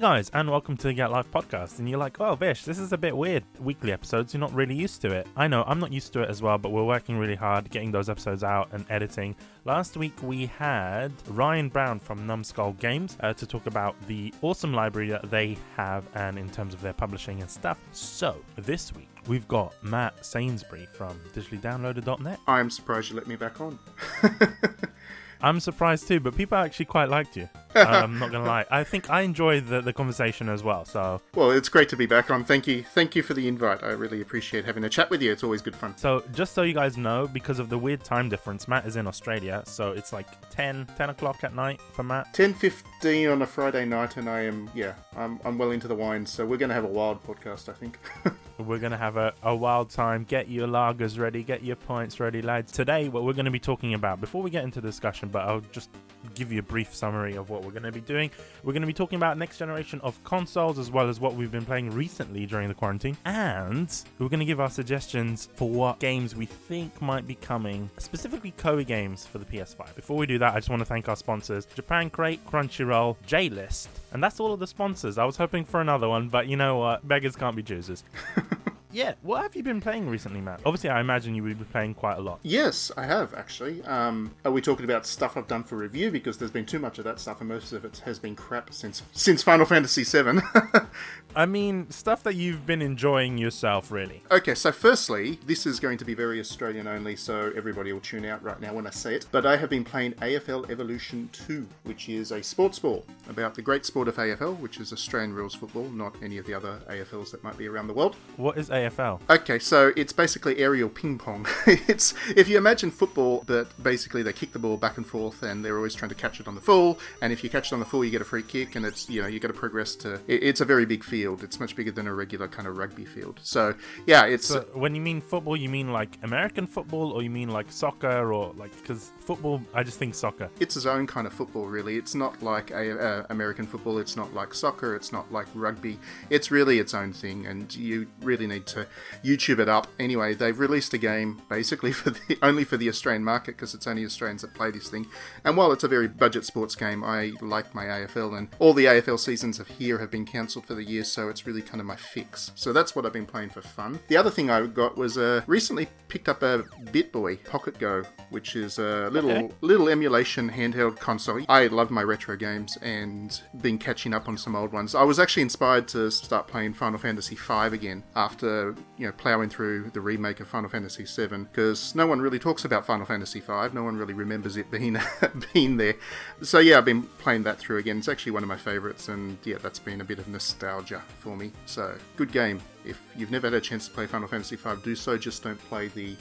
guys, 0.00 0.30
and 0.32 0.50
welcome 0.50 0.78
to 0.78 0.86
the 0.86 0.94
Get 0.94 1.10
Life 1.10 1.30
podcast. 1.30 1.78
And 1.78 1.86
you're 1.86 1.98
like, 1.98 2.18
oh, 2.22 2.34
Vish, 2.34 2.64
this 2.64 2.78
is 2.78 2.94
a 2.94 2.96
bit 2.96 3.14
weird. 3.14 3.44
Weekly 3.58 3.92
episodes, 3.92 4.32
you're 4.32 4.40
not 4.40 4.54
really 4.54 4.74
used 4.74 5.02
to 5.02 5.12
it. 5.12 5.26
I 5.36 5.46
know, 5.46 5.62
I'm 5.66 5.78
not 5.78 5.92
used 5.92 6.14
to 6.14 6.22
it 6.22 6.30
as 6.30 6.40
well, 6.40 6.56
but 6.56 6.72
we're 6.72 6.86
working 6.86 7.18
really 7.18 7.34
hard 7.34 7.68
getting 7.68 7.92
those 7.92 8.08
episodes 8.08 8.42
out 8.42 8.70
and 8.72 8.86
editing. 8.88 9.36
Last 9.66 9.98
week 9.98 10.14
we 10.22 10.46
had 10.46 11.12
Ryan 11.28 11.68
Brown 11.68 12.00
from 12.00 12.26
Numskull 12.26 12.72
Games 12.78 13.18
uh, 13.20 13.34
to 13.34 13.46
talk 13.46 13.66
about 13.66 13.94
the 14.06 14.32
awesome 14.40 14.72
library 14.72 15.10
that 15.10 15.30
they 15.30 15.58
have 15.76 16.04
and 16.14 16.38
in 16.38 16.48
terms 16.48 16.72
of 16.72 16.80
their 16.80 16.94
publishing 16.94 17.42
and 17.42 17.50
stuff. 17.50 17.78
So, 17.92 18.36
this 18.56 18.94
week 18.94 19.10
we've 19.28 19.46
got 19.48 19.74
Matt 19.84 20.24
Sainsbury 20.24 20.86
from 20.86 21.20
digitallydownloaded.net. 21.34 22.40
I'm 22.46 22.70
surprised 22.70 23.10
you 23.10 23.16
let 23.16 23.26
me 23.26 23.36
back 23.36 23.60
on. 23.60 23.78
I'm 25.42 25.60
surprised 25.60 26.08
too, 26.08 26.20
but 26.20 26.34
people 26.34 26.56
actually 26.56 26.86
quite 26.86 27.10
liked 27.10 27.36
you. 27.36 27.50
Um, 27.74 27.86
I'm 27.86 28.18
not 28.18 28.32
gonna 28.32 28.44
lie. 28.44 28.66
I 28.70 28.84
think 28.84 29.10
I 29.10 29.20
enjoyed 29.22 29.66
the, 29.66 29.80
the 29.80 29.92
conversation 29.92 30.48
as 30.48 30.62
well. 30.62 30.84
So 30.84 31.20
Well, 31.34 31.50
it's 31.52 31.68
great 31.68 31.88
to 31.90 31.96
be 31.96 32.06
back 32.06 32.30
on. 32.30 32.44
Thank 32.44 32.66
you. 32.66 32.82
Thank 32.82 33.14
you 33.14 33.22
for 33.22 33.34
the 33.34 33.46
invite. 33.46 33.82
I 33.82 33.90
really 33.90 34.20
appreciate 34.20 34.64
having 34.64 34.84
a 34.84 34.88
chat 34.88 35.08
with 35.10 35.22
you. 35.22 35.30
It's 35.30 35.44
always 35.44 35.62
good 35.62 35.76
fun. 35.76 35.96
so 35.96 36.24
just 36.32 36.52
so 36.54 36.62
you 36.62 36.74
guys 36.74 36.96
know, 36.96 37.28
because 37.32 37.58
of 37.58 37.68
the 37.68 37.78
weird 37.78 38.02
time 38.04 38.28
difference, 38.28 38.66
Matt 38.66 38.86
is 38.86 38.96
in 38.96 39.06
Australia, 39.06 39.62
so 39.66 39.92
it's 39.92 40.12
like 40.12 40.26
10, 40.50 40.88
10 40.96 41.10
o'clock 41.10 41.44
at 41.44 41.54
night 41.54 41.80
for 41.92 42.02
Matt. 42.02 42.32
10.15 42.34 43.32
on 43.32 43.42
a 43.42 43.46
Friday 43.46 43.84
night, 43.84 44.16
and 44.16 44.28
I 44.28 44.40
am, 44.42 44.68
yeah, 44.74 44.94
I'm, 45.16 45.38
I'm 45.44 45.56
well 45.58 45.70
into 45.70 45.88
the 45.88 45.94
wine, 45.94 46.26
so 46.26 46.44
we're 46.44 46.56
going 46.56 46.70
to 46.70 46.74
have 46.74 46.84
a 46.84 46.88
wild 46.88 47.22
podcast, 47.24 47.68
I 47.68 47.72
think. 47.72 47.98
We're 48.66 48.78
gonna 48.78 48.98
have 48.98 49.16
a, 49.16 49.32
a 49.42 49.56
wild 49.56 49.88
time. 49.90 50.24
Get 50.24 50.48
your 50.48 50.68
lagers 50.68 51.18
ready, 51.18 51.42
get 51.42 51.64
your 51.64 51.76
points 51.76 52.20
ready, 52.20 52.42
lads. 52.42 52.72
Today, 52.72 53.08
what 53.08 53.24
we're 53.24 53.32
gonna 53.32 53.50
be 53.50 53.58
talking 53.58 53.94
about, 53.94 54.20
before 54.20 54.42
we 54.42 54.50
get 54.50 54.64
into 54.64 54.80
the 54.80 54.88
discussion, 54.88 55.30
but 55.30 55.48
I'll 55.48 55.62
just 55.72 55.88
give 56.34 56.52
you 56.52 56.58
a 56.58 56.62
brief 56.62 56.94
summary 56.94 57.36
of 57.36 57.48
what 57.48 57.59
we're 57.60 57.70
gonna 57.72 57.92
be 57.92 58.00
doing. 58.00 58.30
We're 58.62 58.72
gonna 58.72 58.86
be 58.86 58.92
talking 58.92 59.16
about 59.16 59.38
next 59.38 59.58
generation 59.58 60.00
of 60.02 60.22
consoles 60.24 60.78
as 60.78 60.90
well 60.90 61.08
as 61.08 61.20
what 61.20 61.34
we've 61.34 61.50
been 61.50 61.64
playing 61.64 61.90
recently 61.90 62.46
during 62.46 62.68
the 62.68 62.74
quarantine, 62.74 63.16
and 63.24 63.94
we're 64.18 64.28
gonna 64.28 64.44
give 64.44 64.60
our 64.60 64.70
suggestions 64.70 65.48
for 65.54 65.68
what 65.68 65.98
games 65.98 66.34
we 66.34 66.46
think 66.46 67.00
might 67.00 67.26
be 67.26 67.34
coming, 67.36 67.90
specifically 67.98 68.52
Koei 68.58 68.86
games 68.86 69.26
for 69.26 69.38
the 69.38 69.44
PS5. 69.44 69.94
Before 69.94 70.16
we 70.16 70.26
do 70.26 70.38
that, 70.38 70.54
I 70.54 70.58
just 70.58 70.70
want 70.70 70.80
to 70.80 70.86
thank 70.86 71.08
our 71.08 71.16
sponsors: 71.16 71.66
Japan 71.66 72.10
Crate, 72.10 72.44
Crunchyroll, 72.46 73.16
J-List, 73.26 73.88
and 74.12 74.22
that's 74.22 74.40
all 74.40 74.52
of 74.52 74.60
the 74.60 74.66
sponsors. 74.66 75.18
I 75.18 75.24
was 75.24 75.36
hoping 75.36 75.64
for 75.64 75.80
another 75.80 76.08
one, 76.08 76.28
but 76.28 76.46
you 76.48 76.56
know 76.56 76.78
what? 76.78 77.06
Beggars 77.06 77.36
can't 77.36 77.56
be 77.56 77.62
choosers. 77.62 78.04
Yeah, 78.92 79.14
what 79.22 79.42
have 79.42 79.54
you 79.54 79.62
been 79.62 79.80
playing 79.80 80.08
recently, 80.08 80.40
Matt? 80.40 80.60
Obviously, 80.66 80.90
I 80.90 81.00
imagine 81.00 81.34
you 81.34 81.42
would 81.44 81.58
be 81.58 81.64
playing 81.64 81.94
quite 81.94 82.18
a 82.18 82.20
lot. 82.20 82.40
yes, 82.42 82.90
I 82.96 83.04
have, 83.06 83.34
actually. 83.34 83.82
Um, 83.84 84.34
are 84.44 84.50
we 84.50 84.60
talking 84.60 84.84
about 84.84 85.06
stuff 85.06 85.36
I've 85.36 85.46
done 85.46 85.62
for 85.62 85.76
review? 85.76 86.10
Because 86.10 86.38
there's 86.38 86.50
been 86.50 86.66
too 86.66 86.78
much 86.78 86.98
of 86.98 87.04
that 87.04 87.20
stuff, 87.20 87.40
and 87.40 87.48
most 87.48 87.72
of 87.72 87.84
it 87.84 88.02
has 88.04 88.18
been 88.18 88.34
crap 88.34 88.72
since 88.72 89.02
since 89.12 89.42
Final 89.42 89.66
Fantasy 89.66 90.04
VII. 90.04 90.40
I 91.36 91.46
mean, 91.46 91.88
stuff 91.90 92.22
that 92.24 92.34
you've 92.34 92.66
been 92.66 92.82
enjoying 92.82 93.38
yourself, 93.38 93.90
really. 93.92 94.22
Okay, 94.30 94.54
so 94.54 94.72
firstly, 94.72 95.38
this 95.46 95.64
is 95.64 95.78
going 95.78 95.96
to 95.98 96.04
be 96.04 96.12
very 96.14 96.40
Australian 96.40 96.88
only, 96.88 97.14
so 97.14 97.52
everybody 97.56 97.92
will 97.92 98.00
tune 98.00 98.24
out 98.24 98.42
right 98.42 98.60
now 98.60 98.72
when 98.74 98.86
I 98.86 98.90
say 98.90 99.14
it. 99.14 99.26
But 99.30 99.46
I 99.46 99.56
have 99.56 99.70
been 99.70 99.84
playing 99.84 100.12
AFL 100.14 100.68
Evolution 100.70 101.28
2, 101.32 101.66
which 101.84 102.08
is 102.08 102.32
a 102.32 102.42
sports 102.42 102.78
ball 102.80 103.04
about 103.28 103.54
the 103.54 103.62
great 103.62 103.86
sport 103.86 104.08
of 104.08 104.16
AFL, 104.16 104.58
which 104.58 104.80
is 104.80 104.92
Australian 104.92 105.32
rules 105.32 105.54
football, 105.54 105.84
not 105.90 106.16
any 106.22 106.38
of 106.38 106.46
the 106.46 106.54
other 106.54 106.80
AFLs 106.88 107.30
that 107.30 107.44
might 107.44 107.56
be 107.56 107.68
around 107.68 107.86
the 107.86 107.94
world. 107.94 108.16
What 108.36 108.58
is 108.58 108.68
AFL? 108.68 109.20
Okay, 109.30 109.60
so 109.60 109.92
it's 109.96 110.12
basically 110.12 110.58
aerial 110.58 110.88
ping 110.88 111.16
pong. 111.16 111.46
it's 111.66 112.12
if 112.36 112.48
you 112.48 112.58
imagine 112.58 112.90
football, 112.90 113.44
but 113.46 113.68
basically 113.82 114.22
they 114.24 114.32
kick 114.32 114.52
the 114.52 114.58
ball 114.58 114.76
back 114.76 114.96
and 114.96 115.06
forth, 115.06 115.42
and 115.44 115.64
they're 115.64 115.76
always 115.76 115.94
trying 115.94 116.08
to 116.08 116.14
catch 116.16 116.40
it 116.40 116.48
on 116.48 116.56
the 116.56 116.60
full. 116.60 116.98
And 117.22 117.32
if 117.32 117.44
you 117.44 117.50
catch 117.50 117.68
it 117.68 117.72
on 117.74 117.78
the 117.78 117.86
full, 117.86 118.04
you 118.04 118.10
get 118.10 118.20
a 118.20 118.24
free 118.24 118.42
kick, 118.42 118.74
and 118.74 118.84
it's 118.84 119.08
you 119.08 119.22
know 119.22 119.28
you 119.28 119.38
got 119.38 119.48
to 119.48 119.54
progress 119.54 119.94
to. 119.96 120.14
it- 120.26 120.42
It's 120.42 120.60
a 120.60 120.64
very 120.64 120.84
big 120.86 121.04
field. 121.04 121.19
It's 121.42 121.60
much 121.60 121.76
bigger 121.76 121.90
than 121.90 122.06
a 122.06 122.14
regular 122.14 122.48
kind 122.48 122.66
of 122.66 122.76
rugby 122.76 123.04
field. 123.04 123.40
So 123.42 123.74
yeah, 124.06 124.24
it's 124.24 124.46
So 124.46 124.66
when 124.74 124.94
you 124.94 125.00
mean 125.00 125.20
football, 125.20 125.56
you 125.56 125.68
mean 125.68 125.92
like 125.92 126.18
American 126.22 126.66
football, 126.66 127.12
or 127.12 127.22
you 127.22 127.30
mean 127.30 127.50
like 127.50 127.70
soccer, 127.70 128.32
or 128.32 128.52
like 128.56 128.72
because 128.80 129.12
football, 129.30 129.62
I 129.72 129.84
just 129.84 129.96
think 129.96 130.16
soccer. 130.16 130.50
it's 130.58 130.76
its 130.76 130.86
own 130.86 131.06
kind 131.06 131.24
of 131.24 131.32
football, 131.32 131.66
really. 131.66 131.96
It's 131.96 132.16
not 132.16 132.42
like 132.42 132.72
a, 132.72 132.98
uh, 132.98 133.26
American 133.30 133.64
football. 133.64 133.98
It's 133.98 134.16
not 134.16 134.34
like 134.34 134.52
soccer. 134.52 134.96
It's 134.96 135.12
not 135.12 135.30
like 135.30 135.46
rugby. 135.54 136.00
It's 136.30 136.50
really 136.50 136.80
its 136.80 136.94
own 136.94 137.12
thing, 137.12 137.46
and 137.46 137.72
you 137.76 138.08
really 138.22 138.48
need 138.48 138.66
to 138.66 138.88
YouTube 139.22 139.60
it 139.60 139.68
up. 139.68 139.86
Anyway, 140.00 140.34
they've 140.34 140.58
released 140.58 140.94
a 140.94 140.98
game 140.98 141.40
basically 141.48 141.92
for 142.00 142.10
the 142.10 142.38
only 142.42 142.64
for 142.64 142.76
the 142.76 142.88
Australian 142.88 143.22
market 143.22 143.52
because 143.52 143.72
it's 143.72 143.86
only 143.86 144.04
Australians 144.04 144.42
that 144.42 144.52
play 144.52 144.72
this 144.72 144.88
thing. 144.88 145.06
And 145.44 145.56
while 145.56 145.70
it's 145.70 145.84
a 145.84 145.88
very 145.88 146.08
budget 146.08 146.44
sports 146.44 146.74
game, 146.74 147.04
I 147.04 147.32
like 147.40 147.72
my 147.72 147.84
AFL, 147.84 148.36
and 148.36 148.48
all 148.58 148.74
the 148.74 148.86
AFL 148.86 149.20
seasons 149.20 149.60
of 149.60 149.68
here 149.68 149.98
have 149.98 150.10
been 150.10 150.26
cancelled 150.26 150.66
for 150.66 150.74
the 150.74 150.82
year, 150.82 151.04
so 151.04 151.28
it's 151.28 151.46
really 151.46 151.62
kind 151.62 151.80
of 151.80 151.86
my 151.86 151.94
fix. 151.94 152.50
So 152.56 152.72
that's 152.72 152.96
what 152.96 153.06
I've 153.06 153.12
been 153.12 153.26
playing 153.26 153.50
for 153.50 153.62
fun. 153.62 154.00
The 154.08 154.16
other 154.16 154.30
thing 154.30 154.50
I 154.50 154.66
got 154.66 154.96
was 154.96 155.18
uh, 155.18 155.42
recently 155.46 155.86
picked 156.08 156.28
up 156.28 156.42
a 156.42 156.64
Bittboy 156.86 157.44
Pocket 157.44 157.78
Go, 157.78 158.02
which 158.30 158.56
is 158.56 158.80
a 158.80 159.08
little 159.10 159.19
Okay. 159.24 159.50
little 159.60 159.88
emulation 159.88 160.50
handheld 160.50 160.98
console. 160.98 161.42
I 161.48 161.66
love 161.66 161.90
my 161.90 162.02
retro 162.02 162.36
games 162.36 162.76
and 162.82 163.40
been 163.60 163.78
catching 163.78 164.14
up 164.14 164.28
on 164.28 164.38
some 164.38 164.54
old 164.54 164.72
ones. 164.72 164.94
I 164.94 165.02
was 165.02 165.18
actually 165.18 165.42
inspired 165.42 165.88
to 165.88 166.10
start 166.10 166.46
playing 166.46 166.74
Final 166.74 166.98
Fantasy 166.98 167.34
V 167.34 167.74
again 167.74 168.02
after 168.16 168.74
you 168.96 169.06
know 169.06 169.12
plowing 169.12 169.48
through 169.48 169.90
the 169.90 170.00
remake 170.00 170.40
of 170.40 170.48
Final 170.48 170.70
Fantasy 170.70 171.04
VII 171.04 171.44
because 171.44 171.94
no 171.94 172.06
one 172.06 172.20
really 172.20 172.38
talks 172.38 172.64
about 172.64 172.86
Final 172.86 173.06
Fantasy 173.06 173.40
V. 173.40 173.52
No 173.72 173.82
one 173.82 173.96
really 173.96 174.14
remembers 174.14 174.56
it 174.56 174.70
being 174.70 174.98
being 175.52 175.76
there. 175.76 175.94
So 176.42 176.58
yeah, 176.58 176.78
I've 176.78 176.84
been 176.84 177.02
playing 177.02 177.42
that 177.44 177.58
through 177.58 177.78
again. 177.78 177.98
It's 177.98 178.08
actually 178.08 178.32
one 178.32 178.42
of 178.42 178.48
my 178.48 178.56
favorites, 178.56 179.08
and 179.08 179.38
yeah, 179.44 179.58
that's 179.62 179.78
been 179.78 180.00
a 180.00 180.04
bit 180.04 180.18
of 180.18 180.28
nostalgia 180.28 181.02
for 181.18 181.36
me. 181.36 181.52
So 181.66 181.96
good 182.16 182.32
game. 182.32 182.60
If 182.84 183.00
you've 183.16 183.30
never 183.30 183.48
had 183.48 183.54
a 183.54 183.60
chance 183.60 183.86
to 183.88 183.94
play 183.94 184.06
Final 184.06 184.28
Fantasy 184.28 184.56
V, 184.56 184.70
do 184.82 184.94
so. 184.94 185.18
Just 185.18 185.42
don't 185.42 185.58
play 185.68 185.88
the 185.88 186.16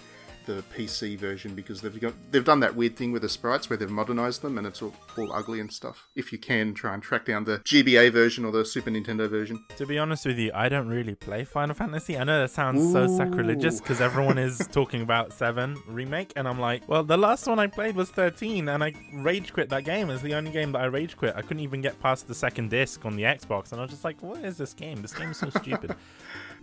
the 0.55 0.63
PC 0.75 1.17
version 1.17 1.53
because 1.53 1.81
they've 1.81 1.99
got 1.99 2.13
they've 2.31 2.43
done 2.43 2.59
that 2.59 2.75
weird 2.75 2.95
thing 2.95 3.11
with 3.11 3.21
the 3.21 3.29
sprites 3.29 3.69
where 3.69 3.77
they've 3.77 3.89
modernized 3.89 4.41
them 4.41 4.57
and 4.57 4.65
it's 4.65 4.81
all, 4.81 4.93
all 5.17 5.31
ugly 5.31 5.59
and 5.59 5.71
stuff. 5.71 6.07
If 6.15 6.31
you 6.31 6.37
can 6.37 6.73
try 6.73 6.93
and 6.93 7.03
track 7.03 7.25
down 7.25 7.43
the 7.43 7.59
GBA 7.59 8.11
version 8.11 8.45
or 8.45 8.51
the 8.51 8.65
Super 8.65 8.89
Nintendo 8.89 9.29
version. 9.29 9.63
To 9.77 9.85
be 9.85 9.99
honest 9.99 10.25
with 10.25 10.39
you, 10.39 10.51
I 10.53 10.69
don't 10.69 10.88
really 10.88 11.15
play 11.15 11.43
Final 11.43 11.75
Fantasy. 11.75 12.17
I 12.17 12.23
know 12.23 12.41
that 12.41 12.51
sounds 12.51 12.91
so 12.91 13.07
sacrilegious 13.07 13.79
because 13.79 14.01
everyone 14.01 14.38
is 14.38 14.67
talking 14.71 15.01
about 15.01 15.33
7 15.33 15.77
remake, 15.88 16.33
and 16.35 16.47
I'm 16.47 16.59
like, 16.59 16.88
well, 16.88 17.03
the 17.03 17.17
last 17.17 17.47
one 17.47 17.59
I 17.59 17.67
played 17.67 17.95
was 17.95 18.09
13, 18.09 18.69
and 18.69 18.83
I 18.83 18.93
rage 19.13 19.53
quit 19.53 19.69
that 19.69 19.83
game. 19.83 20.09
It's 20.09 20.21
the 20.21 20.33
only 20.33 20.51
game 20.51 20.71
that 20.71 20.81
I 20.81 20.85
rage 20.85 21.15
quit. 21.15 21.35
I 21.35 21.41
couldn't 21.41 21.61
even 21.61 21.81
get 21.81 21.99
past 21.99 22.27
the 22.27 22.35
second 22.35 22.69
disc 22.69 23.05
on 23.05 23.15
the 23.15 23.23
Xbox, 23.23 23.71
and 23.71 23.79
I 23.79 23.83
was 23.83 23.91
just 23.91 24.03
like, 24.03 24.21
what 24.23 24.43
is 24.43 24.57
this 24.57 24.73
game? 24.73 25.01
This 25.01 25.13
game 25.13 25.31
is 25.31 25.38
so 25.38 25.49
stupid. 25.49 25.95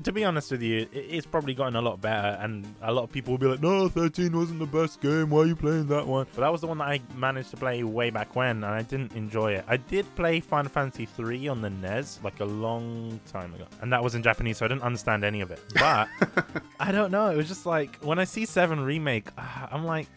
To 0.03 0.13
be 0.13 0.25
honest 0.25 0.51
with 0.51 0.63
you, 0.63 0.87
it's 0.93 1.27
probably 1.27 1.55
gotten 1.55 1.75
a 1.75 1.81
lot 1.81 2.01
better, 2.01 2.39
and 2.41 2.67
a 2.83 2.93
lot 2.93 3.05
of 3.05 3.13
people 3.13 3.33
will 3.33 3.39
be 3.39 3.47
like, 3.47 3.63
no, 3.63 3.89
13 3.89 4.37
wasn't 4.37 4.59
the 4.59 4.67
best 4.67 5.01
game. 5.01 5.31
Why 5.31 5.41
are 5.41 5.47
you 5.47 5.57
playing 5.57 5.87
that 5.89 6.07
one? 6.07 6.27
But 6.35 6.43
that 6.43 6.53
was 6.53 6.61
the 6.61 6.67
one 6.67 6.79
that 6.79 6.89
I 6.89 7.01
managed 7.15 7.51
to 7.51 7.57
play 7.57 7.83
way 7.83 8.11
back 8.11 8.37
when, 8.37 8.57
and 8.57 8.67
I 8.67 8.83
didn't 8.83 9.13
enjoy 9.15 9.55
it. 9.55 9.65
I 9.67 9.79
did 9.79 10.07
play 10.15 10.41
Final 10.41 10.71
Fantasy 10.71 11.07
3 11.07 11.49
on 11.49 11.63
the 11.63 11.71
NES 11.71 12.21
like 12.23 12.41
a 12.41 12.45
long 12.45 13.19
time 13.27 13.55
ago, 13.55 13.65
and 13.81 13.93
that 13.93 14.03
was 14.03 14.15
in 14.15 14.23
Japanese, 14.23 14.59
so 14.59 14.67
I 14.67 14.69
didn't 14.69 14.83
understand 14.83 15.25
any 15.25 15.41
of 15.41 15.51
it. 15.51 15.61
But 15.75 16.09
I 16.81 16.93
don't 16.93 17.11
know. 17.11 17.31
It 17.31 17.37
was 17.37 17.49
just 17.49 17.65
like 17.67 17.97
when 18.03 18.19
I 18.19 18.25
see 18.25 18.45
7 18.45 18.79
Remake, 18.81 19.29
ah, 19.39 19.69
I'm 19.73 19.85
like, 19.85 20.09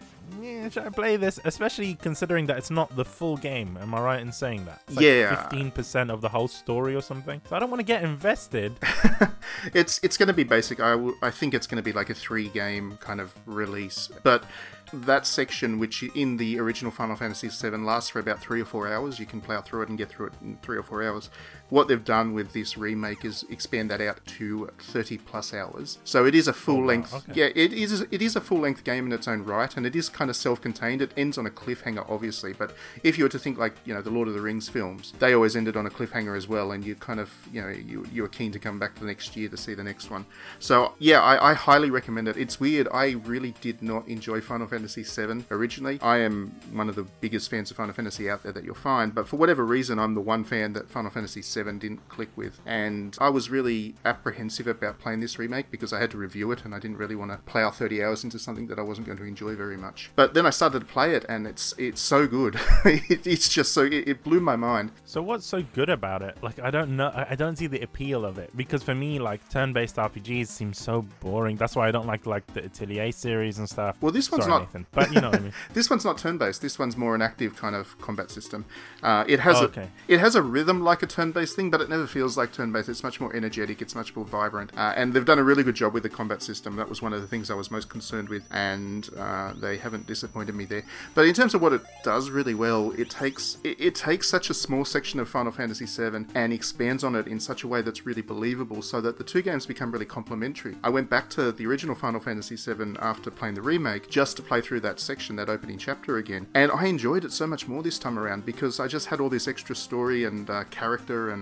yeah, 0.41 0.69
should 0.69 0.84
I 0.84 0.90
play 0.90 1.16
this? 1.16 1.40
Especially 1.45 1.95
considering 1.95 2.45
that 2.47 2.57
it's 2.57 2.72
not 2.72 2.95
the 2.95 3.06
full 3.06 3.38
game. 3.38 3.78
Am 3.81 3.94
I 3.94 4.01
right 4.01 4.22
in 4.22 4.31
saying 4.31 4.66
that? 4.66 4.81
Like 4.90 5.03
Yeah. 5.06 5.47
15% 5.51 6.12
of 6.12 6.22
the 6.22 6.29
whole 6.29 6.47
story 6.47 6.95
or 6.95 7.01
something. 7.01 7.41
So 7.50 7.56
I 7.56 7.59
don't 7.59 7.69
want 7.69 7.79
to 7.79 7.85
get 7.85 8.03
invested. 8.03 8.73
it's 9.73 10.00
it's 10.03 10.17
going 10.17 10.28
to 10.28 10.34
be 10.34 10.44
basic. 10.44 10.79
I, 10.79 10.91
w- 10.91 11.16
I 11.22 11.31
think 11.31 11.53
it's 11.53 11.67
going 11.67 11.78
to 11.78 11.84
be 11.84 11.91
like 11.93 12.09
a 12.09 12.14
three 12.14 12.49
game 12.49 12.97
kind 12.99 13.20
of 13.22 13.34
release, 13.46 14.09
but 14.23 14.43
that 14.91 15.26
section, 15.28 15.78
which 15.78 16.02
in 16.16 16.37
the 16.37 16.59
original 16.59 16.91
Final 16.91 17.16
Fantasy 17.16 17.47
VII 17.49 17.78
lasts 17.78 18.09
for 18.09 18.20
about 18.20 18.40
three 18.40 18.59
or 18.61 18.66
four 18.66 18.91
hours, 18.91 19.20
you 19.20 19.25
can 19.28 19.40
plow 19.40 19.61
through 19.61 19.84
it 19.84 19.90
and 19.90 19.97
get 19.97 20.09
through 20.09 20.28
it 20.28 20.34
in 20.41 20.58
three 20.64 20.78
or 20.78 20.84
four 20.84 21.03
hours. 21.03 21.29
What 21.70 21.88
they've 21.88 22.04
done 22.04 22.34
with 22.34 22.54
this 22.54 22.78
remake 22.78 23.26
is 23.26 23.46
expand 23.50 23.92
that 23.92 24.02
out 24.02 24.26
to 24.26 24.70
30 24.80 25.20
plus 25.20 25.54
hours. 25.54 26.00
So 26.04 26.26
it 26.26 26.34
is 26.34 26.48
a 26.48 26.54
full 26.54 26.84
oh, 26.84 26.86
length. 26.86 27.14
okay. 27.14 27.34
Yeah, 27.34 27.50
it 27.56 27.74
is. 27.74 28.02
It 28.12 28.22
is 28.22 28.36
a 28.36 28.42
full 28.42 28.60
length 28.60 28.84
game 28.84 29.06
in 29.06 29.12
its 29.12 29.28
own 29.28 29.44
right, 29.44 29.76
and 29.76 29.86
it 29.86 29.96
is 29.96 30.10
kind 30.10 30.30
of 30.30 30.36
self 30.36 30.62
contained. 30.62 31.02
It 31.02 31.12
ends 31.16 31.38
on 31.38 31.46
a 31.46 31.50
cliffhanger, 31.50 32.10
obviously, 32.10 32.54
but 32.54 32.74
if 33.04 33.18
you 33.18 33.26
were 33.26 33.30
to 33.30 33.40
think 33.40 33.58
like 33.58 33.76
you 33.86 33.94
know 33.94 34.02
the 34.02 34.10
Lord 34.10 34.28
of 34.28 34.34
the 34.34 34.42
Rings 34.42 34.68
films, 34.68 35.14
they 35.20 35.34
always 35.34 35.56
ended 35.56 35.78
on 35.78 35.86
a 35.86 35.90
cliffhanger 35.90 36.36
as 36.36 36.48
well, 36.48 36.72
and 36.72 36.84
you 36.84 36.96
kind 36.96 37.20
of 37.20 37.32
you 37.52 37.62
know 37.62 37.70
you 37.70 38.06
you 38.12 38.22
were 38.22 38.30
keen 38.30 38.52
to 38.52 38.60
come 38.60 38.80
back 38.80 38.96
the 38.96 39.06
next 39.06 39.36
year 39.36 39.50
to 39.50 39.58
see 39.58 39.74
the 39.74 39.84
next 39.84 40.10
one. 40.10 40.26
So 40.60 40.94
yeah, 41.00 41.22
I, 41.22 41.52
I 41.52 41.54
highly 41.54 41.90
recommend 41.90 42.28
it. 42.28 42.38
It's 42.38 42.60
weird. 42.60 42.88
I 42.92 43.12
really 43.26 43.54
did 43.62 43.82
not 43.82 44.08
enjoy 44.08 44.42
Final 44.42 44.68
Fantasy 44.68 45.04
VII 45.04 45.46
originally. 45.52 46.00
I 46.02 46.18
am 46.18 46.56
one 46.72 46.90
of 46.90 46.96
the 46.96 47.04
biggest 47.22 47.50
fans 47.50 47.72
of 47.72 47.78
Final 47.78 47.94
Fantasy 47.94 48.30
out 48.30 48.44
there 48.44 48.52
that 48.52 48.64
you'll 48.64 48.76
find, 48.76 49.14
but 49.14 49.28
for 49.28 49.38
whatever 49.38 49.66
reason, 49.66 50.00
I'm 50.00 50.16
the 50.16 50.22
one 50.22 50.44
fan 50.44 50.74
that 50.74 50.90
Final 50.90 51.12
Fantasy 51.12 51.42
7 51.59 51.78
didn't 51.78 52.08
click 52.08 52.29
with. 52.38 52.61
And 52.66 53.17
I 53.20 53.28
was 53.28 53.50
really 53.50 53.96
apprehensive 54.06 54.66
about 54.66 54.97
playing 54.97 55.20
this 55.20 55.38
remake 55.38 55.70
because 55.70 55.91
I 55.91 56.00
had 56.00 56.09
to 56.11 56.17
review 56.17 56.50
it 56.53 56.64
and 56.64 56.73
I 56.73 56.79
didn't 56.79 56.96
really 56.96 57.16
want 57.16 57.32
to 57.32 57.38
plow 57.52 57.70
30 57.70 58.02
hours 58.02 58.23
into 58.23 58.40
something 58.40 58.67
that 58.67 58.79
I 58.79 58.82
wasn't 58.82 59.08
going 59.08 59.17
to 59.17 59.26
enjoy 59.26 59.56
very 59.56 59.76
much. 59.76 60.09
But 60.16 60.34
then 60.34 60.46
I 60.46 60.52
started 60.52 60.79
to 60.79 60.85
play 60.85 61.16
it 61.16 61.26
and 61.28 61.46
it's 61.46 61.73
it's 61.78 62.00
so 62.00 62.28
good. 62.28 62.56
it, 62.85 63.28
it's 63.28 63.50
just 63.50 63.73
so 63.73 63.82
it, 63.84 64.08
it, 64.08 64.23
blew 64.23 64.40
my 64.40 64.56
mind. 64.56 64.91
So 65.03 65.22
what's 65.22 65.46
so 65.46 65.61
good 65.73 65.90
about 65.90 66.22
it? 66.22 66.38
Like 66.41 66.59
I 66.59 66.72
don't 66.72 66.96
know 66.96 67.11
I 67.14 67.35
don't 67.35 67.58
see 67.58 67.67
the 67.67 67.82
appeal 67.82 68.23
of 68.23 68.38
it 68.38 68.56
because 68.56 68.82
for 68.82 68.96
me 68.96 69.20
like 69.20 69.41
turn-based 69.50 69.97
RPGs 69.97 70.47
seem 70.47 70.73
so 70.73 71.06
boring. 71.20 71.58
That's 71.58 71.76
why 71.76 71.90
I 71.90 71.91
don't 71.91 72.08
like 72.08 72.26
like 72.26 72.47
the 72.53 72.64
Atelier 72.64 73.11
series 73.11 73.59
and 73.59 73.67
stuff. 73.67 73.97
Well, 74.02 74.14
this 74.14 74.32
one's 74.32 74.46
Sorry, 74.46 74.59
not 74.59 74.67
Nathan, 74.67 74.85
but 74.91 75.14
you 75.14 75.20
know 75.20 75.29
what 75.32 75.40
I 75.40 75.44
mean. 75.44 75.53
this 75.73 75.90
one's 75.90 76.06
not 76.06 76.17
turn-based. 76.17 76.61
This 76.61 76.79
one's 76.79 76.96
more 76.96 77.16
an 77.16 77.22
active 77.22 77.58
kind 77.58 77.76
of 77.76 78.00
combat 78.00 78.32
system. 78.32 78.64
Uh, 79.03 79.26
it 79.28 79.41
has 79.41 79.58
Oh, 79.58 79.64
a 79.64 79.66
okay. 79.66 79.90
it 80.08 80.20
has 80.20 80.35
a 80.35 80.41
rhythm 80.41 80.82
like 80.84 81.03
a 81.03 81.08
turn-based 81.08 81.48
thing, 81.53 81.69
but 81.69 81.81
it 81.81 81.90
never 81.90 82.07
feels 82.07 82.37
like 82.37 82.51
turn-based. 82.51 82.90
It's 82.90 83.03
much 83.03 83.19
more 83.19 83.35
energetic. 83.35 83.81
It's 83.81 83.96
much 83.96 84.16
more 84.16 84.25
vibrant, 84.25 84.72
uh, 84.78 84.93
and 84.96 85.13
they've 85.13 85.25
done 85.25 85.40
a 85.40 85.43
really 85.43 85.63
good 85.63 85.75
job 85.75 85.93
with 85.93 86.03
the 86.03 86.09
combat 86.09 86.41
system. 86.41 86.75
That 86.75 86.90
was 86.90 87.01
one 87.01 87.13
of 87.13 87.22
the 87.22 87.28
things 87.28 87.49
I 87.49 87.55
was 87.55 87.72
most 87.72 87.90
concerned 87.90 88.29
with, 88.29 88.43
and 88.51 89.09
uh, 89.17 89.53
they 89.53 89.78
haven't 89.78 90.07
disappointed 90.07 90.55
me 90.55 90.66
there. 90.66 90.84
But 91.16 91.25
in 91.25 91.34
terms 91.34 91.53
of 91.53 91.61
what 91.61 91.73
it 91.73 91.81
does 92.03 92.29
really 92.29 92.55
well, 92.55 92.91
it 92.91 93.09
takes 93.09 93.57
it, 93.63 93.79
it 93.79 93.96
takes 93.96 94.28
such 94.29 94.49
a 94.49 94.53
small 94.53 94.85
section 94.85 95.19
of 95.19 95.29
Final 95.29 95.51
Fantasy 95.51 95.85
VII 95.85 96.25
and 96.35 96.53
expands 96.53 97.03
on 97.03 97.16
it 97.16 97.28
in 97.28 97.40
such 97.40 97.63
a 97.63 97.67
way 97.67 97.81
that's 97.81 98.05
really 98.05 98.22
believable, 98.22 98.81
so 98.81 99.01
that 99.01 99.17
the 99.17 99.23
two 99.23 99.41
games 99.41 99.66
become 99.66 99.91
really 99.91 100.05
complementary. 100.05 100.75
I 100.84 100.90
went 100.90 101.09
back 101.09 101.29
to 101.31 101.51
the 101.51 101.66
original 101.66 101.96
Final 101.96 102.19
Fantasy 102.19 102.55
VII 102.55 102.97
after 102.99 103.31
playing 103.31 103.55
the 103.55 103.61
remake 103.61 104.09
just 104.09 104.37
to 104.37 104.43
play 104.43 104.61
through 104.61 104.81
that 104.81 104.99
section, 104.99 105.35
that 105.37 105.49
opening 105.49 105.78
chapter 105.78 106.17
again, 106.17 106.47
and 106.53 106.72
I 106.72 106.85
enjoyed 106.85 107.25
it 107.25 107.31
so 107.31 107.47
much 107.47 107.67
more 107.67 107.84
this 107.84 107.99
time 107.99 108.17
around 108.19 108.46
because 108.46 108.79
I 108.79 108.87
just 108.87 109.07
had 109.07 109.19
all 109.19 109.29
this 109.29 109.47
extra 109.47 109.75
story 109.75 110.25
and 110.25 110.49
uh, 110.49 110.63
character 110.66 111.29
and 111.31 111.39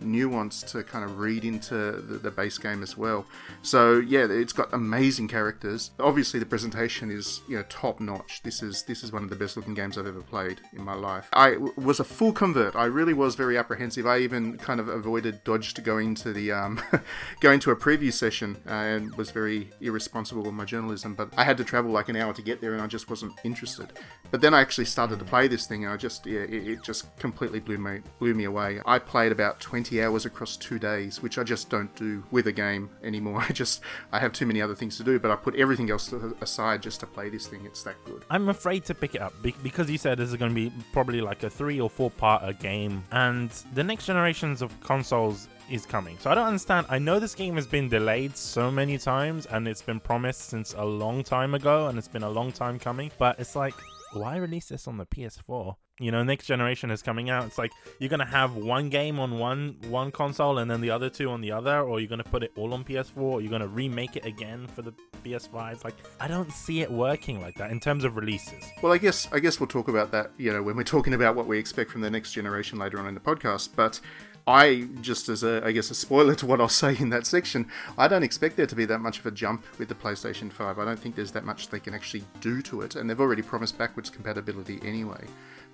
nuance 0.00 0.62
to 0.64 0.82
kind 0.82 1.04
of 1.04 1.18
read 1.18 1.44
into 1.44 1.74
the, 1.74 2.18
the 2.18 2.30
base 2.30 2.58
game 2.58 2.82
as 2.82 2.96
well. 2.96 3.26
So 3.62 3.98
yeah, 3.98 4.26
it's 4.28 4.52
got 4.52 4.72
amazing 4.72 5.28
characters. 5.28 5.90
Obviously, 5.98 6.40
the 6.40 6.46
presentation 6.46 7.10
is 7.10 7.40
you 7.48 7.56
know 7.56 7.64
top 7.68 8.00
notch. 8.00 8.42
This 8.42 8.62
is 8.62 8.82
this 8.84 9.02
is 9.02 9.12
one 9.12 9.24
of 9.24 9.30
the 9.30 9.36
best 9.36 9.56
looking 9.56 9.74
games 9.74 9.98
I've 9.98 10.06
ever 10.06 10.22
played 10.22 10.60
in 10.72 10.82
my 10.82 10.94
life. 10.94 11.28
I 11.32 11.52
w- 11.52 11.72
was 11.76 12.00
a 12.00 12.04
full 12.04 12.32
convert. 12.32 12.76
I 12.76 12.84
really 12.84 13.14
was 13.14 13.34
very 13.34 13.56
apprehensive. 13.56 14.06
I 14.06 14.18
even 14.18 14.58
kind 14.58 14.80
of 14.80 14.88
avoided 14.88 15.44
dodged 15.44 15.82
going 15.84 16.14
to 16.16 16.32
the 16.32 16.52
um, 16.52 16.80
going 17.40 17.60
to 17.60 17.70
a 17.70 17.76
preview 17.76 18.12
session 18.12 18.56
uh, 18.66 18.72
and 18.72 19.14
was 19.16 19.30
very 19.30 19.70
irresponsible 19.80 20.42
with 20.42 20.54
my 20.54 20.64
journalism. 20.64 21.14
But 21.14 21.30
I 21.36 21.44
had 21.44 21.56
to 21.58 21.64
travel 21.64 21.90
like 21.90 22.08
an 22.08 22.16
hour 22.16 22.32
to 22.32 22.42
get 22.42 22.60
there, 22.60 22.72
and 22.74 22.82
I 22.82 22.86
just 22.86 23.08
wasn't 23.10 23.32
interested. 23.44 23.92
But 24.30 24.40
then 24.40 24.54
I 24.54 24.60
actually 24.60 24.84
started 24.84 25.18
to 25.18 25.24
play 25.24 25.48
this 25.48 25.66
thing, 25.66 25.84
and 25.84 25.92
I 25.92 25.96
just 25.96 26.26
yeah, 26.26 26.40
it, 26.40 26.68
it 26.68 26.82
just 26.82 27.16
completely 27.18 27.60
blew 27.60 27.78
me 27.78 28.00
blew 28.18 28.34
me 28.34 28.44
away. 28.44 28.80
I 28.86 28.98
played 28.98 29.32
about 29.32 29.39
20 29.40 30.02
hours 30.02 30.26
across 30.26 30.56
two 30.56 30.78
days, 30.78 31.22
which 31.22 31.38
I 31.38 31.44
just 31.44 31.70
don't 31.70 31.94
do 31.96 32.22
with 32.30 32.46
a 32.46 32.52
game 32.52 32.90
anymore. 33.02 33.42
I 33.48 33.52
just 33.52 33.82
I 34.12 34.18
have 34.18 34.32
too 34.32 34.46
many 34.46 34.60
other 34.60 34.74
things 34.74 34.96
to 34.98 35.04
do, 35.04 35.18
but 35.18 35.30
I 35.30 35.36
put 35.36 35.54
everything 35.56 35.90
else 35.90 36.12
aside 36.40 36.82
just 36.82 37.00
to 37.00 37.06
play 37.06 37.28
this 37.30 37.46
thing. 37.46 37.64
It's 37.64 37.82
that 37.84 37.96
good. 38.04 38.24
I'm 38.30 38.48
afraid 38.48 38.84
to 38.86 38.94
pick 38.94 39.14
it 39.14 39.20
up 39.20 39.34
because 39.62 39.90
you 39.90 39.98
said 39.98 40.18
this 40.18 40.30
is 40.30 40.36
going 40.36 40.54
to 40.54 40.54
be 40.54 40.72
probably 40.92 41.20
like 41.20 41.42
a 41.42 41.50
three 41.50 41.80
or 41.80 41.90
four 41.90 42.10
part 42.10 42.42
a 42.44 42.52
game, 42.52 43.04
and 43.12 43.50
the 43.74 43.84
next 43.84 44.06
generations 44.06 44.62
of 44.62 44.78
consoles 44.80 45.48
is 45.70 45.86
coming. 45.86 46.18
So 46.18 46.30
I 46.30 46.34
don't 46.34 46.46
understand. 46.46 46.86
I 46.90 46.98
know 46.98 47.18
this 47.18 47.34
game 47.34 47.54
has 47.54 47.66
been 47.66 47.88
delayed 47.88 48.36
so 48.36 48.70
many 48.70 48.98
times 48.98 49.46
and 49.46 49.68
it's 49.68 49.82
been 49.82 50.00
promised 50.00 50.48
since 50.50 50.74
a 50.76 50.84
long 50.84 51.22
time 51.22 51.54
ago 51.54 51.86
and 51.86 51.96
it's 51.96 52.08
been 52.08 52.24
a 52.24 52.30
long 52.30 52.50
time 52.50 52.78
coming, 52.78 53.12
but 53.18 53.38
it's 53.38 53.54
like 53.54 53.74
why 54.12 54.36
release 54.36 54.66
this 54.66 54.88
on 54.88 54.96
the 54.96 55.06
PS4? 55.06 55.76
You 56.00 56.10
know, 56.10 56.22
next 56.22 56.46
generation 56.46 56.90
is 56.90 57.02
coming 57.02 57.28
out. 57.28 57.44
It's 57.44 57.58
like 57.58 57.72
you're 57.98 58.08
gonna 58.08 58.24
have 58.24 58.56
one 58.56 58.88
game 58.88 59.20
on 59.20 59.38
one 59.38 59.76
one 59.88 60.10
console 60.10 60.58
and 60.58 60.70
then 60.70 60.80
the 60.80 60.90
other 60.90 61.10
two 61.10 61.30
on 61.30 61.42
the 61.42 61.52
other, 61.52 61.80
or 61.82 62.00
you're 62.00 62.08
gonna 62.08 62.24
put 62.24 62.42
it 62.42 62.52
all 62.56 62.72
on 62.72 62.84
PS4, 62.84 63.16
or 63.16 63.40
you're 63.42 63.50
gonna 63.50 63.66
remake 63.68 64.16
it 64.16 64.24
again 64.24 64.66
for 64.66 64.80
the 64.80 64.92
PS5. 65.22 65.72
It's 65.72 65.84
like 65.84 65.96
I 66.18 66.26
don't 66.26 66.50
see 66.50 66.80
it 66.80 66.90
working 66.90 67.40
like 67.40 67.54
that 67.56 67.70
in 67.70 67.80
terms 67.80 68.04
of 68.04 68.16
releases. 68.16 68.64
Well, 68.82 68.92
I 68.92 68.98
guess 68.98 69.28
I 69.30 69.40
guess 69.40 69.60
we'll 69.60 69.66
talk 69.66 69.88
about 69.88 70.10
that. 70.12 70.30
You 70.38 70.52
know, 70.52 70.62
when 70.62 70.74
we're 70.74 70.84
talking 70.84 71.12
about 71.12 71.36
what 71.36 71.46
we 71.46 71.58
expect 71.58 71.90
from 71.90 72.00
the 72.00 72.10
next 72.10 72.32
generation 72.32 72.78
later 72.78 72.98
on 72.98 73.06
in 73.06 73.14
the 73.14 73.20
podcast, 73.20 73.70
but. 73.76 74.00
I 74.46 74.88
just 75.00 75.28
as 75.28 75.42
a 75.42 75.62
I 75.64 75.72
guess 75.72 75.90
a 75.90 75.94
spoiler 75.94 76.34
to 76.36 76.46
what 76.46 76.60
I'll 76.60 76.68
say 76.68 76.96
in 76.98 77.10
that 77.10 77.26
section, 77.26 77.66
I 77.98 78.08
don't 78.08 78.22
expect 78.22 78.56
there 78.56 78.66
to 78.66 78.74
be 78.74 78.84
that 78.86 79.00
much 79.00 79.18
of 79.18 79.26
a 79.26 79.30
jump 79.30 79.64
with 79.78 79.88
the 79.88 79.94
PlayStation 79.94 80.50
5. 80.50 80.78
I 80.78 80.84
don't 80.84 80.98
think 80.98 81.14
there's 81.14 81.32
that 81.32 81.44
much 81.44 81.68
they 81.68 81.80
can 81.80 81.94
actually 81.94 82.24
do 82.40 82.62
to 82.62 82.82
it, 82.82 82.96
and 82.96 83.08
they've 83.08 83.20
already 83.20 83.42
promised 83.42 83.78
backwards 83.78 84.10
compatibility 84.10 84.80
anyway. 84.82 85.24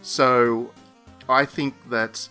So 0.02 0.70
I 1.28 1.44
think 1.44 1.74
that 1.90 2.28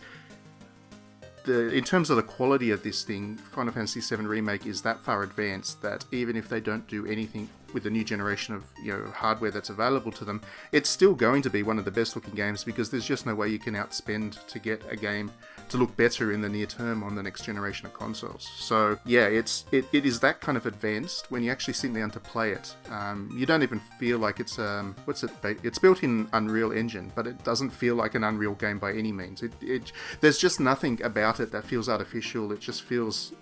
the 1.46 1.70
in 1.74 1.84
terms 1.84 2.10
of 2.10 2.18
the 2.18 2.24
quality 2.24 2.72
of 2.72 2.84
this 2.84 3.04
thing, 3.04 3.38
Final 3.38 3.72
Fantasy 3.72 4.02
VII 4.02 4.24
Remake 4.24 4.66
is 4.66 4.82
that 4.82 5.00
far 5.00 5.24
advanced 5.24 5.82
that 5.82 6.06
even 6.12 6.36
if 6.36 6.50
they 6.50 6.60
don't 6.60 6.86
do 6.88 7.06
anything 7.06 7.48
with 7.74 7.84
the 7.84 7.90
new 7.90 8.04
generation 8.04 8.56
of 8.56 8.64
you 8.82 8.92
know 8.92 9.12
hardware 9.12 9.52
that's 9.52 9.70
available 9.70 10.12
to 10.12 10.26
them, 10.26 10.42
it's 10.72 10.90
still 10.90 11.14
going 11.14 11.42
to 11.44 11.50
be 11.50 11.64
one 11.64 11.80
of 11.80 11.86
the 11.86 11.92
best 11.92 12.16
looking 12.16 12.34
games 12.34 12.64
because 12.64 12.90
there's 12.90 13.06
just 13.06 13.26
no 13.26 13.36
way 13.36 13.48
you 13.48 13.60
can 13.60 13.76
outspend 13.76 14.46
to 14.48 14.60
get 14.60 14.82
a 14.90 14.96
game 14.96 15.32
to 15.70 15.78
look 15.78 15.96
better 15.98 16.32
in 16.32 16.42
the 16.42 16.50
near 16.50 16.66
term 16.66 17.04
on 17.04 17.16
the 17.16 17.24
next 17.24 17.46
generation 17.46 17.86
of 17.86 17.94
consoles. 17.94 18.50
So 18.58 18.98
yeah, 19.06 19.26
it's 19.26 19.66
it, 19.72 19.86
it 19.92 20.06
is 20.06 20.20
that 20.22 20.42
kind 20.42 20.58
of 20.58 20.66
advanced 20.66 21.32
when 21.32 21.44
you 21.44 21.52
actually 21.52 21.74
sit 21.74 21.94
down 21.94 22.12
to 22.12 22.20
play 22.20 22.52
it. 22.52 22.76
Um, 22.90 23.30
you 23.36 23.46
don't 23.46 23.64
even 23.64 23.80
feel 24.00 24.20
like 24.20 24.40
it's 24.40 24.60
um 24.60 24.96
what's 25.06 25.24
it? 25.24 25.32
It's 25.44 25.80
built 25.80 26.04
in 26.04 26.28
Unreal 26.34 26.72
Engine, 26.72 27.12
but 27.16 27.28
it 27.28 27.44
doesn't 27.44 27.70
feel 27.70 27.96
like 27.96 28.16
an 28.16 28.24
Unreal 28.24 28.54
game 28.54 28.80
by 28.80 28.94
any 28.94 29.12
means. 29.12 29.42
It, 29.44 29.54
it 29.62 29.92
there's 30.22 30.38
just 30.38 30.60
nothing 30.60 31.02
about 31.04 31.40
it 31.40 31.52
that 31.52 31.66
feels 31.66 31.90
artificial. 31.90 32.52
It 32.52 32.60
just 32.60 32.84
feels 32.84 33.34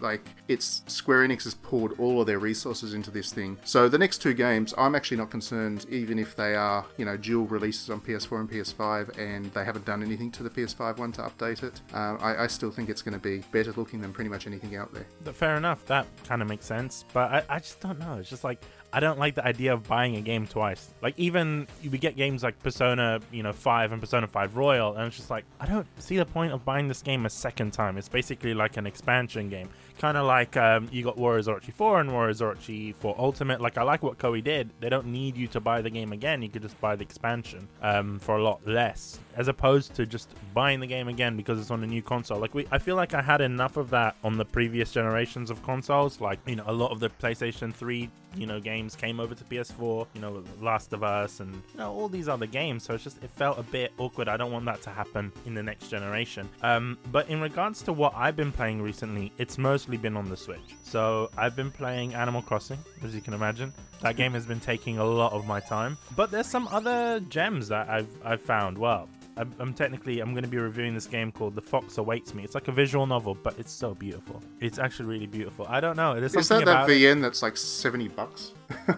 like 0.00 0.24
it's 0.48 0.82
Square 0.86 1.28
Enix 1.28 1.44
has 1.44 1.54
poured 1.54 1.98
all 1.98 2.20
of 2.20 2.26
their 2.26 2.38
resources 2.38 2.94
into 2.94 3.10
this 3.10 3.32
thing. 3.32 3.58
So 3.64 3.88
the 3.88 3.98
next 3.98 4.18
two 4.18 4.34
games, 4.34 4.74
I'm 4.76 4.94
actually 4.94 5.16
not 5.16 5.30
concerned, 5.30 5.86
even 5.90 6.18
if 6.18 6.36
they 6.36 6.54
are 6.54 6.84
you 6.96 7.04
know 7.04 7.16
dual 7.16 7.46
releases 7.46 7.90
on 7.90 8.00
PS4 8.00 8.40
and 8.40 8.50
PS5, 8.50 9.18
and 9.18 9.46
they 9.52 9.64
haven't 9.64 9.84
done 9.84 10.02
anything 10.02 10.30
to 10.32 10.42
the 10.42 10.50
PS5 10.50 10.98
one 10.98 11.12
to 11.12 11.22
update 11.22 11.62
it. 11.62 11.80
Uh, 11.92 12.16
I, 12.20 12.44
I 12.44 12.46
still 12.46 12.70
think 12.70 12.88
it's 12.88 13.02
going 13.02 13.14
to 13.14 13.20
be 13.20 13.38
better 13.52 13.72
looking 13.72 14.00
than 14.00 14.12
pretty 14.12 14.30
much 14.30 14.46
anything 14.46 14.76
out 14.76 14.92
there. 14.92 15.06
Fair 15.32 15.56
enough. 15.56 15.84
That 15.86 16.06
kind 16.24 16.42
of 16.42 16.48
makes 16.48 16.66
sense. 16.66 17.04
But 17.12 17.32
I, 17.32 17.56
I 17.56 17.58
just 17.58 17.80
don't 17.80 17.98
know. 17.98 18.18
It's 18.18 18.30
just 18.30 18.44
like 18.44 18.62
I 18.94 19.00
don't 19.00 19.18
like 19.18 19.34
the 19.34 19.44
idea 19.44 19.72
of 19.72 19.88
buying 19.88 20.16
a 20.16 20.20
game 20.20 20.46
twice. 20.46 20.90
Like 21.00 21.18
even 21.18 21.66
we 21.90 21.96
get 21.96 22.14
games 22.14 22.42
like 22.42 22.58
Persona, 22.62 23.20
you 23.30 23.42
know, 23.42 23.52
Five 23.52 23.90
and 23.92 24.00
Persona 24.00 24.26
Five 24.26 24.56
Royal, 24.56 24.94
and 24.94 25.06
it's 25.06 25.16
just 25.16 25.30
like 25.30 25.44
I 25.58 25.66
don't 25.66 25.86
see 25.98 26.18
the 26.18 26.26
point 26.26 26.52
of 26.52 26.64
buying 26.64 26.88
this 26.88 27.00
game 27.00 27.24
a 27.24 27.30
second 27.30 27.72
time. 27.72 27.96
It's 27.96 28.08
basically 28.08 28.52
like 28.52 28.76
an 28.76 28.86
expansion 28.86 29.48
game, 29.48 29.70
kind 29.98 30.18
of 30.18 30.26
like 30.26 30.58
um, 30.58 30.88
you 30.92 31.02
got 31.02 31.16
Warriors 31.16 31.46
Orochi 31.46 31.72
Four 31.72 32.00
and 32.00 32.12
Warriors 32.12 32.40
Orochi 32.40 32.94
Four 32.94 33.14
Ultimate. 33.18 33.62
Like 33.62 33.78
I 33.78 33.82
like 33.82 34.02
what 34.02 34.18
Koei 34.18 34.44
did. 34.44 34.68
They 34.80 34.90
don't 34.90 35.06
need 35.06 35.38
you 35.38 35.46
to 35.48 35.60
buy 35.60 35.80
the 35.80 35.90
game 35.90 36.12
again. 36.12 36.42
You 36.42 36.50
could 36.50 36.62
just 36.62 36.78
buy 36.80 36.94
the 36.94 37.02
expansion 37.02 37.68
um, 37.80 38.18
for 38.18 38.36
a 38.36 38.42
lot 38.42 38.66
less, 38.66 39.18
as 39.36 39.48
opposed 39.48 39.94
to 39.94 40.06
just 40.06 40.30
buying 40.54 40.80
the 40.80 40.86
game 40.86 41.08
again 41.08 41.36
because 41.36 41.58
it's 41.58 41.70
on 41.70 41.82
a 41.82 41.86
new 41.86 42.02
console. 42.02 42.38
Like 42.38 42.54
we, 42.54 42.66
I 42.70 42.78
feel 42.78 42.96
like 42.96 43.14
I 43.14 43.22
had 43.22 43.40
enough 43.40 43.76
of 43.76 43.90
that 43.90 44.16
on 44.24 44.36
the 44.36 44.44
previous 44.44 44.92
generations 44.92 45.50
of 45.50 45.62
consoles. 45.62 46.20
Like 46.20 46.38
you 46.46 46.56
know, 46.56 46.64
a 46.66 46.72
lot 46.72 46.90
of 46.90 47.00
the 47.00 47.10
PlayStation 47.10 47.72
Three, 47.72 48.10
you 48.36 48.46
know, 48.46 48.60
games 48.60 48.94
came 48.96 49.20
over 49.20 49.34
to 49.34 49.44
PS4. 49.44 50.06
You 50.14 50.20
know, 50.20 50.44
Last 50.60 50.92
of 50.92 51.02
Us 51.02 51.40
and 51.40 51.54
you 51.54 51.78
know 51.78 51.92
all 51.92 52.08
these 52.08 52.28
other 52.28 52.46
games. 52.46 52.84
So 52.84 52.94
it's 52.94 53.04
just 53.04 53.22
it 53.22 53.30
felt 53.30 53.58
a 53.58 53.62
bit 53.62 53.92
awkward. 53.98 54.28
I 54.28 54.36
don't 54.36 54.52
want 54.52 54.64
that 54.66 54.82
to 54.82 54.90
happen 54.90 55.32
in 55.46 55.54
the 55.54 55.62
next 55.62 55.88
generation. 55.88 56.48
Um, 56.62 56.98
but 57.10 57.28
in 57.28 57.40
regards 57.40 57.82
to 57.82 57.92
what 57.92 58.12
I've 58.16 58.36
been 58.36 58.52
playing 58.52 58.82
recently, 58.82 59.32
it's 59.38 59.58
mostly 59.58 59.96
been 59.96 60.16
on 60.16 60.28
the 60.28 60.36
Switch. 60.36 60.76
So 60.84 61.30
I've 61.36 61.56
been 61.56 61.70
playing 61.70 62.14
Animal 62.14 62.42
Crossing, 62.42 62.78
as 63.02 63.14
you 63.14 63.20
can 63.20 63.34
imagine. 63.34 63.72
That 64.00 64.16
game 64.16 64.32
has 64.32 64.46
been 64.46 64.60
taking 64.60 64.98
a 64.98 65.04
lot 65.04 65.32
of 65.32 65.46
my 65.46 65.60
time. 65.60 65.96
But 66.16 66.30
there's 66.30 66.46
some 66.46 66.68
other 66.68 67.20
gems 67.28 67.68
that 67.68 67.88
I've 67.88 68.08
I've 68.24 68.42
found. 68.42 68.76
Well, 68.76 69.08
I'm, 69.36 69.54
I'm 69.58 69.72
technically 69.74 70.20
I'm 70.20 70.32
going 70.32 70.44
to 70.44 70.48
be 70.50 70.58
reviewing 70.58 70.94
this 70.94 71.06
game 71.06 71.32
called 71.32 71.54
The 71.54 71.62
Fox 71.62 71.96
Awaits 71.98 72.34
Me. 72.34 72.44
It's 72.44 72.54
like 72.54 72.68
a 72.68 72.72
visual 72.72 73.06
novel, 73.06 73.34
but 73.42 73.58
it's 73.58 73.72
so 73.72 73.94
beautiful. 73.94 74.42
It's 74.60 74.78
actually 74.78 75.06
really 75.06 75.26
beautiful. 75.26 75.66
I 75.68 75.80
don't 75.80 75.96
know. 75.96 76.18
There's 76.20 76.34
Is 76.34 76.46
something 76.46 76.66
that 76.66 76.72
that 76.72 76.84
about 76.84 76.90
it- 76.90 77.00
VN 77.16 77.22
that's 77.22 77.42
like 77.42 77.56
seventy 77.56 78.08
bucks 78.08 78.52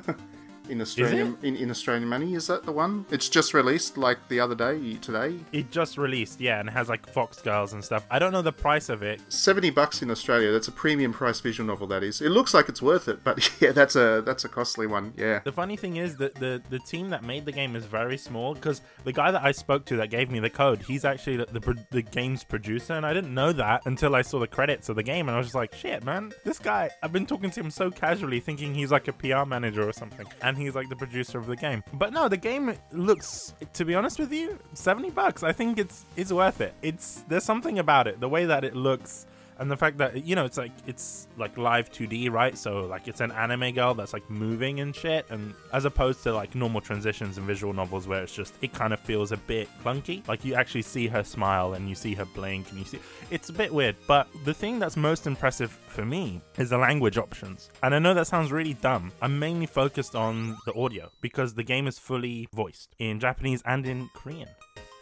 in 0.68 0.80
Australian 0.80 1.36
in, 1.42 1.56
in 1.56 1.70
Australian 1.70 2.08
money? 2.08 2.34
Is 2.34 2.46
that 2.46 2.64
the 2.64 2.72
one? 2.72 3.06
It's 3.10 3.28
just 3.28 3.54
released 3.54 3.96
like 3.96 4.18
the 4.28 4.40
other 4.40 4.54
day 4.54 4.94
today. 4.96 5.38
It 5.52 5.70
just 5.70 5.98
released, 5.98 6.40
yeah, 6.40 6.60
and 6.60 6.68
it 6.68 6.72
has 6.72 6.88
like 6.88 7.08
Fox 7.08 7.40
Girls 7.40 7.72
and 7.72 7.84
stuff. 7.84 8.06
I 8.10 8.18
don't 8.18 8.32
know 8.32 8.42
the 8.42 8.52
price 8.52 8.88
of 8.88 9.02
it. 9.02 9.20
Seventy 9.28 9.70
bucks 9.70 10.02
in 10.02 10.10
Australia. 10.10 10.52
That's 10.52 10.68
a 10.68 10.72
premium 10.72 11.12
price 11.12 11.40
visual 11.40 11.66
novel. 11.66 11.86
That 11.86 12.02
is. 12.02 12.20
It 12.20 12.30
looks 12.30 12.54
like 12.54 12.68
it's 12.68 12.82
worth 12.82 13.08
it, 13.08 13.22
but 13.24 13.50
yeah, 13.60 13.72
that's 13.72 13.96
a 13.96 14.22
that's 14.24 14.44
a 14.44 14.48
costly 14.48 14.86
one. 14.86 15.12
Yeah. 15.16 15.40
The 15.44 15.52
funny 15.52 15.76
thing 15.76 15.96
is 15.96 16.16
that 16.16 16.34
the 16.34 16.62
the 16.70 16.78
team 16.80 17.10
that 17.10 17.22
made 17.24 17.44
the 17.44 17.52
game 17.52 17.76
is 17.76 17.84
very 17.84 18.18
small 18.18 18.54
because 18.54 18.82
the 19.04 19.12
guy 19.12 19.30
that 19.30 19.42
I 19.42 19.52
spoke 19.52 19.84
to 19.86 19.96
that 19.96 20.10
gave 20.10 20.30
me 20.30 20.40
the 20.40 20.50
code, 20.50 20.82
he's 20.82 21.04
actually 21.04 21.36
the, 21.36 21.46
the 21.46 21.84
the 21.90 22.02
game's 22.02 22.44
producer, 22.44 22.94
and 22.94 23.04
I 23.04 23.12
didn't 23.12 23.34
know 23.34 23.52
that 23.52 23.82
until 23.86 24.14
I 24.14 24.22
saw 24.22 24.38
the 24.38 24.46
credits 24.46 24.88
of 24.88 24.96
the 24.96 25.02
game, 25.02 25.28
and 25.28 25.34
I 25.34 25.38
was 25.38 25.46
just 25.46 25.54
like, 25.54 25.74
shit, 25.74 26.04
man, 26.04 26.32
this 26.44 26.58
guy. 26.58 26.90
I've 27.02 27.12
been 27.12 27.26
talking 27.26 27.50
to 27.50 27.60
him 27.60 27.70
so 27.70 27.90
casually, 27.90 28.40
thinking 28.40 28.74
he's 28.74 28.90
like 28.90 29.08
a 29.08 29.12
PR 29.12 29.44
manager 29.44 29.86
or 29.88 29.92
something, 29.92 30.26
and 30.42 30.53
he's 30.56 30.74
like 30.74 30.88
the 30.88 30.96
producer 30.96 31.38
of 31.38 31.46
the 31.46 31.56
game. 31.56 31.82
But 31.92 32.12
no, 32.12 32.28
the 32.28 32.36
game 32.36 32.74
looks, 32.92 33.54
to 33.74 33.84
be 33.84 33.94
honest 33.94 34.18
with 34.18 34.32
you, 34.32 34.58
70 34.74 35.10
bucks. 35.10 35.42
I 35.42 35.52
think 35.52 35.78
it's 35.78 36.04
it's 36.16 36.32
worth 36.32 36.60
it. 36.60 36.74
It's 36.82 37.24
there's 37.28 37.44
something 37.44 37.78
about 37.78 38.06
it, 38.06 38.20
the 38.20 38.28
way 38.28 38.44
that 38.46 38.64
it 38.64 38.74
looks 38.74 39.26
and 39.58 39.70
the 39.70 39.76
fact 39.76 39.98
that 39.98 40.24
you 40.24 40.34
know 40.34 40.44
it's 40.44 40.58
like 40.58 40.72
it's 40.86 41.26
like 41.36 41.56
live 41.56 41.90
2D, 41.90 42.30
right? 42.30 42.56
So 42.56 42.86
like 42.86 43.08
it's 43.08 43.20
an 43.20 43.32
anime 43.32 43.72
girl 43.72 43.94
that's 43.94 44.12
like 44.12 44.28
moving 44.30 44.80
and 44.80 44.94
shit, 44.94 45.26
and 45.30 45.54
as 45.72 45.84
opposed 45.84 46.22
to 46.24 46.32
like 46.32 46.54
normal 46.54 46.80
transitions 46.80 47.38
in 47.38 47.46
visual 47.46 47.72
novels 47.72 48.06
where 48.06 48.22
it's 48.22 48.34
just 48.34 48.54
it 48.62 48.72
kind 48.72 48.92
of 48.92 49.00
feels 49.00 49.32
a 49.32 49.36
bit 49.36 49.68
clunky. 49.82 50.26
Like 50.28 50.44
you 50.44 50.54
actually 50.54 50.82
see 50.82 51.06
her 51.08 51.24
smile 51.24 51.74
and 51.74 51.88
you 51.88 51.94
see 51.94 52.14
her 52.14 52.24
blink 52.24 52.70
and 52.70 52.78
you 52.78 52.84
see 52.84 53.00
it's 53.30 53.48
a 53.48 53.52
bit 53.52 53.72
weird. 53.72 53.96
But 54.06 54.28
the 54.44 54.54
thing 54.54 54.78
that's 54.78 54.96
most 54.96 55.26
impressive 55.26 55.70
for 55.70 56.04
me 56.04 56.40
is 56.58 56.70
the 56.70 56.78
language 56.78 57.18
options, 57.18 57.70
and 57.82 57.94
I 57.94 57.98
know 57.98 58.14
that 58.14 58.26
sounds 58.26 58.52
really 58.52 58.74
dumb. 58.74 59.12
I'm 59.22 59.38
mainly 59.38 59.66
focused 59.66 60.14
on 60.14 60.56
the 60.66 60.74
audio 60.74 61.10
because 61.20 61.54
the 61.54 61.62
game 61.62 61.86
is 61.86 61.98
fully 61.98 62.48
voiced 62.52 62.94
in 62.98 63.20
Japanese 63.20 63.62
and 63.64 63.86
in 63.86 64.10
Korean. 64.14 64.48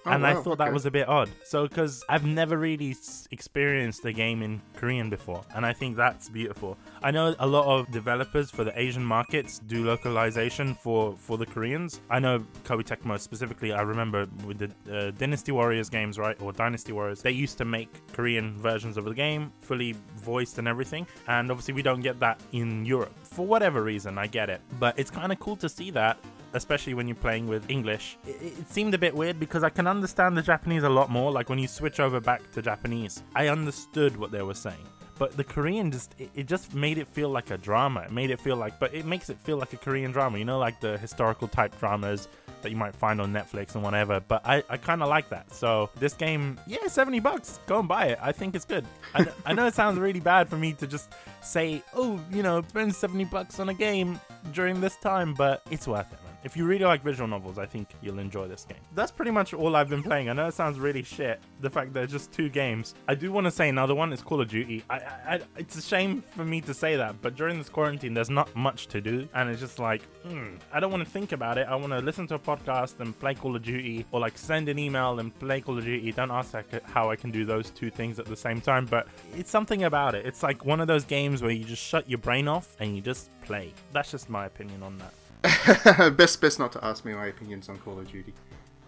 Oh, 0.04 0.10
and 0.10 0.26
I 0.26 0.34
wow, 0.34 0.42
thought 0.42 0.58
that 0.58 0.68
okay. 0.68 0.72
was 0.72 0.86
a 0.86 0.90
bit 0.90 1.08
odd. 1.08 1.30
So, 1.44 1.68
because 1.68 2.02
I've 2.08 2.24
never 2.24 2.58
really 2.58 2.90
s- 2.90 3.28
experienced 3.30 4.04
a 4.04 4.12
game 4.12 4.42
in 4.42 4.60
Korean 4.74 5.08
before, 5.10 5.42
and 5.54 5.64
I 5.64 5.72
think 5.72 5.96
that's 5.96 6.28
beautiful. 6.28 6.76
I 7.02 7.12
know 7.12 7.36
a 7.38 7.46
lot 7.46 7.66
of 7.66 7.90
developers 7.92 8.50
for 8.50 8.64
the 8.64 8.76
Asian 8.78 9.04
markets 9.04 9.60
do 9.60 9.84
localization 9.84 10.74
for 10.74 11.16
for 11.16 11.38
the 11.38 11.46
Koreans. 11.46 12.00
I 12.10 12.18
know 12.18 12.44
Koei 12.64 12.82
Tecmo 12.82 13.18
specifically. 13.20 13.72
I 13.72 13.82
remember 13.82 14.26
with 14.44 14.58
the 14.58 14.70
uh, 14.92 15.10
Dynasty 15.12 15.52
Warriors 15.52 15.88
games, 15.88 16.18
right, 16.18 16.40
or 16.42 16.52
Dynasty 16.52 16.92
Warriors, 16.92 17.22
they 17.22 17.30
used 17.30 17.58
to 17.58 17.64
make 17.64 17.88
Korean 18.12 18.56
versions 18.58 18.96
of 18.96 19.04
the 19.04 19.14
game, 19.14 19.52
fully 19.60 19.94
voiced 20.16 20.58
and 20.58 20.66
everything. 20.66 21.06
And 21.28 21.50
obviously, 21.50 21.74
we 21.74 21.82
don't 21.82 22.00
get 22.00 22.18
that 22.20 22.40
in 22.52 22.84
Europe 22.84 23.14
for 23.22 23.46
whatever 23.46 23.82
reason. 23.82 24.18
I 24.18 24.26
get 24.26 24.50
it, 24.50 24.60
but 24.80 24.98
it's 24.98 25.10
kind 25.10 25.30
of 25.30 25.38
cool 25.38 25.56
to 25.56 25.68
see 25.68 25.92
that 25.92 26.18
especially 26.54 26.94
when 26.94 27.06
you're 27.08 27.14
playing 27.16 27.46
with 27.46 27.68
English. 27.70 28.16
It, 28.26 28.42
it 28.60 28.68
seemed 28.68 28.94
a 28.94 28.98
bit 28.98 29.14
weird 29.14 29.38
because 29.40 29.62
I 29.62 29.70
can 29.70 29.86
understand 29.86 30.36
the 30.36 30.42
Japanese 30.42 30.82
a 30.82 30.88
lot 30.88 31.10
more. 31.10 31.30
Like 31.30 31.48
when 31.48 31.58
you 31.58 31.68
switch 31.68 32.00
over 32.00 32.20
back 32.20 32.50
to 32.52 32.62
Japanese, 32.62 33.22
I 33.34 33.48
understood 33.48 34.16
what 34.16 34.30
they 34.30 34.42
were 34.42 34.54
saying. 34.54 34.86
But 35.18 35.36
the 35.36 35.44
Korean 35.44 35.90
just 35.90 36.14
it, 36.18 36.30
it 36.34 36.46
just 36.46 36.74
made 36.74 36.98
it 36.98 37.06
feel 37.06 37.28
like 37.28 37.50
a 37.50 37.58
drama. 37.58 38.00
It 38.00 38.12
made 38.12 38.30
it 38.30 38.40
feel 38.40 38.56
like 38.56 38.78
but 38.80 38.92
it 38.94 39.04
makes 39.04 39.30
it 39.30 39.38
feel 39.38 39.56
like 39.56 39.72
a 39.72 39.76
Korean 39.76 40.10
drama, 40.10 40.38
you 40.38 40.44
know, 40.44 40.58
like 40.58 40.80
the 40.80 40.98
historical 40.98 41.48
type 41.48 41.78
dramas 41.78 42.28
that 42.62 42.70
you 42.70 42.76
might 42.76 42.94
find 42.94 43.20
on 43.20 43.32
Netflix 43.32 43.74
and 43.74 43.84
whatever. 43.84 44.20
But 44.20 44.42
I, 44.44 44.62
I 44.68 44.76
kinda 44.76 45.06
like 45.06 45.28
that. 45.30 45.52
So 45.52 45.90
this 45.98 46.14
game, 46.14 46.58
yeah, 46.66 46.86
70 46.86 47.20
bucks. 47.20 47.60
Go 47.66 47.80
and 47.80 47.88
buy 47.88 48.06
it. 48.06 48.18
I 48.22 48.32
think 48.32 48.54
it's 48.54 48.64
good. 48.64 48.84
I, 49.14 49.26
I 49.46 49.52
know 49.52 49.66
it 49.66 49.74
sounds 49.74 49.98
really 49.98 50.20
bad 50.20 50.48
for 50.48 50.56
me 50.56 50.72
to 50.74 50.86
just 50.86 51.12
say, 51.40 51.82
oh, 51.94 52.18
you 52.32 52.42
know, 52.42 52.62
spend 52.62 52.94
70 52.94 53.24
bucks 53.26 53.60
on 53.60 53.68
a 53.68 53.74
game 53.74 54.18
during 54.52 54.80
this 54.80 54.96
time, 54.96 55.34
but 55.34 55.62
it's 55.70 55.86
worth 55.86 56.12
it, 56.12 56.18
man. 56.24 56.31
If 56.44 56.56
you 56.56 56.64
really 56.64 56.84
like 56.84 57.02
visual 57.04 57.28
novels, 57.28 57.58
I 57.58 57.66
think 57.66 57.88
you'll 58.00 58.18
enjoy 58.18 58.48
this 58.48 58.64
game. 58.64 58.78
That's 58.94 59.12
pretty 59.12 59.30
much 59.30 59.54
all 59.54 59.76
I've 59.76 59.88
been 59.88 60.02
playing. 60.02 60.28
I 60.28 60.32
know 60.32 60.48
it 60.48 60.54
sounds 60.54 60.78
really 60.78 61.02
shit, 61.02 61.40
the 61.60 61.70
fact 61.70 61.92
that 61.92 62.04
it's 62.04 62.12
just 62.12 62.32
two 62.32 62.48
games. 62.48 62.94
I 63.06 63.14
do 63.14 63.30
want 63.30 63.44
to 63.44 63.50
say 63.50 63.68
another 63.68 63.94
one 63.94 64.12
is 64.12 64.22
Call 64.22 64.40
of 64.40 64.48
Duty. 64.48 64.82
I, 64.90 64.96
I, 64.96 65.40
it's 65.56 65.76
a 65.76 65.82
shame 65.82 66.22
for 66.34 66.44
me 66.44 66.60
to 66.62 66.74
say 66.74 66.96
that, 66.96 67.22
but 67.22 67.36
during 67.36 67.58
this 67.58 67.68
quarantine, 67.68 68.12
there's 68.14 68.30
not 68.30 68.54
much 68.56 68.88
to 68.88 69.00
do, 69.00 69.28
and 69.34 69.48
it's 69.48 69.60
just 69.60 69.78
like, 69.78 70.02
hmm, 70.26 70.56
I 70.72 70.80
don't 70.80 70.90
want 70.90 71.04
to 71.04 71.10
think 71.10 71.32
about 71.32 71.58
it. 71.58 71.66
I 71.68 71.76
want 71.76 71.92
to 71.92 71.98
listen 72.00 72.26
to 72.28 72.34
a 72.34 72.38
podcast 72.38 72.98
and 73.00 73.18
play 73.18 73.34
Call 73.34 73.54
of 73.54 73.62
Duty, 73.62 74.04
or 74.10 74.20
like 74.20 74.36
send 74.36 74.68
an 74.68 74.78
email 74.78 75.20
and 75.20 75.36
play 75.38 75.60
Call 75.60 75.78
of 75.78 75.84
Duty. 75.84 76.10
Don't 76.12 76.30
ask 76.30 76.54
how 76.84 77.10
I 77.10 77.16
can 77.16 77.30
do 77.30 77.44
those 77.44 77.70
two 77.70 77.90
things 77.90 78.18
at 78.18 78.26
the 78.26 78.36
same 78.36 78.60
time, 78.60 78.86
but 78.86 79.06
it's 79.36 79.50
something 79.50 79.84
about 79.84 80.14
it. 80.14 80.26
It's 80.26 80.42
like 80.42 80.64
one 80.64 80.80
of 80.80 80.88
those 80.88 81.04
games 81.04 81.40
where 81.40 81.52
you 81.52 81.64
just 81.64 81.82
shut 81.82 82.08
your 82.08 82.18
brain 82.18 82.48
off 82.48 82.76
and 82.80 82.96
you 82.96 83.00
just 83.00 83.30
play. 83.42 83.72
That's 83.92 84.10
just 84.10 84.28
my 84.28 84.46
opinion 84.46 84.82
on 84.82 84.98
that. 84.98 85.12
best, 86.16 86.40
best 86.40 86.58
not 86.58 86.72
to 86.72 86.84
ask 86.84 87.04
me 87.04 87.12
my 87.14 87.26
opinions 87.26 87.68
on 87.68 87.78
Call 87.78 87.98
of 87.98 88.10
Duty. 88.10 88.34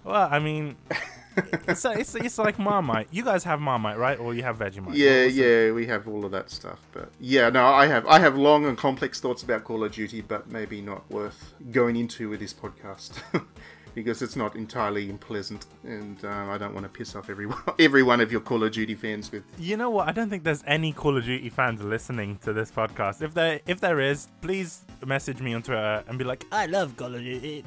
Well, 0.05 0.29
I 0.31 0.39
mean, 0.39 0.77
it's, 1.67 1.85
it's, 1.85 2.15
it's 2.15 2.39
like 2.39 2.59
Marmite. 2.59 3.09
You 3.11 3.25
guys 3.25 3.45
have 3.45 3.61
Marmite, 3.61 3.99
right? 3.99 4.19
Or 4.19 4.35
you 4.35 4.43
have 4.43 4.59
Vegemite? 4.59 4.95
Yeah, 4.95 5.25
was 5.25 5.37
it? 5.37 5.67
yeah, 5.67 5.73
we 5.73 5.87
have 5.87 6.07
all 6.07 6.25
of 6.25 6.31
that 6.33 6.51
stuff, 6.51 6.81
but 6.93 7.09
yeah, 7.19 7.49
no, 7.49 7.65
I 7.65 7.87
have, 7.87 8.07
I 8.07 8.19
have 8.19 8.37
long 8.37 8.67
and 8.67 8.77
complex 8.77 9.21
thoughts 9.21 9.43
about 9.43 9.65
Call 9.65 9.83
of 9.83 9.93
Duty, 9.93 10.21
but 10.21 10.49
maybe 10.51 10.81
not 10.81 11.11
worth 11.11 11.55
going 11.73 11.97
into 11.97 12.29
with 12.29 12.41
this 12.41 12.53
podcast 12.53 13.23
because 13.95 14.23
it's 14.23 14.37
not 14.37 14.57
entirely 14.57 15.09
unpleasant, 15.09 15.67
and 15.85 16.23
um, 16.25 16.51
I 16.51 16.59
don't 16.59 16.75
want 16.75 16.85
to 16.85 16.89
piss 16.91 17.15
off 17.15 17.31
everyone, 17.31 17.59
every 17.79 18.03
one 18.03 18.21
of 18.21 18.33
your 18.33 18.41
Call 18.41 18.63
of 18.65 18.73
Duty 18.73 18.95
fans 18.95 19.31
with. 19.31 19.45
You 19.59 19.77
know 19.77 19.91
what? 19.91 20.09
I 20.09 20.13
don't 20.13 20.29
think 20.29 20.45
there's 20.45 20.65
any 20.67 20.93
Call 20.93 21.17
of 21.17 21.25
Duty 21.25 21.49
fans 21.49 21.83
listening 21.83 22.39
to 22.39 22.53
this 22.53 22.71
podcast. 22.71 23.23
If 23.23 23.35
there, 23.35 23.61
if 23.67 23.81
there 23.81 24.01
is, 24.01 24.29
please 24.41 24.83
message 25.07 25.41
me 25.41 25.55
on 25.55 25.63
Twitter 25.63 26.05
and 26.09 26.19
be 26.19 26.25
like, 26.25 26.45
"I 26.51 26.67
love 26.67 26.97
Call 26.97 27.15
of 27.15 27.21
Duty." 27.21 27.65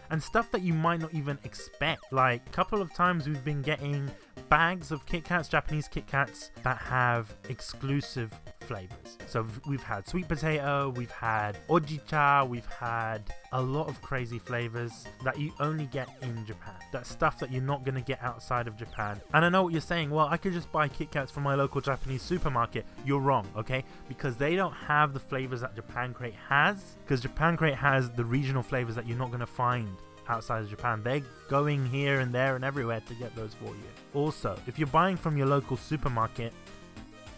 And 0.10 0.24
stuff 0.24 0.50
that 0.52 0.62
you 0.62 0.74
might 0.74 1.02
not 1.02 1.14
even 1.14 1.38
expect. 1.44 2.02
Like, 2.14 2.42
a 2.48 2.50
couple 2.52 2.82
of 2.82 2.94
times 2.94 3.28
we've 3.28 3.44
been 3.44 3.62
getting 3.62 4.10
bags 4.48 4.90
of 4.90 5.06
Kit 5.06 5.26
Kats, 5.26 5.50
Japanese 5.50 5.90
Kit 5.90 6.08
Kats, 6.08 6.52
that 6.64 6.78
have 6.78 7.36
exclusive 7.50 8.32
flavors. 8.66 9.18
So 9.28 9.46
we've 9.68 9.84
had 9.84 10.08
sweet 10.08 10.28
potato, 10.28 10.94
we've 10.96 11.12
had 11.12 11.58
hojicha, 11.68 12.48
we've 12.48 12.66
had 12.66 13.22
a 13.52 13.62
lot 13.62 13.88
of 13.88 14.02
crazy 14.02 14.40
flavors 14.40 15.06
that 15.24 15.40
you 15.40 15.52
only 15.60 15.86
get 15.86 16.10
in 16.22 16.46
Japan. 16.46 16.76
That 16.92 17.06
stuff 17.06 17.40
that 17.40 17.52
you're 17.52 17.62
not 17.62 17.84
going 17.86 17.96
to 17.96 18.02
get 18.02 18.22
outside 18.22 18.68
of 18.68 18.78
Japan. 18.78 19.20
And 19.34 19.46
I 19.46 19.50
know 19.50 19.64
what 19.64 19.72
you're 19.72 19.82
saying, 19.82 20.10
well, 20.10 20.28
I 20.30 20.38
could 20.38 20.54
just 20.54 20.72
buy 20.72 20.88
Kit 20.88 21.12
Kats 21.12 21.32
from 21.32 21.44
my 21.44 21.56
local 21.56 21.82
Japanese 21.82 22.22
supermarket. 22.22 22.86
You're 23.06 23.20
wrong, 23.20 23.48
okay? 23.56 23.84
Because 24.08 24.36
they 24.36 24.56
don't 24.56 24.74
have 24.74 25.14
the 25.14 25.20
flavors 25.20 25.62
that 25.62 25.76
Japan 25.76 26.14
Crate 26.14 26.36
has. 26.50 26.96
Because 27.04 27.22
Japan 27.22 27.58
Crate 27.58 27.76
has 27.76 28.10
the 28.12 28.26
regional 28.26 28.64
flavors 28.64 28.96
that 28.96 29.08
you're 29.08 29.18
not 29.18 29.30
going 29.30 29.40
to 29.40 29.46
find 29.46 29.88
outside 30.28 30.64
of 30.64 30.70
Japan. 30.70 31.02
They're 31.04 31.22
going 31.50 31.86
here 31.86 32.20
and 32.20 32.34
there 32.34 32.56
and 32.56 32.66
everywhere 32.66 33.02
to 33.08 33.14
get 33.16 33.36
those 33.36 33.54
for 33.54 33.68
you. 33.68 33.84
Also, 34.14 34.58
if 34.68 34.80
you're 34.80 34.88
buying 34.88 35.18
from 35.18 35.38
your 35.38 35.48
local 35.48 35.78
supermarket, 35.78 36.54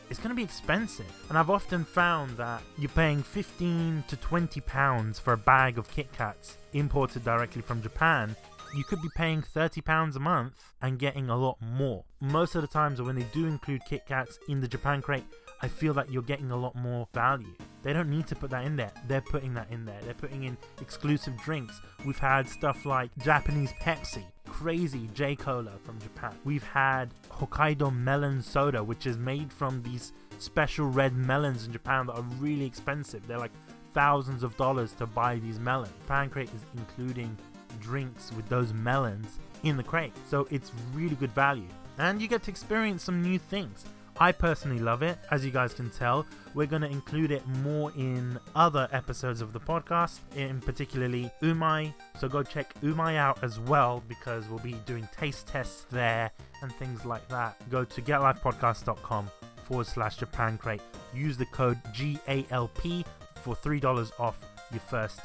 it's 0.09 0.19
going 0.19 0.29
to 0.29 0.35
be 0.35 0.43
expensive. 0.43 1.11
And 1.29 1.37
I've 1.37 1.49
often 1.49 1.83
found 1.83 2.37
that 2.37 2.61
you're 2.77 2.89
paying 2.89 3.23
15 3.23 4.03
to 4.07 4.17
20 4.17 4.61
pounds 4.61 5.19
for 5.19 5.33
a 5.33 5.37
bag 5.37 5.77
of 5.77 5.89
Kit 5.91 6.11
Kats 6.13 6.57
imported 6.73 7.23
directly 7.23 7.61
from 7.61 7.81
Japan. 7.81 8.35
You 8.75 8.83
could 8.83 9.01
be 9.01 9.09
paying 9.15 9.41
30 9.41 9.81
pounds 9.81 10.15
a 10.15 10.19
month 10.19 10.73
and 10.81 10.99
getting 10.99 11.29
a 11.29 11.37
lot 11.37 11.57
more. 11.61 12.03
Most 12.19 12.55
of 12.55 12.61
the 12.61 12.67
times 12.67 13.01
when 13.01 13.15
they 13.15 13.25
do 13.33 13.45
include 13.45 13.81
Kit 13.87 14.05
Kats 14.05 14.39
in 14.49 14.59
the 14.59 14.67
Japan 14.67 15.01
crate, 15.01 15.25
I 15.61 15.67
feel 15.67 15.93
that 15.95 16.11
you're 16.11 16.21
getting 16.21 16.51
a 16.51 16.57
lot 16.57 16.75
more 16.75 17.07
value. 17.13 17.55
They 17.81 17.93
don't 17.93 18.09
need 18.09 18.27
to 18.27 18.35
put 18.35 18.51
that 18.51 18.65
in 18.65 18.75
there. 18.75 18.91
They're 19.07 19.21
putting 19.21 19.53
that 19.55 19.71
in 19.71 19.85
there. 19.85 19.99
They're 20.03 20.13
putting 20.13 20.43
in 20.43 20.57
exclusive 20.81 21.35
drinks. 21.37 21.79
We've 22.05 22.19
had 22.19 22.47
stuff 22.47 22.85
like 22.85 23.09
Japanese 23.19 23.71
Pepsi, 23.81 24.23
crazy 24.61 25.07
J 25.13 25.35
Cola 25.35 25.73
from 25.83 25.99
Japan. 25.99 26.33
We've 26.43 26.63
had 26.63 27.13
Hokkaido 27.29 27.95
melon 27.95 28.41
soda, 28.41 28.83
which 28.83 29.05
is 29.05 29.15
made 29.15 29.53
from 29.53 29.83
these 29.83 30.13
special 30.39 30.87
red 30.87 31.15
melons 31.15 31.67
in 31.67 31.71
Japan 31.71 32.07
that 32.07 32.13
are 32.13 32.25
really 32.39 32.65
expensive. 32.65 33.27
They're 33.27 33.37
like 33.37 33.51
thousands 33.93 34.41
of 34.41 34.57
dollars 34.57 34.93
to 34.93 35.05
buy 35.05 35.35
these 35.35 35.59
melons. 35.59 35.93
Japan 36.01 36.31
Crate 36.31 36.49
is 36.49 36.61
including 36.75 37.37
drinks 37.79 38.31
with 38.33 38.49
those 38.49 38.73
melons 38.73 39.37
in 39.61 39.77
the 39.77 39.83
crate. 39.83 40.13
So 40.27 40.47
it's 40.49 40.71
really 40.91 41.15
good 41.15 41.33
value. 41.33 41.67
And 41.99 42.19
you 42.19 42.27
get 42.27 42.41
to 42.43 42.51
experience 42.51 43.03
some 43.03 43.21
new 43.21 43.37
things. 43.37 43.85
I 44.19 44.31
personally 44.31 44.79
love 44.79 45.03
it. 45.03 45.17
As 45.29 45.45
you 45.45 45.51
guys 45.51 45.73
can 45.73 45.91
tell, 45.91 46.25
we're 46.55 46.65
going 46.65 46.81
to 46.81 46.89
include 46.89 47.31
it 47.31 47.45
more 47.47 47.91
in 47.95 48.39
other 48.55 48.89
episodes 48.91 49.41
of 49.41 49.53
the 49.53 49.59
podcast, 49.59 50.19
in 50.35 50.59
particularly 50.59 51.29
Umai. 51.43 51.93
So 52.19 52.27
go 52.27 52.41
check 52.41 52.73
Umai 52.81 53.15
out 53.15 53.43
as 53.43 53.59
well 53.59 54.03
because 54.07 54.47
we'll 54.47 54.59
be 54.59 54.73
doing 54.85 55.07
taste 55.15 55.47
tests 55.47 55.85
there 55.91 56.31
and 56.63 56.73
things 56.73 57.05
like 57.05 57.27
that. 57.29 57.57
Go 57.69 57.83
to 57.83 58.01
getlifepodcast.com 58.01 59.29
forward 59.65 59.85
slash 59.85 60.17
Japan 60.17 60.57
Crate. 60.57 60.81
Use 61.13 61.37
the 61.37 61.45
code 61.47 61.79
GALP 61.93 63.05
for 63.43 63.55
$3 63.55 64.11
off 64.19 64.39
your 64.71 64.81
first 64.81 65.19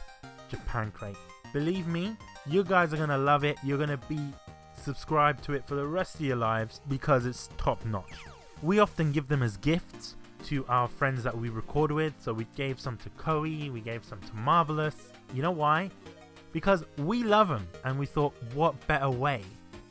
Japan 0.50 0.90
Crate. 0.94 1.16
Believe 1.54 1.86
me, 1.86 2.16
you 2.46 2.62
guys 2.62 2.92
are 2.92 2.98
going 2.98 3.08
to 3.08 3.18
love 3.18 3.44
it. 3.44 3.56
You're 3.64 3.78
going 3.78 3.88
to 3.88 3.96
be 4.08 4.20
subscribed 4.76 5.44
to 5.44 5.54
it 5.54 5.64
for 5.66 5.76
the 5.76 5.86
rest 5.86 6.16
of 6.16 6.20
your 6.22 6.36
lives 6.36 6.80
because 6.88 7.24
it's 7.24 7.48
top 7.56 7.84
notch. 7.86 8.12
We 8.62 8.78
often 8.78 9.10
give 9.10 9.26
them 9.28 9.42
as 9.42 9.56
gifts 9.56 10.14
to 10.44 10.64
our 10.68 10.88
friends 10.88 11.22
that 11.24 11.36
we 11.36 11.48
record 11.48 11.90
with. 11.90 12.14
So 12.20 12.32
we 12.32 12.46
gave 12.56 12.80
some 12.80 12.96
to 12.98 13.10
Koei, 13.10 13.72
we 13.72 13.80
gave 13.80 14.04
some 14.04 14.20
to 14.20 14.34
Marvelous. 14.34 14.94
You 15.34 15.42
know 15.42 15.50
why? 15.50 15.90
Because 16.52 16.84
we 16.98 17.24
love 17.24 17.48
them 17.48 17.66
and 17.84 17.98
we 17.98 18.06
thought, 18.06 18.34
what 18.54 18.86
better 18.86 19.10
way 19.10 19.42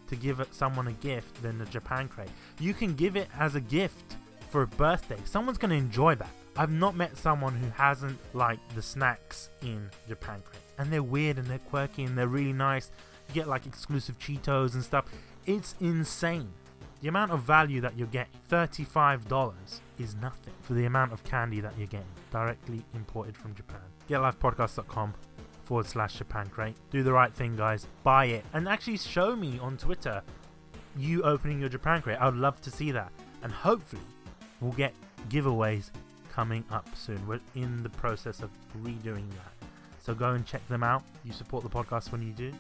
to 0.08 0.16
give 0.16 0.46
someone 0.52 0.88
a 0.88 0.94
gift 0.94 1.42
than 1.42 1.58
the 1.58 1.66
Japan 1.66 2.08
crate? 2.08 2.30
You 2.60 2.74
can 2.74 2.96
give 2.96 3.16
it 3.16 3.28
as 3.38 3.56
a 3.56 3.62
gift 3.62 4.16
for 4.50 4.62
a 4.62 4.68
birthday. 4.68 5.18
Someone's 5.26 5.58
going 5.58 5.72
to 5.72 5.78
enjoy 5.78 6.16
that. 6.16 6.30
I've 6.58 6.72
not 6.72 6.96
met 6.96 7.18
someone 7.18 7.54
who 7.56 7.70
hasn't 7.72 8.20
liked 8.34 8.76
the 8.76 8.82
snacks 8.82 9.50
in 9.62 9.90
Japan 10.08 10.42
crate. 10.46 10.62
And 10.78 10.92
they're 10.92 11.04
weird 11.04 11.38
and 11.38 11.48
they're 11.48 11.60
quirky 11.60 12.04
and 12.04 12.18
they're 12.18 12.28
really 12.28 12.54
nice. 12.54 12.92
You 13.28 13.34
get 13.34 13.48
like 13.48 13.66
exclusive 13.66 14.20
Cheetos 14.20 14.74
and 14.76 14.84
stuff. 14.84 15.06
It's 15.46 15.76
insane. 15.80 16.52
The 17.02 17.08
amount 17.08 17.32
of 17.32 17.42
value 17.42 17.82
that 17.82 17.98
you're 17.98 18.08
getting, 18.08 18.34
$35, 18.50 19.80
is 20.00 20.16
nothing 20.16 20.54
for 20.62 20.74
the 20.74 20.86
amount 20.86 21.14
of 21.14 21.24
candy 21.24 21.60
that 21.60 21.74
you're 21.78 21.88
getting 21.88 22.06
directly 22.32 22.84
imported 22.94 23.36
from 23.36 23.56
Japan. 23.56 23.82
GetLifePodcast.com 24.10 25.14
forward 25.64 25.88
slash 25.88 26.16
Japan 26.16 26.48
crate. 26.48 26.76
Do 26.92 27.02
the 27.02 27.12
right 27.12 27.34
thing, 27.34 27.56
guys. 27.56 27.88
Buy 28.04 28.26
it. 28.26 28.46
And 28.54 28.68
actually 28.70 28.98
show 28.98 29.36
me 29.36 29.58
on 29.60 29.78
Twitter 29.78 30.22
you 30.96 31.24
opening 31.24 31.60
your 31.60 31.70
Japan 31.70 32.02
crate. 32.02 32.18
I 32.20 32.26
would 32.26 32.36
love 32.36 32.62
to 32.62 32.72
see 32.72 32.92
that. 32.92 33.12
And 33.42 33.52
hopefully, 33.52 34.02
we'll 34.60 34.74
get 34.74 34.94
giveaways 35.30 35.90
coming 36.32 36.64
up 36.72 36.88
soon. 36.96 37.26
We're 37.28 37.40
in 37.56 37.82
the 37.84 37.90
process 37.90 38.42
of 38.42 38.50
redoing 38.84 39.30
that. 39.30 39.68
So 40.02 40.14
go 40.14 40.32
and 40.32 40.46
check 40.46 40.68
them 40.68 40.84
out. 40.84 41.04
You 41.24 41.34
support 41.34 41.64
the 41.64 41.70
podcast 41.70 42.12
when 42.12 42.22
you 42.22 42.34
do. 42.34 42.54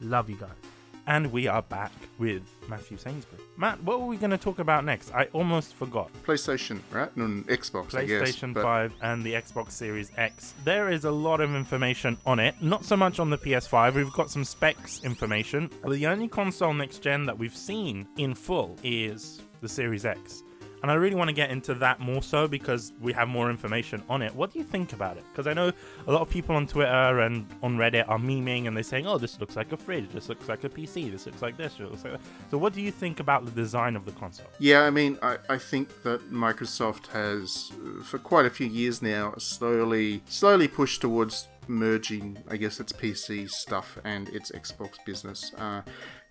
Love 0.00 0.30
you 0.30 0.36
guys. 0.36 0.73
And 1.06 1.30
we 1.32 1.46
are 1.46 1.60
back 1.60 1.92
with 2.18 2.42
Matthew 2.68 2.96
Sainsbury. 2.96 3.42
Matt, 3.58 3.82
what 3.82 4.00
were 4.00 4.06
we 4.06 4.16
going 4.16 4.30
to 4.30 4.38
talk 4.38 4.58
about 4.58 4.84
next? 4.84 5.12
I 5.12 5.28
almost 5.34 5.74
forgot. 5.74 6.10
PlayStation, 6.24 6.80
right? 6.90 7.14
And 7.16 7.46
Xbox, 7.46 7.90
PlayStation 7.90 8.50
I 8.50 8.54
guess, 8.54 8.62
5 8.62 8.92
and 9.02 9.22
the 9.22 9.34
Xbox 9.34 9.72
Series 9.72 10.10
X. 10.16 10.54
There 10.64 10.90
is 10.90 11.04
a 11.04 11.10
lot 11.10 11.40
of 11.40 11.54
information 11.54 12.16
on 12.24 12.38
it. 12.38 12.54
Not 12.62 12.86
so 12.86 12.96
much 12.96 13.20
on 13.20 13.28
the 13.28 13.38
PS5. 13.38 13.94
We've 13.94 14.12
got 14.12 14.30
some 14.30 14.44
specs 14.44 15.04
information. 15.04 15.70
The 15.86 16.06
only 16.06 16.28
console 16.28 16.72
next 16.72 17.00
gen 17.00 17.26
that 17.26 17.38
we've 17.38 17.56
seen 17.56 18.08
in 18.16 18.34
full 18.34 18.78
is 18.82 19.42
the 19.60 19.68
Series 19.68 20.06
X. 20.06 20.42
And 20.84 20.90
I 20.90 20.96
really 20.96 21.16
want 21.16 21.28
to 21.28 21.34
get 21.34 21.50
into 21.50 21.72
that 21.76 21.98
more 21.98 22.22
so 22.22 22.46
because 22.46 22.92
we 23.00 23.14
have 23.14 23.26
more 23.26 23.48
information 23.48 24.02
on 24.10 24.20
it. 24.20 24.34
What 24.34 24.52
do 24.52 24.58
you 24.58 24.66
think 24.66 24.92
about 24.92 25.16
it? 25.16 25.24
Because 25.32 25.46
I 25.46 25.54
know 25.54 25.72
a 26.06 26.12
lot 26.12 26.20
of 26.20 26.28
people 26.28 26.54
on 26.56 26.66
Twitter 26.66 27.20
and 27.20 27.46
on 27.62 27.78
Reddit 27.78 28.06
are 28.06 28.18
memeing 28.18 28.66
and 28.66 28.76
they're 28.76 28.84
saying, 28.84 29.06
oh, 29.06 29.16
this 29.16 29.40
looks 29.40 29.56
like 29.56 29.72
a 29.72 29.78
fridge, 29.78 30.10
this 30.10 30.28
looks 30.28 30.46
like 30.46 30.62
a 30.62 30.68
PC, 30.68 31.10
this 31.10 31.24
looks 31.24 31.40
like 31.40 31.56
this, 31.56 31.72
this 31.76 31.88
looks 31.88 32.04
like 32.04 32.12
that. 32.12 32.20
So, 32.50 32.58
what 32.58 32.74
do 32.74 32.82
you 32.82 32.90
think 32.90 33.18
about 33.18 33.46
the 33.46 33.50
design 33.52 33.96
of 33.96 34.04
the 34.04 34.12
console? 34.12 34.44
Yeah, 34.58 34.82
I 34.82 34.90
mean, 34.90 35.18
I, 35.22 35.38
I 35.48 35.56
think 35.56 36.02
that 36.02 36.30
Microsoft 36.30 37.06
has, 37.06 37.72
for 38.02 38.18
quite 38.18 38.44
a 38.44 38.50
few 38.50 38.66
years 38.66 39.00
now, 39.00 39.32
slowly, 39.38 40.20
slowly 40.26 40.68
pushed 40.68 41.00
towards 41.00 41.48
merging, 41.68 42.38
I 42.48 42.56
guess, 42.56 42.80
its 42.80 42.92
PC 42.92 43.50
stuff 43.50 43.98
and 44.04 44.28
its 44.30 44.50
Xbox 44.52 44.96
business. 45.04 45.52
Uh, 45.56 45.82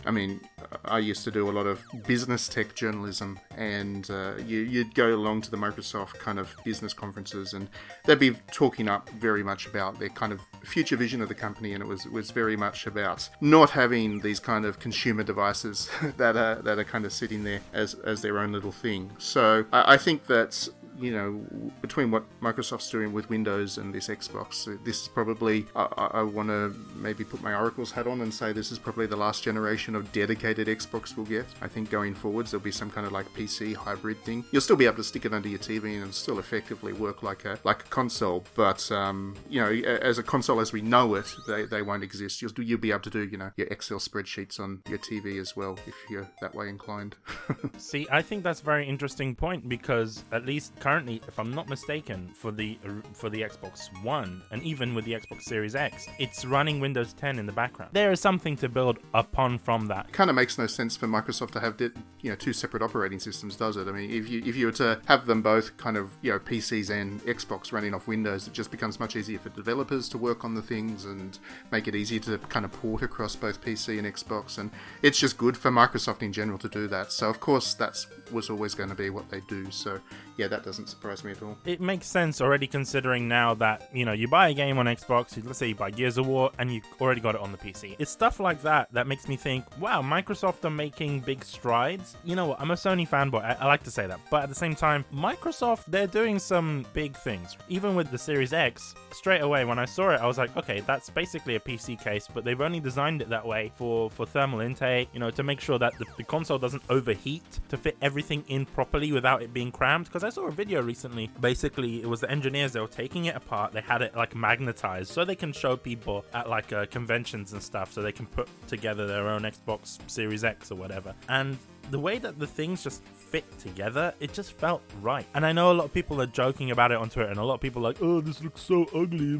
I 0.05 0.11
mean, 0.11 0.41
I 0.85 0.99
used 0.99 1.23
to 1.23 1.31
do 1.31 1.49
a 1.49 1.51
lot 1.51 1.65
of 1.65 1.83
business 2.05 2.47
tech 2.47 2.75
journalism, 2.75 3.39
and 3.55 4.09
uh, 4.09 4.33
you, 4.45 4.83
would 4.83 4.95
go 4.95 5.15
along 5.15 5.41
to 5.43 5.51
the 5.51 5.57
Microsoft 5.57 6.19
kind 6.19 6.39
of 6.39 6.53
business 6.63 6.93
conferences, 6.93 7.53
and 7.53 7.69
they'd 8.05 8.19
be 8.19 8.35
talking 8.51 8.89
up 8.89 9.09
very 9.11 9.43
much 9.43 9.65
about 9.65 9.99
their 9.99 10.09
kind 10.09 10.33
of 10.33 10.41
future 10.63 10.97
vision 10.97 11.21
of 11.21 11.29
the 11.29 11.35
company, 11.35 11.73
and 11.73 11.81
it 11.81 11.87
was 11.87 12.05
was 12.07 12.31
very 12.31 12.57
much 12.57 12.85
about 12.85 13.29
not 13.39 13.69
having 13.69 14.19
these 14.19 14.39
kind 14.39 14.65
of 14.65 14.79
consumer 14.79 15.23
devices 15.23 15.89
that 16.17 16.35
are 16.35 16.55
that 16.55 16.77
are 16.77 16.83
kind 16.83 17.05
of 17.05 17.13
sitting 17.13 17.43
there 17.43 17.61
as 17.71 17.93
as 17.95 18.21
their 18.21 18.39
own 18.39 18.51
little 18.51 18.71
thing. 18.71 19.11
So 19.19 19.65
I, 19.71 19.93
I 19.93 19.97
think 19.97 20.27
that 20.27 20.67
you 20.99 21.11
know, 21.11 21.41
between 21.81 22.11
what 22.11 22.23
Microsoft's 22.41 22.89
doing 22.89 23.13
with 23.13 23.29
Windows 23.29 23.77
and 23.77 23.93
this 23.93 24.07
Xbox, 24.07 24.65
this 24.83 25.03
is 25.03 25.07
probably, 25.07 25.65
I, 25.75 26.09
I 26.13 26.21
want 26.23 26.49
to 26.49 26.75
maybe 26.95 27.23
put 27.23 27.41
my 27.41 27.53
Oracle's 27.53 27.91
hat 27.91 28.07
on 28.07 28.21
and 28.21 28.33
say 28.33 28.53
this 28.53 28.71
is 28.71 28.79
probably 28.79 29.07
the 29.07 29.15
last 29.15 29.43
generation 29.43 29.95
of 29.95 30.11
dedicated 30.11 30.67
Xbox 30.67 31.15
we'll 31.15 31.25
get. 31.25 31.45
I 31.61 31.67
think 31.67 31.89
going 31.89 32.13
forwards, 32.13 32.51
there'll 32.51 32.63
be 32.63 32.71
some 32.71 32.89
kind 32.89 33.05
of 33.05 33.13
like 33.13 33.31
PC 33.33 33.75
hybrid 33.75 34.17
thing. 34.23 34.43
You'll 34.51 34.61
still 34.61 34.75
be 34.75 34.85
able 34.85 34.97
to 34.97 35.03
stick 35.03 35.25
it 35.25 35.33
under 35.33 35.49
your 35.49 35.59
TV 35.59 36.01
and 36.01 36.13
still 36.13 36.39
effectively 36.39 36.93
work 36.93 37.23
like 37.23 37.45
a 37.45 37.59
like 37.63 37.81
a 37.81 37.89
console, 37.89 38.43
but, 38.55 38.91
um, 38.91 39.35
you 39.49 39.61
know, 39.61 39.69
as 39.69 40.17
a 40.17 40.23
console 40.23 40.59
as 40.59 40.71
we 40.71 40.81
know 40.81 41.15
it, 41.15 41.33
they, 41.47 41.65
they 41.65 41.81
won't 41.81 42.03
exist. 42.03 42.41
You'll, 42.41 42.51
you'll 42.57 42.79
be 42.79 42.91
able 42.91 43.01
to 43.01 43.09
do, 43.09 43.23
you 43.23 43.37
know, 43.37 43.51
your 43.55 43.67
Excel 43.67 43.99
spreadsheets 43.99 44.59
on 44.59 44.81
your 44.87 44.99
TV 44.99 45.39
as 45.39 45.55
well 45.55 45.77
if 45.87 45.95
you're 46.09 46.29
that 46.41 46.53
way 46.53 46.69
inclined. 46.69 47.15
See, 47.77 48.07
I 48.11 48.21
think 48.21 48.43
that's 48.43 48.61
a 48.61 48.63
very 48.63 48.87
interesting 48.87 49.35
point 49.35 49.67
because 49.67 50.23
at 50.31 50.45
least 50.45 50.73
currently, 50.83 51.21
if 51.29 51.39
I'm 51.39 51.53
not 51.53 51.69
mistaken, 51.69 52.29
for 52.35 52.51
the 52.51 52.77
for 53.13 53.29
the 53.29 53.41
Xbox 53.41 53.87
One 54.03 54.41
and 54.51 54.61
even 54.63 54.93
with 54.93 55.05
the 55.05 55.13
Xbox 55.13 55.43
Series 55.43 55.75
X, 55.75 56.07
it's 56.19 56.43
running 56.43 56.81
Windows 56.81 57.13
10 57.13 57.39
in 57.39 57.45
the 57.45 57.53
background. 57.53 57.91
There 57.93 58.11
is 58.11 58.19
something 58.19 58.57
to 58.57 58.67
build 58.67 58.99
upon 59.13 59.59
from 59.59 59.87
that. 59.87 60.11
Kind 60.11 60.29
of 60.29 60.35
makes 60.35 60.57
no 60.57 60.67
sense 60.67 60.97
for 60.97 61.07
Microsoft 61.07 61.51
to 61.51 61.61
have 61.61 61.79
you 61.79 62.29
know 62.29 62.35
two 62.35 62.51
separate 62.51 62.83
operating 62.83 63.19
systems, 63.19 63.55
does 63.55 63.77
it? 63.77 63.87
I 63.87 63.93
mean, 63.93 64.11
if 64.11 64.29
you 64.29 64.43
if 64.45 64.57
you 64.57 64.65
were 64.65 64.73
to 64.73 64.99
have 65.05 65.25
them 65.25 65.41
both 65.41 65.77
kind 65.77 65.95
of 65.95 66.11
you 66.21 66.33
know 66.33 66.39
PCs 66.39 66.89
and 66.89 67.21
Xbox 67.21 67.71
running 67.71 67.93
off 67.93 68.05
Windows, 68.05 68.47
it 68.47 68.53
just 68.53 68.69
becomes 68.69 68.99
much 68.99 69.15
easier 69.15 69.39
for 69.39 69.49
developers 69.49 70.09
to 70.09 70.17
work 70.17 70.43
on 70.43 70.53
the 70.53 70.61
things 70.61 71.05
and 71.05 71.39
make 71.71 71.87
it 71.87 71.95
easier 71.95 72.19
to 72.19 72.37
kind 72.49 72.65
of 72.65 72.73
port 72.73 73.01
across 73.01 73.37
both 73.37 73.61
PC 73.61 73.97
and 73.99 74.13
Xbox. 74.13 74.57
And 74.57 74.69
it's 75.01 75.17
just 75.17 75.37
good 75.37 75.55
for 75.55 75.71
Microsoft 75.71 76.21
in 76.21 76.33
general 76.33 76.57
to 76.57 76.67
do 76.67 76.89
that. 76.89 77.13
So 77.13 77.29
of 77.29 77.39
course 77.39 77.73
that's 77.73 78.05
was 78.31 78.49
always 78.49 78.73
going 78.73 78.89
to 78.89 78.95
be 78.95 79.09
what 79.09 79.29
they 79.29 79.41
do. 79.41 79.69
So 79.71 79.99
yeah, 80.37 80.47
that 80.47 80.63
doesn't 80.63 80.87
surprise 80.87 81.23
me 81.23 81.31
at 81.31 81.41
all. 81.43 81.57
It 81.65 81.79
makes 81.81 82.07
sense 82.07 82.41
already 82.41 82.67
considering 82.67 83.27
now 83.27 83.53
that, 83.55 83.89
you 83.93 84.05
know, 84.05 84.13
you 84.13 84.27
buy 84.27 84.49
a 84.49 84.53
game 84.53 84.77
on 84.77 84.85
Xbox, 84.85 85.43
let's 85.45 85.59
say 85.59 85.67
you 85.67 85.75
buy 85.75 85.91
Gears 85.91 86.17
of 86.17 86.27
War, 86.27 86.51
and 86.57 86.71
you 86.71 86.81
already 86.99 87.21
got 87.21 87.35
it 87.35 87.41
on 87.41 87.51
the 87.51 87.57
PC. 87.57 87.95
It's 87.99 88.11
stuff 88.11 88.39
like 88.39 88.61
that 88.63 88.91
that 88.93 89.07
makes 89.07 89.27
me 89.27 89.35
think, 89.35 89.65
wow, 89.79 90.01
Microsoft 90.01 90.65
are 90.65 90.71
making 90.71 91.19
big 91.21 91.43
strides. 91.43 92.15
You 92.23 92.35
know 92.35 92.47
what, 92.47 92.59
I'm 92.59 92.71
a 92.71 92.75
Sony 92.75 93.07
fanboy, 93.07 93.43
I, 93.43 93.57
I 93.59 93.67
like 93.67 93.83
to 93.83 93.91
say 93.91 94.07
that. 94.07 94.19
But 94.31 94.43
at 94.43 94.49
the 94.49 94.55
same 94.55 94.75
time, 94.75 95.05
Microsoft, 95.13 95.85
they're 95.87 96.07
doing 96.07 96.39
some 96.39 96.85
big 96.93 97.15
things. 97.15 97.55
Even 97.69 97.95
with 97.95 98.09
the 98.09 98.17
Series 98.17 98.53
X, 98.53 98.95
straight 99.11 99.41
away 99.41 99.65
when 99.65 99.77
I 99.77 99.85
saw 99.85 100.09
it, 100.11 100.21
I 100.21 100.25
was 100.25 100.37
like, 100.37 100.55
okay, 100.57 100.81
that's 100.81 101.09
basically 101.09 101.55
a 101.55 101.59
PC 101.59 102.01
case, 102.03 102.27
but 102.33 102.43
they've 102.43 102.61
only 102.61 102.79
designed 102.79 103.21
it 103.21 103.29
that 103.29 103.45
way 103.45 103.71
for, 103.75 104.09
for 104.09 104.25
thermal 104.25 104.61
intake, 104.61 105.09
you 105.13 105.19
know, 105.19 105.29
to 105.29 105.43
make 105.43 105.59
sure 105.59 105.77
that 105.77 105.97
the, 105.99 106.05
the 106.17 106.23
console 106.23 106.57
doesn't 106.57 106.83
overheat, 106.89 107.59
to 107.69 107.77
fit 107.77 107.95
everything 108.01 108.22
in 108.31 108.65
properly 108.65 109.11
without 109.11 109.43
it 109.43 109.53
being 109.53 109.71
crammed. 109.71 110.05
Because 110.05 110.23
because 110.23 110.37
I 110.37 110.41
saw 110.41 110.47
a 110.47 110.51
video 110.51 110.81
recently. 110.81 111.29
Basically, 111.41 112.01
it 112.01 112.07
was 112.07 112.21
the 112.21 112.31
engineers 112.31 112.71
they 112.71 112.79
were 112.79 112.87
taking 112.87 113.25
it 113.25 113.35
apart. 113.35 113.73
They 113.73 113.81
had 113.81 114.01
it 114.01 114.15
like 114.15 114.35
magnetized 114.35 115.11
so 115.11 115.25
they 115.25 115.35
can 115.35 115.51
show 115.51 115.75
people 115.75 116.25
at 116.33 116.49
like 116.49 116.71
uh, 116.71 116.85
conventions 116.85 117.53
and 117.53 117.61
stuff, 117.61 117.91
so 117.91 118.01
they 118.01 118.11
can 118.11 118.25
put 118.25 118.47
together 118.67 119.05
their 119.05 119.27
own 119.27 119.41
Xbox 119.41 119.99
Series 120.09 120.43
X 120.43 120.71
or 120.71 120.75
whatever. 120.75 121.13
And 121.27 121.57
the 121.91 121.99
way 121.99 122.17
that 122.17 122.39
the 122.39 122.47
things 122.47 122.83
just 122.83 123.03
fit 123.03 123.45
together, 123.59 124.13
it 124.19 124.31
just 124.33 124.53
felt 124.53 124.81
right. 125.01 125.25
And 125.33 125.45
I 125.45 125.51
know 125.51 125.71
a 125.71 125.73
lot 125.73 125.85
of 125.85 125.93
people 125.93 126.21
are 126.21 126.25
joking 126.25 126.71
about 126.71 126.91
it 126.91 126.97
on 126.97 127.09
Twitter, 127.09 127.29
and 127.29 127.39
a 127.39 127.43
lot 127.43 127.55
of 127.55 127.61
people 127.61 127.85
are 127.85 127.89
like, 127.89 128.01
oh, 128.01 128.21
this 128.21 128.41
looks 128.41 128.61
so 128.61 128.85
ugly. 128.95 129.37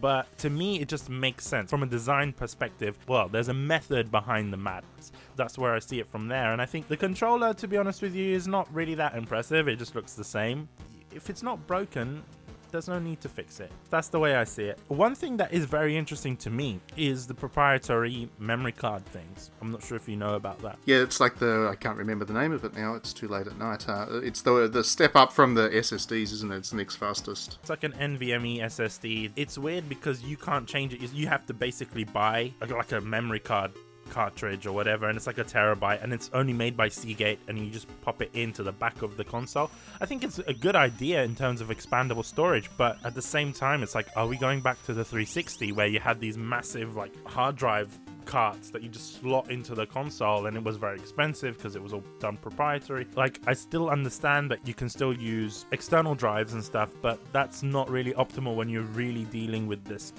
But 0.00 0.38
to 0.38 0.50
me, 0.50 0.80
it 0.80 0.88
just 0.88 1.10
makes 1.10 1.46
sense. 1.46 1.70
From 1.70 1.82
a 1.82 1.86
design 1.86 2.32
perspective, 2.32 2.96
well, 3.06 3.28
there's 3.28 3.48
a 3.48 3.54
method 3.54 4.10
behind 4.10 4.52
the 4.52 4.56
madness. 4.56 5.12
That's 5.36 5.58
where 5.58 5.74
I 5.74 5.78
see 5.78 6.00
it 6.00 6.08
from 6.10 6.28
there. 6.28 6.52
And 6.52 6.62
I 6.62 6.66
think 6.66 6.88
the 6.88 6.96
controller, 6.96 7.54
to 7.54 7.68
be 7.68 7.76
honest 7.76 8.02
with 8.02 8.14
you, 8.14 8.34
is 8.34 8.48
not 8.48 8.72
really 8.74 8.94
that 8.94 9.14
impressive. 9.14 9.68
It 9.68 9.78
just 9.78 9.94
looks 9.94 10.14
the 10.14 10.24
same. 10.24 10.68
If 11.12 11.28
it's 11.28 11.42
not 11.42 11.66
broken, 11.66 12.22
there's 12.70 12.88
no 12.88 12.98
need 12.98 13.20
to 13.20 13.28
fix 13.28 13.60
it. 13.60 13.70
That's 13.90 14.08
the 14.08 14.18
way 14.18 14.36
I 14.36 14.44
see 14.44 14.64
it. 14.64 14.78
One 14.88 15.14
thing 15.14 15.36
that 15.38 15.52
is 15.52 15.64
very 15.64 15.96
interesting 15.96 16.36
to 16.38 16.50
me 16.50 16.80
is 16.96 17.26
the 17.26 17.34
proprietary 17.34 18.28
memory 18.38 18.72
card 18.72 19.04
things. 19.06 19.50
I'm 19.60 19.70
not 19.70 19.82
sure 19.82 19.96
if 19.96 20.08
you 20.08 20.16
know 20.16 20.34
about 20.34 20.58
that. 20.62 20.78
Yeah, 20.86 20.98
it's 20.98 21.20
like 21.20 21.36
the 21.36 21.68
I 21.70 21.76
can't 21.76 21.96
remember 21.96 22.24
the 22.24 22.32
name 22.32 22.52
of 22.52 22.64
it 22.64 22.74
now. 22.74 22.94
It's 22.94 23.12
too 23.12 23.28
late 23.28 23.46
at 23.46 23.58
night. 23.58 23.88
Uh, 23.88 24.06
it's 24.22 24.42
the 24.42 24.68
the 24.68 24.84
step 24.84 25.16
up 25.16 25.32
from 25.32 25.54
the 25.54 25.68
SSDs, 25.68 26.32
isn't 26.32 26.52
it? 26.52 26.56
It's 26.56 26.70
the 26.70 26.76
next 26.76 26.96
fastest. 26.96 27.58
It's 27.60 27.70
like 27.70 27.84
an 27.84 27.92
NVMe 27.92 28.60
SSD. 28.60 29.32
It's 29.36 29.58
weird 29.58 29.88
because 29.88 30.22
you 30.22 30.36
can't 30.36 30.66
change 30.66 30.94
it. 30.94 31.12
You 31.12 31.26
have 31.26 31.46
to 31.46 31.54
basically 31.54 32.04
buy 32.04 32.52
like 32.68 32.92
a 32.92 33.00
memory 33.00 33.40
card 33.40 33.72
cartridge 34.10 34.66
or 34.66 34.72
whatever, 34.72 35.08
and 35.08 35.16
it's 35.16 35.26
like 35.26 35.38
a 35.38 35.44
terabyte, 35.44 36.02
and 36.02 36.12
it's 36.12 36.30
only 36.34 36.52
made 36.52 36.76
by 36.76 36.88
Seagate, 36.88 37.38
and 37.48 37.58
you 37.58 37.70
just 37.70 37.86
pop 38.02 38.20
it 38.20 38.30
into 38.34 38.62
the 38.62 38.72
back 38.72 39.02
of 39.02 39.16
the 39.16 39.24
console. 39.24 39.70
I 40.00 40.06
think 40.06 40.24
it's 40.24 40.38
a 40.40 40.52
good 40.52 40.76
idea 40.76 41.22
in 41.22 41.34
terms 41.34 41.60
of 41.60 41.68
expandable 41.68 42.24
storage, 42.24 42.68
but 42.76 42.98
at 43.04 43.14
the 43.14 43.22
same 43.22 43.52
time, 43.52 43.82
it's 43.82 43.94
like, 43.94 44.08
are 44.16 44.26
we 44.26 44.36
going 44.36 44.60
back 44.60 44.82
to 44.84 44.92
the 44.92 45.04
360 45.04 45.72
where 45.72 45.86
you 45.86 46.00
had 46.00 46.20
these 46.20 46.36
massive 46.36 46.96
like 46.96 47.12
hard 47.26 47.56
drive 47.56 47.98
carts 48.24 48.70
that 48.70 48.82
you 48.82 48.88
just 48.88 49.20
slot 49.20 49.50
into 49.50 49.74
the 49.74 49.86
console 49.86 50.46
and 50.46 50.56
it 50.56 50.62
was 50.62 50.76
very 50.76 50.96
expensive 50.96 51.56
because 51.56 51.74
it 51.74 51.82
was 51.82 51.92
all 51.92 52.04
done 52.18 52.36
proprietary. 52.36 53.06
Like 53.16 53.40
I 53.46 53.54
still 53.54 53.90
understand 53.90 54.50
that 54.50 54.66
you 54.66 54.74
can 54.74 54.88
still 54.88 55.12
use 55.12 55.66
external 55.72 56.14
drives 56.14 56.52
and 56.52 56.62
stuff, 56.62 56.90
but 57.02 57.18
that's 57.32 57.62
not 57.62 57.90
really 57.90 58.12
optimal 58.12 58.54
when 58.54 58.68
you're 58.68 58.82
really 58.82 59.24
dealing 59.24 59.66
with 59.66 59.84
this 59.84 60.12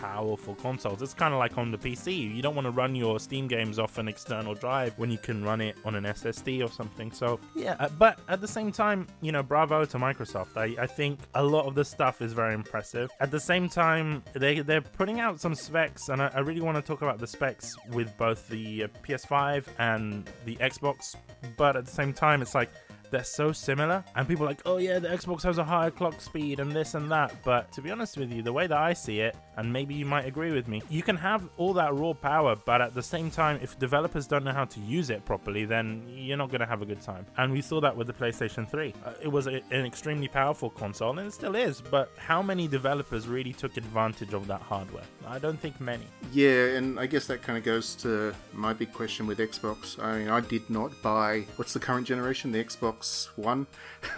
powerful 0.00 0.54
consoles. 0.54 1.02
It's 1.02 1.14
kind 1.14 1.34
of 1.34 1.38
like 1.38 1.58
on 1.58 1.70
the 1.70 1.78
PC. 1.78 2.34
You 2.34 2.42
don't 2.42 2.54
want 2.54 2.66
to 2.66 2.70
run 2.70 2.94
your 2.94 3.20
Steam 3.20 3.46
games 3.46 3.78
off 3.78 3.98
an 3.98 4.08
external 4.08 4.54
drive 4.54 4.98
when 4.98 5.10
you 5.10 5.18
can 5.18 5.44
run 5.44 5.60
it 5.60 5.76
on 5.84 5.94
an 5.94 6.04
SSD 6.04 6.64
or 6.64 6.70
something. 6.70 7.12
So, 7.12 7.38
yeah, 7.54 7.76
uh, 7.78 7.88
but 7.98 8.18
at 8.28 8.40
the 8.40 8.48
same 8.48 8.72
time, 8.72 9.06
you 9.20 9.32
know, 9.32 9.42
bravo 9.42 9.84
to 9.84 9.98
Microsoft. 9.98 10.56
I, 10.56 10.82
I 10.82 10.86
think 10.86 11.20
a 11.34 11.42
lot 11.42 11.66
of 11.66 11.74
the 11.74 11.84
stuff 11.84 12.22
is 12.22 12.32
very 12.32 12.54
impressive. 12.54 13.10
At 13.20 13.30
the 13.30 13.40
same 13.40 13.68
time, 13.68 14.22
they, 14.32 14.60
they're 14.60 14.80
putting 14.80 15.20
out 15.20 15.40
some 15.40 15.54
specs, 15.54 16.08
and 16.08 16.22
I, 16.22 16.30
I 16.34 16.40
really 16.40 16.62
want 16.62 16.76
to 16.76 16.82
talk 16.82 17.02
about 17.02 17.18
the 17.18 17.26
specs 17.26 17.76
with 17.90 18.16
both 18.16 18.48
the 18.48 18.84
uh, 18.84 18.88
PS5 19.06 19.64
and 19.78 20.28
the 20.44 20.56
Xbox. 20.56 21.14
But 21.56 21.76
at 21.76 21.84
the 21.84 21.92
same 21.92 22.12
time, 22.12 22.42
it's 22.42 22.54
like, 22.54 22.70
they're 23.10 23.24
so 23.24 23.52
similar 23.52 24.04
and 24.16 24.26
people 24.28 24.44
are 24.44 24.48
like 24.48 24.62
oh 24.66 24.76
yeah 24.76 24.98
the 24.98 25.08
xbox 25.08 25.42
has 25.42 25.58
a 25.58 25.64
higher 25.64 25.90
clock 25.90 26.20
speed 26.20 26.60
and 26.60 26.72
this 26.72 26.94
and 26.94 27.10
that. 27.10 27.34
But 27.44 27.72
to 27.72 27.82
be 27.82 27.90
honest 27.90 28.16
with 28.16 28.32
you 28.32 28.42
the 28.42 28.52
way 28.52 28.66
that 28.66 28.78
i 28.78 28.92
see 28.92 29.20
it 29.20 29.36
and 29.56 29.72
maybe 29.72 29.94
you 29.94 30.06
might 30.06 30.26
agree 30.26 30.52
with 30.52 30.68
me 30.68 30.82
you 30.88 31.02
can 31.02 31.16
have 31.16 31.48
all 31.56 31.72
that 31.74 31.94
raw 31.94 32.12
power 32.12 32.56
but 32.64 32.80
at 32.80 32.94
the 32.94 33.02
same 33.02 33.30
time 33.30 33.58
if 33.62 33.78
developers 33.78 34.26
don't 34.26 34.44
know 34.44 34.52
how 34.52 34.64
to 34.64 34.80
use 34.80 35.10
it 35.10 35.24
properly 35.24 35.64
then 35.64 36.02
you're 36.08 36.36
not 36.36 36.50
going 36.50 36.60
to 36.60 36.66
have 36.66 36.82
a 36.82 36.86
good 36.86 37.00
time. 37.00 37.26
And 37.36 37.52
we 37.52 37.60
saw 37.60 37.80
that 37.80 37.96
with 37.96 38.06
the 38.06 38.12
playstation 38.12 38.68
3 38.68 38.94
uh, 39.04 39.12
it 39.22 39.28
was 39.28 39.46
a, 39.46 39.60
an 39.70 39.84
extremely 39.84 40.28
powerful 40.28 40.70
console 40.70 41.18
and 41.18 41.26
it 41.28 41.32
still 41.32 41.56
is 41.56 41.80
but 41.80 42.12
how 42.16 42.42
many 42.42 42.68
developers 42.68 43.28
really 43.28 43.52
took 43.52 43.76
advantage 43.76 44.34
of 44.34 44.46
that 44.46 44.62
hardware? 44.62 45.04
I 45.26 45.38
don't 45.38 45.58
think 45.58 45.80
many. 45.80 46.06
Yeah 46.32 46.76
and 46.76 46.98
i 46.98 47.06
guess 47.06 47.26
that 47.26 47.42
kind 47.42 47.58
of 47.58 47.64
goes 47.64 47.94
to 47.96 48.34
my 48.52 48.72
big 48.72 48.92
question 48.92 49.26
with 49.26 49.38
xbox. 49.38 50.02
I 50.02 50.18
mean 50.18 50.28
i 50.28 50.40
did 50.40 50.68
not 50.70 50.90
buy 51.02 51.46
what's 51.56 51.72
the 51.72 51.80
current 51.80 52.06
generation? 52.06 52.52
The 52.52 52.64
xbox 52.64 52.99
Xbox 53.00 53.28
One. 53.36 53.66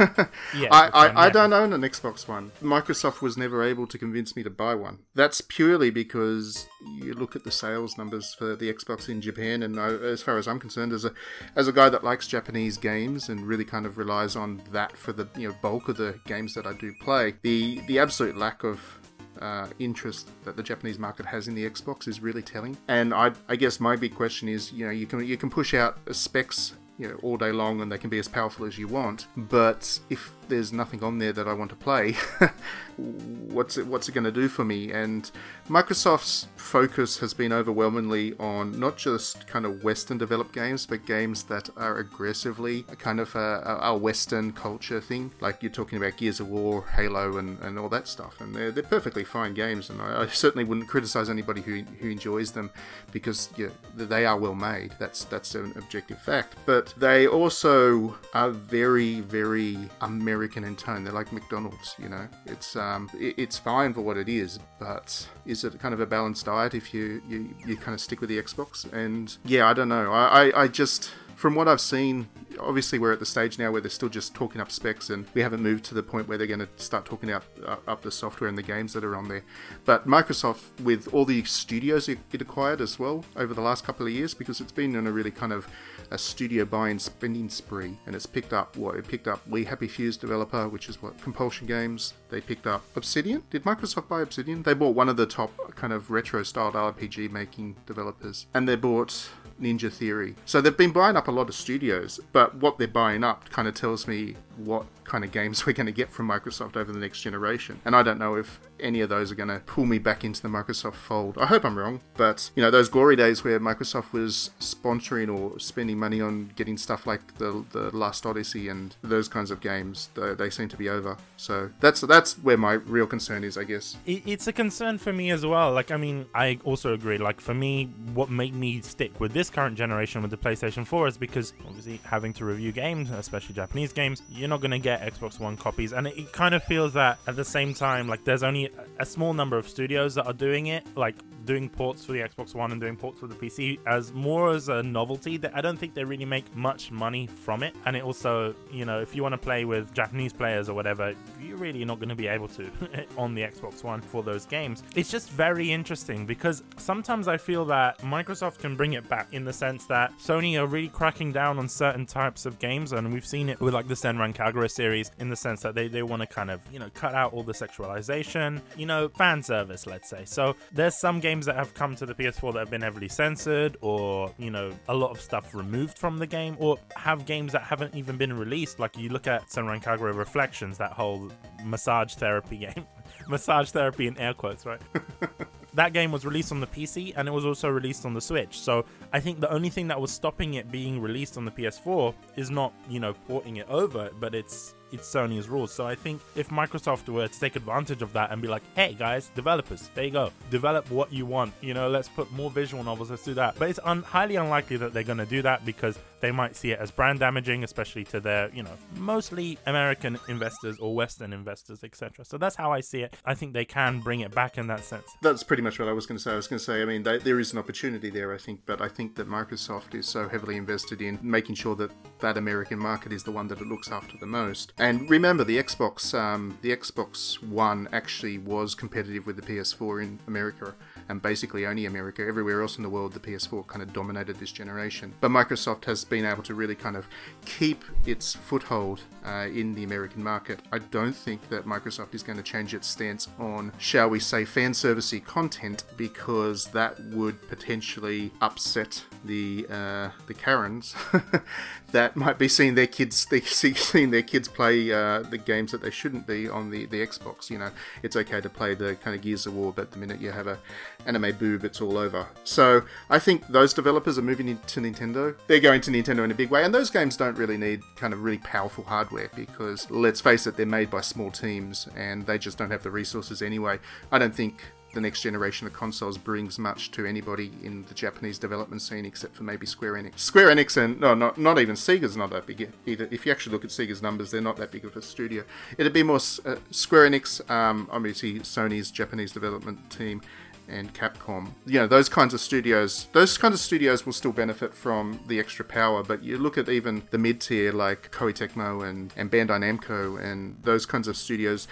yeah, 0.57 0.68
I, 0.71 0.88
I, 0.88 1.27
I 1.27 1.31
don't 1.31 1.53
own 1.53 1.73
an 1.73 1.83
Xbox 1.83 2.29
One. 2.29 2.53
Microsoft 2.62 3.21
was 3.21 3.37
never 3.37 3.62
able 3.62 3.87
to 3.87 3.99
convince 3.99 4.37
me 4.37 4.42
to 4.42 4.51
buy 4.51 4.75
one. 4.75 4.99
That's 5.14 5.40
purely 5.40 5.90
because 5.90 6.66
you 7.01 7.14
look 7.14 7.37
at 7.37 7.45
the 7.45 7.51
sales 7.51 7.97
numbers 7.97 8.35
for 8.35 8.57
the 8.57 8.73
Xbox 8.73 9.09
in 9.09 9.21
Japan, 9.21 9.62
and 9.62 9.79
I, 9.79 9.88
as 9.88 10.23
far 10.23 10.38
as 10.38 10.47
I'm 10.47 10.59
concerned, 10.59 10.92
as 10.92 11.05
a 11.05 11.12
as 11.57 11.68
a 11.68 11.73
guy 11.73 11.88
that 11.88 12.05
likes 12.05 12.27
Japanese 12.27 12.77
games 12.77 13.29
and 13.29 13.47
really 13.47 13.64
kind 13.64 13.87
of 13.87 13.99
relies 13.99 14.37
on 14.37 14.62
that 14.73 14.97
for 14.97 15.12
the 15.12 15.29
you 15.37 15.49
know 15.49 15.55
bulk 15.62 15.88
of 15.88 15.97
the 15.97 16.18
games 16.27 16.55
that 16.55 16.66
I 16.66 16.75
do 16.75 16.92
play, 17.01 17.35
the 17.42 17.81
the 17.87 17.99
absolute 17.99 18.37
lack 18.37 18.64
of 18.64 18.99
uh, 19.40 19.66
interest 19.79 20.29
that 20.45 20.57
the 20.57 20.62
Japanese 20.62 20.99
market 20.99 21.27
has 21.27 21.49
in 21.49 21.55
the 21.55 21.68
Xbox 21.68 22.07
is 22.07 22.21
really 22.21 22.42
telling. 22.42 22.77
And 22.88 23.14
I, 23.14 23.33
I 23.49 23.57
guess 23.57 23.81
my 23.81 23.97
big 23.97 24.14
question 24.14 24.49
is, 24.49 24.73
you 24.73 24.85
know, 24.85 24.92
you 24.92 25.07
can 25.07 25.25
you 25.27 25.37
can 25.37 25.51
push 25.51 25.75
out 25.75 25.99
specs 26.12 26.75
you 27.03 27.09
know 27.09 27.19
all 27.23 27.37
day 27.37 27.51
long 27.51 27.81
and 27.81 27.91
they 27.91 27.99
can 27.99 28.09
be 28.09 28.19
as 28.19 28.29
powerful 28.29 28.65
as 28.65 28.79
you 28.79 28.87
want. 28.87 29.27
But 29.37 29.99
if 30.09 30.33
there's 30.48 30.72
nothing 30.72 31.02
on 31.02 31.18
there 31.18 31.33
that 31.33 31.48
I 31.48 31.52
want 31.52 31.70
to 31.70 31.76
play. 31.76 32.14
What's 32.96 33.78
it 33.78 33.87
what's 33.87 34.09
it 34.09 34.12
going 34.12 34.24
to 34.24 34.31
do 34.33 34.48
for 34.48 34.66
me? 34.66 34.92
And 34.92 35.31
Microsoft's 35.66 36.46
focus 36.57 37.18
has 37.18 37.33
been 37.33 37.50
overwhelmingly 37.50 38.35
on 38.38 38.78
not 38.78 38.98
just 38.98 39.46
kind 39.46 39.64
of 39.64 39.83
western 39.83 40.18
developed 40.18 40.52
games 40.52 40.85
but 40.85 41.07
games 41.07 41.42
that 41.44 41.70
are 41.78 41.98
aggressively 41.98 42.83
kind 42.98 43.18
of 43.18 43.35
uh, 43.35 43.62
a, 43.64 43.78
a 43.85 43.96
western 43.96 44.52
culture 44.52 45.00
thing. 45.00 45.33
Like 45.40 45.62
you're 45.62 45.72
talking 45.72 45.96
about 45.96 46.18
Gears 46.18 46.38
of 46.38 46.48
War 46.48 46.85
Halo 46.94 47.38
and, 47.38 47.59
and 47.61 47.78
all 47.78 47.88
that 47.88 48.09
stuff. 48.09 48.40
And 48.42 48.55
they're, 48.55 48.70
they're 48.70 48.83
perfectly 48.83 49.24
fine 49.24 49.55
games 49.55 49.88
and 49.88 50.00
I, 50.02 50.22
I 50.22 50.26
certainly 50.26 50.64
wouldn't 50.64 50.88
criticize 50.88 51.31
anybody 51.31 51.62
who, 51.62 51.83
who 51.98 52.11
enjoys 52.11 52.52
them 52.52 52.70
because 53.11 53.48
they 53.96 54.26
are 54.26 54.38
well 54.38 54.55
made. 54.55 54.94
That's 54.98 55.24
that's 55.24 55.55
an 55.55 55.72
objective 55.76 56.20
fact. 56.20 56.57
But 56.66 56.92
they 56.98 57.26
also 57.26 58.16
are 58.35 58.50
very, 58.50 59.20
very 59.20 59.78
American 60.02 60.32
in 60.64 60.77
tone. 60.77 61.05
They're 61.05 61.12
like 61.12 61.33
McDonald's, 61.33 61.95
you 61.99 62.09
know. 62.09 62.29
It's 62.47 62.77
um, 62.77 63.11
it, 63.18 63.35
it's 63.38 63.59
fine 63.59 63.92
for 63.95 64.03
what 64.03 64.16
it 64.16 64.29
is, 64.29 64.59
but 64.79 65.29
is 65.47 65.64
it 65.64 65.79
kind 65.79 65.95
of 65.95 66.01
a 66.01 66.07
balanced 66.07 66.47
diet 66.47 66.75
if 66.75 66.92
you 66.95 67.23
you, 67.29 67.55
you 67.66 67.77
kind 67.77 67.95
of 67.95 68.01
stick 68.01 68.21
with 68.21 68.29
the 68.29 68.40
Xbox? 68.40 68.90
And 68.92 69.37
yeah, 69.45 69.68
I 69.68 69.73
don't 69.73 69.88
know. 69.88 70.12
I, 70.12 70.45
I, 70.49 70.62
I 70.62 70.68
just 70.68 71.11
from 71.42 71.57
what 71.57 71.66
I've 71.66 71.81
seen, 71.81 72.28
obviously 72.61 73.00
we're 73.00 73.11
at 73.11 73.18
the 73.18 73.26
stage 73.26 73.59
now 73.59 73.72
where 73.72 73.81
they're 73.81 73.90
still 73.90 74.09
just 74.09 74.33
talking 74.33 74.61
up 74.61 74.70
specs, 74.70 75.11
and 75.11 75.26
we 75.35 75.40
haven't 75.40 75.61
moved 75.61 75.85
to 75.87 75.94
the 75.94 76.02
point 76.02 76.28
where 76.28 76.38
they're 76.38 76.46
going 76.46 76.61
to 76.61 76.68
start 76.76 77.05
talking 77.05 77.33
up 77.33 77.42
uh, 77.66 77.78
up 77.88 78.02
the 78.02 78.12
software 78.12 78.48
and 78.48 78.57
the 78.57 78.62
games 78.62 78.92
that 78.92 79.02
are 79.02 79.16
on 79.16 79.26
there. 79.26 79.42
But 79.85 80.07
Microsoft, 80.07 80.81
with 80.85 81.12
all 81.12 81.24
the 81.24 81.42
studios 81.42 82.09
it, 82.09 82.20
acquired 82.33 82.81
as 82.81 82.96
well 82.96 83.24
over 83.35 83.55
the 83.55 83.61
last 83.61 83.85
couple 83.85 84.07
of 84.07 84.12
years, 84.12 84.35
because 84.35 84.61
it's 84.61 84.70
been 84.70 84.94
in 84.94 85.09
a 85.09 85.11
really 85.11 85.33
kind 85.33 85.52
of 85.52 85.66
a 86.12 86.18
studio 86.18 86.64
buying 86.64 87.00
spending 87.00 87.48
spree, 87.48 87.98
and 88.07 88.14
it's 88.14 88.26
picked 88.26 88.52
up 88.52 88.76
what 88.76 88.94
it 88.94 89.09
picked 89.09 89.26
up. 89.26 89.44
We 89.48 89.64
Happy 89.64 89.88
Few's 89.88 90.16
developer, 90.16 90.68
which 90.68 90.88
is 90.88 91.02
what 91.02 91.20
Compulsion 91.20 91.66
Games. 91.66 92.14
They 92.31 92.40
picked 92.40 92.68
up 92.68 92.85
Obsidian. 92.94 93.42
Did 93.50 93.64
Microsoft 93.64 94.07
buy 94.07 94.22
Obsidian? 94.22 94.62
They 94.62 94.74
bought 94.74 94.94
one 94.94 95.09
of 95.09 95.16
the 95.16 95.26
top 95.26 95.74
kind 95.74 95.92
of 95.92 96.12
retro 96.12 96.44
styled 96.44 96.74
RPG 96.74 97.33
making 97.33 97.74
developers, 97.85 98.46
and 98.55 98.68
they 98.68 98.76
bought 98.76 99.28
Ninja 99.62 99.92
Theory. 99.92 100.35
So 100.44 100.61
they've 100.61 100.77
been 100.77 100.92
buying 100.92 101.16
up 101.16 101.29
a 101.29 101.31
lot 101.31 101.48
of 101.48 101.55
studios, 101.55 102.20
but 102.33 102.57
what 102.57 102.79
they're 102.79 102.88
buying 102.88 103.25
up 103.25 103.48
kind 103.51 103.68
of 103.68 103.75
tells 103.75 104.07
me 104.07 104.37
what 104.57 104.87
kind 105.05 105.25
of 105.25 105.33
games 105.33 105.66
we're 105.66 105.72
going 105.72 105.87
to 105.87 105.92
get 105.92 106.11
from 106.11 106.29
Microsoft 106.29 106.77
over 106.77 106.92
the 106.92 106.98
next 106.98 107.22
generation. 107.22 107.81
And 107.85 107.96
I 107.96 108.03
don't 108.03 108.18
know 108.18 108.37
if 108.37 108.61
any 108.83 109.01
of 109.01 109.09
those 109.09 109.33
are 109.33 109.35
going 109.35 109.49
to 109.49 109.61
pull 109.61 109.87
me 109.87 109.99
back 109.99 110.25
into 110.25 110.42
the 110.42 110.49
Microsoft 110.49 110.95
fold. 110.95 111.38
I 111.38 111.47
hope 111.47 111.64
I'm 111.64 111.79
wrong, 111.79 112.01
but 112.16 112.51
you 112.55 112.62
know, 112.62 112.71
those 112.71 112.88
glory 112.88 113.16
days 113.16 113.45
where 113.45 113.59
Microsoft 113.61 114.12
was 114.12 114.51
sponsoring 114.61 115.35
or 115.35 115.59
spending 115.59 115.99
money 115.99 116.21
on 116.21 116.53
getting 116.57 116.77
stuff 116.77 117.07
like 117.07 117.38
the 117.38 117.64
the 117.73 117.95
Lost 117.97 118.27
Odyssey 118.27 118.68
and 118.68 118.97
those 119.03 119.29
kinds 119.29 119.51
of 119.51 119.61
games, 119.61 120.11
they, 120.14 120.35
they 120.35 120.51
seem 120.51 120.68
to 120.68 120.77
be 120.77 120.88
over. 120.88 121.16
So 121.37 121.71
that's 121.81 122.01
that's 122.01 122.35
where 122.38 122.57
my 122.57 122.73
real 122.73 123.07
concern 123.07 123.45
is, 123.45 123.57
I 123.57 123.64
guess. 123.64 123.97
It, 124.07 124.23
it's 124.27 124.47
a 124.47 124.53
concern 124.53 124.99
for 124.99 125.12
me 125.12 125.31
as 125.31 125.45
well. 125.45 125.73
Like, 125.73 125.90
I 125.90 125.97
mean, 125.97 126.27
I 126.35 126.59
also 126.64 126.95
agree. 126.95 127.18
Like, 127.18 127.40
for 127.40 127.55
me, 127.55 127.87
what 128.14 128.31
made 128.31 128.55
me 128.55 128.81
stick 128.81 129.21
with 129.21 129.33
this 129.33 129.51
current 129.51 129.77
generation 129.77 130.23
with 130.23 130.31
the 130.31 130.37
PlayStation 130.37 130.87
4 130.87 131.09
is 131.09 131.16
because 131.16 131.53
obviously 131.66 132.01
having 132.05 132.33
to 132.35 132.45
review 132.45 132.73
games, 132.73 133.11
especially 133.11 133.55
Japanese 133.55 133.92
games, 133.92 134.23
you're 134.31 134.49
not 134.49 134.61
going 134.61 134.71
to 134.71 134.79
get 134.79 135.01
Xbox 135.03 135.38
One 135.38 135.57
copies, 135.57 135.92
and 135.92 136.07
it, 136.07 136.18
it 136.18 136.33
kind 136.33 136.55
of 136.55 136.62
feels 136.64 136.92
that 136.95 137.18
at 137.27 137.37
the 137.37 137.45
same 137.45 137.75
time, 137.75 138.09
like, 138.09 138.25
there's 138.25 138.42
only 138.42 138.71
a 138.98 139.06
small 139.06 139.32
number 139.35 139.58
of 139.58 139.68
studios 139.68 140.14
that 140.14 140.26
are 140.26 140.32
doing 140.32 140.66
it, 140.66 140.87
like 140.96 141.16
doing 141.44 141.68
ports 141.68 142.04
for 142.04 142.12
the 142.12 142.20
Xbox 142.20 142.54
One 142.54 142.72
and 142.72 142.80
doing 142.80 142.96
ports 142.96 143.20
for 143.20 143.26
the 143.26 143.35
PC 143.35 143.78
as 143.87 144.12
more 144.12 144.50
as 144.50 144.68
a 144.68 144.82
novelty. 144.82 145.37
That 145.37 145.56
I 145.56 145.61
don't 145.61 145.78
think 145.78 145.94
they 145.94 146.04
really 146.04 146.24
make 146.24 146.54
much 146.54 146.90
money 146.90 147.26
from 147.26 147.62
it, 147.62 147.74
and 147.87 147.96
it 147.96 148.02
also, 148.02 148.54
you 148.70 148.85
know, 148.85 149.00
if 149.00 149.14
you 149.14 149.22
want 149.22 149.32
to 149.32 149.38
play 149.38 149.64
with 149.64 149.92
Japanese 149.92 150.32
players 150.32 150.68
or 150.68 150.74
whatever, 150.74 151.14
you're 151.40 151.56
really 151.56 151.85
not 151.85 151.98
going 151.98 152.08
to 152.08 152.14
be 152.14 152.26
able 152.26 152.48
to 152.48 152.70
on 153.18 153.35
the 153.35 153.42
Xbox 153.42 153.82
One 153.85 154.00
for 154.00 154.22
those 154.22 154.46
games. 154.46 154.82
It's 154.94 155.11
just 155.11 155.30
very 155.30 155.72
interesting 155.72 156.26
because 156.26 156.62
sometimes 156.76 157.28
I 157.28 157.37
feel 157.37 157.64
that 157.66 157.98
Microsoft 157.98 158.58
can 158.58 158.76
bring 158.76 158.92
it 158.94 159.08
back 159.08 159.28
in 159.32 159.44
the 159.44 159.52
sense 159.52 159.87
that 159.87 160.12
Sony 160.18 160.61
are 160.61 160.66
really 160.66 160.88
cracking 160.88 161.32
down 161.32 161.58
on 161.58 161.68
certain 161.68 162.06
types 162.06 162.46
of 162.46 162.58
games, 162.58 162.92
and 162.92 163.12
we've 163.12 163.26
seen 163.26 163.48
it 163.48 163.61
with 163.61 163.74
like 163.74 163.88
the 163.88 163.94
Senran 163.94 164.35
Kagura 164.35 164.70
series 164.70 165.11
in 165.18 165.28
the 165.28 165.37
sense 165.37 165.61
that 165.62 165.74
they, 165.74 165.88
they 165.88 166.02
want 166.02 166.22
to 166.22 166.26
kind 166.26 166.50
of, 166.50 166.61
you 166.72 166.78
know, 166.78 166.90
cut 166.94 167.14
out 167.14 167.32
all 167.32 167.42
the 167.42 167.52
sexualization, 167.52 168.61
you 168.77 168.87
know, 168.87 169.09
fan 169.09 169.42
service, 169.42 169.87
let's 169.87 170.09
say. 170.09 170.25
So 170.25 170.57
there's 170.72 170.98
some 170.98 171.20
games 171.20 171.46
that 171.46 171.57
have 171.57 171.75
come 171.75 171.94
to 171.96 172.07
the 172.07 172.14
PS4 172.14 172.55
that 172.55 172.59
have 172.61 172.70
been 172.70 172.83
heavily 172.83 173.09
censored, 173.09 173.77
or, 173.81 174.33
you 174.38 174.51
know, 174.51 174.72
a 174.88 174.94
lot 174.94 175.11
of 175.11 175.20
stuff 175.20 175.55
removed 175.55 175.98
from 175.98 176.18
the 176.18 176.27
game, 176.27 176.57
or 176.59 176.79
have 176.96 177.27
games 177.27 177.53
that 177.53 177.62
haven't 177.62 177.94
even 177.94 178.16
been 178.16 178.33
released. 178.33 178.79
Like 178.79 178.96
you 178.96 179.09
look 179.09 179.27
at 179.27 179.46
Senran 179.48 179.83
Kagura 179.83 180.14
Reflexions, 180.14 180.77
that 180.79 180.92
whole 180.92 181.31
massage 181.64 182.14
therapy 182.14 182.59
game. 182.59 182.87
massage 183.29 183.70
therapy 183.70 184.07
in 184.07 184.16
air 184.18 184.35
quotes, 184.35 184.66
right? 184.66 184.81
that 185.75 185.92
game 185.92 186.12
was 186.12 186.25
released 186.25 186.53
on 186.53 186.61
the 186.61 186.66
PC 186.66 187.12
and 187.16 187.29
it 187.29 187.31
was 187.31 187.44
also 187.46 187.68
released 187.68 188.05
on 188.05 188.14
the 188.14 188.20
Switch. 188.20 188.61
So 188.61 188.85
I 189.12 189.20
think 189.20 189.40
the 189.40 189.51
only 189.51 189.70
thing 189.70 189.88
that 189.88 190.01
was 190.01 190.11
stopping 190.11 190.55
it 190.55 190.70
being 190.70 191.01
released 191.01 191.37
on 191.37 191.44
the 191.44 191.51
PS4 191.51 192.14
is 192.37 192.51
not, 192.51 192.72
you 192.88 193.01
know, 193.01 193.14
porting 193.29 193.57
it 193.57 193.68
over, 193.68 194.11
but 194.20 194.35
it's 194.35 194.75
it's 194.92 195.12
Sony's 195.12 195.48
rules. 195.48 195.72
So 195.72 195.87
I 195.87 195.94
think 195.94 196.20
if 196.37 196.48
Microsoft 196.48 197.09
were 197.09 197.28
to 197.28 197.40
take 197.40 197.57
advantage 197.57 198.02
of 198.02 198.12
that 198.12 198.31
and 198.31 198.40
be 198.42 198.48
like, 198.48 198.62
hey 198.74 198.94
guys, 198.94 199.31
developers, 199.35 199.90
there 199.94 200.05
you 200.05 200.11
go, 200.11 200.31
develop 200.50 200.90
what 200.90 201.12
you 201.12 201.26
want. 201.26 201.52
You 201.61 201.74
know, 201.74 201.88
let's 201.88 202.09
put 202.09 202.31
more 202.33 202.50
visual 202.50 202.85
novels, 202.85 203.11
let's 203.11 203.24
do 203.24 203.35
that. 203.35 203.59
But 203.59 203.70
it's 203.70 203.81
un- 203.85 204.02
highly 204.02 204.37
unlikely 204.37 204.76
that 204.78 204.92
they're 204.92 205.02
going 205.02 205.18
to 205.18 205.26
do 205.26 205.42
that 205.42 205.64
because 205.64 205.98
they 206.22 206.32
might 206.32 206.56
see 206.56 206.70
it 206.70 206.78
as 206.78 206.90
brand 206.90 207.18
damaging, 207.18 207.64
especially 207.64 208.04
to 208.04 208.20
their, 208.20 208.48
you 208.54 208.62
know, 208.62 208.70
mostly 208.96 209.58
American 209.66 210.18
investors 210.28 210.78
or 210.78 210.94
Western 210.94 211.32
investors, 211.32 211.85
etc. 211.85 212.24
So 212.24 212.38
that's 212.38 212.56
how 212.56 212.72
I 212.72 212.80
see 212.80 213.02
it. 213.02 213.14
I 213.26 213.35
think 213.35 213.52
they 213.52 213.66
can 213.66 214.00
bring 214.00 214.20
it 214.20 214.32
back 214.35 214.56
in 214.56 214.68
that 214.68 214.85
sense. 214.85 215.04
That's 215.20 215.42
pretty 215.42 215.62
much 215.62 215.78
what 215.78 215.88
I 215.88 215.92
was 215.92 216.06
going 216.06 216.16
to 216.16 216.22
say. 216.22 216.32
I 216.32 216.37
was 216.37 216.46
going 216.46 216.58
to 216.58 216.64
say, 216.64 216.80
I 216.80 216.85
mean, 216.85 217.02
they, 217.02 217.18
there 217.18 217.40
is 217.40 217.52
an 217.52 217.58
opportunity 217.58 218.08
there, 218.08 218.32
I 218.32 218.38
think, 218.38 218.61
but 218.64 218.80
I 218.80 218.88
think 218.88 219.16
that 219.16 219.28
Microsoft 219.28 219.94
is 219.94 220.06
so 220.06 220.28
heavily 220.28 220.56
invested 220.56 221.02
in 221.02 221.18
making 221.20 221.56
sure 221.56 221.74
that 221.76 221.90
that 222.20 222.38
American 222.38 222.78
market 222.78 223.12
is 223.12 223.24
the 223.24 223.32
one 223.32 223.48
that 223.48 223.61
it 223.61 223.66
looks 223.66 223.90
after 223.90 224.16
the 224.18 224.26
most. 224.26 224.72
And 224.78 225.11
remember, 225.11 225.42
the 225.42 225.61
Xbox, 225.61 226.16
um, 226.16 226.56
the 226.62 226.74
Xbox 226.74 227.42
One 227.42 227.88
actually 227.92 228.38
was 228.38 228.76
competitive 228.76 229.26
with 229.26 229.37
the 229.37 229.42
PS4 229.42 230.02
in 230.04 230.20
America, 230.28 230.74
and 231.12 231.20
basically 231.20 231.66
only 231.66 231.85
America. 231.85 232.25
Everywhere 232.27 232.62
else 232.62 232.79
in 232.79 232.83
the 232.83 232.88
world, 232.88 233.12
the 233.12 233.20
PS4 233.20 233.66
kind 233.66 233.83
of 233.83 233.92
dominated 233.92 234.40
this 234.40 234.51
generation. 234.51 235.12
But 235.20 235.31
Microsoft 235.31 235.85
has 235.85 236.05
been 236.07 236.25
able 236.25 236.42
to 236.44 236.55
really 236.55 236.75
kind 236.75 236.96
of 236.96 237.07
keep 237.44 237.85
its 238.07 238.35
foothold 238.35 239.03
uh, 239.25 239.46
in 239.53 239.75
the 239.75 239.85
American 239.85 240.25
market. 240.25 240.61
I 240.72 240.79
don't 240.79 241.14
think 241.14 241.51
that 241.51 241.66
Microsoft 241.66 242.14
is 242.14 242.22
going 242.22 242.38
to 242.38 242.42
change 242.42 242.72
its 242.72 242.88
stance 242.88 243.29
on, 243.38 243.72
shall 243.77 244.09
we 244.09 244.20
say, 244.20 244.46
fan 244.46 244.72
servicey 244.72 245.22
content 245.22 245.85
because 245.98 246.68
that 246.68 246.98
would 247.05 247.46
potentially 247.46 248.33
upset 248.40 249.05
the 249.27 249.66
uh, 249.70 250.09
the 250.27 250.35
Karens 250.35 250.94
that 251.92 252.16
might 252.16 252.38
be 252.38 252.48
seeing 252.48 252.74
their 252.74 252.87
kids 252.87 253.26
seeing 253.76 254.11
their 254.11 254.22
kids 254.22 254.48
play 254.48 254.92
uh, 254.92 255.20
the 255.20 255.38
games 255.38 255.72
that 255.72 255.83
they 255.83 255.90
shouldn't 255.90 256.26
be 256.26 256.48
on 256.48 256.70
the, 256.70 256.87
the 256.87 257.07
Xbox. 257.07 257.50
You 257.50 257.59
know, 257.59 257.70
it's 258.02 258.16
okay 258.16 258.40
to 258.40 258.48
play 258.48 258.74
the 258.74 258.96
kind 258.96 259.14
of 259.16 259.22
Gears 259.22 259.46
of 259.46 259.55
War, 259.55 259.72
but 259.74 259.90
the 259.90 259.98
minute 259.98 260.20
you 260.20 260.31
have 260.31 260.46
a 260.46 260.59
anime 261.07 261.37
boob, 261.37 261.64
it's 261.64 261.81
all 261.81 261.96
over. 261.96 262.26
So 262.44 262.83
I 263.11 263.18
think 263.18 263.46
those 263.48 263.72
developers 263.72 264.18
are 264.18 264.22
moving 264.22 264.48
into 264.48 264.81
Nintendo. 264.81 265.37
They're 265.46 265.61
going 265.61 265.81
to 265.83 265.90
Nintendo 265.90 266.24
in 266.24 266.31
a 266.31 266.35
big 266.35 266.50
way, 266.50 266.64
and 266.64 266.74
those 266.74 266.90
games 266.90 267.16
don't 267.16 267.37
really 267.37 267.57
need 267.57 267.83
kind 267.96 268.12
of 268.12 268.22
really 268.22 268.38
powerful 268.38 268.85
hardware 268.85 269.31
because 269.35 269.90
let's 269.90 270.20
face 270.20 270.46
it, 270.46 270.57
they're 270.57 270.66
made 270.66 270.90
by 270.90 271.00
small 271.00 271.31
teams 271.31 271.88
and 271.96 272.26
they 272.26 272.38
just 272.38 272.59
don't 272.59 272.70
have 272.70 272.83
the 272.83 272.90
resources 272.90 273.42
anyway. 273.42 273.78
I 274.11 274.18
don't 274.18 274.35
think 274.35 274.62
the 274.94 275.00
next 275.00 275.22
generation 275.22 275.66
of 275.66 275.72
consoles 275.72 276.18
brings 276.18 276.59
much 276.59 276.90
to 276.92 277.07
anybody 277.07 277.50
in 277.62 277.85
the 277.85 277.94
Japanese 277.94 278.38
development 278.38 278.83
scene 278.83 279.05
except 279.07 279.35
for 279.35 279.42
maybe 279.42 279.66
Square 279.66 279.94
Enix. 279.94 280.18
Square 280.18 280.48
Enix 280.48 280.76
and 280.76 281.00
no, 281.00 281.14
not 281.14 281.38
not 281.38 281.59
even 281.59 281.76
Sega's 281.76 282.16
not 282.16 282.31
that 282.31 282.46
big 282.46 282.70
either. 282.87 283.09
If 283.11 283.26
you 283.26 283.33
actually 283.33 283.52
look 283.52 283.64
at 283.64 283.70
Sega's 283.70 284.02
numbers, 284.02 284.31
they're 284.31 284.40
not 284.40 284.57
that 284.57 284.70
big 284.70 284.85
of 284.85 284.96
a 284.96 285.02
studio. 285.02 285.44
It'd 285.78 285.92
be 285.92 286.02
more 286.02 286.20
uh, 286.44 286.57
Square 286.70 287.11
Enix, 287.11 287.48
um, 287.50 287.88
obviously 287.90 288.40
Sony's 288.40 288.90
Japanese 288.90 289.33
development 289.33 289.90
team, 289.90 290.22
and 290.68 290.92
Capcom. 290.94 291.52
You 291.66 291.81
know, 291.81 291.87
those 291.87 292.09
kinds 292.09 292.35
of 292.35 292.40
studios, 292.40 293.09
those 293.12 293.37
kinds 293.37 293.55
of 293.55 293.61
studios 293.61 294.07
will 294.07 294.12
still 294.12 294.33
benefit 294.33 294.74
from 294.74 295.20
the 295.26 295.38
extra 295.38 295.64
power, 295.64 296.02
but 296.02 296.22
you 296.22 296.38
look 296.38 296.57
at 296.57 296.68
even 296.68 297.02
the 297.11 297.18
mid 297.18 297.40
tier 297.40 297.72
like 297.72 298.11
Koei 298.11 298.33
Tecmo 298.33 298.88
and, 298.88 299.12
and 299.16 299.31
Bandai 299.31 299.59
Namco 299.59 300.22
and 300.22 300.57
those 300.62 300.87
kinds 300.87 301.09
of 301.09 301.16
studios, 301.16 301.68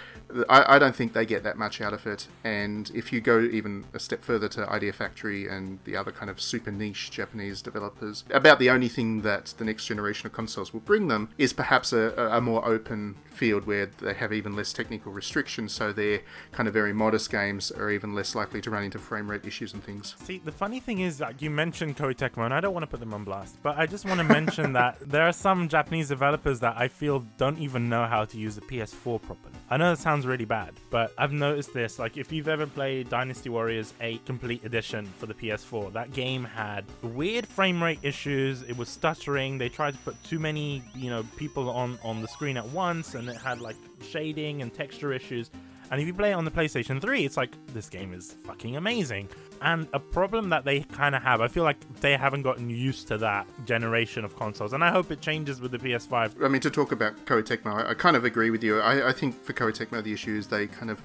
I, 0.49 0.75
I 0.75 0.79
don't 0.79 0.95
think 0.95 1.13
they 1.13 1.25
get 1.25 1.43
that 1.43 1.57
much 1.57 1.81
out 1.81 1.93
of 1.93 2.05
it. 2.07 2.27
And 2.43 2.91
if 2.93 3.11
you 3.11 3.21
go 3.21 3.41
even 3.41 3.85
a 3.93 3.99
step 3.99 4.23
further 4.23 4.47
to 4.49 4.69
Idea 4.69 4.93
Factory 4.93 5.47
and 5.47 5.79
the 5.85 5.95
other 5.95 6.11
kind 6.11 6.29
of 6.29 6.41
super 6.41 6.71
niche 6.71 7.11
Japanese 7.11 7.61
developers, 7.61 8.23
about 8.31 8.59
the 8.59 8.69
only 8.69 8.89
thing 8.89 9.21
that 9.21 9.53
the 9.57 9.65
next 9.65 9.85
generation 9.85 10.27
of 10.27 10.33
consoles 10.33 10.73
will 10.73 10.79
bring 10.81 11.07
them 11.07 11.29
is 11.37 11.53
perhaps 11.53 11.93
a, 11.93 12.13
a 12.31 12.41
more 12.41 12.65
open 12.65 13.15
field 13.31 13.65
where 13.65 13.85
they 13.85 14.13
have 14.13 14.33
even 14.33 14.55
less 14.55 14.73
technical 14.73 15.11
restrictions, 15.11 15.71
so 15.71 15.91
their 15.91 16.21
kind 16.51 16.67
of 16.67 16.73
very 16.73 16.93
modest 16.93 17.31
games 17.31 17.71
are 17.71 17.89
even 17.89 18.13
less 18.13 18.35
likely 18.35 18.61
to 18.61 18.69
run 18.69 18.83
into 18.83 18.99
frame 18.99 19.29
rate 19.29 19.45
issues 19.45 19.73
and 19.73 19.83
things. 19.83 20.15
See, 20.23 20.41
the 20.43 20.51
funny 20.51 20.79
thing 20.79 20.99
is 20.99 21.17
that 21.17 21.41
you 21.41 21.49
mentioned 21.49 21.97
Koei 21.97 22.15
Tecmo, 22.15 22.45
and 22.45 22.53
I 22.53 22.59
don't 22.59 22.73
want 22.73 22.83
to 22.83 22.87
put 22.87 22.99
them 22.99 23.13
on 23.13 23.23
blast, 23.23 23.57
but 23.63 23.77
I 23.77 23.85
just 23.85 24.05
want 24.05 24.19
to 24.19 24.23
mention 24.23 24.73
that 24.81 24.97
there 24.99 25.23
are 25.23 25.33
some 25.33 25.67
Japanese 25.69 26.09
developers 26.09 26.59
that 26.59 26.75
I 26.77 26.87
feel 26.87 27.25
don't 27.37 27.57
even 27.57 27.89
know 27.89 28.05
how 28.05 28.25
to 28.25 28.37
use 28.37 28.55
the 28.55 28.61
PS4 28.61 29.21
properly. 29.21 29.55
I 29.69 29.77
know 29.77 29.89
that 29.89 29.99
sounds 29.99 30.20
really 30.25 30.45
bad, 30.45 30.73
but 30.89 31.13
I've 31.17 31.31
noticed 31.31 31.73
this. 31.73 31.99
Like, 31.99 32.17
if 32.17 32.31
you've 32.31 32.47
ever 32.47 32.67
played 32.67 33.09
Dynasty 33.09 33.49
Warriors 33.49 33.93
8 34.01 34.25
Complete 34.25 34.63
Edition 34.63 35.05
for 35.17 35.25
the 35.25 35.33
PS4, 35.33 35.93
that 35.93 36.13
game 36.13 36.43
had 36.43 36.85
weird 37.01 37.47
frame 37.47 37.81
rate 37.81 37.99
issues. 38.03 38.63
It 38.63 38.77
was 38.77 38.89
stuttering. 38.89 39.57
They 39.57 39.69
tried 39.69 39.91
to 39.91 39.99
put 39.99 40.21
too 40.23 40.39
many, 40.39 40.83
you 40.95 41.09
know, 41.09 41.23
people 41.37 41.69
on 41.69 41.99
on 42.03 42.21
the 42.21 42.27
screen 42.27 42.57
at 42.57 42.67
once, 42.69 43.15
and 43.15 43.29
it 43.29 43.37
had 43.37 43.61
like 43.61 43.75
shading 44.01 44.61
and 44.61 44.73
texture 44.73 45.13
issues. 45.13 45.49
And 45.91 45.99
if 45.99 46.07
you 46.07 46.13
play 46.13 46.31
it 46.31 46.35
on 46.35 46.45
the 46.45 46.51
PlayStation 46.51 47.01
3, 47.01 47.25
it's 47.25 47.35
like, 47.35 47.53
this 47.73 47.89
game 47.89 48.13
is 48.13 48.37
fucking 48.45 48.77
amazing. 48.77 49.27
And 49.61 49.87
a 49.91 49.99
problem 49.99 50.47
that 50.49 50.63
they 50.63 50.79
kind 50.79 51.13
of 51.15 51.21
have, 51.21 51.41
I 51.41 51.49
feel 51.49 51.65
like 51.65 51.77
they 51.99 52.15
haven't 52.15 52.43
gotten 52.43 52.69
used 52.69 53.09
to 53.09 53.17
that 53.17 53.45
generation 53.65 54.23
of 54.23 54.33
consoles. 54.37 54.71
And 54.71 54.85
I 54.85 54.89
hope 54.89 55.11
it 55.11 55.19
changes 55.19 55.59
with 55.59 55.71
the 55.71 55.77
PS5. 55.77 56.43
I 56.43 56.47
mean, 56.47 56.61
to 56.61 56.71
talk 56.71 56.93
about 56.93 57.25
Koei 57.25 57.43
Tecmo, 57.43 57.85
I, 57.85 57.93
kind 57.93 58.15
of 58.15 58.23
agree 58.23 58.51
with 58.51 58.63
you. 58.63 58.79
I, 58.79 59.09
I 59.09 59.11
think 59.11 59.43
for 59.43 59.51
Koei 59.51 59.71
Tecmo, 59.71 60.01
the 60.01 60.13
issue 60.13 60.37
is 60.37 60.47
they 60.47 60.65
kind 60.65 60.89
of 60.89 61.03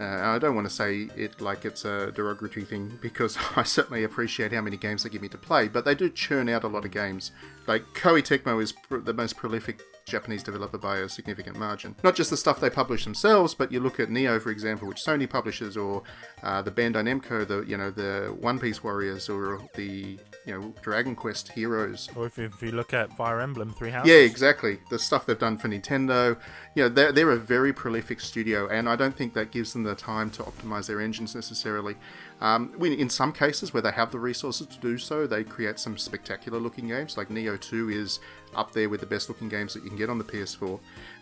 uh, 0.00 0.04
I 0.04 0.38
don't 0.38 0.54
want 0.54 0.66
to 0.66 0.72
say 0.72 1.08
it 1.16 1.40
like 1.40 1.64
it's 1.66 1.84
a 1.84 2.10
derogatory 2.12 2.64
thing 2.64 2.98
because 3.00 3.36
I 3.56 3.62
certainly 3.62 4.02
appreciate 4.02 4.52
how 4.52 4.62
many 4.62 4.76
games 4.76 5.02
they 5.02 5.10
give 5.10 5.22
me 5.22 5.28
to 5.28 5.38
play, 5.38 5.68
but 5.68 5.84
they 5.84 5.94
do 5.94 6.08
churn 6.08 6.48
out 6.48 6.64
a 6.64 6.68
lot 6.68 6.84
of 6.84 6.90
games. 6.90 7.30
Like 7.66 7.84
Koei 7.94 8.22
Tecmo 8.22 8.60
is 8.62 8.72
pr- 8.72 8.96
the 8.96 9.12
most 9.12 9.36
prolific 9.36 9.82
Japanese 10.04 10.42
developer 10.42 10.78
by 10.78 10.98
a 10.98 11.08
significant 11.08 11.56
margin. 11.58 11.94
Not 12.02 12.14
just 12.14 12.30
the 12.30 12.36
stuff 12.36 12.60
they 12.60 12.70
publish 12.70 13.04
themselves, 13.04 13.54
but 13.54 13.72
you 13.72 13.80
look 13.80 14.00
at 14.00 14.08
Nioh, 14.08 14.40
for 14.40 14.50
example, 14.50 14.88
which 14.88 15.00
Sony 15.04 15.28
publishes, 15.28 15.76
or 15.76 16.02
uh, 16.42 16.62
the 16.62 16.70
Bandai 16.70 17.02
Namco, 17.02 17.46
the 17.46 17.62
you 17.62 17.76
know 17.76 17.90
the 17.90 18.36
One 18.40 18.58
Piece 18.58 18.82
Warriors, 18.82 19.28
or 19.28 19.60
the 19.74 20.18
you 20.46 20.60
know 20.60 20.74
Dragon 20.82 21.14
Quest 21.14 21.52
Heroes. 21.52 22.08
Or 22.16 22.26
if, 22.26 22.38
if 22.38 22.62
you 22.62 22.72
look 22.72 22.92
at 22.92 23.16
Fire 23.16 23.40
Emblem 23.40 23.72
Three 23.72 23.90
Houses. 23.90 24.10
Yeah, 24.10 24.18
exactly. 24.18 24.78
The 24.90 24.98
stuff 24.98 25.26
they've 25.26 25.38
done 25.38 25.58
for 25.58 25.68
Nintendo. 25.68 26.38
You 26.74 26.84
know, 26.84 26.88
they're, 26.88 27.12
they're 27.12 27.30
a 27.30 27.38
very 27.38 27.72
prolific 27.72 28.20
studio, 28.20 28.68
and 28.68 28.88
I 28.88 28.96
don't 28.96 29.16
think 29.16 29.34
that 29.34 29.50
gives 29.50 29.72
them 29.72 29.82
the 29.82 29.94
time 29.94 30.30
to 30.30 30.42
optimize 30.42 30.86
their 30.86 31.00
engines 31.00 31.34
necessarily. 31.34 31.96
Um, 32.42 32.74
in 32.82 33.08
some 33.08 33.32
cases 33.32 33.72
where 33.72 33.82
they 33.82 33.92
have 33.92 34.10
the 34.10 34.18
resources 34.18 34.66
to 34.66 34.78
do 34.80 34.98
so, 34.98 35.28
they 35.28 35.44
create 35.44 35.78
some 35.78 35.96
spectacular 35.96 36.58
looking 36.58 36.88
games. 36.88 37.16
Like 37.16 37.28
Nioh 37.28 37.58
2 37.58 37.90
is 37.90 38.18
up 38.56 38.72
there 38.72 38.88
with 38.88 38.98
the 38.98 39.06
best 39.06 39.28
looking 39.28 39.48
games 39.48 39.72
that 39.74 39.84
you 39.84 39.88
can 39.88 39.96
get 39.96 40.10
on 40.10 40.18
the 40.18 40.24
PS4. 40.24 40.80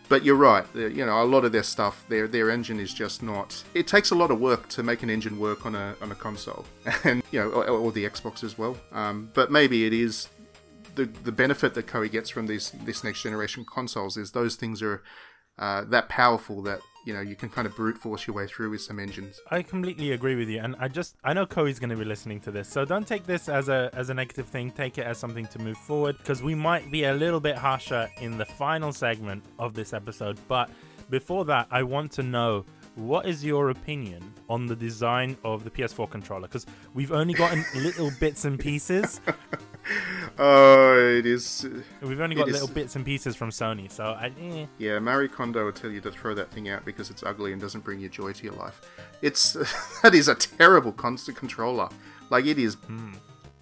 But 0.08 0.24
you're 0.24 0.34
right. 0.34 0.64
You 0.74 1.04
know, 1.04 1.22
a 1.22 1.24
lot 1.24 1.44
of 1.44 1.52
their 1.52 1.62
stuff, 1.62 2.06
their 2.08 2.26
their 2.26 2.50
engine 2.50 2.80
is 2.80 2.92
just 2.92 3.22
not. 3.22 3.62
It 3.74 3.86
takes 3.86 4.10
a 4.12 4.14
lot 4.14 4.30
of 4.30 4.40
work 4.40 4.68
to 4.70 4.82
make 4.82 5.02
an 5.02 5.10
engine 5.10 5.38
work 5.38 5.66
on 5.66 5.74
a 5.74 5.94
on 6.00 6.10
a 6.10 6.14
console, 6.14 6.64
and 7.04 7.22
you 7.30 7.38
know, 7.38 7.50
or, 7.50 7.68
or 7.68 7.92
the 7.92 8.08
Xbox 8.08 8.42
as 8.42 8.56
well. 8.56 8.76
Um, 8.90 9.30
but 9.34 9.52
maybe 9.52 9.84
it 9.84 9.92
is 9.92 10.26
the 10.94 11.04
the 11.04 11.30
benefit 11.30 11.74
that 11.74 11.86
Koei 11.86 12.10
gets 12.10 12.30
from 12.30 12.46
these 12.46 12.72
this 12.84 13.04
next 13.04 13.22
generation 13.22 13.64
consoles 13.64 14.16
is 14.16 14.32
those 14.32 14.56
things 14.56 14.82
are 14.82 15.02
uh, 15.58 15.84
that 15.84 16.08
powerful 16.08 16.62
that 16.62 16.80
you 17.04 17.14
know 17.14 17.20
you 17.20 17.36
can 17.36 17.48
kind 17.48 17.66
of 17.66 17.74
brute 17.74 17.96
force 17.96 18.26
your 18.26 18.34
way 18.34 18.46
through 18.46 18.70
with 18.70 18.80
some 18.80 18.98
engines. 18.98 19.40
I 19.50 19.62
completely 19.62 20.12
agree 20.12 20.36
with 20.36 20.48
you, 20.48 20.60
and 20.60 20.76
I 20.78 20.88
just 20.88 21.16
I 21.24 21.32
know 21.32 21.46
Koei's 21.46 21.78
going 21.78 21.90
to 21.90 21.96
be 21.96 22.04
listening 22.04 22.40
to 22.40 22.50
this, 22.50 22.68
so 22.68 22.84
don't 22.84 23.06
take 23.06 23.24
this 23.24 23.48
as 23.48 23.68
a 23.68 23.90
as 23.92 24.10
a 24.10 24.14
negative 24.14 24.46
thing. 24.46 24.70
Take 24.70 24.98
it 24.98 25.06
as 25.06 25.18
something 25.18 25.46
to 25.46 25.58
move 25.58 25.78
forward 25.78 26.18
because 26.18 26.42
we 26.42 26.54
might 26.54 26.90
be 26.90 27.04
a 27.04 27.14
little 27.14 27.40
bit 27.40 27.56
harsher 27.56 28.08
in 28.20 28.38
the 28.38 28.44
final 28.44 28.92
segment 28.92 29.44
of 29.58 29.74
this 29.74 29.92
episode. 29.92 30.38
But 30.48 30.70
before 31.08 31.44
that, 31.46 31.66
I 31.70 31.82
want 31.82 32.12
to 32.12 32.22
know 32.22 32.64
what 32.96 33.26
is 33.26 33.44
your 33.44 33.70
opinion 33.70 34.32
on 34.48 34.66
the 34.66 34.76
design 34.76 35.36
of 35.44 35.64
the 35.64 35.70
PS4 35.70 36.10
controller? 36.10 36.48
Because 36.48 36.66
we've 36.94 37.12
only 37.12 37.34
gotten 37.34 37.64
little 37.74 38.10
bits 38.20 38.44
and 38.44 38.58
pieces. 38.58 39.20
Oh, 40.38 41.16
it 41.18 41.26
is. 41.26 41.68
We've 42.00 42.20
only 42.20 42.34
got 42.34 42.46
little 42.46 42.68
is, 42.68 42.74
bits 42.74 42.96
and 42.96 43.04
pieces 43.04 43.36
from 43.36 43.50
Sony, 43.50 43.90
so 43.90 44.04
I. 44.04 44.32
Eh. 44.40 44.66
Yeah, 44.78 44.98
Marie 44.98 45.28
Kondo 45.28 45.66
will 45.66 45.72
tell 45.72 45.90
you 45.90 46.00
to 46.00 46.10
throw 46.10 46.34
that 46.34 46.50
thing 46.50 46.70
out 46.70 46.84
because 46.86 47.10
it's 47.10 47.22
ugly 47.22 47.52
and 47.52 47.60
doesn't 47.60 47.84
bring 47.84 48.00
you 48.00 48.08
joy 48.08 48.32
to 48.32 48.44
your 48.44 48.54
life. 48.54 48.80
It's 49.20 49.52
that 50.02 50.14
is 50.14 50.28
a 50.28 50.34
terrible 50.34 50.92
constant 50.92 51.36
controller. 51.36 51.90
Like 52.30 52.46
it 52.46 52.58
is 52.58 52.74
hmm. 52.74 53.12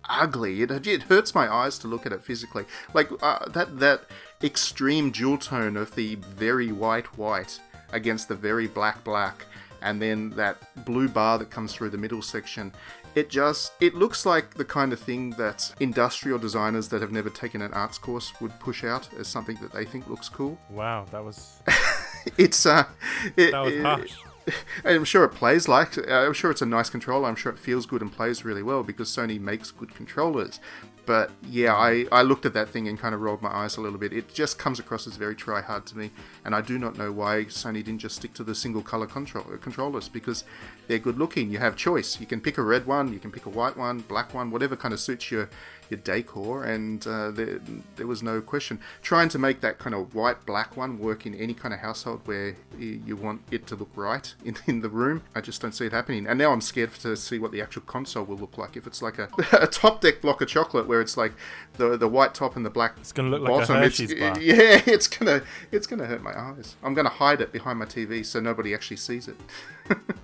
ugly. 0.08 0.62
It, 0.62 0.86
it 0.86 1.02
hurts 1.04 1.34
my 1.34 1.52
eyes 1.52 1.78
to 1.80 1.88
look 1.88 2.06
at 2.06 2.12
it 2.12 2.22
physically. 2.22 2.64
Like 2.94 3.10
uh, 3.22 3.48
that 3.48 3.80
that 3.80 4.02
extreme 4.42 5.10
dual 5.10 5.38
tone 5.38 5.76
of 5.76 5.94
the 5.96 6.14
very 6.16 6.70
white 6.70 7.18
white 7.18 7.58
against 7.92 8.28
the 8.28 8.36
very 8.36 8.68
black 8.68 9.02
black 9.02 9.46
and 9.82 10.00
then 10.00 10.30
that 10.30 10.56
blue 10.84 11.08
bar 11.08 11.38
that 11.38 11.50
comes 11.50 11.72
through 11.72 11.90
the 11.90 11.98
middle 11.98 12.22
section 12.22 12.72
it 13.14 13.30
just 13.30 13.72
it 13.80 13.94
looks 13.94 14.26
like 14.26 14.54
the 14.54 14.64
kind 14.64 14.92
of 14.92 15.00
thing 15.00 15.30
that 15.30 15.72
industrial 15.80 16.38
designers 16.38 16.88
that 16.88 17.00
have 17.00 17.12
never 17.12 17.30
taken 17.30 17.62
an 17.62 17.72
arts 17.72 17.98
course 17.98 18.32
would 18.40 18.58
push 18.60 18.84
out 18.84 19.08
as 19.18 19.26
something 19.28 19.56
that 19.60 19.72
they 19.72 19.84
think 19.84 20.08
looks 20.08 20.28
cool 20.28 20.58
wow 20.70 21.04
that 21.10 21.24
was 21.24 21.60
it's 22.38 22.66
uh 22.66 22.84
it, 23.36 23.52
that 23.52 23.64
was 23.64 23.80
harsh 23.80 24.12
I'm 24.84 25.04
sure 25.04 25.24
it 25.24 25.30
plays 25.30 25.68
like. 25.68 25.98
I'm 26.08 26.32
sure 26.32 26.50
it's 26.50 26.62
a 26.62 26.66
nice 26.66 26.90
controller. 26.90 27.28
I'm 27.28 27.36
sure 27.36 27.52
it 27.52 27.58
feels 27.58 27.86
good 27.86 28.02
and 28.02 28.12
plays 28.12 28.44
really 28.44 28.62
well 28.62 28.82
because 28.82 29.10
Sony 29.10 29.40
makes 29.40 29.70
good 29.70 29.94
controllers. 29.94 30.60
But 31.08 31.30
yeah, 31.48 31.74
I, 31.74 32.04
I 32.12 32.20
looked 32.20 32.44
at 32.44 32.52
that 32.52 32.68
thing 32.68 32.86
and 32.86 32.98
kind 32.98 33.14
of 33.14 33.22
rolled 33.22 33.40
my 33.40 33.48
eyes 33.48 33.78
a 33.78 33.80
little 33.80 33.98
bit. 33.98 34.12
It 34.12 34.34
just 34.34 34.58
comes 34.58 34.78
across 34.78 35.06
as 35.06 35.16
very 35.16 35.34
try 35.34 35.62
hard 35.62 35.86
to 35.86 35.96
me, 35.96 36.10
and 36.44 36.54
I 36.54 36.60
do 36.60 36.78
not 36.78 36.98
know 36.98 37.10
why 37.12 37.46
Sony 37.46 37.82
didn't 37.82 38.00
just 38.00 38.16
stick 38.16 38.34
to 38.34 38.44
the 38.44 38.54
single 38.54 38.82
color 38.82 39.06
control, 39.06 39.46
uh, 39.50 39.56
controllers 39.56 40.06
because 40.06 40.44
they're 40.86 40.98
good 40.98 41.16
looking. 41.16 41.50
You 41.50 41.60
have 41.60 41.76
choice. 41.76 42.20
You 42.20 42.26
can 42.26 42.42
pick 42.42 42.58
a 42.58 42.62
red 42.62 42.84
one, 42.84 43.10
you 43.14 43.18
can 43.18 43.32
pick 43.32 43.46
a 43.46 43.48
white 43.48 43.74
one, 43.74 44.00
black 44.00 44.34
one, 44.34 44.50
whatever 44.50 44.76
kind 44.76 44.92
of 44.92 45.00
suits 45.00 45.30
your 45.30 45.48
your 45.90 45.98
decor, 46.00 46.64
and 46.64 47.06
uh, 47.06 47.30
there, 47.30 47.60
there 47.96 48.06
was 48.06 48.22
no 48.22 48.40
question. 48.40 48.80
Trying 49.02 49.28
to 49.30 49.38
make 49.38 49.60
that 49.60 49.78
kind 49.78 49.94
of 49.94 50.14
white 50.14 50.44
black 50.46 50.76
one 50.76 50.98
work 50.98 51.26
in 51.26 51.34
any 51.34 51.54
kind 51.54 51.72
of 51.74 51.80
household 51.80 52.22
where 52.24 52.56
you 52.78 53.16
want 53.16 53.42
it 53.50 53.66
to 53.68 53.76
look 53.76 53.90
right 53.94 54.34
in, 54.44 54.56
in 54.66 54.80
the 54.80 54.88
room, 54.88 55.22
I 55.34 55.40
just 55.40 55.60
don't 55.60 55.72
see 55.72 55.86
it 55.86 55.92
happening. 55.92 56.26
And 56.26 56.38
now 56.38 56.52
I'm 56.52 56.60
scared 56.60 56.94
to 56.94 57.16
see 57.16 57.38
what 57.38 57.52
the 57.52 57.60
actual 57.60 57.82
console 57.82 58.24
will 58.24 58.38
look 58.38 58.58
like. 58.58 58.76
If 58.76 58.86
it's 58.86 59.02
like 59.02 59.18
a, 59.18 59.28
a 59.52 59.66
top 59.66 60.00
deck 60.00 60.20
block 60.20 60.40
of 60.40 60.48
chocolate 60.48 60.86
where 60.86 61.00
it's 61.00 61.16
like 61.16 61.32
the 61.74 61.96
the 61.96 62.08
white 62.08 62.34
top 62.34 62.56
and 62.56 62.64
the 62.64 62.70
black 62.70 62.94
it's 62.98 63.12
gonna 63.12 63.30
look 63.30 63.44
bottom, 63.44 63.76
like 63.76 63.82
a 63.82 63.84
Hershey's 63.84 64.14
bar. 64.18 64.38
Yeah, 64.40 64.82
it's 64.86 65.08
gonna 65.08 65.42
it's 65.70 65.86
gonna 65.86 66.06
hurt 66.06 66.22
my 66.22 66.38
eyes. 66.38 66.76
I'm 66.82 66.94
gonna 66.94 67.08
hide 67.08 67.40
it 67.40 67.52
behind 67.52 67.78
my 67.78 67.84
TV 67.84 68.24
so 68.24 68.40
nobody 68.40 68.74
actually 68.74 68.96
sees 68.96 69.28
it. 69.28 69.36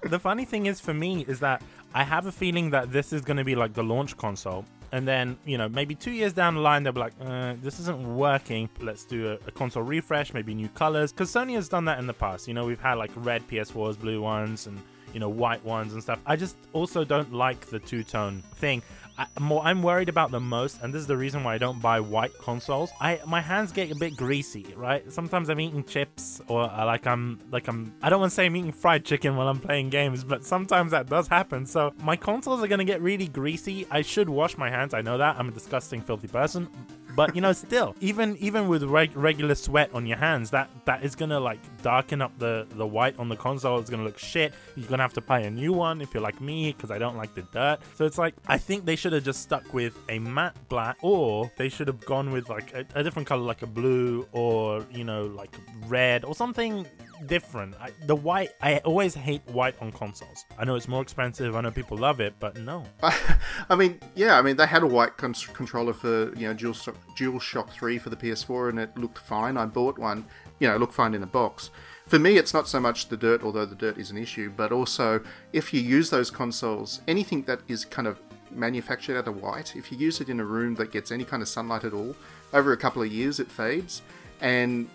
the 0.02 0.18
funny 0.18 0.44
thing 0.44 0.66
is 0.66 0.80
for 0.80 0.94
me 0.94 1.24
is 1.26 1.40
that 1.40 1.62
I 1.96 2.02
have 2.02 2.26
a 2.26 2.32
feeling 2.32 2.70
that 2.70 2.90
this 2.90 3.12
is 3.12 3.22
going 3.22 3.36
to 3.36 3.44
be 3.44 3.54
like 3.54 3.74
the 3.74 3.84
launch 3.84 4.16
console. 4.16 4.64
And 4.94 5.08
then, 5.08 5.36
you 5.44 5.58
know, 5.58 5.68
maybe 5.68 5.96
two 5.96 6.12
years 6.12 6.32
down 6.32 6.54
the 6.54 6.60
line, 6.60 6.84
they'll 6.84 6.92
be 6.92 7.00
like, 7.00 7.14
uh, 7.20 7.54
this 7.60 7.80
isn't 7.80 8.14
working. 8.14 8.68
Let's 8.78 9.04
do 9.04 9.32
a, 9.32 9.48
a 9.48 9.50
console 9.50 9.82
refresh, 9.82 10.32
maybe 10.32 10.54
new 10.54 10.68
colors. 10.68 11.10
Because 11.10 11.32
Sony 11.32 11.56
has 11.56 11.68
done 11.68 11.84
that 11.86 11.98
in 11.98 12.06
the 12.06 12.14
past. 12.14 12.46
You 12.46 12.54
know, 12.54 12.64
we've 12.64 12.80
had 12.80 12.94
like 12.94 13.10
red 13.16 13.42
PS4s, 13.48 13.98
blue 13.98 14.22
ones, 14.22 14.68
and, 14.68 14.80
you 15.12 15.18
know, 15.18 15.28
white 15.28 15.64
ones 15.64 15.94
and 15.94 16.00
stuff. 16.00 16.20
I 16.26 16.36
just 16.36 16.56
also 16.72 17.02
don't 17.02 17.32
like 17.32 17.66
the 17.66 17.80
two 17.80 18.04
tone 18.04 18.44
thing. 18.54 18.82
I, 19.16 19.26
more 19.38 19.62
I'm 19.64 19.82
worried 19.82 20.08
about 20.08 20.30
the 20.30 20.40
most, 20.40 20.82
and 20.82 20.92
this 20.92 21.00
is 21.00 21.06
the 21.06 21.16
reason 21.16 21.44
why 21.44 21.54
I 21.54 21.58
don't 21.58 21.80
buy 21.80 22.00
white 22.00 22.36
consoles. 22.38 22.90
I 23.00 23.20
my 23.26 23.40
hands 23.40 23.70
get 23.70 23.90
a 23.90 23.94
bit 23.94 24.16
greasy, 24.16 24.66
right? 24.76 25.10
Sometimes 25.12 25.48
I'm 25.48 25.60
eating 25.60 25.84
chips, 25.84 26.40
or 26.48 26.62
uh, 26.62 26.84
like 26.84 27.06
I'm 27.06 27.40
like 27.50 27.68
I'm. 27.68 27.94
I 28.02 28.08
don't 28.08 28.20
want 28.20 28.30
to 28.30 28.34
say 28.34 28.46
I'm 28.46 28.56
eating 28.56 28.72
fried 28.72 29.04
chicken 29.04 29.36
while 29.36 29.48
I'm 29.48 29.60
playing 29.60 29.90
games, 29.90 30.24
but 30.24 30.44
sometimes 30.44 30.90
that 30.90 31.08
does 31.08 31.28
happen. 31.28 31.64
So 31.66 31.92
my 32.02 32.16
consoles 32.16 32.62
are 32.62 32.66
gonna 32.66 32.84
get 32.84 33.00
really 33.00 33.28
greasy. 33.28 33.86
I 33.90 34.02
should 34.02 34.28
wash 34.28 34.58
my 34.58 34.68
hands. 34.70 34.94
I 34.94 35.00
know 35.00 35.16
that 35.18 35.36
I'm 35.38 35.48
a 35.48 35.52
disgusting, 35.52 36.00
filthy 36.00 36.28
person, 36.28 36.68
but 37.14 37.34
you 37.34 37.40
know, 37.40 37.52
still, 37.52 37.94
even 38.00 38.36
even 38.38 38.68
with 38.68 38.82
reg- 38.84 39.16
regular 39.16 39.54
sweat 39.54 39.90
on 39.94 40.06
your 40.06 40.18
hands, 40.18 40.50
that 40.50 40.68
that 40.84 41.04
is 41.04 41.14
gonna 41.14 41.40
like 41.40 41.60
darken 41.82 42.20
up 42.20 42.36
the 42.38 42.66
the 42.70 42.86
white 42.86 43.18
on 43.18 43.28
the 43.28 43.36
console. 43.36 43.78
It's 43.78 43.90
gonna 43.90 44.04
look 44.04 44.18
shit. 44.18 44.54
You're 44.76 44.88
gonna 44.88 45.02
have 45.02 45.12
to 45.14 45.20
buy 45.20 45.40
a 45.40 45.50
new 45.50 45.72
one 45.72 46.00
if 46.00 46.12
you're 46.12 46.22
like 46.22 46.40
me, 46.40 46.72
because 46.72 46.90
I 46.90 46.98
don't 46.98 47.16
like 47.16 47.34
the 47.34 47.42
dirt. 47.42 47.78
So 47.96 48.04
it's 48.04 48.18
like 48.18 48.34
I 48.48 48.58
think 48.58 48.84
they 48.84 48.96
should 48.96 49.12
have 49.12 49.24
just 49.24 49.42
stuck 49.42 49.72
with 49.72 49.96
a 50.08 50.18
matte 50.18 50.56
black, 50.68 50.96
or 51.02 51.50
they 51.56 51.68
should 51.68 51.86
have 51.88 52.04
gone 52.04 52.32
with 52.32 52.48
like 52.48 52.72
a, 52.74 52.84
a 52.94 53.02
different 53.02 53.28
color, 53.28 53.42
like 53.42 53.62
a 53.62 53.66
blue, 53.66 54.26
or 54.32 54.84
you 54.90 55.04
know, 55.04 55.26
like 55.26 55.54
red, 55.86 56.24
or 56.24 56.34
something 56.34 56.86
different. 57.26 57.74
I, 57.80 57.90
the 58.06 58.16
white, 58.16 58.50
I 58.60 58.78
always 58.78 59.14
hate 59.14 59.42
white 59.46 59.74
on 59.80 59.92
consoles. 59.92 60.44
I 60.58 60.64
know 60.64 60.74
it's 60.74 60.88
more 60.88 61.02
expensive. 61.02 61.56
I 61.56 61.60
know 61.60 61.70
people 61.70 61.96
love 61.96 62.20
it, 62.20 62.34
but 62.38 62.56
no. 62.58 62.84
I 63.02 63.76
mean, 63.76 64.00
yeah, 64.14 64.38
I 64.38 64.42
mean 64.42 64.56
they 64.56 64.66
had 64.66 64.82
a 64.82 64.86
white 64.86 65.16
con- 65.16 65.34
controller 65.52 65.92
for 65.92 66.34
you 66.36 66.48
know 66.48 66.54
Dual 66.54 66.76
Dual 67.16 67.38
Shock 67.38 67.70
Three 67.70 67.98
for 67.98 68.10
the 68.10 68.16
PS4, 68.16 68.70
and 68.70 68.78
it 68.78 68.96
looked 68.96 69.18
fine. 69.18 69.56
I 69.56 69.66
bought 69.66 69.98
one. 69.98 70.26
You 70.58 70.68
know, 70.68 70.76
it 70.76 70.78
looked 70.78 70.94
fine 70.94 71.14
in 71.14 71.20
the 71.20 71.26
box. 71.26 71.70
For 72.06 72.18
me, 72.18 72.36
it's 72.36 72.52
not 72.52 72.68
so 72.68 72.80
much 72.80 73.08
the 73.08 73.16
dirt, 73.16 73.42
although 73.42 73.64
the 73.64 73.74
dirt 73.74 73.96
is 73.96 74.10
an 74.10 74.18
issue, 74.18 74.52
but 74.54 74.72
also 74.72 75.20
if 75.52 75.72
you 75.72 75.80
use 75.80 76.10
those 76.10 76.30
consoles, 76.30 77.00
anything 77.08 77.42
that 77.44 77.60
is 77.66 77.84
kind 77.84 78.06
of 78.06 78.20
manufactured 78.50 79.16
out 79.16 79.26
of 79.26 79.40
white, 79.40 79.74
if 79.74 79.90
you 79.90 79.98
use 79.98 80.20
it 80.20 80.28
in 80.28 80.38
a 80.38 80.44
room 80.44 80.74
that 80.76 80.92
gets 80.92 81.10
any 81.10 81.24
kind 81.24 81.42
of 81.42 81.48
sunlight 81.48 81.84
at 81.84 81.94
all, 81.94 82.14
over 82.52 82.72
a 82.72 82.76
couple 82.76 83.02
of 83.02 83.10
years 83.10 83.40
it 83.40 83.50
fades. 83.50 84.02
And 84.40 84.88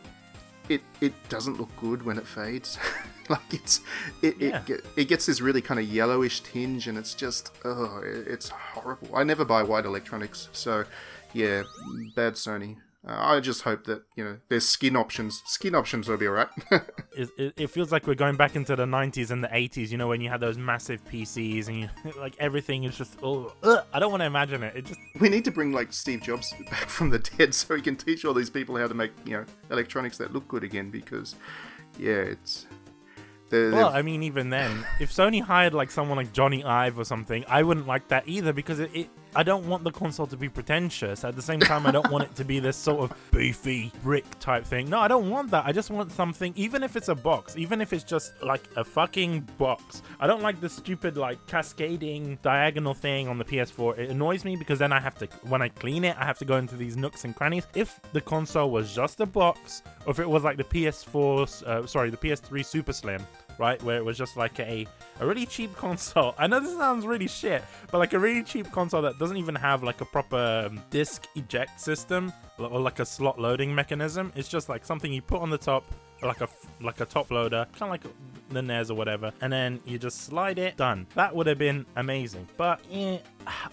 it 0.69 0.81
it 1.01 1.13
doesn't 1.29 1.59
look 1.59 1.75
good 1.77 2.03
when 2.03 2.17
it 2.17 2.25
fades. 2.25 2.77
like 3.29 3.41
it's 3.51 3.81
it, 4.21 4.37
yeah. 4.39 4.61
it 4.67 4.85
it 4.95 5.05
gets 5.05 5.25
this 5.25 5.41
really 5.41 5.61
kind 5.61 5.79
of 5.79 5.87
yellowish 5.87 6.41
tinge, 6.41 6.87
and 6.87 6.97
it's 6.97 7.13
just 7.13 7.51
oh, 7.65 8.01
it's 8.03 8.49
horrible. 8.49 9.09
I 9.15 9.23
never 9.23 9.45
buy 9.45 9.63
white 9.63 9.85
electronics, 9.85 10.49
so 10.51 10.85
yeah, 11.33 11.63
bad 12.15 12.33
Sony. 12.33 12.77
Uh, 13.07 13.15
I 13.17 13.39
just 13.39 13.61
hope 13.61 13.85
that 13.85 14.03
you 14.17 14.25
know 14.25 14.37
there's 14.49 14.67
skin 14.67 14.97
options. 14.97 15.41
Skin 15.45 15.73
options 15.73 16.09
will 16.09 16.17
be 16.17 16.27
alright. 16.27 16.49
it, 17.15 17.29
it, 17.37 17.53
it, 17.55 17.67
feels 17.69 17.93
like 17.93 18.05
we're 18.05 18.13
going 18.13 18.35
back 18.35 18.57
into 18.57 18.75
the 18.75 18.85
90s 18.85 19.31
and 19.31 19.41
the 19.41 19.47
80s. 19.47 19.89
You 19.89 19.97
know 19.97 20.09
when 20.09 20.19
you 20.19 20.29
had 20.29 20.41
those 20.41 20.57
massive 20.57 21.03
PCs 21.05 21.69
and 21.69 21.77
you 21.79 21.89
like 22.19 22.35
everything 22.39 22.83
is 22.83 22.97
just 22.97 23.17
oh 23.23 23.53
ugh, 23.63 23.85
I 23.93 23.99
don't 23.99 24.11
want 24.11 24.21
to 24.21 24.25
imagine 24.25 24.63
it. 24.63 24.75
It 24.75 24.85
just 24.85 24.99
we 25.21 25.29
need 25.29 25.45
to 25.45 25.51
bring 25.51 25.71
like 25.71 25.93
Steve 25.93 26.21
Jobs 26.21 26.53
back 26.69 26.89
from 26.89 27.09
the 27.09 27.19
dead 27.19 27.53
so 27.53 27.73
he 27.73 27.81
can 27.81 27.95
teach 27.95 28.25
all 28.25 28.33
these 28.33 28.49
people 28.49 28.75
how 28.75 28.87
to 28.87 28.93
make 28.93 29.11
you 29.23 29.37
know 29.37 29.45
electronics 29.71 30.17
that 30.17 30.33
look 30.33 30.47
good 30.49 30.65
again 30.65 30.91
because 30.91 31.35
yeah 31.97 32.15
it's 32.15 32.65
they're, 33.49 33.71
well, 33.71 33.89
I 33.89 34.03
mean, 34.03 34.21
even 34.23 34.51
then, 34.51 34.85
if 34.99 35.11
Sony 35.11 35.41
hired 35.41 35.73
like 35.73 35.89
someone 35.89 36.17
like 36.17 36.31
Jony 36.33 36.63
Ive 36.63 36.99
or 36.99 37.03
something, 37.03 37.43
I 37.47 37.63
wouldn't 37.63 37.87
like 37.87 38.07
that 38.09 38.27
either 38.27 38.53
because 38.53 38.79
it, 38.79 38.91
it, 38.93 39.09
I 39.35 39.43
don't 39.43 39.67
want 39.67 39.83
the 39.83 39.91
console 39.91 40.25
to 40.27 40.35
be 40.37 40.49
pretentious. 40.49 41.23
At 41.23 41.35
the 41.35 41.41
same 41.41 41.59
time, 41.59 41.85
I 41.85 41.91
don't 41.91 42.09
want 42.09 42.23
it 42.23 42.35
to 42.35 42.43
be 42.43 42.59
this 42.59 42.75
sort 42.75 42.99
of 42.99 43.31
beefy 43.31 43.91
brick 44.01 44.25
type 44.39 44.65
thing. 44.65 44.89
No, 44.89 44.99
I 44.99 45.07
don't 45.07 45.29
want 45.29 45.51
that. 45.51 45.65
I 45.65 45.71
just 45.71 45.91
want 45.91 46.11
something, 46.11 46.51
even 46.55 46.81
if 46.81 46.95
it's 46.95 47.09
a 47.09 47.15
box, 47.15 47.55
even 47.55 47.79
if 47.79 47.93
it's 47.93 48.03
just 48.03 48.41
like 48.41 48.63
a 48.75 48.83
fucking 48.83 49.41
box. 49.59 50.01
I 50.19 50.25
don't 50.25 50.41
like 50.41 50.59
the 50.59 50.69
stupid 50.69 51.15
like 51.15 51.45
cascading 51.45 52.39
diagonal 52.41 52.95
thing 52.95 53.27
on 53.27 53.37
the 53.37 53.45
PS4. 53.45 53.99
It 53.99 54.09
annoys 54.09 54.43
me 54.45 54.55
because 54.55 54.79
then 54.79 54.91
I 54.91 54.99
have 54.99 55.15
to, 55.19 55.27
when 55.43 55.61
I 55.61 55.69
clean 55.69 56.05
it, 56.05 56.17
I 56.17 56.25
have 56.25 56.39
to 56.39 56.45
go 56.45 56.57
into 56.57 56.75
these 56.75 56.97
nooks 56.97 57.23
and 57.23 57.35
crannies. 57.35 57.67
If 57.75 57.99
the 58.13 58.21
console 58.21 58.71
was 58.71 58.93
just 58.93 59.19
a 59.19 59.27
box, 59.27 59.83
or 60.05 60.11
if 60.11 60.19
it 60.19 60.29
was 60.29 60.43
like 60.43 60.57
the 60.57 60.63
PS4, 60.63 61.63
uh, 61.63 61.85
sorry, 61.85 62.09
the 62.09 62.17
PS3 62.17 62.65
Super 62.65 62.93
Slim, 62.93 63.25
right, 63.59 63.81
where 63.83 63.97
it 63.97 64.05
was 64.05 64.17
just 64.17 64.37
like 64.37 64.59
a 64.59 64.87
a 65.19 65.27
really 65.27 65.45
cheap 65.45 65.75
console. 65.85 66.33
I 66.37 66.47
know 66.47 66.59
this 66.59 66.75
sounds 66.75 67.05
really 67.05 67.27
shit, 67.27 67.63
but 67.91 67.97
like 67.97 68.13
a 68.13 68.19
really 68.19 68.43
cheap 68.43 68.71
console 68.71 69.01
that 69.03 69.19
doesn't 69.19 69.37
even 69.37 69.55
have 69.55 69.83
like 69.83 70.01
a 70.01 70.05
proper 70.05 70.67
um, 70.67 70.81
disc 70.89 71.27
eject 71.35 71.79
system 71.79 72.33
or 72.57 72.79
like 72.79 72.99
a 72.99 73.05
slot 73.05 73.39
loading 73.39 73.73
mechanism. 73.73 74.31
It's 74.35 74.49
just 74.49 74.69
like 74.69 74.85
something 74.85 75.11
you 75.11 75.21
put 75.21 75.41
on 75.41 75.49
the 75.49 75.57
top, 75.57 75.83
like 76.21 76.41
a 76.41 76.49
like 76.81 77.01
a 77.01 77.05
top 77.05 77.31
loader, 77.31 77.67
kind 77.77 77.83
of 77.83 77.89
like 77.89 78.13
the 78.49 78.61
NES 78.61 78.89
or 78.89 78.95
whatever, 78.95 79.31
and 79.41 79.51
then 79.51 79.79
you 79.85 79.97
just 79.97 80.23
slide 80.23 80.59
it. 80.59 80.77
Done. 80.77 81.05
That 81.15 81.35
would 81.35 81.47
have 81.47 81.57
been 81.57 81.85
amazing. 81.95 82.47
But 82.57 82.81
yeah, 82.89 83.17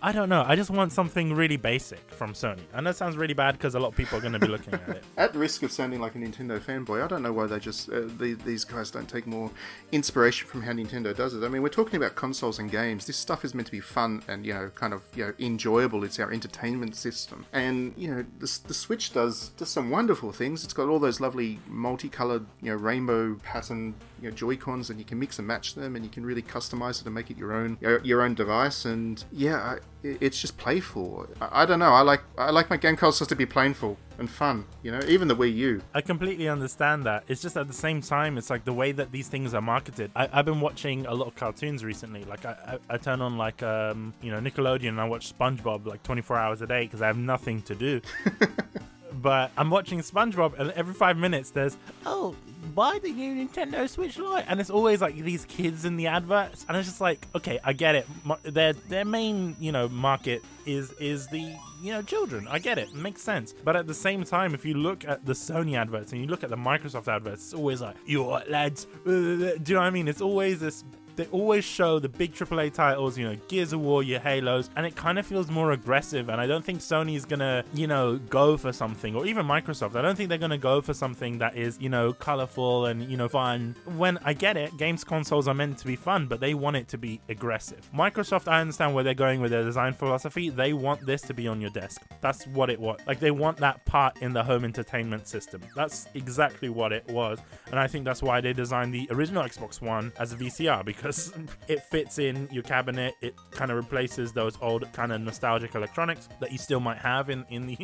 I 0.02 0.12
don't 0.12 0.29
know. 0.29 0.44
I 0.46 0.57
just 0.57 0.70
want 0.70 0.92
something 0.92 1.35
really 1.35 1.57
basic 1.57 1.98
from 2.11 2.33
Sony. 2.33 2.61
Know 2.81 2.90
it 2.90 2.96
sounds 2.96 3.16
really 3.16 3.35
bad 3.35 3.52
because 3.52 3.74
a 3.74 3.81
lot 3.81 3.88
of 3.88 3.96
people 3.96 4.18
are 4.18 4.20
going 4.20 4.33
to 4.33 4.38
be 4.38 4.46
looking 4.46 4.74
at 4.74 4.88
it. 4.88 5.05
At 5.16 5.35
risk 5.35 5.62
of 5.62 5.72
sounding 5.72 6.00
like 6.00 6.14
a 6.14 6.18
Nintendo 6.18 6.61
fanboy, 6.61 7.05
I 7.05 7.09
don't 7.09 7.22
know 7.22 7.33
why 7.33 7.46
they 7.46 7.59
just 7.59 7.88
uh, 7.90 8.02
the, 8.18 8.38
these 8.44 8.64
guys 8.64 8.90
don't 8.90 9.09
take 9.09 9.26
more 9.26 9.50
inspiration 9.92 10.48
from 10.48 10.62
how 10.62 10.72
Nintendo 10.72 11.14
does 11.14 11.35
it. 11.35 11.44
I 11.44 11.48
mean, 11.48 11.62
we're 11.62 11.68
talking 11.68 11.96
about 11.96 12.14
consoles 12.14 12.59
and 12.59 12.70
games. 12.70 13.07
This 13.07 13.16
stuff 13.16 13.44
is 13.44 13.55
meant 13.55 13.66
to 13.66 13.72
be 13.72 13.81
fun 13.81 14.22
and 14.29 14.46
you 14.46 14.55
know, 14.55 14.70
kind 14.74 14.92
of 14.92 15.02
you 15.14 15.26
know, 15.26 15.35
enjoyable. 15.38 16.05
It's 16.05 16.18
our 16.20 16.33
entertainment 16.33 16.96
system, 16.96 17.46
and 17.52 17.92
you 17.96 18.14
know, 18.14 18.24
the, 18.38 18.59
the 18.68 18.74
Switch 18.74 19.12
does 19.12 19.48
does 19.50 19.70
some 19.70 19.90
wonderful 19.90 20.33
things. 20.33 20.64
It's 20.64 20.74
got 20.74 20.88
all 20.88 20.98
those 20.98 21.20
lovely 21.20 21.59
multicolored, 21.66 22.46
you 22.62 22.70
know, 22.70 22.76
rainbow 22.76 23.35
pattern 23.42 23.94
you 24.20 24.31
know, 24.31 24.35
Joy 24.35 24.57
Cons, 24.57 24.90
and 24.90 24.98
you 24.98 25.05
can 25.05 25.18
mix 25.18 25.38
and 25.38 25.46
match 25.46 25.74
them, 25.74 25.96
and 25.96 26.05
you 26.05 26.11
can 26.11 26.24
really 26.24 26.42
customize 26.42 27.00
it 27.00 27.07
and 27.07 27.14
make 27.14 27.31
it 27.31 27.37
your 27.37 27.52
own 27.52 27.76
your, 27.81 28.00
your 28.05 28.22
own 28.22 28.35
device. 28.35 28.85
And 28.85 29.22
yeah, 29.33 29.56
it's 30.03 30.40
just 30.40 30.57
playful. 30.57 31.27
I, 31.40 31.62
I, 31.62 31.66
don't 31.66 31.79
know. 31.79 31.92
I 31.92 32.03
like 32.03 32.23
I 32.38 32.51
like 32.51 32.71
my 32.71 32.77
game 32.77 32.97
consoles 32.97 33.29
to 33.29 33.37
be 33.37 33.47
playful 33.47 33.97
and 34.19 34.31
fun. 34.31 34.64
You 34.83 34.92
know, 34.92 35.01
even 35.09 35.29
the 35.29 35.37
Wii 35.37 35.55
U. 35.57 35.83
I 35.95 36.01
completely 36.01 36.49
understand 36.49 37.05
that. 37.05 37.25
It's 37.29 37.42
just 37.42 37.57
at 37.57 37.66
the 37.66 37.75
same 37.75 38.01
time, 38.01 38.38
it's 38.38 38.51
like 38.51 38.64
the 38.64 38.73
way 38.73 38.92
that 38.92 39.12
these 39.12 39.29
things 39.29 39.55
are 39.55 39.61
marketed. 39.61 40.11
I, 40.14 40.27
have 40.29 40.47
been 40.47 40.61
watching 40.61 41.07
a 41.07 41.14
lot 41.14 41.29
of 41.29 41.35
cartoons 41.35 41.85
recently. 41.85 42.25
Like 42.25 42.45
I, 42.45 42.79
I, 42.90 42.95
I 42.95 42.97
turn 42.99 43.21
on 43.21 43.37
like 43.37 43.62
um 43.62 44.14
you 44.23 44.31
know 44.31 44.40
Nickelodeon 44.40 44.88
and 44.88 45.01
I 45.01 45.05
watch 45.05 45.37
SpongeBob 45.37 45.87
like 45.87 46.03
24 46.03 46.37
hours 46.37 46.62
a 46.62 46.66
day 46.66 46.85
because 46.85 47.03
I 47.03 47.07
have 47.07 47.19
nothing 47.19 47.62
to 47.62 47.75
do. 47.75 48.01
but 49.22 49.50
I'm 49.57 49.70
watching 49.70 50.00
SpongeBob, 50.00 50.59
and 50.59 50.70
every 50.72 50.94
five 50.94 51.16
minutes 51.16 51.50
there's, 51.50 51.76
oh, 52.05 52.35
buy 52.74 52.98
the 53.02 53.11
new 53.11 53.46
Nintendo 53.46 53.88
Switch 53.88 54.18
Lite, 54.18 54.44
and 54.48 54.61
it's 54.61 54.70
always 54.70 55.00
like 55.00 55.16
these 55.16 55.44
kids 55.46 55.85
in 55.85 55.96
the 55.96 56.07
adverts, 56.07 56.64
and 56.68 56.76
it's 56.76 56.88
just 56.88 57.00
like, 57.00 57.26
okay, 57.35 57.59
I 57.64 57.72
get 57.72 57.94
it. 57.94 58.07
Their 58.42 58.72
their 58.74 59.05
main 59.05 59.57
you 59.59 59.72
know 59.72 59.88
market 59.88 60.44
is 60.66 60.92
is 60.92 61.26
the 61.29 61.55
you 61.81 61.92
know 61.92 62.02
children. 62.02 62.46
I 62.48 62.59
get 62.59 62.79
it, 62.79 62.88
it 62.88 62.94
makes 62.94 63.22
sense. 63.22 63.55
But 63.64 63.76
at 63.76 63.87
the 63.87 63.94
same 63.94 64.24
time, 64.24 64.55
if 64.55 64.64
you 64.64 64.74
look 64.74 65.05
at 65.07 65.24
the 65.24 65.33
Sony 65.33 65.76
adverts 65.76 66.12
and 66.12 66.20
you 66.20 66.29
look 66.29 66.44
at 66.44 66.50
the 66.50 66.57
Microsoft 66.57 67.09
adverts, 67.09 67.44
it's 67.44 67.55
always 67.55 67.81
like, 67.81 67.96
you 68.05 68.22
what, 68.22 68.50
lads? 68.50 68.87
Do 69.05 69.12
you 69.12 69.74
know 69.74 69.81
what 69.81 69.87
I 69.87 69.90
mean? 69.90 70.09
It's 70.09 70.20
always 70.20 70.61
this 70.61 70.85
they 71.16 71.26
always 71.26 71.64
show 71.64 71.98
the 71.98 72.09
big 72.09 72.35
AAA 72.35 72.74
titles, 72.74 73.18
you 73.18 73.26
know, 73.26 73.37
Gears 73.48 73.72
of 73.72 73.81
War, 73.81 74.02
your 74.02 74.20
Halos, 74.20 74.70
and 74.76 74.87
it 74.87 74.94
kind 74.94 75.18
of 75.18 75.26
feels 75.26 75.50
more 75.50 75.72
aggressive. 75.72 76.29
And 76.29 76.40
I 76.40 76.46
don't 76.46 76.64
think 76.64 76.81
Sony 76.81 77.16
is 77.16 77.24
gonna, 77.24 77.64
you 77.74 77.87
know, 77.87 78.18
go 78.18 78.57
for 78.57 78.72
something, 78.72 79.14
or 79.16 79.26
even 79.26 79.46
Microsoft. 79.46 79.96
I 79.96 80.02
don't 80.02 80.16
think 80.16 80.29
they're 80.29 80.38
gonna 80.38 80.59
go 80.59 80.81
for 80.81 80.94
something 80.94 81.38
that 81.38 81.57
is, 81.57 81.79
you 81.81 81.88
know, 81.88 82.12
colorful 82.12 82.87
and 82.87 83.02
you 83.11 83.16
know 83.16 83.29
fun. 83.29 83.74
When 83.96 84.18
I 84.24 84.35
get 84.35 84.57
it, 84.57 84.76
games 84.76 85.05
consoles 85.05 85.48
are 85.48 85.55
meant 85.55 85.79
to 85.79 85.87
be 85.87 85.96
fun, 85.96 86.26
but 86.26 86.40
they 86.40 86.55
want 86.55 86.76
it 86.76 86.88
to 86.88 86.98
be 86.98 87.20
aggressive. 87.29 87.88
Microsoft, 87.94 88.48
I 88.48 88.61
understand 88.61 88.94
where 88.94 89.05
they're 89.05 89.14
going 89.14 89.40
with 89.40 89.50
their 89.50 89.64
design 89.64 89.94
philosophy. 89.94 90.50
They 90.50 90.72
want 90.72 91.05
this 91.07 91.22
to 91.22 91.35
be 91.35 91.48
on 91.48 91.61
your 91.61 91.70
desk. 91.70 92.02
That's 92.20 92.46
what 92.48 92.70
it 92.70 92.79
was. 92.79 93.00
Like 93.07 93.20
they 93.20 93.31
want 93.31 93.57
that 93.59 93.85
part 93.87 94.18
in 94.20 94.33
the 94.33 94.44
home 94.44 94.64
entertainment 94.64 95.29
system. 95.29 95.62
That's 95.74 96.09
exactly 96.14 96.68
what 96.68 96.92
it 96.92 97.07
was, 97.09 97.38
and 97.70 97.79
I 97.81 97.87
think 97.87 98.05
that's 98.05 98.22
why 98.22 98.40
they 98.40 98.52
designed 98.52 98.92
the 98.92 99.09
original 99.11 99.42
Xbox 99.44 99.81
One 99.81 100.12
as 100.18 100.33
a 100.33 100.37
VCR 100.37 100.85
because 100.85 101.06
because 101.07 101.33
it 101.69 101.83
fits 101.83 102.19
in 102.19 102.49
your 102.51 102.62
cabinet. 102.62 103.14
It 103.21 103.35
kind 103.51 103.71
of 103.71 103.77
replaces 103.77 104.33
those 104.33 104.59
old 104.61 104.90
kind 104.92 105.12
of 105.12 105.21
nostalgic 105.21 105.75
electronics 105.75 106.29
that 106.40 106.53
you 106.53 106.59
still 106.59 106.81
might 106.81 106.99
have 106.99 107.31
in 107.31 107.45
in 107.51 107.66
the 107.66 107.77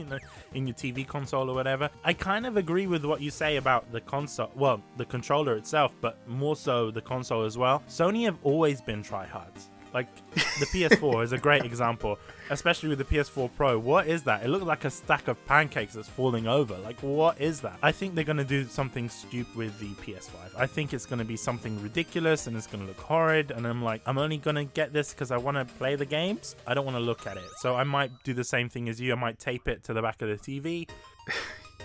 in 0.55 0.67
your 0.67 0.75
TV 0.75 1.07
console 1.07 1.49
or 1.51 1.55
whatever. 1.55 1.89
I 2.05 2.13
kind 2.13 2.47
of 2.47 2.57
agree 2.57 2.87
with 2.87 3.05
what 3.05 3.21
you 3.21 3.31
say 3.31 3.57
about 3.57 3.91
the 3.93 4.01
console. 4.01 4.51
Well, 4.57 4.83
the 4.97 5.05
controller 5.05 5.57
itself, 5.57 5.95
but 6.01 6.17
more 6.29 6.57
so 6.57 6.91
the 6.91 7.01
console 7.01 7.45
as 7.45 7.57
well. 7.57 7.83
Sony 7.89 8.25
have 8.25 8.39
always 8.43 8.81
been 8.81 9.03
tryhards 9.03 9.69
Like 9.95 10.09
the 10.33 10.67
PS4 10.67 11.25
is 11.25 11.33
a 11.33 11.39
great 11.39 11.65
example, 11.65 12.19
especially 12.51 12.89
with 12.89 12.99
the 12.99 13.05
PS4 13.05 13.51
Pro. 13.57 13.79
What 13.79 14.07
is 14.07 14.23
that? 14.25 14.43
It 14.43 14.49
looks 14.49 14.65
like 14.65 14.85
a 14.85 14.91
stack 14.91 15.29
of 15.29 15.45
pancakes 15.47 15.95
that's 15.95 16.09
falling 16.09 16.47
over. 16.47 16.77
Like 16.79 17.01
what 17.01 17.41
is 17.41 17.61
that? 17.61 17.79
I 17.83 17.93
think 17.93 18.15
they're 18.15 18.25
gonna 18.25 18.45
do 18.45 18.65
something 18.65 19.09
stupid 19.09 19.55
with 19.55 19.79
the 19.79 19.91
PS5. 20.03 20.35
I 20.57 20.67
think 20.67 20.95
it's 20.95 21.07
gonna 21.07 21.25
be 21.25 21.37
something 21.37 21.81
ridiculous 21.83 22.47
and 22.47 22.57
it's 22.57 22.67
gonna 22.67 22.87
look 22.87 23.01
horrid. 23.01 23.51
And 23.51 23.67
I'm 23.67 23.83
like, 23.83 24.03
I'm 24.07 24.19
only 24.19 24.39
gonna 24.39 24.65
get 24.65 24.93
this 24.93 25.13
because 25.13 25.31
I 25.31 25.37
want 25.37 25.57
to 25.57 25.65
play 25.75 25.97
the 25.97 26.07
games. 26.07 26.57
I 26.67 26.75
don't 26.75 26.85
want 26.85 26.97
to 26.97 27.03
look 27.03 27.27
at 27.27 27.37
it. 27.37 27.51
So 27.59 27.77
I 27.77 27.85
might 27.85 28.11
do 28.25 28.35
the 28.35 28.45
same 28.45 28.69
thing 28.69 28.89
as 28.89 29.01
you. 29.01 29.13
I 29.13 29.17
might 29.17 29.39
tape 29.39 29.69
it 29.69 29.85
to 29.85 29.93
the 29.93 30.03
back 30.03 30.23
of 30.23 30.29
the 30.29 30.37
TV. 30.37 30.89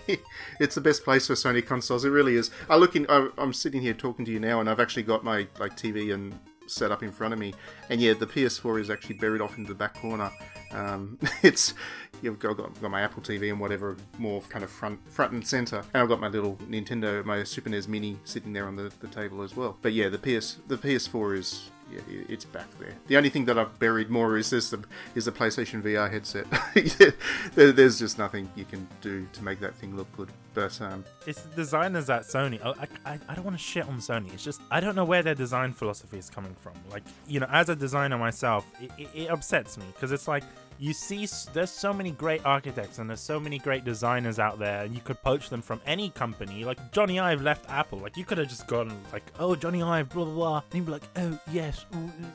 it's 0.60 0.76
the 0.76 0.82
best 0.82 1.04
place 1.04 1.28
for 1.28 1.34
Sony 1.34 1.66
consoles. 1.66 2.06
It 2.06 2.10
really 2.10 2.36
is. 2.36 2.52
I 2.70 2.78
look 2.78 2.96
in. 2.96 3.06
I'm 3.10 3.54
sitting 3.54 3.82
here 3.82 3.94
talking 3.94 4.26
to 4.26 4.32
you 4.32 4.40
now, 4.40 4.60
and 4.60 4.70
I've 4.70 4.80
actually 4.80 5.04
got 5.04 5.24
my 5.24 5.48
like 5.60 5.76
TV 5.76 6.14
and 6.14 6.38
set 6.68 6.92
up 6.92 7.04
in 7.04 7.12
front 7.12 7.34
of 7.34 7.40
me, 7.40 7.54
and 7.90 8.02
yeah, 8.02 8.14
the 8.14 8.28
PS4 8.28 8.82
is 8.82 8.90
actually 8.90 9.16
buried 9.16 9.42
off 9.42 9.58
into 9.58 9.70
the 9.70 9.78
back 9.78 9.96
corner. 9.96 10.32
Um, 10.72 11.18
it's 11.44 11.74
you've 12.22 12.40
got, 12.40 12.58
got, 12.58 12.80
got 12.82 12.92
my 12.92 13.02
Apple 13.02 13.22
TV 13.22 13.50
and 13.50 13.60
whatever 13.60 13.98
more 14.18 14.42
kind 14.50 14.64
of 14.64 14.70
front 14.70 15.00
front 15.12 15.34
and 15.34 15.46
center, 15.46 15.84
and 15.94 16.04
I've 16.04 16.10
got 16.10 16.20
my 16.20 16.28
little 16.28 16.56
Nintendo, 16.70 17.24
my 17.26 17.44
Super 17.44 17.70
NES 17.70 17.88
Mini 17.88 18.18
sitting 18.24 18.54
there 18.54 18.68
on 18.68 18.76
the, 18.76 18.92
the 19.00 19.08
table 19.08 19.42
as 19.42 19.56
well. 19.56 19.78
But 19.82 19.94
yeah, 19.94 20.10
the 20.10 20.18
PS 20.18 20.58
the 20.68 20.78
PS4 20.78 21.38
is 21.38 21.70
yeah, 21.92 22.02
it's 22.28 22.46
back 22.46 22.68
there. 22.80 22.94
The 23.08 23.18
only 23.18 23.30
thing 23.30 23.46
that 23.46 23.58
I've 23.58 23.78
buried 23.80 24.10
more 24.10 24.38
is 24.38 24.50
this 24.50 24.74
is 25.16 25.26
the 25.26 25.32
PlayStation 25.32 25.82
VR 25.82 26.12
headset. 26.12 26.46
There's 27.56 28.00
just 28.00 28.18
nothing 28.18 28.50
you 28.56 28.66
can 28.66 28.88
do 29.02 29.28
to 29.34 29.44
make 29.44 29.60
that 29.62 29.76
thing 29.76 29.96
look 29.96 30.12
good. 30.18 30.30
But 30.58 30.82
um, 30.82 31.06
it's 31.28 31.42
the 31.42 31.56
designers 31.56 32.10
at 32.10 32.24
Sony. 32.24 32.60
I, 32.66 32.88
I, 33.06 33.20
I 33.30 33.36
don't 33.36 33.46
want 33.46 33.56
to 33.56 33.62
shit 33.64 33.88
on 33.88 34.00
Sony. 34.00 34.34
It's 34.34 34.44
just 34.44 34.60
I 34.72 34.80
don't 34.80 34.96
know 34.96 35.06
where 35.06 35.22
their 35.22 35.36
design 35.36 35.72
philosophy 35.72 36.18
is 36.18 36.32
coming 36.32 36.56
from. 36.60 36.74
Like 36.90 37.04
you 37.28 37.40
know, 37.40 37.46
as 37.52 37.70
a 37.70 37.76
designer 37.76 38.18
myself, 38.18 38.66
it, 38.82 38.90
it, 38.98 39.08
it 39.14 39.30
upsets 39.30 39.78
me 39.78 39.86
because 39.94 40.12
it's 40.12 40.28
like 40.28 40.44
you 40.80 40.94
see 40.94 41.28
there's 41.54 41.72
so 41.72 41.94
many 41.94 42.12
great 42.12 42.46
architects 42.46 43.00
and 43.00 43.10
there's 43.10 43.22
so 43.22 43.40
many 43.40 43.60
great 43.60 43.84
designers 43.84 44.40
out 44.40 44.60
there 44.60 44.84
and 44.84 44.94
you 44.94 45.02
could 45.02 45.22
poach 45.24 45.50
them 45.50 45.62
from 45.62 45.82
any 45.86 46.10
company. 46.12 46.64
Like 46.64 46.92
jony 46.92 47.22
ive 47.22 47.42
left 47.42 47.70
apple. 47.70 48.00
Like 48.00 48.18
you 48.18 48.26
could 48.26 48.38
have 48.38 48.48
just 48.48 48.68
gone 48.68 48.92
like 49.12 49.24
oh 49.40 49.56
jony 49.56 49.86
ive 49.86 50.10
blah 50.10 50.26
blah 50.26 50.34
blah. 50.34 50.58
And 50.58 50.74
he'd 50.74 50.86
be 50.86 50.92
like 50.92 51.04
oh 51.16 51.40
yes 51.52 51.86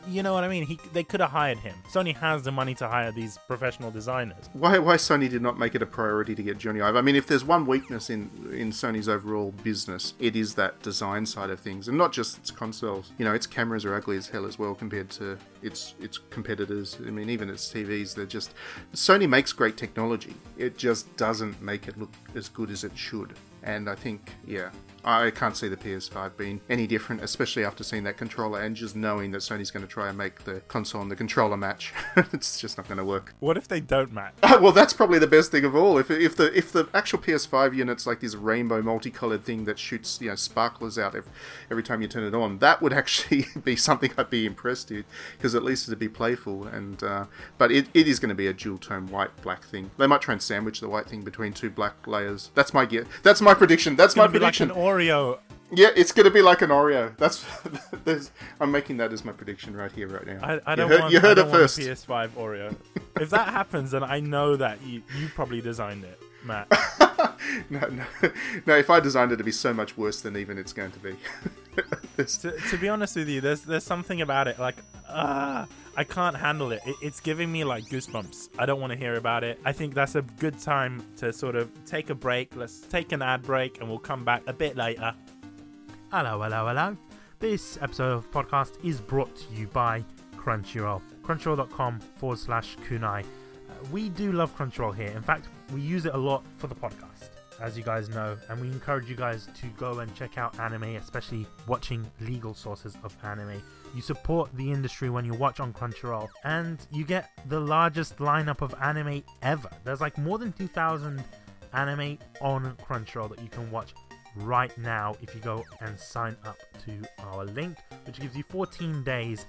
you 0.08 0.22
know 0.22 0.34
what 0.34 0.44
i 0.44 0.48
mean? 0.48 0.66
He 0.66 0.78
they 0.92 1.04
could 1.04 1.20
have 1.20 1.30
hired 1.30 1.58
him. 1.58 1.74
Sony 1.92 2.14
has 2.16 2.42
the 2.42 2.52
money 2.52 2.74
to 2.76 2.88
hire 2.88 3.12
these 3.12 3.38
professional 3.46 3.90
designers. 3.90 4.50
Why 4.52 4.78
why 4.78 4.96
sony 4.96 5.28
did 5.30 5.42
not 5.42 5.58
make 5.58 5.74
it 5.74 5.82
a 5.82 5.86
priority 5.86 6.34
to 6.34 6.42
get 6.42 6.58
jony 6.58 6.82
ive? 6.82 6.96
I 6.96 7.00
mean 7.00 7.16
if 7.16 7.26
there's 7.26 7.44
one 7.44 7.66
weakness 7.66 8.10
in 8.10 8.30
in 8.52 8.70
sony's 8.70 9.08
overall 9.08 9.52
business 9.62 10.14
it 10.18 10.36
is 10.36 10.54
that 10.54 10.80
design 10.82 11.26
side 11.26 11.50
of 11.50 11.60
things. 11.60 11.88
And 11.88 11.96
not 11.96 12.12
just 12.12 12.38
its 12.38 12.50
consoles. 12.50 13.12
You 13.18 13.24
know 13.24 13.34
its 13.34 13.46
cameras 13.46 13.84
are 13.84 13.94
ugly 13.94 14.16
as 14.16 14.28
hell 14.28 14.46
as 14.46 14.58
well 14.58 14.74
compared 14.74 15.10
to 15.10 15.38
its 15.62 15.94
its 16.00 16.18
competitors. 16.30 16.98
I 17.06 17.10
mean 17.10 17.30
even 17.30 17.48
its 17.48 17.72
tvs 17.72 18.14
they're 18.14 18.31
just 18.32 18.54
Sony 18.94 19.28
makes 19.28 19.52
great 19.52 19.76
technology. 19.76 20.34
It 20.56 20.78
just 20.78 21.14
doesn't 21.16 21.60
make 21.62 21.86
it 21.86 21.98
look 21.98 22.12
as 22.34 22.48
good 22.48 22.70
as 22.70 22.82
it 22.82 22.96
should. 22.96 23.34
And 23.62 23.88
I 23.88 23.94
think, 23.94 24.32
yeah, 24.46 24.70
I 25.04 25.30
can't 25.30 25.56
see 25.56 25.68
the 25.68 25.76
PS5 25.76 26.36
being 26.36 26.60
any 26.70 26.86
different, 26.86 27.22
especially 27.22 27.64
after 27.64 27.82
seeing 27.82 28.04
that 28.04 28.16
controller 28.16 28.60
and 28.60 28.76
just 28.76 28.94
knowing 28.94 29.32
that 29.32 29.38
Sony's 29.38 29.70
going 29.70 29.84
to 29.84 29.90
try 29.90 30.08
and 30.08 30.16
make 30.16 30.44
the 30.44 30.60
console 30.68 31.02
and 31.02 31.10
the 31.10 31.16
controller 31.16 31.56
match. 31.56 31.92
it's 32.16 32.60
just 32.60 32.76
not 32.76 32.86
going 32.86 32.98
to 32.98 33.04
work. 33.04 33.34
What 33.40 33.56
if 33.56 33.68
they 33.68 33.80
don't 33.80 34.12
match? 34.12 34.34
well, 34.42 34.72
that's 34.72 34.92
probably 34.92 35.18
the 35.18 35.26
best 35.26 35.50
thing 35.50 35.64
of 35.64 35.74
all. 35.74 35.98
If, 35.98 36.10
if 36.10 36.36
the 36.36 36.56
if 36.56 36.72
the 36.72 36.88
actual 36.94 37.18
PS5 37.18 37.74
unit's 37.74 38.06
like 38.06 38.20
this 38.20 38.34
rainbow 38.34 38.82
multicolored 38.82 39.44
thing 39.44 39.64
that 39.64 39.78
shoots 39.78 40.20
you 40.20 40.28
know 40.28 40.36
sparklers 40.36 40.98
out 40.98 41.14
every, 41.14 41.32
every 41.70 41.82
time 41.82 42.02
you 42.02 42.08
turn 42.08 42.24
it 42.24 42.34
on, 42.34 42.58
that 42.58 42.80
would 42.80 42.92
actually 43.02 43.46
be 43.64 43.76
something 43.76 44.12
I'd 44.16 44.30
be 44.30 44.46
impressed 44.46 44.90
with 44.90 45.06
because 45.36 45.54
at 45.54 45.62
least 45.62 45.88
it'd 45.88 45.98
be 45.98 46.08
playful. 46.08 46.66
And 46.66 47.02
uh, 47.02 47.26
but 47.58 47.72
it, 47.72 47.88
it 47.94 48.06
is 48.06 48.20
going 48.20 48.28
to 48.28 48.34
be 48.34 48.46
a 48.46 48.52
dual 48.52 48.78
tone 48.78 49.08
white 49.08 49.36
black 49.42 49.64
thing. 49.64 49.90
They 49.98 50.06
might 50.06 50.20
try 50.20 50.32
and 50.32 50.42
sandwich 50.42 50.80
the 50.80 50.88
white 50.88 51.08
thing 51.08 51.22
between 51.22 51.52
two 51.52 51.70
black 51.70 52.06
layers. 52.06 52.50
That's 52.54 52.72
my 52.72 52.86
guess. 52.86 53.06
That's 53.22 53.40
my 53.40 53.54
prediction. 53.54 53.96
That's 53.96 54.16
my 54.16 54.28
prediction. 54.28 54.68
Like 54.68 54.76
Oreo. 54.92 55.38
Yeah, 55.74 55.88
it's 55.96 56.12
gonna 56.12 56.30
be 56.30 56.42
like 56.42 56.60
an 56.60 56.70
Oreo. 56.70 57.16
That's 57.16 57.44
I'm 58.60 58.70
making 58.70 58.98
that 58.98 59.12
as 59.12 59.24
my 59.24 59.32
prediction 59.32 59.74
right 59.74 59.90
here, 59.90 60.08
right 60.08 60.26
now. 60.26 60.38
I, 60.42 60.72
I 60.72 60.74
don't 60.74 60.88
you 60.88 60.92
heard, 60.92 61.00
want, 61.00 61.12
you 61.14 61.20
heard 61.20 61.38
it 61.38 61.48
first. 61.48 61.78
PS5 61.78 62.30
Oreo. 62.30 62.76
if 63.18 63.30
that 63.30 63.48
happens, 63.52 63.92
then 63.92 64.02
I 64.02 64.20
know 64.20 64.56
that 64.56 64.82
you 64.82 65.02
you 65.18 65.28
probably 65.28 65.62
designed 65.62 66.04
it, 66.04 66.20
Matt. 66.44 66.70
no, 67.70 67.80
no, 67.80 68.04
no. 68.66 68.76
If 68.76 68.90
I 68.90 69.00
designed 69.00 69.32
it, 69.32 69.34
it'd 69.34 69.46
be 69.46 69.52
so 69.52 69.72
much 69.72 69.96
worse 69.96 70.20
than 70.20 70.36
even 70.36 70.58
it's 70.58 70.74
going 70.74 70.90
to 70.90 70.98
be. 70.98 71.16
to, 72.16 72.50
to, 72.70 72.76
be 72.76 72.88
honest 72.90 73.16
with 73.16 73.28
you, 73.30 73.40
there's 73.40 73.62
there's 73.62 73.84
something 73.84 74.20
about 74.20 74.48
it 74.48 74.58
like 74.58 74.76
ah. 75.08 75.62
Uh, 75.62 75.66
I 75.94 76.04
can't 76.04 76.36
handle 76.36 76.72
it. 76.72 76.80
it. 76.86 76.96
It's 77.02 77.20
giving 77.20 77.52
me 77.52 77.64
like 77.64 77.84
goosebumps. 77.84 78.50
I 78.58 78.64
don't 78.64 78.80
want 78.80 78.92
to 78.92 78.98
hear 78.98 79.14
about 79.14 79.44
it. 79.44 79.60
I 79.64 79.72
think 79.72 79.94
that's 79.94 80.14
a 80.14 80.22
good 80.22 80.58
time 80.58 81.04
to 81.18 81.32
sort 81.32 81.54
of 81.54 81.70
take 81.84 82.08
a 82.08 82.14
break. 82.14 82.56
Let's 82.56 82.80
take 82.80 83.12
an 83.12 83.20
ad 83.20 83.42
break 83.42 83.80
and 83.80 83.88
we'll 83.88 83.98
come 83.98 84.24
back 84.24 84.42
a 84.46 84.54
bit 84.54 84.76
later. 84.76 85.14
Hello, 86.10 86.40
hello, 86.40 86.66
hello. 86.66 86.96
This 87.40 87.78
episode 87.82 88.12
of 88.12 88.30
podcast 88.30 88.82
is 88.82 89.00
brought 89.00 89.34
to 89.36 89.54
you 89.54 89.66
by 89.66 90.02
Crunchyroll. 90.36 91.02
Crunchyroll.com 91.22 92.00
forward 92.16 92.38
slash 92.38 92.76
kunai. 92.88 93.20
Uh, 93.20 93.24
we 93.90 94.08
do 94.08 94.32
love 94.32 94.56
Crunchyroll 94.56 94.94
here. 94.94 95.08
In 95.08 95.22
fact, 95.22 95.48
we 95.74 95.82
use 95.82 96.06
it 96.06 96.14
a 96.14 96.18
lot 96.18 96.42
for 96.56 96.68
the 96.68 96.74
podcast 96.74 97.28
as 97.60 97.76
you 97.76 97.84
guys 97.84 98.08
know, 98.08 98.36
and 98.48 98.60
we 98.60 98.66
encourage 98.66 99.08
you 99.08 99.14
guys 99.14 99.48
to 99.54 99.66
go 99.78 100.00
and 100.00 100.12
check 100.16 100.36
out 100.36 100.58
anime, 100.58 100.96
especially 100.96 101.46
watching 101.68 102.04
legal 102.20 102.54
sources 102.54 102.96
of 103.04 103.16
anime. 103.22 103.62
You 103.94 104.00
support 104.00 104.50
the 104.56 104.72
industry 104.72 105.10
when 105.10 105.24
you 105.24 105.34
watch 105.34 105.60
on 105.60 105.72
Crunchyroll, 105.72 106.28
and 106.44 106.78
you 106.90 107.04
get 107.04 107.30
the 107.48 107.60
largest 107.60 108.16
lineup 108.18 108.62
of 108.62 108.74
anime 108.80 109.22
ever. 109.42 109.68
There's 109.84 110.00
like 110.00 110.16
more 110.16 110.38
than 110.38 110.52
2,000 110.52 111.22
anime 111.74 112.18
on 112.40 112.76
Crunchyroll 112.76 113.28
that 113.30 113.42
you 113.42 113.48
can 113.48 113.70
watch 113.70 113.94
right 114.36 114.76
now 114.78 115.14
if 115.20 115.34
you 115.34 115.40
go 115.42 115.62
and 115.80 115.98
sign 115.98 116.36
up 116.46 116.56
to 116.86 117.02
our 117.18 117.44
link, 117.44 117.76
which 118.06 118.18
gives 118.18 118.34
you 118.36 118.44
14 118.44 119.04
days 119.04 119.46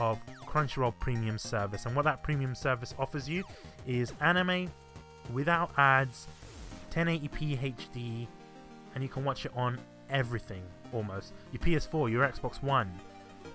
of 0.00 0.18
Crunchyroll 0.46 0.98
Premium 0.98 1.38
service. 1.38 1.86
And 1.86 1.94
what 1.94 2.04
that 2.04 2.22
premium 2.22 2.54
service 2.54 2.94
offers 2.98 3.28
you 3.28 3.44
is 3.86 4.12
anime 4.20 4.70
without 5.32 5.70
ads 5.78 6.26
1080p 6.90 7.74
HD, 7.74 8.26
and 8.94 9.02
you 9.02 9.08
can 9.08 9.24
watch 9.24 9.46
it 9.46 9.52
on 9.54 9.78
everything 10.10 10.62
almost. 10.92 11.32
Your 11.52 11.60
PS4, 11.60 12.10
your 12.10 12.26
Xbox 12.28 12.62
One. 12.62 12.92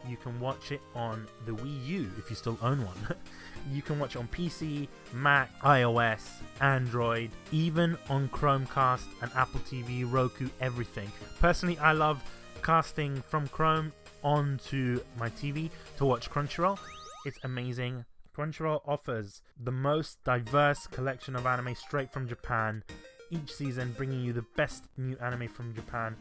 You 0.07 0.17
can 0.17 0.39
watch 0.39 0.71
it 0.71 0.81
on 0.95 1.27
the 1.45 1.51
Wii 1.51 1.87
U 1.87 2.11
if 2.17 2.29
you 2.29 2.35
still 2.35 2.57
own 2.61 2.85
one. 2.85 3.15
you 3.71 3.81
can 3.81 3.99
watch 3.99 4.15
on 4.15 4.27
PC, 4.27 4.87
Mac, 5.13 5.57
iOS, 5.61 6.21
Android, 6.61 7.31
even 7.51 7.97
on 8.09 8.29
Chromecast 8.29 9.05
and 9.21 9.31
Apple 9.35 9.59
TV, 9.61 10.09
Roku, 10.09 10.49
everything. 10.61 11.11
Personally, 11.39 11.77
I 11.79 11.93
love 11.93 12.23
casting 12.61 13.21
from 13.21 13.47
Chrome 13.47 13.91
onto 14.23 15.01
my 15.17 15.29
TV 15.29 15.69
to 15.97 16.05
watch 16.05 16.29
Crunchyroll. 16.29 16.79
It's 17.25 17.39
amazing. 17.43 18.05
Crunchyroll 18.35 18.81
offers 18.87 19.41
the 19.61 19.71
most 19.71 20.23
diverse 20.23 20.87
collection 20.87 21.35
of 21.35 21.45
anime 21.45 21.75
straight 21.75 22.11
from 22.11 22.27
Japan 22.27 22.83
each 23.31 23.53
season 23.53 23.93
bringing 23.97 24.21
you 24.21 24.33
the 24.33 24.45
best 24.55 24.85
new 24.97 25.17
anime 25.21 25.47
from 25.47 25.73
Japan 25.73 26.15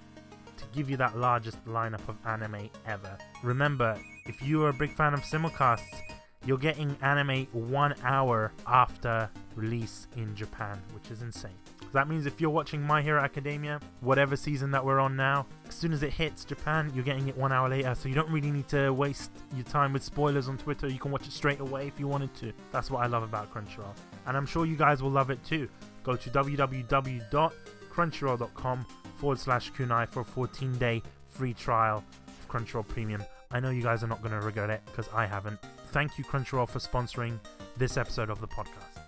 to 0.59 0.65
give 0.73 0.91
you 0.91 0.97
that 0.99 1.17
largest 1.17 1.65
lineup 1.65 2.07
of 2.09 2.17
anime 2.27 2.69
ever. 2.87 3.17
Remember, 3.43 3.99
if 4.27 4.43
you 4.43 4.63
are 4.65 4.69
a 4.69 4.75
big 4.75 4.93
fan 4.93 5.15
of 5.15 5.21
simulcasts, 5.21 6.01
you're 6.45 6.59
getting 6.59 6.97
anime 7.03 7.47
one 7.53 7.95
hour 8.05 8.53
after 8.67 9.29
release 9.55 10.07
in 10.17 10.35
Japan, 10.37 10.81
which 10.95 11.11
is 11.11 11.23
insane. 11.23 11.57
That 11.93 12.09
means 12.09 12.27
if 12.27 12.41
you're 12.41 12.51
watching 12.51 12.83
My 12.83 13.01
Hero 13.01 13.21
Academia, 13.21 13.81
whatever 14.01 14.37
season 14.37 14.71
that 14.73 14.85
we're 14.85 15.01
on 15.01 15.17
now, 15.17 15.47
as 15.69 15.75
soon 15.75 15.93
as 15.93 16.03
it 16.03 16.13
hits 16.13 16.45
Japan, 16.45 16.93
you're 16.95 17.05
getting 17.05 17.29
it 17.29 17.37
one 17.37 17.51
hour 17.51 17.69
later. 17.69 17.95
So 17.95 18.09
you 18.09 18.15
don't 18.15 18.31
really 18.31 18.51
need 18.51 18.69
to 18.69 18.91
waste 18.91 19.31
your 19.55 19.65
time 19.65 19.95
with 19.95 20.03
spoilers 20.03 20.49
on 20.49 20.59
Twitter. 20.59 20.89
You 20.89 20.99
can 20.99 21.11
watch 21.11 21.27
it 21.27 21.33
straight 21.33 21.61
away 21.61 21.87
if 21.87 21.99
you 21.99 22.07
wanted 22.07 22.35
to. 22.37 22.53
That's 22.73 22.91
what 22.91 23.03
I 23.03 23.07
love 23.07 23.23
about 23.23 23.53
Crunchyroll. 23.53 23.95
And 24.27 24.37
I'm 24.37 24.47
sure 24.47 24.67
you 24.67 24.77
guys 24.77 25.03
will 25.03 25.11
love 25.11 25.31
it 25.31 25.43
too 25.45 25.69
go 26.09 26.17
to 26.17 26.31
www.crunchyroll.com 26.31 28.87
forward 29.19 29.39
slash 29.39 29.73
kunai 29.73 30.09
for 30.09 30.21
a 30.21 30.25
14 30.25 30.79
day 30.79 31.03
free 31.29 31.53
trial 31.53 32.05
of 32.27 32.49
Crunchyroll 32.49 32.87
Premium. 32.87 33.23
I 33.51 33.61
know 33.61 33.71
you 33.71 33.83
guys 33.83 34.03
are 34.05 34.07
not 34.07 34.23
going 34.23 34.39
to 34.39 34.41
regret 34.41 34.71
it 34.71 34.81
because 34.87 35.09
I 35.12 35.27
haven't. 35.27 35.59
Thank 35.89 36.19
you, 36.19 36.25
Crunchyroll, 36.25 36.69
for 36.69 36.79
sponsoring 36.79 37.39
this 37.77 37.97
episode 37.97 38.31
of 38.31 38.41
the 38.41 38.47
podcast. 38.47 39.01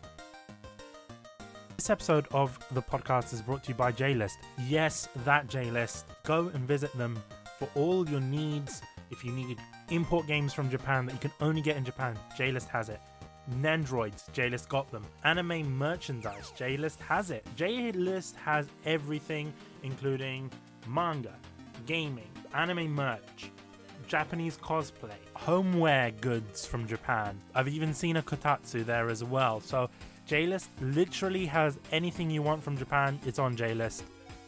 This 1.76 1.90
episode 1.90 2.26
of 2.32 2.58
the 2.72 2.82
podcast 2.82 3.32
is 3.32 3.40
brought 3.40 3.62
to 3.64 3.68
you 3.70 3.74
by 3.74 3.92
JList. 3.92 4.36
Yes, 4.66 5.08
that 5.24 5.46
JList. 5.46 6.04
Go 6.24 6.50
and 6.54 6.66
visit 6.66 6.92
them 6.98 7.18
for 7.58 7.68
all 7.74 8.08
your 8.08 8.20
needs. 8.20 8.82
If 9.10 9.24
you 9.24 9.32
need 9.32 9.58
import 9.90 10.26
games 10.26 10.52
from 10.52 10.70
Japan 10.70 11.06
that 11.06 11.12
you 11.12 11.18
can 11.18 11.32
only 11.40 11.62
get 11.62 11.76
in 11.76 11.84
Japan, 11.84 12.18
JList 12.36 12.68
has 12.68 12.88
it. 12.88 13.00
Nendoroids, 13.60 14.30
JList 14.30 14.68
got 14.68 14.90
them. 14.90 15.04
Anime 15.24 15.76
merchandise, 15.76 16.52
JList 16.56 17.00
has 17.00 17.30
it. 17.30 17.46
JList 17.56 18.36
has 18.36 18.66
everything, 18.84 19.52
including 19.82 20.50
manga, 20.86 21.34
gaming, 21.86 22.30
anime 22.54 22.90
merch, 22.90 23.50
Japanese 24.06 24.56
cosplay, 24.56 25.14
homeware 25.34 26.10
goods 26.20 26.66
from 26.66 26.86
Japan. 26.86 27.40
I've 27.54 27.68
even 27.68 27.94
seen 27.94 28.16
a 28.16 28.22
kotatsu 28.22 28.84
there 28.84 29.08
as 29.08 29.22
well. 29.22 29.60
So 29.60 29.88
JList 30.28 30.68
literally 30.80 31.46
has 31.46 31.78
anything 31.92 32.30
you 32.30 32.42
want 32.42 32.62
from 32.62 32.76
Japan, 32.76 33.20
it's 33.24 33.38
on 33.38 33.56
JList. 33.56 34.02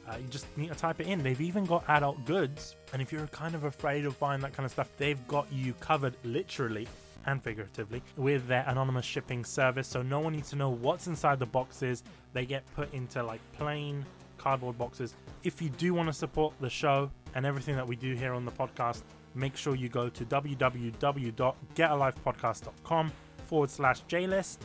Uh, 0.09 0.17
you 0.17 0.27
just 0.29 0.47
need 0.57 0.69
to 0.69 0.75
type 0.75 1.01
it 1.01 1.07
in. 1.07 1.23
They've 1.23 1.41
even 1.41 1.65
got 1.65 1.85
adult 1.89 2.25
goods, 2.25 2.77
and 2.93 3.01
if 3.01 3.13
you're 3.13 3.27
kind 3.29 3.55
of 3.55 3.65
afraid 3.65 4.05
of 4.05 4.19
buying 4.19 4.41
that 4.41 4.53
kind 4.53 4.67
of 4.67 4.73
stuff, 4.73 4.89
they've 4.99 5.27
got 5.29 5.47
you 5.53 5.75
covered 5.75 6.15
literally 6.25 6.89
and 7.27 7.43
figuratively 7.43 8.03
with 8.17 8.47
their 8.49 8.65
anonymous 8.67 9.05
shipping 9.05 9.45
service. 9.45 9.87
So 9.87 10.03
no 10.03 10.21
one 10.21 10.33
needs 10.33 10.51
to 10.51 10.57
know 10.57 10.71
what's 10.71 11.07
inside 11.07 11.39
the 11.39 11.47
boxes. 11.47 12.03
They 12.33 12.47
get 12.47 12.65
put 12.75 12.93
into 12.93 13.23
like 13.23 13.41
plain 13.53 14.05
cardboard 14.43 14.79
boxes. 14.79 15.15
If 15.45 15.63
you 15.63 15.69
do 15.71 15.95
want 15.95 16.09
to 16.09 16.13
support 16.13 16.55
the 16.61 16.71
show 16.71 17.11
and 17.35 17.47
everything 17.47 17.77
that 17.77 17.87
we 17.87 17.95
do 17.97 18.15
here 18.15 18.35
on 18.35 18.45
the 18.45 18.51
podcast, 18.51 19.03
make 19.35 19.57
sure 19.57 19.75
you 19.75 19.89
go 19.89 20.09
to 20.09 20.25
www.getalivepodcast.com 20.25 23.13
forward 23.47 23.71
slash 23.71 24.03
JList 24.05 24.59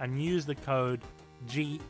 and 0.00 0.22
use 0.22 0.44
the 0.44 0.54
code 0.54 1.00
GALP 1.48 1.86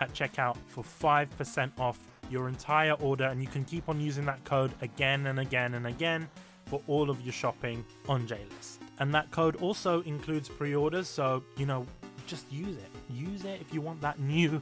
at 0.00 0.12
checkout 0.12 0.56
for 0.66 0.84
5% 0.84 1.70
off 1.78 1.98
your 2.30 2.48
entire 2.48 2.94
order. 2.94 3.24
And 3.24 3.40
you 3.40 3.48
can 3.48 3.64
keep 3.64 3.88
on 3.88 4.00
using 4.00 4.24
that 4.26 4.44
code 4.44 4.72
again 4.82 5.26
and 5.26 5.40
again 5.40 5.74
and 5.74 5.86
again 5.86 6.28
for 6.66 6.82
all 6.88 7.10
of 7.10 7.20
your 7.22 7.32
shopping 7.32 7.84
on 8.08 8.26
JList. 8.26 8.78
And 8.98 9.14
that 9.14 9.30
code 9.30 9.56
also 9.56 10.00
includes 10.02 10.48
pre 10.48 10.74
orders, 10.74 11.06
so, 11.06 11.44
you 11.56 11.66
know, 11.66 11.86
just 12.26 12.50
use 12.50 12.76
it. 12.76 12.90
Use 13.10 13.44
it 13.44 13.60
if 13.60 13.72
you 13.72 13.80
want 13.80 14.00
that 14.00 14.18
new 14.18 14.60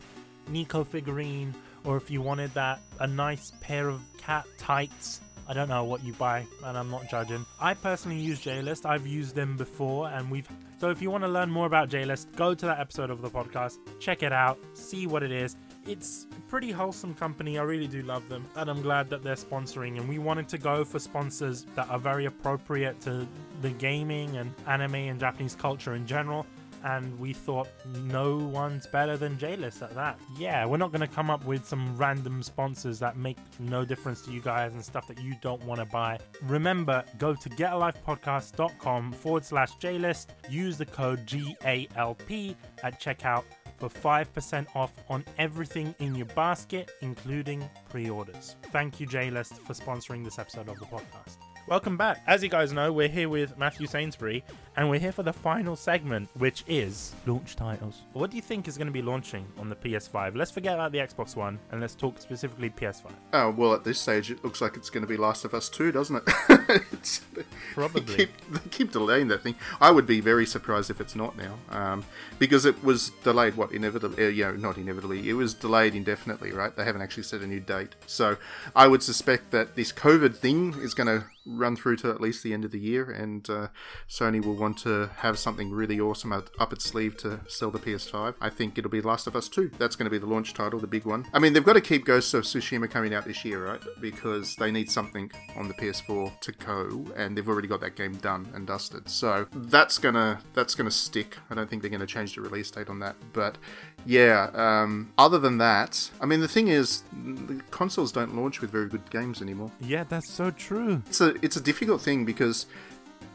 Nico 0.48 0.84
figurine 0.84 1.54
or 1.84 1.96
if 1.96 2.10
you 2.10 2.20
wanted 2.20 2.52
that 2.54 2.80
a 3.00 3.06
nice 3.06 3.52
pair 3.60 3.88
of 3.88 4.00
cat 4.18 4.46
tights. 4.58 5.20
I 5.46 5.52
don't 5.52 5.68
know 5.68 5.84
what 5.84 6.02
you 6.02 6.14
buy, 6.14 6.46
and 6.64 6.78
I'm 6.78 6.90
not 6.90 7.10
judging. 7.10 7.44
I 7.60 7.74
personally 7.74 8.18
use 8.18 8.40
JList. 8.40 8.86
I've 8.86 9.06
used 9.06 9.34
them 9.34 9.56
before, 9.58 10.08
and 10.08 10.30
we've. 10.30 10.48
So 10.80 10.88
if 10.90 11.02
you 11.02 11.10
want 11.10 11.22
to 11.24 11.28
learn 11.28 11.50
more 11.50 11.66
about 11.66 11.90
JList, 11.90 12.34
go 12.34 12.54
to 12.54 12.66
that 12.66 12.80
episode 12.80 13.10
of 13.10 13.20
the 13.20 13.28
podcast, 13.28 13.78
check 14.00 14.22
it 14.22 14.32
out, 14.32 14.58
see 14.72 15.06
what 15.06 15.22
it 15.22 15.30
is. 15.30 15.56
It's 15.86 16.26
a 16.36 16.40
pretty 16.50 16.70
wholesome 16.70 17.14
company. 17.14 17.58
I 17.58 17.62
really 17.62 17.86
do 17.86 18.00
love 18.02 18.26
them, 18.30 18.46
and 18.56 18.70
I'm 18.70 18.80
glad 18.80 19.10
that 19.10 19.22
they're 19.22 19.34
sponsoring. 19.34 19.98
And 19.98 20.08
we 20.08 20.18
wanted 20.18 20.48
to 20.48 20.58
go 20.58 20.82
for 20.82 20.98
sponsors 20.98 21.66
that 21.74 21.90
are 21.90 21.98
very 21.98 22.24
appropriate 22.24 22.98
to 23.02 23.28
the 23.60 23.70
gaming 23.70 24.38
and 24.38 24.54
anime 24.66 24.94
and 24.94 25.20
Japanese 25.20 25.54
culture 25.54 25.94
in 25.94 26.06
general 26.06 26.46
and 26.84 27.18
we 27.18 27.32
thought 27.32 27.68
no 28.02 28.36
one's 28.36 28.86
better 28.86 29.16
than 29.16 29.36
JList 29.36 29.82
at 29.82 29.94
that. 29.94 30.20
Yeah, 30.38 30.66
we're 30.66 30.76
not 30.76 30.92
going 30.92 31.00
to 31.00 31.08
come 31.08 31.30
up 31.30 31.44
with 31.44 31.66
some 31.66 31.96
random 31.96 32.42
sponsors 32.42 32.98
that 33.00 33.16
make 33.16 33.38
no 33.58 33.84
difference 33.84 34.20
to 34.22 34.30
you 34.30 34.40
guys 34.40 34.72
and 34.74 34.84
stuff 34.84 35.08
that 35.08 35.20
you 35.20 35.34
don't 35.40 35.62
want 35.64 35.80
to 35.80 35.86
buy. 35.86 36.18
Remember, 36.42 37.02
go 37.18 37.34
to 37.34 37.48
getalivepodcast.com 37.48 39.12
forward 39.12 39.44
slash 39.44 39.72
JList, 39.78 40.26
use 40.50 40.76
the 40.76 40.86
code 40.86 41.26
GALP 41.26 42.54
at 42.82 43.00
checkout 43.00 43.44
for 43.78 43.88
5% 43.88 44.66
off 44.76 44.92
on 45.08 45.24
everything 45.38 45.94
in 45.98 46.14
your 46.14 46.26
basket, 46.26 46.92
including 47.00 47.68
pre 47.88 48.10
orders. 48.10 48.56
Thank 48.72 49.00
you, 49.00 49.06
JList, 49.06 49.58
for 49.58 49.72
sponsoring 49.72 50.22
this 50.22 50.38
episode 50.38 50.68
of 50.68 50.78
the 50.78 50.86
podcast. 50.86 51.38
Welcome 51.66 51.96
back. 51.96 52.22
As 52.26 52.42
you 52.42 52.50
guys 52.50 52.74
know, 52.74 52.92
we're 52.92 53.08
here 53.08 53.30
with 53.30 53.56
Matthew 53.56 53.86
Sainsbury, 53.86 54.44
and 54.76 54.90
we're 54.90 54.98
here 54.98 55.12
for 55.12 55.22
the 55.22 55.32
final 55.32 55.76
segment, 55.76 56.28
which 56.34 56.64
is 56.66 57.14
launch 57.26 57.56
titles. 57.56 58.02
What 58.12 58.30
do 58.30 58.36
you 58.36 58.42
think 58.42 58.66
is 58.66 58.76
going 58.76 58.86
to 58.86 58.92
be 58.92 59.02
launching 59.02 59.46
on 59.58 59.68
the 59.68 59.76
PS5? 59.76 60.36
Let's 60.36 60.50
forget 60.50 60.74
about 60.74 60.92
the 60.92 60.98
Xbox 60.98 61.36
One 61.36 61.58
and 61.70 61.80
let's 61.80 61.94
talk 61.94 62.20
specifically 62.20 62.70
PS5. 62.70 63.10
Oh, 63.32 63.50
well, 63.50 63.74
at 63.74 63.84
this 63.84 64.00
stage, 64.00 64.30
it 64.30 64.42
looks 64.42 64.60
like 64.60 64.76
it's 64.76 64.90
going 64.90 65.02
to 65.02 65.08
be 65.08 65.16
Last 65.16 65.44
of 65.44 65.54
Us 65.54 65.68
2, 65.68 65.92
doesn't 65.92 66.16
it? 66.16 67.20
Probably. 67.74 68.00
They 68.00 68.16
keep, 68.16 68.50
they 68.50 68.68
keep 68.70 68.92
delaying 68.92 69.28
that 69.28 69.42
thing. 69.42 69.54
I 69.80 69.90
would 69.90 70.06
be 70.06 70.20
very 70.20 70.46
surprised 70.46 70.90
if 70.90 71.00
it's 71.00 71.14
not 71.14 71.36
now, 71.36 71.58
um, 71.70 72.04
because 72.38 72.64
it 72.64 72.82
was 72.82 73.10
delayed. 73.22 73.56
What 73.56 73.72
inevitably? 73.72 74.24
Uh, 74.24 74.28
you 74.28 74.44
know, 74.44 74.52
not 74.52 74.78
inevitably. 74.78 75.28
It 75.28 75.34
was 75.34 75.54
delayed 75.54 75.94
indefinitely, 75.94 76.52
right? 76.52 76.74
They 76.74 76.84
haven't 76.84 77.02
actually 77.02 77.24
set 77.24 77.40
a 77.42 77.46
new 77.46 77.60
date. 77.60 77.94
So 78.06 78.36
I 78.74 78.88
would 78.88 79.02
suspect 79.02 79.50
that 79.52 79.76
this 79.76 79.92
COVID 79.92 80.36
thing 80.36 80.74
is 80.80 80.94
going 80.94 81.06
to 81.06 81.26
run 81.46 81.76
through 81.76 81.96
to 81.96 82.10
at 82.10 82.20
least 82.20 82.42
the 82.42 82.52
end 82.52 82.64
of 82.64 82.70
the 82.70 82.78
year, 82.78 83.10
and 83.10 83.48
uh, 83.50 83.68
Sony 84.08 84.44
will 84.44 84.54
want 84.64 84.78
to 84.78 85.10
have 85.16 85.38
something 85.38 85.70
really 85.70 86.00
awesome 86.00 86.32
up, 86.32 86.72
its 86.72 86.86
sleeve 86.86 87.18
to 87.18 87.38
sell 87.48 87.70
the 87.70 87.78
PS5. 87.78 88.34
I 88.40 88.48
think 88.48 88.78
it'll 88.78 88.90
be 88.90 89.02
Last 89.02 89.26
of 89.26 89.36
Us 89.36 89.46
2. 89.46 89.72
That's 89.78 89.94
going 89.94 90.06
to 90.06 90.10
be 90.10 90.16
the 90.16 90.24
launch 90.24 90.54
title, 90.54 90.80
the 90.80 90.86
big 90.86 91.04
one. 91.04 91.26
I 91.34 91.38
mean, 91.38 91.52
they've 91.52 91.62
got 91.62 91.74
to 91.74 91.82
keep 91.82 92.06
Ghost 92.06 92.32
of 92.32 92.44
Tsushima 92.44 92.90
coming 92.90 93.12
out 93.12 93.26
this 93.26 93.44
year, 93.44 93.66
right? 93.66 93.80
Because 94.00 94.56
they 94.56 94.70
need 94.70 94.90
something 94.90 95.30
on 95.54 95.68
the 95.68 95.74
PS4 95.74 96.40
to 96.40 96.52
go, 96.52 97.04
and 97.14 97.36
they've 97.36 97.46
already 97.46 97.68
got 97.68 97.82
that 97.82 97.94
game 97.94 98.14
done 98.16 98.48
and 98.54 98.66
dusted. 98.66 99.06
So 99.06 99.46
that's 99.52 99.98
gonna 99.98 100.40
that's 100.54 100.74
gonna 100.74 100.90
stick. 100.90 101.36
I 101.50 101.54
don't 101.54 101.68
think 101.68 101.82
they're 101.82 101.90
gonna 101.90 102.06
change 102.06 102.34
the 102.34 102.40
release 102.40 102.70
date 102.70 102.88
on 102.88 103.00
that. 103.00 103.16
But 103.34 103.58
yeah, 104.06 104.50
um, 104.54 105.12
other 105.18 105.38
than 105.38 105.58
that, 105.58 106.10
I 106.22 106.26
mean, 106.26 106.40
the 106.40 106.48
thing 106.48 106.68
is, 106.68 107.02
the 107.12 107.60
consoles 107.70 108.12
don't 108.12 108.34
launch 108.34 108.62
with 108.62 108.70
very 108.70 108.88
good 108.88 109.08
games 109.10 109.42
anymore. 109.42 109.70
Yeah, 109.80 110.04
that's 110.04 110.30
so 110.30 110.50
true. 110.50 111.02
It's 111.06 111.20
a 111.20 111.34
it's 111.44 111.56
a 111.56 111.62
difficult 111.62 112.00
thing 112.00 112.24
because 112.24 112.66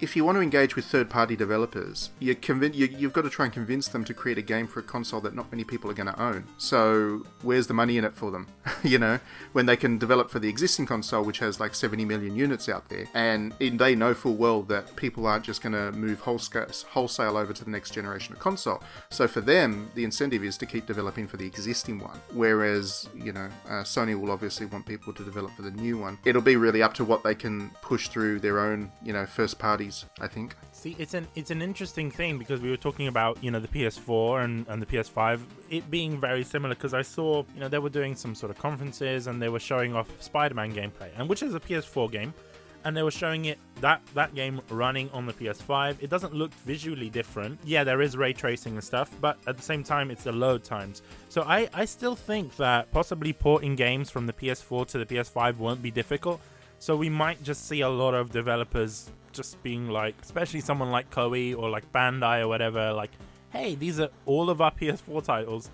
if 0.01 0.15
you 0.15 0.23
want 0.23 0.37
to 0.37 0.41
engage 0.41 0.75
with 0.75 0.85
third-party 0.85 1.35
developers, 1.35 2.11
you're 2.19 2.35
convin- 2.35 2.73
you, 2.73 2.87
you've 2.87 3.13
got 3.13 3.23
to 3.23 3.29
try 3.29 3.45
and 3.45 3.53
convince 3.53 3.89
them 3.89 4.05
to 4.05 4.13
create 4.13 4.37
a 4.37 4.41
game 4.41 4.65
for 4.65 4.79
a 4.79 4.83
console 4.83 5.19
that 5.21 5.35
not 5.35 5.51
many 5.51 5.63
people 5.63 5.91
are 5.91 5.93
going 5.93 6.07
to 6.07 6.21
own. 6.21 6.45
So 6.57 7.25
where's 7.41 7.67
the 7.67 7.73
money 7.73 7.97
in 7.97 8.05
it 8.05 8.13
for 8.13 8.31
them? 8.31 8.47
you 8.83 8.97
know, 8.97 9.19
when 9.51 9.65
they 9.65 9.75
can 9.75 9.97
develop 9.97 10.29
for 10.29 10.39
the 10.39 10.47
existing 10.47 10.85
console, 10.85 11.23
which 11.23 11.39
has 11.39 11.59
like 11.59 11.75
70 11.75 12.05
million 12.05 12.35
units 12.35 12.69
out 12.69 12.87
there, 12.89 13.07
and 13.13 13.53
they 13.59 13.95
know 13.95 14.13
full 14.13 14.35
well 14.35 14.61
that 14.63 14.95
people 14.95 15.27
aren't 15.27 15.43
just 15.43 15.61
going 15.61 15.73
to 15.73 15.91
move 15.91 16.19
wholesale, 16.21 17.37
over 17.37 17.53
to 17.53 17.63
the 17.63 17.71
next 17.71 17.91
generation 17.91 18.33
of 18.33 18.39
console. 18.39 18.81
So 19.09 19.27
for 19.27 19.41
them, 19.41 19.91
the 19.95 20.03
incentive 20.03 20.43
is 20.43 20.57
to 20.57 20.65
keep 20.65 20.85
developing 20.85 21.27
for 21.27 21.37
the 21.37 21.45
existing 21.45 21.99
one. 21.99 22.19
Whereas, 22.33 23.07
you 23.13 23.33
know, 23.33 23.49
uh, 23.67 23.83
Sony 23.83 24.19
will 24.19 24.31
obviously 24.31 24.65
want 24.65 24.85
people 24.85 25.13
to 25.13 25.23
develop 25.23 25.51
for 25.51 25.61
the 25.61 25.71
new 25.71 25.97
one. 25.97 26.17
It'll 26.25 26.41
be 26.41 26.55
really 26.55 26.81
up 26.81 26.93
to 26.95 27.05
what 27.05 27.23
they 27.23 27.35
can 27.35 27.69
push 27.81 28.07
through 28.07 28.39
their 28.39 28.59
own, 28.59 28.91
you 29.03 29.13
know, 29.13 29.25
first 29.25 29.59
I 30.19 30.27
think. 30.27 30.55
See, 30.71 30.95
it's 30.97 31.13
an 31.13 31.27
it's 31.35 31.51
an 31.51 31.61
interesting 31.61 32.11
thing 32.11 32.37
because 32.37 32.61
we 32.61 32.69
were 32.69 32.77
talking 32.77 33.07
about 33.07 33.43
you 33.43 33.51
know 33.51 33.59
the 33.59 33.67
PS4 33.67 34.43
and, 34.43 34.67
and 34.67 34.81
the 34.81 34.85
PS5 34.85 35.41
it 35.69 35.89
being 35.89 36.19
very 36.19 36.43
similar 36.43 36.75
because 36.75 36.93
I 36.93 37.01
saw 37.01 37.43
you 37.53 37.59
know 37.59 37.67
they 37.67 37.79
were 37.79 37.89
doing 37.89 38.15
some 38.15 38.35
sort 38.35 38.49
of 38.49 38.57
conferences 38.57 39.27
and 39.27 39.41
they 39.41 39.49
were 39.49 39.59
showing 39.59 39.95
off 39.95 40.09
Spider-Man 40.21 40.73
gameplay 40.73 41.09
and 41.17 41.27
which 41.29 41.43
is 41.43 41.55
a 41.55 41.59
PS4 41.59 42.11
game 42.11 42.33
and 42.85 42.95
they 42.95 43.03
were 43.03 43.11
showing 43.11 43.45
it 43.45 43.59
that 43.81 44.01
that 44.13 44.33
game 44.35 44.61
running 44.69 45.09
on 45.11 45.25
the 45.25 45.33
PS5 45.33 45.97
it 46.01 46.09
doesn't 46.09 46.33
look 46.33 46.53
visually 46.65 47.09
different. 47.09 47.59
Yeah 47.65 47.83
there 47.83 48.01
is 48.01 48.15
ray 48.15 48.33
tracing 48.33 48.73
and 48.73 48.83
stuff 48.83 49.11
but 49.19 49.37
at 49.47 49.57
the 49.57 49.63
same 49.63 49.83
time 49.83 50.11
it's 50.11 50.23
the 50.23 50.31
load 50.31 50.63
times. 50.63 51.01
So 51.29 51.43
I 51.43 51.69
I 51.73 51.85
still 51.85 52.15
think 52.15 52.55
that 52.57 52.91
possibly 52.91 53.33
porting 53.33 53.75
games 53.75 54.09
from 54.09 54.25
the 54.27 54.33
PS4 54.33 54.87
to 54.87 54.97
the 54.97 55.05
PS5 55.05 55.57
won't 55.57 55.81
be 55.81 55.91
difficult. 55.91 56.39
So 56.79 56.95
we 56.95 57.09
might 57.09 57.43
just 57.43 57.67
see 57.67 57.81
a 57.81 57.89
lot 57.89 58.13
of 58.13 58.31
developers 58.31 59.09
just 59.31 59.61
being 59.63 59.89
like, 59.89 60.15
especially 60.21 60.61
someone 60.61 60.91
like 60.91 61.09
Koei 61.09 61.57
or 61.57 61.69
like 61.69 61.91
Bandai 61.91 62.41
or 62.41 62.47
whatever, 62.47 62.93
like, 62.93 63.11
hey, 63.51 63.75
these 63.75 63.99
are 63.99 64.09
all 64.25 64.49
of 64.49 64.61
our 64.61 64.71
PS4 64.79 65.23
titles. 65.23 65.69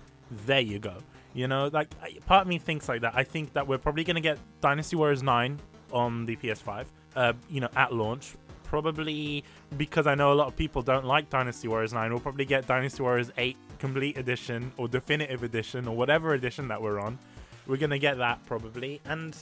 There 0.46 0.60
you 0.60 0.78
go. 0.78 0.94
You 1.34 1.46
know, 1.48 1.68
like 1.72 1.90
part 2.24 2.42
of 2.42 2.48
me 2.48 2.58
thinks 2.58 2.88
like 2.88 3.02
that. 3.02 3.12
I 3.14 3.22
think 3.22 3.52
that 3.52 3.68
we're 3.68 3.78
probably 3.78 4.04
gonna 4.04 4.20
get 4.20 4.38
Dynasty 4.60 4.96
Warriors 4.96 5.22
9 5.22 5.60
on 5.92 6.26
the 6.26 6.36
PS5. 6.36 6.86
Uh, 7.14 7.32
you 7.50 7.60
know, 7.60 7.68
at 7.76 7.92
launch. 7.92 8.34
Probably 8.64 9.44
because 9.76 10.06
I 10.06 10.14
know 10.16 10.32
a 10.32 10.34
lot 10.34 10.48
of 10.48 10.56
people 10.56 10.82
don't 10.82 11.04
like 11.04 11.30
Dynasty 11.30 11.68
Warriors 11.68 11.92
9. 11.92 12.10
We'll 12.10 12.20
probably 12.20 12.44
get 12.46 12.66
Dynasty 12.66 13.02
Warriors 13.02 13.30
8 13.38 13.56
Complete 13.78 14.18
Edition 14.18 14.72
or 14.76 14.88
Definitive 14.88 15.42
Edition 15.42 15.86
or 15.86 15.94
whatever 15.94 16.34
edition 16.34 16.66
that 16.68 16.80
we're 16.82 16.98
on. 16.98 17.18
We're 17.66 17.76
gonna 17.76 17.98
get 17.98 18.18
that 18.18 18.44
probably, 18.46 19.00
and 19.04 19.36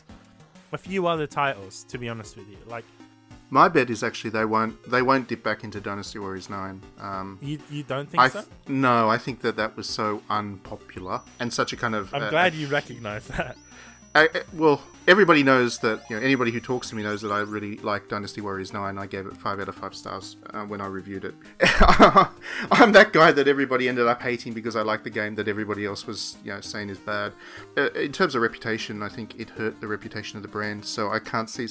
a 0.72 0.78
few 0.78 1.06
other 1.06 1.26
titles. 1.26 1.84
To 1.84 1.98
be 1.98 2.08
honest 2.08 2.36
with 2.36 2.48
you, 2.48 2.58
like 2.66 2.84
My 3.50 3.68
bet 3.68 3.90
is 3.90 4.02
actually 4.02 4.30
they 4.30 4.44
won't 4.44 4.90
they 4.90 5.02
won't 5.02 5.28
dip 5.28 5.42
back 5.42 5.64
into 5.64 5.80
Dynasty 5.80 6.18
Warriors 6.18 6.50
Nine. 6.50 6.80
Um, 7.00 7.38
you, 7.40 7.58
you 7.70 7.82
don't 7.82 8.08
think 8.08 8.22
I 8.22 8.28
so? 8.28 8.44
no, 8.66 9.08
I 9.08 9.18
think 9.18 9.40
that 9.42 9.56
that 9.56 9.76
was 9.76 9.88
so 9.88 10.22
unpopular 10.30 11.20
and 11.40 11.52
such 11.52 11.72
a 11.72 11.76
kind 11.76 11.94
of. 11.94 12.12
I'm 12.14 12.22
uh, 12.22 12.30
glad 12.30 12.54
you 12.54 12.66
recognize 12.68 13.26
that. 13.28 13.56
I, 14.14 14.28
I- 14.34 14.42
well, 14.54 14.80
everybody 15.08 15.42
knows 15.42 15.78
that. 15.78 16.08
You 16.08 16.16
know, 16.16 16.22
anybody 16.22 16.50
who 16.50 16.60
talks 16.60 16.88
to 16.90 16.96
me 16.96 17.02
knows 17.02 17.20
that 17.22 17.30
I 17.32 17.40
really 17.40 17.76
like 17.78 18.08
Dynasty 18.08 18.40
Warriors 18.40 18.72
Nine. 18.72 18.98
I 18.98 19.06
gave 19.06 19.26
it 19.26 19.36
five 19.36 19.60
out 19.60 19.68
of 19.68 19.74
five 19.74 19.94
stars 19.94 20.36
uh, 20.52 20.62
when 20.64 20.80
I 20.80 20.86
reviewed 20.86 21.24
it. 21.24 21.34
I'm 22.70 22.92
that 22.92 23.12
guy 23.12 23.32
that 23.32 23.46
everybody 23.48 23.88
ended 23.88 24.06
up 24.06 24.22
hating 24.22 24.52
because 24.52 24.76
I 24.76 24.82
liked 24.82 25.04
the 25.04 25.10
game 25.10 25.34
that 25.34 25.48
everybody 25.48 25.84
else 25.84 26.06
was, 26.06 26.36
you 26.44 26.52
know, 26.52 26.60
saying 26.60 26.90
is 26.90 26.98
bad. 26.98 27.32
Uh, 27.76 27.90
in 27.92 28.12
terms 28.12 28.34
of 28.34 28.42
reputation, 28.42 29.02
I 29.02 29.08
think 29.08 29.38
it 29.38 29.50
hurt 29.50 29.80
the 29.80 29.86
reputation 29.88 30.36
of 30.36 30.42
the 30.42 30.48
brand. 30.48 30.84
So 30.84 31.10
I 31.10 31.18
can't 31.18 31.50
see 31.50 31.66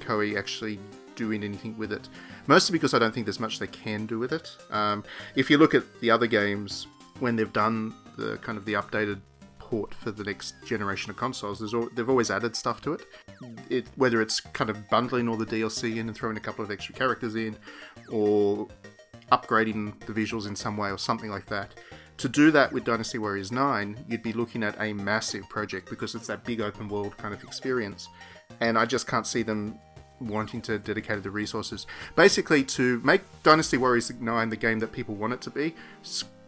Koei 0.00 0.38
actually 0.38 0.78
doing 1.18 1.44
anything 1.44 1.76
with 1.76 1.92
it. 1.92 2.08
Mostly 2.46 2.72
because 2.72 2.94
I 2.94 2.98
don't 2.98 3.12
think 3.12 3.26
there's 3.26 3.40
much 3.40 3.58
they 3.58 3.66
can 3.66 4.06
do 4.06 4.18
with 4.18 4.32
it. 4.32 4.56
Um, 4.70 5.04
if 5.34 5.50
you 5.50 5.58
look 5.58 5.74
at 5.74 5.84
the 6.00 6.10
other 6.10 6.26
games 6.26 6.86
when 7.18 7.36
they've 7.36 7.52
done 7.52 7.92
the 8.16 8.36
kind 8.38 8.56
of 8.56 8.64
the 8.64 8.74
updated 8.74 9.20
port 9.68 9.92
for 9.92 10.10
the 10.10 10.24
next 10.24 10.54
generation 10.64 11.10
of 11.10 11.16
consoles. 11.16 11.74
Al- 11.74 11.90
they've 11.94 12.08
always 12.08 12.30
added 12.30 12.56
stuff 12.56 12.80
to 12.82 12.94
it. 12.94 13.02
it, 13.68 13.86
whether 13.96 14.22
it's 14.22 14.40
kind 14.40 14.70
of 14.70 14.88
bundling 14.88 15.28
all 15.28 15.36
the 15.36 15.46
DLC 15.46 15.96
in 15.98 16.08
and 16.08 16.16
throwing 16.16 16.36
a 16.36 16.40
couple 16.40 16.64
of 16.64 16.70
extra 16.70 16.94
characters 16.94 17.34
in, 17.34 17.54
or 18.10 18.66
upgrading 19.30 19.98
the 20.06 20.12
visuals 20.12 20.48
in 20.48 20.56
some 20.56 20.76
way 20.76 20.90
or 20.90 20.98
something 20.98 21.30
like 21.30 21.46
that. 21.46 21.74
To 22.18 22.28
do 22.28 22.50
that 22.50 22.72
with 22.72 22.84
Dynasty 22.84 23.18
Warriors 23.18 23.52
9, 23.52 24.06
you'd 24.08 24.22
be 24.22 24.32
looking 24.32 24.64
at 24.64 24.74
a 24.80 24.92
massive 24.92 25.48
project 25.48 25.88
because 25.88 26.14
it's 26.16 26.26
that 26.26 26.44
big 26.44 26.60
open 26.60 26.88
world 26.88 27.16
kind 27.16 27.32
of 27.32 27.44
experience. 27.44 28.08
And 28.60 28.76
I 28.76 28.86
just 28.86 29.06
can't 29.06 29.26
see 29.26 29.42
them 29.42 29.78
wanting 30.20 30.60
to 30.62 30.78
dedicate 30.78 31.22
the 31.22 31.30
resources. 31.30 31.86
Basically, 32.16 32.64
to 32.64 33.00
make 33.00 33.22
Dynasty 33.42 33.76
Warriors 33.76 34.12
9 34.12 34.48
the 34.48 34.56
game 34.56 34.78
that 34.80 34.92
people 34.92 35.14
want 35.14 35.32
it 35.32 35.40
to 35.42 35.50
be, 35.50 35.74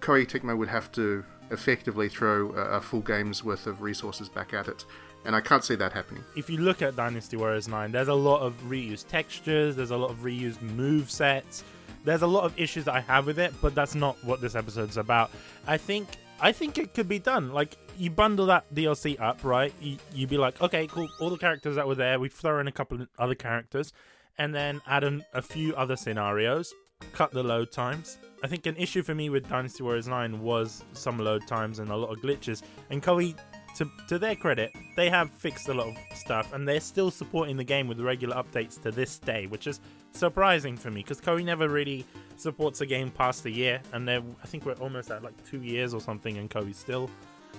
Koei 0.00 0.26
Tecmo 0.26 0.56
would 0.56 0.68
have 0.68 0.90
to 0.92 1.24
effectively 1.50 2.08
throw 2.08 2.50
a 2.50 2.80
full 2.80 3.00
game's 3.00 3.44
worth 3.44 3.66
of 3.66 3.82
resources 3.82 4.28
back 4.28 4.54
at 4.54 4.68
it. 4.68 4.84
And 5.24 5.36
I 5.36 5.40
can't 5.40 5.62
see 5.62 5.74
that 5.74 5.92
happening. 5.92 6.24
If 6.34 6.48
you 6.48 6.58
look 6.58 6.80
at 6.80 6.96
Dynasty 6.96 7.36
Warriors 7.36 7.68
9, 7.68 7.92
there's 7.92 8.08
a 8.08 8.14
lot 8.14 8.40
of 8.40 8.54
reused 8.62 9.08
textures, 9.08 9.76
there's 9.76 9.90
a 9.90 9.96
lot 9.96 10.10
of 10.10 10.18
reused 10.18 10.62
move 10.62 11.10
sets, 11.10 11.62
there's 12.04 12.22
a 12.22 12.26
lot 12.26 12.44
of 12.44 12.58
issues 12.58 12.84
that 12.84 12.94
I 12.94 13.00
have 13.00 13.26
with 13.26 13.38
it, 13.38 13.52
but 13.60 13.74
that's 13.74 13.94
not 13.94 14.16
what 14.24 14.40
this 14.40 14.54
episode's 14.54 14.96
about. 14.96 15.30
I 15.66 15.76
think 15.76 16.08
I 16.42 16.52
think 16.52 16.78
it 16.78 16.94
could 16.94 17.08
be 17.08 17.18
done. 17.18 17.52
Like 17.52 17.76
you 17.98 18.10
bundle 18.10 18.46
that 18.46 18.72
DLC 18.74 19.20
up, 19.20 19.44
right? 19.44 19.72
You, 19.80 19.98
would 20.18 20.28
be 20.28 20.38
like, 20.38 20.60
okay, 20.60 20.86
cool. 20.86 21.08
All 21.20 21.30
the 21.30 21.38
characters 21.38 21.76
that 21.76 21.86
were 21.86 21.94
there, 21.94 22.18
we 22.18 22.28
throw 22.28 22.60
in 22.60 22.68
a 22.68 22.72
couple 22.72 23.02
of 23.02 23.08
other 23.18 23.34
characters, 23.34 23.92
and 24.38 24.54
then 24.54 24.80
add 24.86 25.04
in 25.04 25.24
a 25.34 25.42
few 25.42 25.74
other 25.76 25.96
scenarios. 25.96 26.72
Cut 27.12 27.32
the 27.32 27.42
load 27.42 27.72
times. 27.72 28.18
I 28.42 28.46
think 28.46 28.66
an 28.66 28.76
issue 28.76 29.02
for 29.02 29.14
me 29.14 29.28
with 29.28 29.48
Dynasty 29.48 29.82
Warriors 29.82 30.08
9 30.08 30.40
was 30.40 30.82
some 30.94 31.18
load 31.18 31.46
times 31.46 31.78
and 31.78 31.90
a 31.90 31.96
lot 31.96 32.10
of 32.10 32.22
glitches. 32.22 32.62
And 32.88 33.02
Koei, 33.02 33.36
to, 33.76 33.86
to 34.08 34.18
their 34.18 34.34
credit, 34.34 34.72
they 34.96 35.10
have 35.10 35.30
fixed 35.30 35.68
a 35.68 35.74
lot 35.74 35.88
of 35.88 35.96
stuff 36.16 36.52
and 36.54 36.66
they're 36.66 36.80
still 36.80 37.10
supporting 37.10 37.56
the 37.56 37.64
game 37.64 37.86
with 37.86 38.00
regular 38.00 38.36
updates 38.36 38.80
to 38.82 38.90
this 38.90 39.18
day, 39.18 39.46
which 39.46 39.66
is 39.66 39.80
surprising 40.12 40.76
for 40.76 40.90
me 40.90 41.02
because 41.02 41.20
Koei 41.20 41.44
never 41.44 41.68
really 41.68 42.06
supports 42.36 42.80
a 42.80 42.86
game 42.86 43.10
past 43.10 43.44
a 43.44 43.50
year. 43.50 43.80
And 43.92 44.08
I 44.10 44.20
think 44.46 44.64
we're 44.64 44.72
almost 44.74 45.10
at 45.10 45.22
like 45.22 45.34
two 45.46 45.62
years 45.62 45.92
or 45.92 46.00
something, 46.00 46.38
and 46.38 46.50
Koei's 46.50 46.78
still 46.78 47.10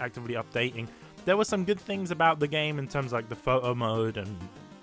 actively 0.01 0.35
updating. 0.35 0.87
There 1.25 1.37
were 1.37 1.45
some 1.45 1.63
good 1.63 1.79
things 1.79 2.11
about 2.11 2.39
the 2.39 2.47
game 2.47 2.79
in 2.79 2.87
terms 2.87 3.07
of 3.07 3.13
like 3.13 3.29
the 3.29 3.35
photo 3.35 3.75
mode 3.75 4.17
and 4.17 4.37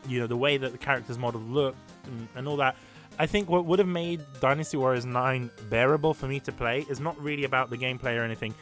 you 0.07 0.21
know 0.21 0.27
the 0.27 0.37
way 0.37 0.57
that 0.57 0.73
the 0.73 0.79
characters 0.79 1.19
model 1.19 1.41
looked 1.41 1.77
and, 2.07 2.29
and 2.37 2.49
all 2.49 2.57
that 2.57 2.77
I 3.21 3.27
think 3.27 3.49
what 3.49 3.65
would 3.65 3.81
have 3.81 3.89
made 3.89 4.21
Dynasty 4.41 4.77
Warriors 4.77 5.05
9 5.05 5.51
bearable 5.69 6.15
for 6.15 6.29
me 6.29 6.39
to 6.41 6.53
play 6.53 6.87
is 6.89 7.01
not 7.01 7.21
really 7.21 7.45
about 7.45 7.69
the 7.69 7.77
gameplay 7.77 8.17
or 8.17 8.23
anything. 8.23 8.55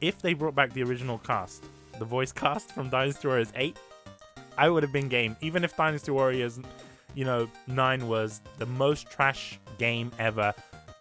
If 0.00 0.22
they 0.22 0.32
brought 0.32 0.54
back 0.54 0.72
the 0.72 0.82
original 0.82 1.18
cast, 1.18 1.64
the 1.98 2.06
voice 2.06 2.32
cast 2.44 2.72
from 2.72 2.88
Dynasty 2.88 3.28
Warriors 3.28 3.52
8, 3.54 3.76
I 4.56 4.70
would 4.70 4.82
have 4.82 4.92
been 4.92 5.10
game. 5.10 5.36
Even 5.42 5.64
if 5.64 5.76
Dynasty 5.76 6.12
Warriors, 6.12 6.58
you 7.14 7.26
know, 7.26 7.46
9 7.66 8.08
was 8.08 8.40
the 8.56 8.64
most 8.64 9.10
trash 9.10 9.60
game 9.76 10.10
ever, 10.18 10.54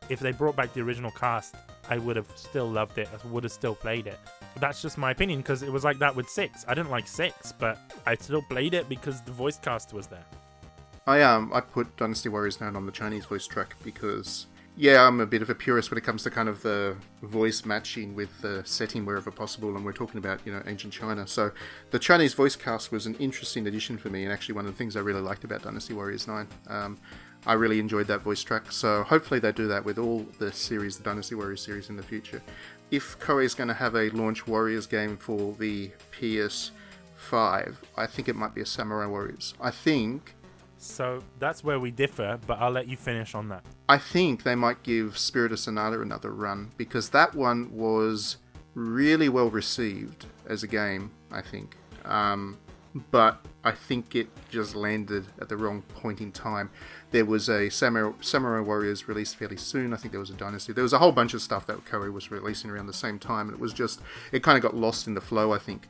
if 0.09 0.19
they 0.19 0.33
brought 0.33 0.57
back 0.57 0.73
the 0.73 0.81
original 0.81 1.11
cast, 1.11 1.55
I 1.89 1.99
would 1.99 2.17
have 2.17 2.27
still 2.35 2.69
loved 2.69 2.97
it. 2.97 3.07
I 3.13 3.27
would 3.29 3.43
have 3.43 3.53
still 3.53 3.75
played 3.75 4.07
it. 4.07 4.19
That's 4.59 4.81
just 4.81 4.97
my 4.97 5.11
opinion 5.11 5.39
because 5.39 5.63
it 5.63 5.71
was 5.71 5.83
like 5.83 5.99
that 5.99 6.15
with 6.15 6.29
6. 6.29 6.65
I 6.67 6.73
didn't 6.73 6.91
like 6.91 7.07
6, 7.07 7.53
but 7.53 7.77
I 8.05 8.15
still 8.15 8.41
played 8.49 8.73
it 8.73 8.89
because 8.89 9.21
the 9.21 9.31
voice 9.31 9.57
cast 9.57 9.93
was 9.93 10.07
there. 10.07 10.25
I 11.07 11.21
um 11.21 11.51
I 11.53 11.61
put 11.61 11.95
Dynasty 11.97 12.29
Warriors 12.29 12.61
9 12.61 12.75
on 12.75 12.85
the 12.85 12.91
Chinese 12.91 13.25
voice 13.25 13.47
track 13.47 13.75
because 13.83 14.47
yeah, 14.79 15.05
I'm 15.05 15.19
a 15.19 15.25
bit 15.25 15.41
of 15.41 15.49
a 15.49 15.55
purist 15.55 15.91
when 15.91 15.97
it 15.97 16.05
comes 16.05 16.23
to 16.23 16.29
kind 16.29 16.47
of 16.47 16.61
the 16.61 16.95
voice 17.21 17.65
matching 17.65 18.15
with 18.15 18.41
the 18.41 18.63
setting 18.65 19.05
wherever 19.05 19.29
possible, 19.29 19.75
and 19.75 19.83
we're 19.83 19.91
talking 19.91 20.19
about 20.19 20.39
you 20.45 20.53
know 20.53 20.63
ancient 20.67 20.93
China. 20.93 21.27
So 21.27 21.51
the 21.91 21.99
Chinese 21.99 22.33
voice 22.33 22.55
cast 22.55 22.89
was 22.89 23.05
an 23.05 23.15
interesting 23.15 23.67
addition 23.67 23.97
for 23.97 24.09
me, 24.09 24.23
and 24.23 24.31
actually 24.31 24.55
one 24.55 24.65
of 24.65 24.71
the 24.71 24.77
things 24.77 24.95
I 24.95 25.01
really 25.01 25.19
liked 25.19 25.43
about 25.43 25.63
Dynasty 25.63 25.93
Warriors 25.93 26.27
9. 26.27 26.47
Um, 26.67 26.97
I 27.45 27.53
really 27.53 27.79
enjoyed 27.79 28.07
that 28.07 28.21
voice 28.21 28.41
track, 28.41 28.71
so 28.71 29.03
hopefully 29.03 29.41
they 29.41 29.51
do 29.51 29.67
that 29.67 29.83
with 29.83 29.97
all 29.97 30.25
the 30.39 30.51
series, 30.53 30.97
the 30.97 31.03
Dynasty 31.03 31.35
Warriors 31.35 31.61
series 31.61 31.89
in 31.89 31.97
the 31.97 32.03
future. 32.03 32.41
If 32.91 33.19
Koei 33.19 33.43
is 33.43 33.53
going 33.53 33.67
to 33.67 33.73
have 33.73 33.95
a 33.95 34.09
launch 34.09 34.47
Warriors 34.47 34.87
game 34.87 35.17
for 35.17 35.53
the 35.59 35.91
PS5, 36.11 37.75
I 37.95 38.07
think 38.07 38.27
it 38.27 38.35
might 38.35 38.55
be 38.55 38.61
a 38.61 38.65
Samurai 38.65 39.05
Warriors. 39.05 39.53
I 39.61 39.71
think 39.71 40.35
so 40.81 41.21
that's 41.39 41.61
where 41.61 41.79
we 41.79 41.91
differ, 41.91 42.39
but 42.47 42.57
I'll 42.59 42.71
let 42.71 42.87
you 42.87 42.95
finish 42.95 43.35
on 43.35 43.49
that. 43.49 43.63
I 43.89 43.97
think 43.97 44.43
they 44.43 44.55
might 44.55 44.81
give 44.81 45.17
Spirit 45.17 45.51
of 45.51 45.59
Sanada 45.59 46.01
another 46.01 46.31
run 46.31 46.71
because 46.77 47.09
that 47.09 47.35
one 47.35 47.69
was 47.71 48.37
really 48.75 49.27
well 49.27 49.49
received 49.49 50.25
as 50.47 50.63
a 50.63 50.67
game, 50.67 51.11
I 51.31 51.41
think. 51.41 51.75
Um, 52.05 52.57
but 53.11 53.45
I 53.63 53.71
think 53.71 54.15
it 54.15 54.27
just 54.49 54.75
landed 54.75 55.25
at 55.39 55.49
the 55.49 55.57
wrong 55.57 55.81
point 55.81 56.21
in 56.21 56.31
time. 56.31 56.71
There 57.11 57.25
was 57.25 57.49
a 57.49 57.69
Samurai, 57.69 58.13
Samurai 58.21 58.61
Warriors 58.61 59.07
released 59.07 59.35
fairly 59.35 59.57
soon. 59.57 59.93
I 59.93 59.97
think 59.97 60.11
there 60.11 60.19
was 60.19 60.29
a 60.29 60.35
Dynasty. 60.35 60.73
There 60.73 60.83
was 60.83 60.93
a 60.93 60.99
whole 60.99 61.11
bunch 61.11 61.33
of 61.33 61.41
stuff 61.41 61.67
that 61.67 61.85
Koei 61.85 62.11
was 62.11 62.31
releasing 62.31 62.69
around 62.69 62.87
the 62.87 62.93
same 62.93 63.19
time, 63.19 63.47
and 63.47 63.55
it 63.55 63.59
was 63.59 63.73
just 63.73 64.01
it 64.31 64.43
kind 64.43 64.57
of 64.57 64.63
got 64.63 64.75
lost 64.75 65.07
in 65.07 65.13
the 65.13 65.21
flow. 65.21 65.53
I 65.53 65.59
think. 65.59 65.87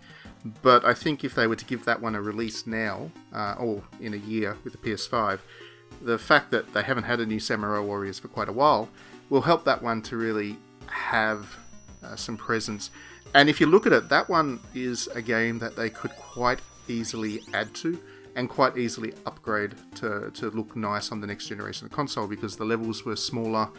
But 0.62 0.86
I 0.86 0.94
think 0.94 1.24
if 1.24 1.36
they 1.36 1.48
were 1.48 1.58
to 1.58 1.66
give 1.66 1.86
that 1.86 2.02
one 2.02 2.16
a 2.16 2.22
release 2.22 2.66
now, 2.66 3.12
uh, 3.34 3.56
or 3.60 3.84
in 4.00 4.14
a 4.14 4.18
year 4.18 4.58
with 4.64 4.74
the 4.74 4.80
PS5, 4.80 5.40
the 6.02 6.18
fact 6.18 6.52
that 6.52 6.74
they 6.74 6.82
haven't 6.82 7.04
had 7.04 7.20
a 7.20 7.26
new 7.26 7.40
Samurai 7.40 7.80
Warriors 7.80 8.20
for 8.20 8.30
quite 8.30 8.48
a 8.48 8.54
while 8.54 8.90
will 9.30 9.42
help 9.42 9.66
that 9.66 9.82
one 9.82 10.02
to 10.04 10.18
really 10.18 10.58
have 10.88 11.58
uh, 12.04 12.16
some 12.16 12.38
presence. 12.38 12.90
And 13.34 13.50
if 13.50 13.60
you 13.60 13.68
look 13.68 13.86
at 13.86 13.94
it, 13.94 14.10
that 14.10 14.30
one 14.30 14.60
is 14.74 15.08
a 15.08 15.22
game 15.22 15.60
that 15.60 15.76
they 15.76 15.90
could 15.90 16.12
quite 16.12 16.60
easily 16.90 17.42
add 17.54 17.74
to 17.76 18.00
and 18.36 18.50
quite 18.50 18.78
easily 18.78 19.14
upgrade 19.26 19.76
to, 19.96 20.32
to 20.34 20.50
look 20.52 20.76
nice 20.76 21.12
on 21.12 21.20
the 21.20 21.28
next 21.28 21.48
generation 21.48 21.86
of 21.86 21.92
console 21.92 22.28
because 22.28 22.56
the 22.56 22.66
levels 22.66 23.06
were 23.06 23.16
smaller. 23.16 23.70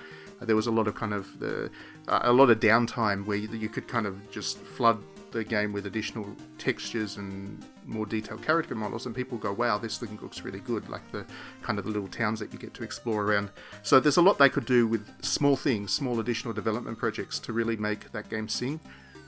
There 0.40 0.56
was 0.56 0.66
a 0.66 0.70
lot 0.70 0.88
of 0.88 0.94
kind 0.94 1.12
of 1.12 1.38
the, 1.38 1.70
uh, 2.08 2.20
a 2.22 2.32
lot 2.32 2.50
of 2.50 2.60
downtime 2.60 3.26
where 3.26 3.36
you, 3.36 3.48
you 3.50 3.68
could 3.68 3.86
kind 3.86 4.06
of 4.06 4.30
just 4.30 4.58
flood 4.58 4.98
the 5.32 5.44
game 5.44 5.72
with 5.72 5.86
additional 5.86 6.26
textures 6.58 7.16
and 7.16 7.64
more 7.86 8.06
detailed 8.06 8.42
character 8.42 8.74
models, 8.74 9.06
and 9.06 9.14
people 9.14 9.38
go, 9.38 9.52
"Wow, 9.52 9.78
this 9.78 9.98
thing 9.98 10.18
looks 10.20 10.42
really 10.42 10.60
good!" 10.60 10.88
Like 10.88 11.08
the 11.12 11.24
kind 11.62 11.78
of 11.78 11.84
the 11.84 11.90
little 11.90 12.08
towns 12.08 12.40
that 12.40 12.52
you 12.52 12.58
get 12.58 12.74
to 12.74 12.82
explore 12.82 13.24
around. 13.24 13.50
So 13.82 14.00
there's 14.00 14.16
a 14.16 14.22
lot 14.22 14.38
they 14.38 14.48
could 14.48 14.66
do 14.66 14.86
with 14.86 15.06
small 15.22 15.56
things, 15.56 15.92
small 15.92 16.20
additional 16.20 16.52
development 16.52 16.98
projects 16.98 17.38
to 17.40 17.52
really 17.52 17.76
make 17.76 18.10
that 18.12 18.28
game 18.28 18.48
sing. 18.48 18.80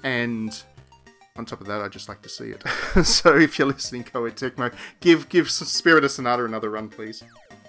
And 0.03 0.61
on 1.37 1.47
top 1.47 1.61
of 1.61 1.66
that, 1.66 1.80
I 1.80 1.89
just 1.89 2.09
like 2.09 2.22
to 2.22 2.28
see 2.28 2.51
it. 2.51 2.62
so 3.07 3.37
if 3.37 3.59
you're 3.59 3.68
listening, 3.68 4.05
Koei 4.05 4.33
Tecmo, 4.33 4.72
give 5.01 5.28
give 5.28 5.51
Spirit 5.51 6.05
of 6.05 6.11
Sanada 6.11 6.45
another 6.45 6.70
run, 6.70 6.89
please. 6.89 7.22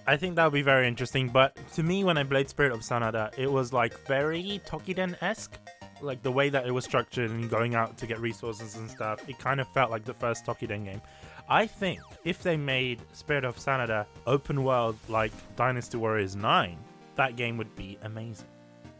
I 0.06 0.18
think 0.18 0.36
that 0.36 0.44
would 0.44 0.54
be 0.54 0.62
very 0.62 0.88
interesting. 0.88 1.30
But 1.30 1.58
to 1.76 1.84
me, 1.84 2.04
when 2.04 2.18
I 2.18 2.24
played 2.24 2.50
Spirit 2.50 2.74
of 2.74 2.82
Sanada, 2.82 3.38
it 3.38 3.50
was 3.50 3.72
like 3.72 3.98
very 4.06 4.62
Toukiden 4.66 5.16
esque 5.22 5.58
like 6.02 6.22
the 6.22 6.32
way 6.32 6.50
that 6.50 6.68
it 6.68 6.72
was 6.72 6.84
structured 6.84 7.32
and 7.32 7.50
going 7.50 7.76
out 7.76 7.98
to 7.98 8.06
get 8.06 8.20
resources 8.20 8.76
and 8.76 8.92
stuff, 8.92 9.28
it 9.30 9.40
kind 9.40 9.62
of 9.62 9.68
felt 9.70 9.90
like 9.90 10.04
the 10.04 10.14
first 10.14 10.46
Toukiden 10.46 10.84
game. 10.84 11.02
I 11.48 11.66
think 11.66 12.02
if 12.26 12.44
they 12.44 12.58
made 12.58 13.02
Spirit 13.14 13.46
of 13.46 13.56
Sanada 13.56 14.06
open 14.28 14.64
world 14.64 14.98
like 15.08 15.32
Dynasty 15.56 15.98
Warriors 15.98 16.36
9, 16.36 16.78
that 17.16 17.38
game 17.38 17.58
would 17.58 17.74
be 17.76 17.98
amazing. 18.04 18.48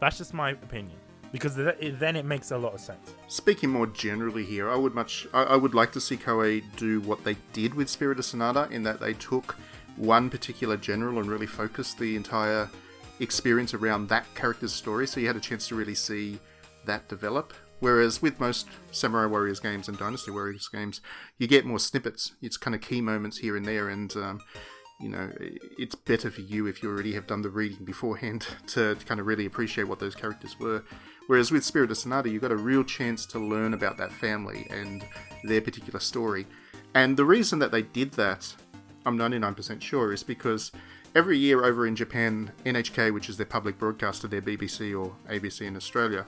That's 0.00 0.18
just 0.18 0.32
my 0.32 0.50
opinion 0.50 0.96
because 1.34 1.56
then 1.56 2.14
it 2.14 2.24
makes 2.24 2.52
a 2.52 2.56
lot 2.56 2.74
of 2.74 2.80
sense. 2.80 3.12
Speaking 3.26 3.68
more 3.68 3.88
generally 3.88 4.44
here, 4.44 4.70
I 4.70 4.76
would 4.76 4.94
much 4.94 5.26
I 5.34 5.56
would 5.56 5.74
like 5.74 5.90
to 5.94 6.00
see 6.00 6.16
Koei 6.16 6.62
do 6.76 7.00
what 7.00 7.24
they 7.24 7.36
did 7.52 7.74
with 7.74 7.90
Spirit 7.90 8.20
of 8.20 8.24
Sanada 8.24 8.70
in 8.70 8.84
that 8.84 9.00
they 9.00 9.14
took 9.14 9.56
one 9.96 10.30
particular 10.30 10.76
general 10.76 11.18
and 11.18 11.28
really 11.28 11.48
focused 11.48 11.98
the 11.98 12.14
entire 12.14 12.70
experience 13.18 13.74
around 13.74 14.08
that 14.10 14.32
character's 14.36 14.72
story 14.72 15.08
so 15.08 15.18
you 15.18 15.26
had 15.26 15.34
a 15.34 15.40
chance 15.40 15.66
to 15.66 15.74
really 15.74 15.96
see 15.96 16.38
that 16.86 17.08
develop. 17.08 17.52
Whereas 17.80 18.22
with 18.22 18.38
most 18.38 18.68
Samurai 18.92 19.26
Warriors 19.26 19.58
games 19.58 19.88
and 19.88 19.98
Dynasty 19.98 20.30
Warriors 20.30 20.68
games, 20.68 21.00
you 21.38 21.48
get 21.48 21.64
more 21.64 21.80
snippets. 21.80 22.34
It's 22.42 22.56
kind 22.56 22.76
of 22.76 22.80
key 22.80 23.00
moments 23.00 23.38
here 23.38 23.56
and 23.56 23.66
there, 23.66 23.88
and 23.88 24.14
um, 24.16 24.40
you 25.00 25.08
know, 25.08 25.32
it's 25.78 25.96
better 25.96 26.30
for 26.30 26.42
you 26.42 26.68
if 26.68 26.82
you 26.82 26.88
already 26.88 27.12
have 27.14 27.26
done 27.26 27.42
the 27.42 27.50
reading 27.50 27.84
beforehand 27.84 28.46
to, 28.68 28.94
to 28.94 29.04
kind 29.04 29.18
of 29.18 29.26
really 29.26 29.46
appreciate 29.46 29.84
what 29.84 29.98
those 29.98 30.14
characters 30.14 30.58
were. 30.60 30.84
Whereas 31.26 31.50
with 31.50 31.64
Spirit 31.64 31.90
of 31.90 31.96
Sanada, 31.96 32.30
you 32.30 32.38
got 32.38 32.52
a 32.52 32.56
real 32.56 32.84
chance 32.84 33.24
to 33.26 33.38
learn 33.38 33.72
about 33.74 33.96
that 33.96 34.12
family 34.12 34.66
and 34.70 35.04
their 35.42 35.60
particular 35.60 36.00
story. 36.00 36.46
And 36.94 37.16
the 37.16 37.24
reason 37.24 37.58
that 37.60 37.72
they 37.72 37.82
did 37.82 38.12
that, 38.12 38.54
I'm 39.06 39.18
99% 39.18 39.80
sure, 39.80 40.12
is 40.12 40.22
because 40.22 40.70
every 41.14 41.38
year 41.38 41.64
over 41.64 41.86
in 41.86 41.96
Japan, 41.96 42.52
NHK, 42.66 43.12
which 43.12 43.28
is 43.28 43.36
their 43.36 43.46
public 43.46 43.78
broadcaster, 43.78 44.28
their 44.28 44.42
BBC 44.42 44.98
or 44.98 45.14
ABC 45.30 45.62
in 45.62 45.76
Australia, 45.76 46.26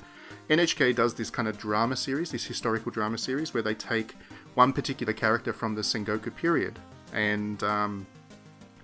NHK 0.49 0.95
does 0.95 1.15
this 1.15 1.29
kind 1.29 1.49
of 1.49 1.59
drama 1.59 1.97
series, 1.97 2.31
this 2.31 2.45
historical 2.45 2.91
drama 2.91 3.19
series, 3.19 3.53
where 3.53 3.63
they 3.63 3.75
take 3.75 4.15
one 4.55 4.73
particular 4.73 5.13
character 5.13 5.53
from 5.53 5.75
the 5.75 5.83
Sengoku 5.83 6.35
period 6.35 6.79
and 7.13 7.63
um, 7.63 8.07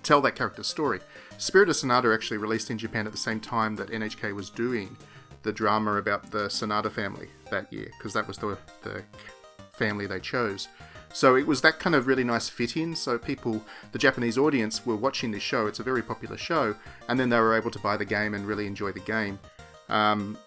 tell 0.03 0.21
that 0.21 0.35
character's 0.35 0.67
story. 0.67 1.01
Spirit 1.39 1.69
of 1.69 1.77
Sanada 1.77 2.13
actually 2.15 2.37
released 2.37 2.71
in 2.71 2.79
Japan 2.79 3.07
at 3.07 3.13
the 3.13 3.19
same 3.19 3.41
time 3.41 3.77
that 3.77 3.89
NHK 3.89 4.35
was 4.35 4.51
doing 4.51 4.97
the 5.43 5.53
drama 5.53 5.97
about 5.97 6.31
the 6.31 6.47
Sanada 6.49 6.91
family 6.91 7.29
that 7.51 7.73
year, 7.73 7.91
because 7.99 8.13
that 8.13 8.27
was 8.27 8.39
the, 8.39 8.57
the 8.83 9.03
family 9.73 10.07
they 10.07 10.21
chose. 10.21 10.69
So 11.13 11.37
it 11.37 11.47
was 11.47 11.61
that 11.61 11.79
kind 11.79 11.95
of 11.95 12.07
really 12.07 12.25
nice 12.25 12.49
fit 12.49 12.77
in. 12.77 12.97
So 12.97 13.19
people, 13.19 13.63
the 13.93 13.99
Japanese 13.99 14.39
audience, 14.39 14.87
were 14.87 14.97
watching 14.97 15.31
this 15.31 15.43
show. 15.43 15.67
It's 15.67 15.81
a 15.81 15.83
very 15.83 16.03
popular 16.03 16.39
show, 16.39 16.75
and 17.09 17.21
then 17.21 17.29
they 17.29 17.39
were 17.39 17.55
able 17.55 17.71
to 17.71 17.79
buy 17.79 17.97
the 17.97 18.05
game 18.05 18.35
and 18.35 18.47
really 18.47 18.67
enjoy 18.67 18.93
the 18.93 19.01
game. 19.01 19.39
Um, 19.89 20.39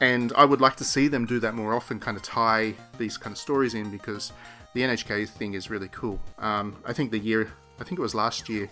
and 0.00 0.32
I 0.36 0.44
would 0.44 0.60
like 0.60 0.76
to 0.76 0.84
see 0.84 1.08
them 1.08 1.26
do 1.26 1.38
that 1.40 1.54
more 1.54 1.74
often, 1.74 2.00
kind 2.00 2.16
of 2.16 2.22
tie 2.22 2.74
these 2.98 3.16
kind 3.16 3.32
of 3.32 3.38
stories 3.38 3.74
in 3.74 3.90
because 3.90 4.32
the 4.74 4.80
NHK 4.80 5.28
thing 5.28 5.54
is 5.54 5.70
really 5.70 5.88
cool. 5.88 6.18
Um, 6.38 6.76
I 6.84 6.92
think 6.92 7.10
the 7.10 7.18
year, 7.18 7.52
I 7.78 7.84
think 7.84 7.98
it 7.98 8.02
was 8.02 8.14
last 8.14 8.48
year, 8.48 8.70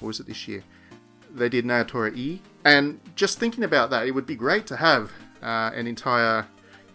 or 0.00 0.08
was 0.08 0.20
it 0.20 0.26
this 0.26 0.46
year? 0.46 0.62
They 1.34 1.48
did 1.48 1.64
Naotora 1.64 2.16
E, 2.16 2.40
and 2.64 3.00
just 3.16 3.38
thinking 3.38 3.64
about 3.64 3.90
that, 3.90 4.06
it 4.06 4.12
would 4.12 4.26
be 4.26 4.36
great 4.36 4.66
to 4.68 4.76
have 4.76 5.12
uh, 5.42 5.70
an 5.74 5.86
entire 5.86 6.46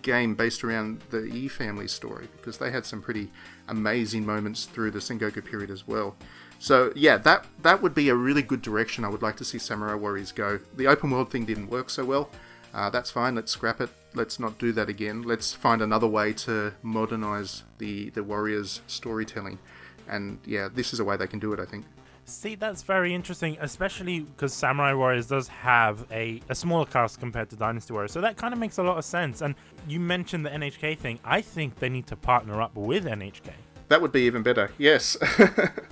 game 0.01 0.36
based 0.36 0.63
around 0.63 1.01
the 1.09 1.26
E 1.26 1.47
family 1.47 1.88
story 1.88 2.28
because 2.38 2.57
they 2.57 2.72
had 2.72 2.86
some 2.86 3.01
pretty 3.01 3.30
amazing 3.68 4.26
moments 4.26 4.65
through 4.65 4.91
the 4.91 4.99
Sengoku 4.99 5.43
period 5.43 5.70
as 5.70 5.88
well. 5.88 6.15
So 6.59 6.91
yeah, 6.95 7.18
that 7.18 7.45
that 7.61 7.82
would 7.82 7.93
be 7.93 8.09
a 8.09 8.15
really 8.15 8.41
good 8.41 8.61
direction 8.61 9.03
I 9.03 9.09
would 9.09 9.22
like 9.22 9.36
to 9.38 9.45
see 9.45 9.59
Samurai 9.59 9.95
Warriors 9.95 10.32
go. 10.32 10.59
The 10.76 10.88
open 10.88 11.11
world 11.11 11.30
thing 11.30 11.45
didn't 11.45 11.70
work 11.70 11.89
so 11.89 12.05
well. 12.05 12.30
Uh, 12.74 12.89
that's 12.89 13.11
fine. 13.11 13.36
Let's 13.36 13.51
scrap 13.51 13.82
it. 13.82 13.89
Let's 14.13 14.39
not 14.39 14.57
do 14.57 14.72
that 14.74 14.89
again. 14.89 15.24
Let's 15.24 15.53
find 15.53 15.82
another 15.82 16.07
way 16.07 16.34
to 16.34 16.74
modernize 16.82 17.63
the 17.78 18.09
the 18.11 18.24
Warriors 18.24 18.82
storytelling. 18.88 19.59
And 20.07 20.39
yeah, 20.45 20.70
this 20.74 20.93
is 20.93 20.99
a 20.99 21.03
way 21.03 21.18
they 21.18 21.28
can 21.28 21.39
do 21.39 21.53
it. 21.53 21.59
I 21.59 21.65
think. 21.65 21.86
See, 22.30 22.55
that's 22.55 22.84
very 22.84 23.13
interesting, 23.15 23.57
especially 23.61 24.19
because 24.19 24.53
Samurai 24.53 24.93
Warriors 24.93 25.28
does 25.28 25.47
have 25.47 26.05
a, 26.11 26.41
a 26.49 26.55
smaller 26.55 26.86
cast 26.86 27.21
compared 27.21 27.49
to 27.51 27.55
Dynasty 27.55 27.93
Warriors. 27.93 28.11
So 28.11 28.19
that 28.19 28.36
kind 28.36 28.53
of 28.53 28.59
makes 28.59 28.80
a 28.80 28.84
lot 28.84 28.97
of 28.97 29.05
sense. 29.05 29.41
And 29.41 29.55
you 29.88 30.01
mentioned 30.01 30.45
the 30.45 30.49
NHK 30.49 30.97
thing. 30.97 31.19
I 31.23 31.39
think 31.39 31.80
they 31.80 31.88
need 31.88 32.05
to 32.07 32.17
partner 32.17 32.61
up 32.61 32.75
with 32.75 33.05
NHK. 33.05 33.51
That 33.88 34.01
would 34.01 34.11
be 34.11 34.23
even 34.23 34.43
better, 34.43 34.69
yes. 34.78 35.15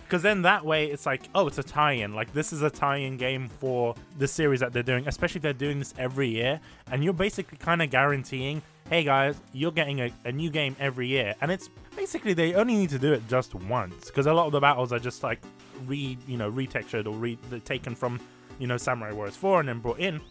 Because 0.05 0.21
then 0.21 0.43
that 0.43 0.63
way 0.63 0.85
it's 0.85 1.05
like, 1.05 1.23
oh, 1.33 1.47
it's 1.47 1.57
a 1.57 1.63
tie 1.63 1.93
in. 1.93 2.13
Like, 2.13 2.31
this 2.31 2.53
is 2.53 2.61
a 2.61 2.69
tie 2.69 2.97
in 2.97 3.17
game 3.17 3.47
for 3.47 3.95
the 4.19 4.27
series 4.27 4.59
that 4.59 4.71
they're 4.71 4.83
doing, 4.83 5.07
especially 5.07 5.39
if 5.39 5.43
they're 5.43 5.53
doing 5.53 5.79
this 5.79 5.93
every 5.97 6.27
year. 6.27 6.59
And 6.91 7.03
you're 7.03 7.13
basically 7.13 7.57
kind 7.57 7.81
of 7.81 7.89
guaranteeing, 7.89 8.61
hey 8.89 9.03
guys, 9.03 9.35
you're 9.53 9.71
getting 9.71 10.01
a, 10.01 10.11
a 10.25 10.31
new 10.31 10.49
game 10.51 10.75
every 10.79 11.07
year. 11.07 11.33
And 11.41 11.49
it's 11.49 11.69
basically 11.95 12.33
they 12.33 12.53
only 12.53 12.75
need 12.75 12.89
to 12.91 12.99
do 12.99 13.13
it 13.13 13.27
just 13.27 13.55
once. 13.55 14.05
Because 14.05 14.27
a 14.27 14.33
lot 14.33 14.45
of 14.45 14.51
the 14.51 14.59
battles 14.59 14.93
are 14.93 14.99
just 14.99 15.23
like 15.23 15.39
re, 15.85 16.17
you 16.27 16.37
know, 16.37 16.51
retextured 16.51 17.05
or 17.05 17.11
re 17.11 17.37
taken 17.65 17.95
from, 17.95 18.19
you 18.59 18.67
know, 18.67 18.77
Samurai 18.77 19.11
Warriors 19.11 19.35
4 19.35 19.61
and 19.61 19.69
then 19.69 19.79
brought 19.79 19.99
in. 19.99 20.21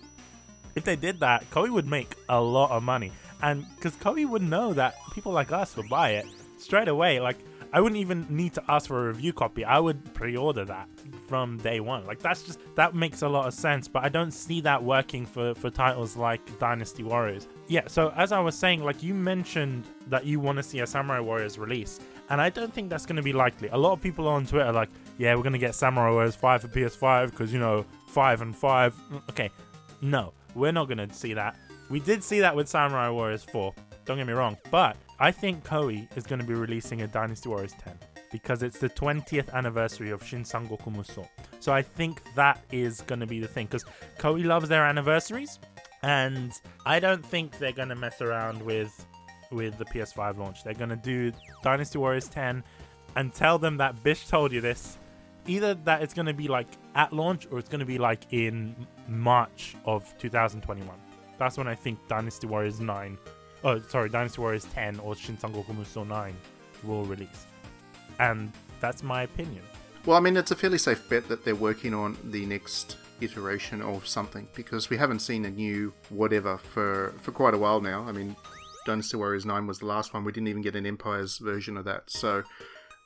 If 0.75 0.85
they 0.85 0.97
did 0.97 1.21
that, 1.21 1.49
Koei 1.51 1.71
would 1.71 1.87
make 1.87 2.15
a 2.29 2.41
lot 2.41 2.71
of 2.71 2.83
money. 2.83 3.13
And 3.43 3.67
because 3.77 3.95
Koei 3.97 4.29
would 4.29 4.43
know 4.43 4.73
that 4.75 4.95
people 5.13 5.33
like 5.33 5.53
us 5.53 5.77
would 5.77 5.89
buy 5.89 6.11
it 6.11 6.27
straight 6.59 6.89
away. 6.89 7.21
Like, 7.21 7.39
I 7.75 7.81
wouldn't 7.81 8.01
even 8.01 8.25
need 8.31 8.55
to 8.55 8.63
ask 8.69 8.87
for 8.87 9.05
a 9.05 9.09
review 9.09 9.33
copy. 9.33 9.65
I 9.65 9.81
would 9.81 10.15
pre-order 10.15 10.65
that 10.65 10.89
from 11.27 11.57
day 11.59 11.81
one. 11.81 12.07
Like 12.07 12.21
that's 12.21 12.45
just 12.45 12.61
that 12.77 12.95
makes 12.95 13.23
a 13.23 13.29
lot 13.29 13.49
of 13.49 13.53
sense, 13.53 13.89
but 13.89 14.05
I 14.05 14.09
don't 14.09 14.31
see 14.31 14.61
that 14.61 14.85
working 14.85 15.27
for 15.27 15.57
for 15.57 15.71
titles 15.71 16.17
like 16.17 16.41
Dynasty 16.61 17.03
Warriors. 17.03 17.49
Yeah, 17.67 17.89
so 17.89 18.13
as 18.17 18.31
I 18.31 18.39
was 18.39 18.57
saying, 18.57 18.85
like 18.85 19.03
you 19.03 19.13
mentioned 19.13 19.83
that 20.07 20.25
you 20.25 20.39
want 20.39 20.59
to 20.59 20.63
see 20.63 20.79
a 20.81 20.87
Samurai 20.87 21.19
Warriors 21.19 21.59
release, 21.59 21.99
and 22.31 22.41
I 22.41 22.51
don't 22.51 22.73
think 22.73 22.91
that's 22.91 23.07
going 23.07 23.17
to 23.17 23.23
be 23.23 23.33
likely. 23.33 23.69
A 23.69 23.77
lot 23.77 23.93
of 23.93 24.01
people 24.01 24.29
on 24.29 24.47
Twitter 24.47 24.73
like, 24.73 24.89
"Yeah, 25.19 25.35
we're 25.35 25.43
going 25.43 25.53
to 25.53 25.59
get 25.59 25.75
Samurai 25.75 26.11
Warriors 26.11 26.35
5 26.35 26.63
for 26.63 26.69
PS5 26.69 27.31
because 27.31 27.53
you 27.53 27.59
know, 27.59 27.85
5 28.09 28.43
and 28.43 28.57
5." 28.57 28.95
Mm, 28.95 29.29
okay. 29.31 29.51
No, 30.01 30.33
we're 30.55 30.73
not 30.73 30.89
going 30.89 31.07
to 31.07 31.13
see 31.15 31.35
that. 31.35 31.57
We 31.91 32.01
did 32.01 32.23
see 32.23 32.41
that 32.41 32.55
with 32.55 32.69
Samurai 32.69 33.11
Warriors 33.11 33.45
4. 33.45 33.75
Don't 34.05 34.19
get 34.19 34.27
me 34.27 34.33
wrong, 34.33 34.57
but 34.71 34.97
I 35.19 35.31
think 35.31 35.65
Koei 35.65 36.09
is 36.17 36.25
going 36.25 36.41
to 36.41 36.47
be 36.47 36.55
releasing 36.55 37.03
a 37.03 37.07
Dynasty 37.07 37.49
Warriors 37.49 37.75
10 37.83 37.99
because 38.33 38.63
it's 38.63 38.79
the 38.79 38.89
20th 38.89 39.53
anniversary 39.53 40.11
of 40.11 40.25
Shin 40.27 40.43
Sangoku 40.43 40.95
Musou. 40.95 41.27
So 41.61 41.73
I 41.73 41.83
think 41.83 42.21
that 42.35 42.61
is 42.73 43.01
going 43.03 43.21
to 43.21 43.27
be 43.27 43.39
the 43.39 43.47
thing 43.47 43.67
because 43.67 43.85
Koei 44.19 44.45
loves 44.45 44.69
their 44.69 44.85
anniversaries, 44.85 45.59
and 46.03 46.53
I 46.85 47.01
don't 47.01 47.25
think 47.25 47.59
they're 47.59 47.73
going 47.73 47.89
to 47.89 47.95
mess 47.95 48.21
around 48.21 48.61
with 48.61 49.07
with 49.55 49.79
the 49.79 49.85
PS5 49.85 50.39
launch. 50.39 50.65
They're 50.65 50.75
to 50.91 50.97
do 50.97 51.33
Dynasty 51.63 51.99
Warriors 51.99 52.29
10 52.29 52.63
and 53.17 53.33
tell 53.33 53.59
them 53.59 53.77
that 53.79 54.03
Bish 54.03 54.27
told 54.27 54.53
you 54.53 54.61
this. 54.61 54.99
Either 55.47 55.75
that 55.75 56.03
it's 56.03 56.15
to 56.27 56.33
be 56.33 56.49
like 56.49 56.69
at 56.95 57.13
launch 57.13 57.47
or 57.51 57.59
it's 57.59 57.69
to 57.81 57.87
be 57.87 57.99
like 57.99 58.27
in 58.31 58.75
March 59.09 59.77
of 59.85 60.13
2021. 60.19 60.89
That's 61.39 61.59
when 61.59 61.69
I 61.69 61.75
think 61.75 61.99
Dynasty 62.09 62.47
Warriors 62.47 62.81
9 62.81 63.19
oh 63.65 63.81
sorry, 63.89 64.09
Dynasty 64.09 64.41
Warriors 64.41 64.67
10 64.67 65.01
or 65.01 65.17
Shin 65.17 65.37
Sangoku 65.37 65.75
Musou 65.75 66.07
9 66.07 66.37
will 66.85 67.05
release. 67.05 67.47
And 68.21 68.53
that's 68.81 69.03
my 69.03 69.23
opinion. 69.23 69.63
Well, 70.07 70.17
I 70.17 70.21
mean, 70.21 70.37
it's 70.37 70.51
a 70.51 70.55
fairly 70.55 70.79
safe 70.79 71.09
bet 71.09 71.29
that 71.29 71.45
they're 71.45 71.57
working 71.57 71.95
on 71.95 72.17
the 72.25 72.45
next 72.45 72.99
iteration 73.21 73.81
of 73.81 74.07
something 74.07 74.47
because 74.55 74.91
we 74.91 74.99
haven't 74.99 75.21
seen 75.21 75.47
a 75.47 75.51
new 75.51 75.93
whatever 76.11 76.59
for, 76.59 77.15
for 77.23 77.33
quite 77.33 77.55
a 77.55 77.59
while 77.59 77.81
now. 77.81 78.05
I 78.07 78.13
mean, 78.13 78.37
Dynasty 78.85 79.17
Warriors 79.17 79.47
9 79.47 79.67
was 79.67 79.79
the 79.79 79.87
last 79.87 80.15
one. 80.15 80.25
We 80.25 80.33
didn't 80.33 80.49
even 80.49 80.63
get 80.63 80.77
an 80.77 80.87
Empire's 80.87 81.39
version 81.39 81.77
of 81.77 81.85
that. 81.85 82.11
So, 82.11 82.43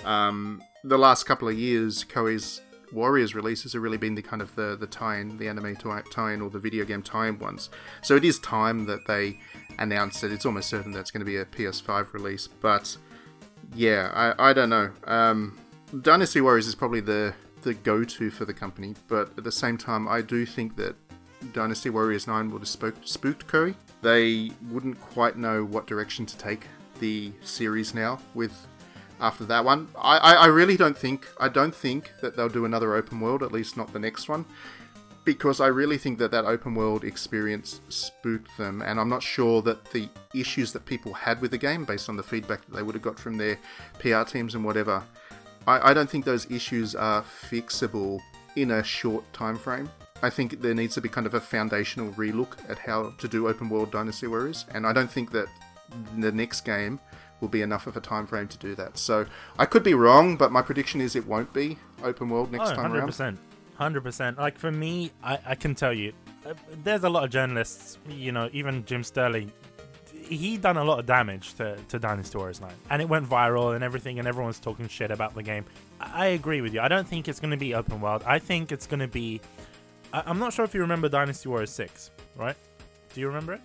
um, 0.04 0.62
the 0.84 0.98
last 0.98 1.24
couple 1.24 1.48
of 1.48 1.58
years, 1.58 2.04
Koei's 2.04 2.60
Warriors 2.92 3.34
releases 3.34 3.74
have 3.74 3.82
really 3.82 3.98
been 3.98 4.14
the 4.14 4.22
kind 4.22 4.40
of 4.40 4.54
the, 4.54 4.76
the 4.78 4.86
tie-in, 4.86 5.36
the 5.38 5.48
anime 5.48 5.76
tie-in 5.76 6.40
or 6.40 6.50
the 6.50 6.58
video 6.58 6.84
game 6.84 7.02
tie-in 7.02 7.38
ones. 7.38 7.70
So 8.02 8.16
it 8.16 8.24
is 8.24 8.38
time 8.38 8.86
that 8.86 9.06
they 9.06 9.38
announced 9.78 10.24
it. 10.24 10.32
It's 10.32 10.46
almost 10.46 10.70
certain 10.70 10.92
that's 10.92 11.10
going 11.10 11.20
to 11.20 11.26
be 11.26 11.36
a 11.36 11.44
PS5 11.44 12.12
release. 12.12 12.46
But 12.46 12.96
yeah, 13.74 14.10
I, 14.14 14.50
I 14.50 14.52
don't 14.52 14.70
know. 14.70 14.90
Um, 15.04 15.58
Dynasty 16.02 16.40
Warriors 16.40 16.66
is 16.66 16.74
probably 16.74 17.00
the 17.00 17.34
the 17.62 17.74
go-to 17.74 18.30
for 18.30 18.44
the 18.44 18.54
company, 18.54 18.94
but 19.08 19.32
at 19.36 19.42
the 19.42 19.50
same 19.50 19.76
time, 19.76 20.06
I 20.06 20.22
do 20.22 20.46
think 20.46 20.76
that 20.76 20.94
Dynasty 21.52 21.90
Warriors 21.90 22.26
9 22.28 22.52
would 22.52 22.60
have 22.60 22.68
spooked 22.68 23.48
Koei. 23.48 23.74
They 24.02 24.52
wouldn't 24.70 25.00
quite 25.00 25.36
know 25.36 25.64
what 25.64 25.86
direction 25.86 26.26
to 26.26 26.38
take 26.38 26.66
the 27.00 27.32
series 27.42 27.94
now 27.94 28.20
with 28.34 28.52
after 29.20 29.44
that 29.46 29.64
one. 29.64 29.88
I, 29.96 30.18
I, 30.18 30.32
I 30.34 30.46
really 30.46 30.76
don't 30.76 30.96
think 30.96 31.28
I 31.40 31.48
don't 31.48 31.74
think 31.74 32.12
that 32.20 32.36
they'll 32.36 32.48
do 32.48 32.64
another 32.64 32.94
open 32.94 33.20
world, 33.20 33.42
at 33.42 33.52
least 33.52 33.76
not 33.76 33.92
the 33.92 33.98
next 33.98 34.28
one 34.28 34.44
because 35.28 35.60
I 35.60 35.66
really 35.66 35.98
think 35.98 36.18
that 36.20 36.30
that 36.30 36.46
open 36.46 36.74
world 36.74 37.04
experience 37.04 37.82
spooked 37.90 38.56
them, 38.56 38.80
and 38.80 38.98
I'm 38.98 39.10
not 39.10 39.22
sure 39.22 39.60
that 39.60 39.84
the 39.90 40.08
issues 40.34 40.72
that 40.72 40.86
people 40.86 41.12
had 41.12 41.42
with 41.42 41.50
the 41.50 41.58
game, 41.58 41.84
based 41.84 42.08
on 42.08 42.16
the 42.16 42.22
feedback 42.22 42.64
that 42.64 42.74
they 42.74 42.82
would 42.82 42.94
have 42.94 43.02
got 43.02 43.18
from 43.18 43.36
their 43.36 43.58
PR 43.98 44.22
teams 44.22 44.54
and 44.54 44.64
whatever, 44.64 45.02
I, 45.66 45.90
I 45.90 45.92
don't 45.92 46.08
think 46.08 46.24
those 46.24 46.50
issues 46.50 46.94
are 46.94 47.22
fixable 47.22 48.20
in 48.56 48.70
a 48.70 48.82
short 48.82 49.30
time 49.34 49.58
frame. 49.58 49.90
I 50.22 50.30
think 50.30 50.60
there 50.60 50.74
needs 50.74 50.94
to 50.94 51.00
be 51.00 51.08
kind 51.08 51.26
of 51.26 51.34
a 51.34 51.40
foundational 51.40 52.12
relook 52.12 52.58
at 52.68 52.78
how 52.78 53.10
to 53.18 53.28
do 53.28 53.48
open 53.48 53.68
world 53.68 53.90
Dynasty 53.90 54.26
Warriors, 54.26 54.66
and 54.74 54.86
I 54.86 54.92
don't 54.92 55.10
think 55.10 55.30
that 55.32 55.46
the 56.16 56.32
next 56.32 56.62
game 56.62 57.00
will 57.40 57.48
be 57.48 57.62
enough 57.62 57.86
of 57.86 57.96
a 57.96 58.00
time 58.00 58.26
frame 58.26 58.48
to 58.48 58.58
do 58.58 58.74
that. 58.74 58.98
So 58.98 59.26
I 59.58 59.64
could 59.64 59.82
be 59.82 59.94
wrong, 59.94 60.36
but 60.36 60.50
my 60.50 60.62
prediction 60.62 61.00
is 61.00 61.14
it 61.14 61.26
won't 61.26 61.52
be 61.52 61.78
open 62.02 62.28
world 62.30 62.50
next 62.50 62.70
oh, 62.70 62.74
time 62.74 62.92
100%. 62.92 63.20
around. 63.20 63.38
Hundred 63.76 64.00
percent. 64.02 64.38
Like 64.38 64.58
for 64.58 64.72
me, 64.72 65.12
I, 65.22 65.38
I 65.46 65.54
can 65.54 65.76
tell 65.76 65.92
you, 65.92 66.12
uh, 66.44 66.54
there's 66.82 67.04
a 67.04 67.08
lot 67.08 67.22
of 67.22 67.30
journalists. 67.30 67.98
You 68.08 68.32
know, 68.32 68.50
even 68.52 68.84
Jim 68.84 69.04
Sterling, 69.04 69.52
he 70.12 70.56
done 70.56 70.76
a 70.76 70.82
lot 70.82 70.98
of 70.98 71.06
damage 71.06 71.54
to, 71.54 71.78
to 71.88 71.98
Dynasty 72.00 72.36
Warriors 72.36 72.60
9. 72.60 72.68
And 72.90 73.00
it 73.00 73.08
went 73.08 73.28
viral 73.28 73.76
and 73.76 73.84
everything, 73.84 74.18
and 74.18 74.26
everyone's 74.26 74.58
talking 74.58 74.88
shit 74.88 75.12
about 75.12 75.36
the 75.36 75.44
game. 75.44 75.64
I, 76.00 76.24
I 76.24 76.26
agree 76.26 76.60
with 76.60 76.74
you. 76.74 76.80
I 76.80 76.88
don't 76.88 77.06
think 77.06 77.28
it's 77.28 77.38
going 77.38 77.52
to 77.52 77.56
be 77.56 77.72
open 77.72 78.00
world. 78.00 78.24
I 78.26 78.40
think 78.40 78.72
it's 78.72 78.88
going 78.88 79.00
to 79.00 79.08
be. 79.08 79.40
I, 80.12 80.22
I'm 80.26 80.38
not 80.38 80.52
sure 80.52 80.64
if 80.64 80.74
you 80.74 80.80
remember 80.80 81.08
Dynasty 81.08 81.48
Warriors 81.48 81.70
6, 81.70 82.10
right? 82.36 82.56
Do 83.14 83.20
you 83.20 83.26
remember 83.26 83.54
it? 83.54 83.60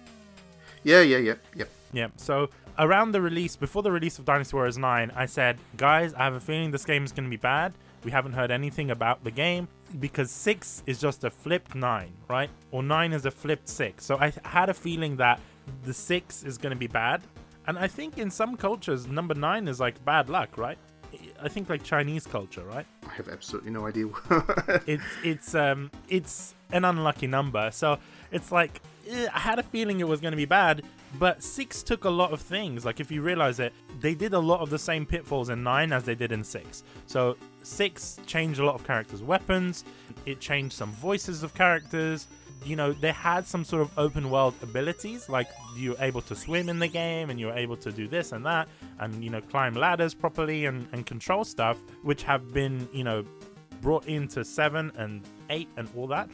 Yeah, 0.83 1.01
yeah, 1.01 1.17
yeah, 1.17 1.35
yep. 1.55 1.69
Yeah, 1.93 2.07
so 2.17 2.49
around 2.79 3.11
the 3.11 3.21
release, 3.21 3.55
before 3.55 3.83
the 3.83 3.91
release 3.91 4.19
of 4.19 4.25
Dynasty 4.25 4.55
Warriors 4.55 4.77
9, 4.77 5.11
I 5.15 5.25
said, 5.25 5.57
guys, 5.77 6.13
I 6.13 6.23
have 6.23 6.33
a 6.33 6.39
feeling 6.39 6.71
this 6.71 6.85
game 6.85 7.03
is 7.03 7.11
going 7.11 7.25
to 7.25 7.29
be 7.29 7.37
bad. 7.37 7.73
We 8.03 8.11
haven't 8.11 8.33
heard 8.33 8.51
anything 8.51 8.91
about 8.91 9.23
the 9.23 9.31
game 9.31 9.67
because 9.99 10.29
6 10.31 10.83
is 10.85 10.99
just 10.99 11.23
a 11.23 11.29
flipped 11.29 11.75
9, 11.75 12.11
right? 12.29 12.49
Or 12.71 12.83
9 12.83 13.13
is 13.13 13.25
a 13.25 13.31
flipped 13.31 13.69
6. 13.69 14.03
So 14.03 14.17
I 14.17 14.33
had 14.43 14.69
a 14.69 14.73
feeling 14.73 15.15
that 15.17 15.39
the 15.83 15.93
6 15.93 16.43
is 16.43 16.57
going 16.57 16.71
to 16.71 16.79
be 16.79 16.87
bad. 16.87 17.21
And 17.67 17.77
I 17.77 17.87
think 17.87 18.17
in 18.17 18.29
some 18.29 18.57
cultures, 18.57 19.07
number 19.07 19.33
9 19.33 19.67
is 19.67 19.79
like 19.79 20.03
bad 20.03 20.29
luck, 20.29 20.57
right? 20.57 20.77
I 21.43 21.49
think 21.49 21.69
like 21.69 21.83
Chinese 21.83 22.25
culture, 22.25 22.63
right? 22.63 22.85
I 23.05 23.13
have 23.15 23.27
absolutely 23.27 23.71
no 23.71 23.85
idea. 23.85 24.07
it's 24.87 25.03
it's 25.23 25.55
um 25.55 25.91
it's 26.07 26.55
an 26.71 26.85
unlucky 26.85 27.27
number. 27.27 27.69
So 27.71 27.99
it's 28.31 28.51
like 28.51 28.81
eh, 29.09 29.27
I 29.33 29.39
had 29.39 29.59
a 29.59 29.63
feeling 29.63 29.99
it 29.99 30.07
was 30.07 30.21
going 30.21 30.31
to 30.31 30.37
be 30.37 30.45
bad, 30.45 30.83
but 31.19 31.43
six 31.43 31.83
took 31.83 32.05
a 32.05 32.09
lot 32.09 32.31
of 32.31 32.39
things. 32.39 32.85
Like 32.85 33.01
if 33.01 33.11
you 33.11 33.21
realize 33.21 33.59
it, 33.59 33.73
they 33.99 34.15
did 34.15 34.33
a 34.33 34.39
lot 34.39 34.61
of 34.61 34.69
the 34.69 34.79
same 34.79 35.05
pitfalls 35.05 35.49
in 35.49 35.63
nine 35.63 35.91
as 35.91 36.05
they 36.05 36.15
did 36.15 36.31
in 36.31 36.45
six. 36.45 36.83
So 37.07 37.35
six 37.63 38.19
changed 38.25 38.61
a 38.61 38.65
lot 38.65 38.75
of 38.75 38.87
characters' 38.87 39.21
weapons. 39.21 39.83
It 40.25 40.39
changed 40.39 40.75
some 40.75 40.93
voices 40.93 41.43
of 41.43 41.53
characters. 41.53 42.27
You 42.65 42.75
know, 42.75 42.93
they 42.93 43.11
had 43.11 43.45
some 43.45 43.63
sort 43.63 43.81
of 43.81 43.97
open 43.97 44.29
world 44.29 44.53
abilities, 44.61 45.29
like 45.29 45.47
you're 45.75 45.95
able 45.99 46.21
to 46.21 46.35
swim 46.35 46.69
in 46.69 46.79
the 46.79 46.87
game 46.87 47.29
and 47.29 47.39
you're 47.39 47.53
able 47.53 47.77
to 47.77 47.91
do 47.91 48.07
this 48.07 48.31
and 48.31 48.45
that, 48.45 48.67
and, 48.99 49.23
you 49.23 49.29
know, 49.29 49.41
climb 49.41 49.73
ladders 49.73 50.13
properly 50.13 50.65
and, 50.65 50.87
and 50.91 51.05
control 51.05 51.43
stuff, 51.43 51.77
which 52.01 52.23
have 52.23 52.53
been, 52.53 52.87
you 52.91 53.03
know, 53.03 53.23
brought 53.81 54.05
into 54.07 54.43
7 54.43 54.91
and 54.95 55.21
8 55.49 55.67
and 55.77 55.89
all 55.95 56.07
that. 56.07 56.29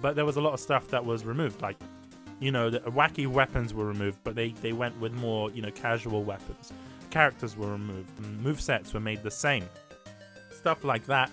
But 0.00 0.16
there 0.16 0.24
was 0.24 0.36
a 0.36 0.40
lot 0.40 0.52
of 0.52 0.60
stuff 0.60 0.88
that 0.88 1.04
was 1.04 1.24
removed, 1.24 1.62
like, 1.62 1.76
you 2.40 2.50
know, 2.50 2.70
the 2.70 2.80
wacky 2.80 3.26
weapons 3.26 3.72
were 3.72 3.86
removed, 3.86 4.18
but 4.24 4.34
they, 4.34 4.50
they 4.50 4.72
went 4.72 4.98
with 5.00 5.12
more, 5.12 5.50
you 5.52 5.62
know, 5.62 5.70
casual 5.70 6.24
weapons. 6.24 6.72
Characters 7.10 7.56
were 7.56 7.70
removed, 7.70 8.10
move 8.40 8.60
sets 8.60 8.92
were 8.92 9.00
made 9.00 9.22
the 9.22 9.30
same. 9.30 9.68
Stuff 10.50 10.82
like 10.82 11.06
that 11.06 11.30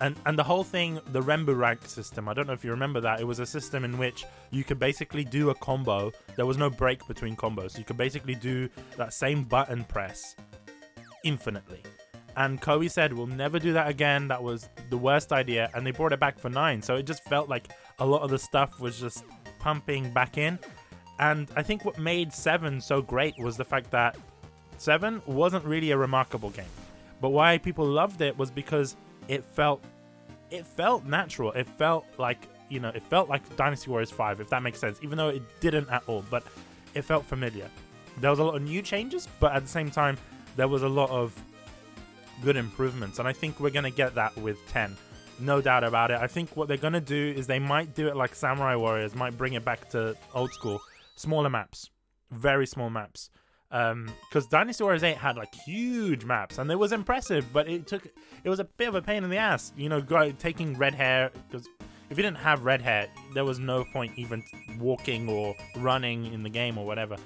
and 0.00 0.16
and 0.26 0.38
the 0.38 0.44
whole 0.44 0.64
thing 0.64 1.00
the 1.12 1.20
renbu 1.20 1.56
rank 1.56 1.86
system 1.86 2.28
i 2.28 2.34
don't 2.34 2.46
know 2.46 2.52
if 2.52 2.64
you 2.64 2.70
remember 2.70 3.00
that 3.00 3.20
it 3.20 3.24
was 3.24 3.38
a 3.38 3.46
system 3.46 3.84
in 3.84 3.96
which 3.96 4.24
you 4.50 4.64
could 4.64 4.78
basically 4.78 5.24
do 5.24 5.50
a 5.50 5.54
combo. 5.54 6.12
There 6.36 6.46
was 6.46 6.56
no 6.56 6.70
break 6.70 7.06
between 7.06 7.36
combos. 7.36 7.78
You 7.78 7.84
could 7.84 7.96
basically 7.96 8.34
do 8.34 8.68
that 8.96 9.12
same 9.12 9.44
button 9.44 9.84
press 9.84 10.36
infinitely. 11.24 11.82
And 12.36 12.60
Koei 12.60 12.90
said 12.90 13.12
we'll 13.12 13.26
never 13.26 13.58
do 13.58 13.72
that 13.72 13.88
again. 13.88 14.28
That 14.28 14.42
was 14.42 14.68
the 14.90 14.96
worst 14.96 15.32
idea 15.32 15.70
and 15.74 15.86
they 15.86 15.90
brought 15.90 16.12
it 16.12 16.20
back 16.20 16.38
for 16.38 16.50
9 16.50 16.82
so 16.82 16.96
it 16.96 17.04
just 17.04 17.24
felt 17.24 17.48
like 17.48 17.68
a 17.98 18.06
lot 18.06 18.22
of 18.22 18.30
the 18.30 18.38
stuff 18.38 18.80
was 18.80 19.00
just 19.00 19.24
pumping 19.58 20.12
back 20.12 20.38
in. 20.38 20.58
And 21.18 21.48
i 21.56 21.62
think 21.62 21.84
what 21.84 21.98
made 21.98 22.32
7 22.32 22.80
so 22.80 23.00
great 23.00 23.38
was 23.38 23.56
the 23.56 23.64
fact 23.64 23.90
that 23.90 24.16
7 24.78 25.22
wasn't 25.26 25.64
really 25.64 25.90
a 25.92 25.96
remarkable 25.96 26.50
game. 26.50 26.74
But 27.22 27.30
why 27.30 27.56
people 27.56 27.86
loved 27.86 28.20
it 28.20 28.36
was 28.36 28.50
because 28.50 28.96
it 29.28 29.44
felt 29.44 29.82
it 30.50 30.66
felt 30.66 31.04
natural. 31.04 31.52
It 31.52 31.66
felt 31.66 32.06
like 32.18 32.48
you 32.68 32.80
know, 32.80 32.88
it 32.88 33.02
felt 33.02 33.28
like 33.28 33.56
Dynasty 33.56 33.90
Warriors 33.90 34.10
5, 34.10 34.40
if 34.40 34.48
that 34.50 34.62
makes 34.62 34.80
sense, 34.80 34.98
even 35.02 35.16
though 35.16 35.28
it 35.28 35.42
didn't 35.60 35.88
at 35.88 36.02
all, 36.08 36.24
but 36.30 36.42
it 36.94 37.02
felt 37.02 37.24
familiar. 37.24 37.70
There 38.18 38.30
was 38.30 38.40
a 38.40 38.44
lot 38.44 38.56
of 38.56 38.62
new 38.62 38.82
changes, 38.82 39.28
but 39.38 39.52
at 39.54 39.62
the 39.62 39.68
same 39.68 39.88
time, 39.88 40.16
there 40.56 40.66
was 40.66 40.82
a 40.82 40.88
lot 40.88 41.10
of 41.10 41.32
good 42.42 42.56
improvements, 42.56 43.18
and 43.18 43.28
I 43.28 43.32
think 43.32 43.60
we're 43.60 43.70
gonna 43.70 43.90
get 43.90 44.14
that 44.16 44.36
with 44.36 44.58
10. 44.68 44.96
No 45.38 45.60
doubt 45.60 45.84
about 45.84 46.10
it. 46.10 46.18
I 46.18 46.26
think 46.26 46.56
what 46.56 46.66
they're 46.66 46.76
gonna 46.76 47.00
do 47.00 47.34
is 47.36 47.46
they 47.46 47.58
might 47.58 47.94
do 47.94 48.08
it 48.08 48.16
like 48.16 48.34
Samurai 48.34 48.74
Warriors, 48.74 49.14
might 49.14 49.36
bring 49.38 49.52
it 49.52 49.64
back 49.64 49.88
to 49.90 50.16
old 50.34 50.52
school, 50.52 50.80
smaller 51.14 51.50
maps, 51.50 51.90
very 52.32 52.66
small 52.66 52.90
maps 52.90 53.30
because 53.70 54.44
um, 54.44 54.50
Dynasty 54.50 54.84
Warriors 54.84 55.02
8 55.02 55.16
had 55.16 55.36
like 55.36 55.54
huge 55.54 56.24
maps 56.24 56.58
and 56.58 56.70
it 56.70 56.76
was 56.76 56.92
impressive, 56.92 57.52
but 57.52 57.68
it 57.68 57.86
took 57.86 58.06
it 58.44 58.48
was 58.48 58.60
a 58.60 58.64
bit 58.64 58.88
of 58.88 58.94
a 58.94 59.02
pain 59.02 59.24
in 59.24 59.30
the 59.30 59.36
ass, 59.36 59.72
you 59.76 59.88
know, 59.88 60.00
go, 60.00 60.30
taking 60.32 60.76
Red 60.76 60.94
Hare 60.94 61.30
because 61.50 61.68
if 62.08 62.16
you 62.16 62.22
didn't 62.22 62.38
have 62.38 62.64
Red 62.64 62.80
Hare, 62.80 63.08
there 63.34 63.44
was 63.44 63.58
no 63.58 63.84
point 63.92 64.12
even 64.16 64.42
walking 64.78 65.28
or 65.28 65.54
running 65.78 66.32
in 66.32 66.42
the 66.42 66.50
game 66.50 66.78
or 66.78 66.86
whatever. 66.86 67.16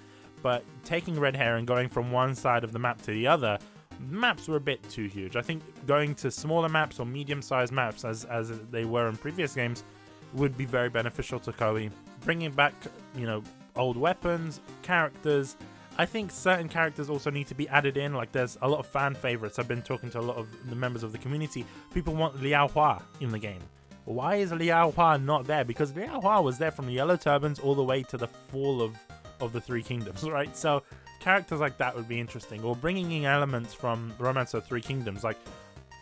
But 0.42 0.64
taking 0.84 1.20
Red 1.20 1.36
Hare 1.36 1.56
and 1.56 1.66
going 1.66 1.88
from 1.88 2.10
one 2.10 2.34
side 2.34 2.64
of 2.64 2.72
the 2.72 2.78
map 2.78 3.02
to 3.02 3.10
the 3.10 3.26
other, 3.26 3.58
maps 3.98 4.48
were 4.48 4.56
a 4.56 4.60
bit 4.60 4.82
too 4.88 5.04
huge. 5.04 5.36
I 5.36 5.42
think 5.42 5.62
going 5.86 6.14
to 6.16 6.30
smaller 6.30 6.70
maps 6.70 6.98
or 6.98 7.04
medium-sized 7.04 7.72
maps, 7.72 8.04
as 8.04 8.24
as 8.24 8.50
they 8.70 8.86
were 8.86 9.08
in 9.08 9.16
previous 9.16 9.54
games, 9.54 9.84
would 10.32 10.56
be 10.56 10.64
very 10.64 10.88
beneficial 10.88 11.38
to 11.40 11.52
Koei. 11.52 11.90
Bringing 12.24 12.52
back, 12.52 12.72
you 13.14 13.26
know, 13.26 13.42
old 13.76 13.96
weapons, 13.96 14.60
characters, 14.82 15.56
I 15.98 16.06
think 16.06 16.30
certain 16.30 16.68
characters 16.68 17.10
also 17.10 17.30
need 17.30 17.46
to 17.48 17.54
be 17.54 17.68
added 17.68 17.96
in. 17.96 18.14
Like 18.14 18.32
there's 18.32 18.56
a 18.62 18.68
lot 18.68 18.78
of 18.80 18.86
fan 18.86 19.14
favorites. 19.14 19.58
I've 19.58 19.68
been 19.68 19.82
talking 19.82 20.10
to 20.10 20.20
a 20.20 20.22
lot 20.22 20.36
of 20.36 20.48
the 20.68 20.76
members 20.76 21.02
of 21.02 21.12
the 21.12 21.18
community. 21.18 21.64
People 21.92 22.14
want 22.14 22.40
Liao 22.42 22.68
Hua 22.68 23.02
in 23.20 23.30
the 23.30 23.38
game. 23.38 23.60
Why 24.04 24.36
is 24.36 24.52
Liao 24.52 24.90
Hua 24.92 25.18
not 25.18 25.46
there? 25.46 25.64
Because 25.64 25.94
Liao 25.94 26.20
Hua 26.20 26.40
was 26.40 26.58
there 26.58 26.70
from 26.70 26.86
the 26.86 26.92
Yellow 26.92 27.16
Turbans 27.16 27.58
all 27.58 27.74
the 27.74 27.84
way 27.84 28.02
to 28.04 28.16
the 28.16 28.28
fall 28.28 28.82
of 28.82 28.96
of 29.40 29.52
the 29.52 29.60
Three 29.60 29.82
Kingdoms, 29.82 30.22
right? 30.30 30.54
So 30.56 30.82
characters 31.20 31.60
like 31.60 31.76
that 31.78 31.94
would 31.94 32.08
be 32.08 32.18
interesting. 32.18 32.62
Or 32.62 32.74
bringing 32.74 33.10
in 33.12 33.24
elements 33.24 33.74
from 33.74 34.12
Romance 34.18 34.54
of 34.54 34.64
Three 34.64 34.82
Kingdoms, 34.82 35.24
like 35.24 35.36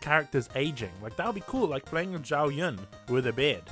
characters 0.01 0.49
aging. 0.55 0.93
Like 1.03 1.16
that 1.16 1.26
would 1.26 1.34
be 1.34 1.45
cool. 1.47 1.66
Like 1.66 1.84
playing 1.84 2.14
Zhao 2.18 2.55
Yun 2.55 2.78
with 3.09 3.26
a 3.26 3.32
beard 3.32 3.62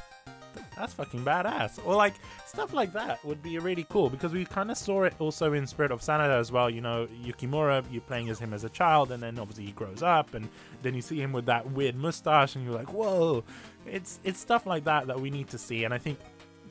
that's 0.77 0.93
fucking 0.93 1.25
badass. 1.25 1.85
Or 1.85 1.95
like 1.95 2.15
stuff 2.45 2.75
like 2.75 2.93
that 2.93 3.25
would 3.25 3.43
be 3.43 3.59
really 3.59 3.87
cool 3.89 4.11
because 4.11 4.33
we 4.33 4.45
kind 4.45 4.71
of 4.71 4.77
saw 4.77 5.05
it 5.05 5.15
also 5.19 5.53
in 5.55 5.67
Spirit 5.67 5.91
of 5.91 6.01
Sanada 6.01 6.39
as 6.39 6.53
well. 6.53 6.69
You 6.69 6.81
know, 6.81 7.09
Yukimura, 7.25 7.85
you're 7.91 8.03
playing 8.03 8.29
as 8.29 8.39
him 8.39 8.53
as 8.53 8.65
a 8.65 8.69
child, 8.69 9.11
and 9.13 9.23
then 9.23 9.39
obviously 9.39 9.65
he 9.65 9.73
grows 9.73 10.03
up, 10.03 10.35
and 10.35 10.49
then 10.83 10.95
you 10.95 11.03
see 11.03 11.21
him 11.21 11.33
with 11.33 11.47
that 11.47 11.71
weird 11.71 11.97
mustache, 11.97 12.57
and 12.57 12.65
you're 12.65 12.75
like, 12.75 12.93
whoa! 12.93 13.43
It's 13.87 14.21
it's 14.25 14.39
stuff 14.39 14.67
like 14.67 14.85
that 14.85 15.07
that 15.07 15.19
we 15.19 15.31
need 15.31 15.49
to 15.49 15.59
see, 15.59 15.85
and 15.85 15.95
I 15.95 15.99
think 15.99 16.19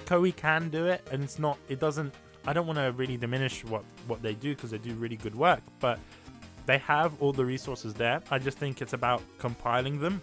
Koei 0.06 0.36
can 0.36 0.70
do 0.70 0.86
it, 0.86 1.08
and 1.12 1.24
it's 1.24 1.40
not. 1.40 1.58
It 1.70 1.80
doesn't. 1.80 2.14
I 2.48 2.54
don't 2.54 2.68
want 2.68 2.78
to 2.78 2.92
really 2.92 3.18
diminish 3.18 3.66
what 3.66 3.84
what 4.08 4.22
they 4.22 4.36
do 4.36 4.54
because 4.54 4.72
they 4.72 4.78
do 4.78 4.94
really 4.94 5.18
good 5.18 5.36
work, 5.36 5.62
but 5.80 6.00
they 6.66 6.78
have 6.80 7.20
all 7.22 7.32
the 7.32 7.46
resources 7.46 7.94
there. 7.94 8.22
I 8.32 8.40
just 8.40 8.58
think 8.58 8.82
it's 8.82 8.94
about 8.94 9.22
compiling 9.40 10.00
them. 10.00 10.22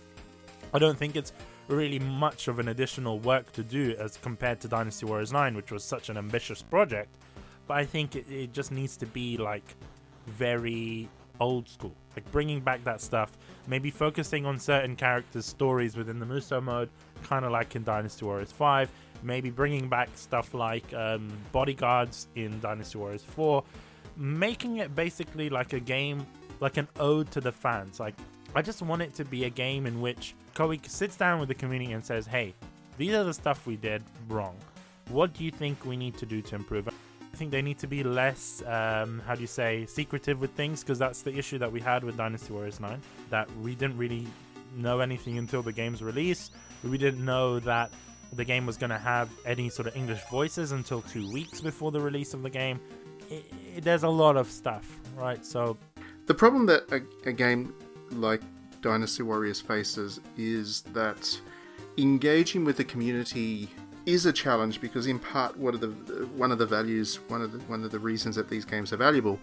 I 0.74 0.78
don't 0.78 0.98
think 0.98 1.16
it's 1.16 1.32
really 1.72 1.98
much 1.98 2.48
of 2.48 2.58
an 2.58 2.68
additional 2.68 3.18
work 3.18 3.52
to 3.52 3.62
do 3.62 3.94
as 3.98 4.16
compared 4.16 4.60
to 4.60 4.68
Dynasty 4.68 5.06
Warriors 5.06 5.32
9, 5.32 5.54
which 5.54 5.72
was 5.72 5.82
such 5.82 6.08
an 6.08 6.16
ambitious 6.16 6.62
project. 6.62 7.16
But 7.66 7.78
I 7.78 7.84
think 7.84 8.16
it, 8.16 8.30
it 8.30 8.52
just 8.52 8.72
needs 8.72 8.96
to 8.98 9.06
be 9.06 9.36
like 9.36 9.64
very 10.26 11.08
old 11.40 11.68
school, 11.68 11.94
like 12.16 12.30
bringing 12.30 12.60
back 12.60 12.84
that 12.84 13.00
stuff, 13.00 13.36
maybe 13.66 13.90
focusing 13.90 14.46
on 14.46 14.58
certain 14.58 14.96
characters' 14.96 15.46
stories 15.46 15.96
within 15.96 16.18
the 16.18 16.26
Musou 16.26 16.62
mode, 16.62 16.90
kind 17.22 17.44
of 17.44 17.52
like 17.52 17.74
in 17.76 17.82
Dynasty 17.84 18.24
Warriors 18.24 18.52
5. 18.52 18.90
Maybe 19.24 19.50
bringing 19.50 19.88
back 19.88 20.08
stuff 20.16 20.52
like 20.52 20.92
um, 20.94 21.30
bodyguards 21.52 22.26
in 22.34 22.58
Dynasty 22.60 22.98
Warriors 22.98 23.22
4, 23.22 23.62
making 24.16 24.78
it 24.78 24.94
basically 24.96 25.48
like 25.48 25.72
a 25.74 25.80
game, 25.80 26.26
like 26.60 26.76
an 26.76 26.88
ode 26.98 27.30
to 27.30 27.40
the 27.40 27.52
fans. 27.52 28.00
Like, 28.00 28.14
I 28.54 28.60
just 28.62 28.82
want 28.82 29.00
it 29.02 29.14
to 29.14 29.24
be 29.24 29.44
a 29.44 29.50
game 29.50 29.86
in 29.86 30.00
which 30.00 30.34
Koei 30.54 30.86
sits 30.88 31.16
down 31.16 31.40
with 31.40 31.48
the 31.48 31.54
community 31.54 31.92
and 31.92 32.04
says, 32.04 32.26
hey, 32.26 32.54
these 32.98 33.14
are 33.14 33.24
the 33.24 33.32
stuff 33.32 33.66
we 33.66 33.76
did 33.76 34.02
wrong. 34.28 34.56
What 35.08 35.32
do 35.32 35.44
you 35.44 35.50
think 35.50 35.84
we 35.86 35.96
need 35.96 36.18
to 36.18 36.26
do 36.26 36.42
to 36.42 36.54
improve? 36.56 36.88
I 36.88 37.36
think 37.36 37.50
they 37.50 37.62
need 37.62 37.78
to 37.78 37.86
be 37.86 38.02
less, 38.02 38.62
um, 38.66 39.22
how 39.26 39.34
do 39.34 39.40
you 39.40 39.46
say, 39.46 39.86
secretive 39.86 40.40
with 40.40 40.50
things 40.50 40.82
because 40.82 40.98
that's 40.98 41.22
the 41.22 41.34
issue 41.34 41.56
that 41.58 41.72
we 41.72 41.80
had 41.80 42.04
with 42.04 42.16
Dynasty 42.18 42.52
Warriors 42.52 42.78
9. 42.78 43.00
That 43.30 43.48
we 43.56 43.74
didn't 43.74 43.96
really 43.96 44.26
know 44.76 45.00
anything 45.00 45.38
until 45.38 45.62
the 45.62 45.72
game's 45.72 46.02
release. 46.02 46.50
We 46.84 46.98
didn't 46.98 47.24
know 47.24 47.58
that 47.60 47.90
the 48.34 48.44
game 48.44 48.66
was 48.66 48.76
going 48.76 48.90
to 48.90 48.98
have 48.98 49.30
any 49.46 49.70
sort 49.70 49.88
of 49.88 49.96
English 49.96 50.20
voices 50.30 50.72
until 50.72 51.00
two 51.02 51.30
weeks 51.32 51.60
before 51.60 51.90
the 51.90 52.00
release 52.00 52.34
of 52.34 52.42
the 52.42 52.50
game. 52.50 52.80
It, 53.30 53.46
it, 53.76 53.84
there's 53.84 54.02
a 54.02 54.08
lot 54.08 54.36
of 54.36 54.50
stuff, 54.50 54.98
right? 55.16 55.44
So. 55.44 55.78
The 56.26 56.34
problem 56.34 56.66
that 56.66 56.90
a, 56.92 57.28
a 57.28 57.32
game 57.32 57.74
like 58.12 58.40
Dynasty 58.80 59.22
Warriors 59.22 59.60
faces 59.60 60.20
is 60.36 60.82
that 60.92 61.40
engaging 61.98 62.64
with 62.64 62.76
the 62.76 62.84
community 62.84 63.68
is 64.06 64.26
a 64.26 64.32
challenge 64.32 64.80
because 64.80 65.06
in 65.06 65.18
part 65.18 65.56
one 65.56 65.74
of 65.74 65.80
the 65.80 65.88
one 66.36 66.50
of 66.50 66.58
the 66.58 66.66
values 66.66 67.20
one 67.28 67.40
of 67.42 67.52
the 67.52 67.58
one 67.60 67.84
of 67.84 67.90
the 67.90 67.98
reasons 67.98 68.34
that 68.34 68.48
these 68.48 68.64
games 68.64 68.92
are 68.92 68.96
valuable 68.96 69.38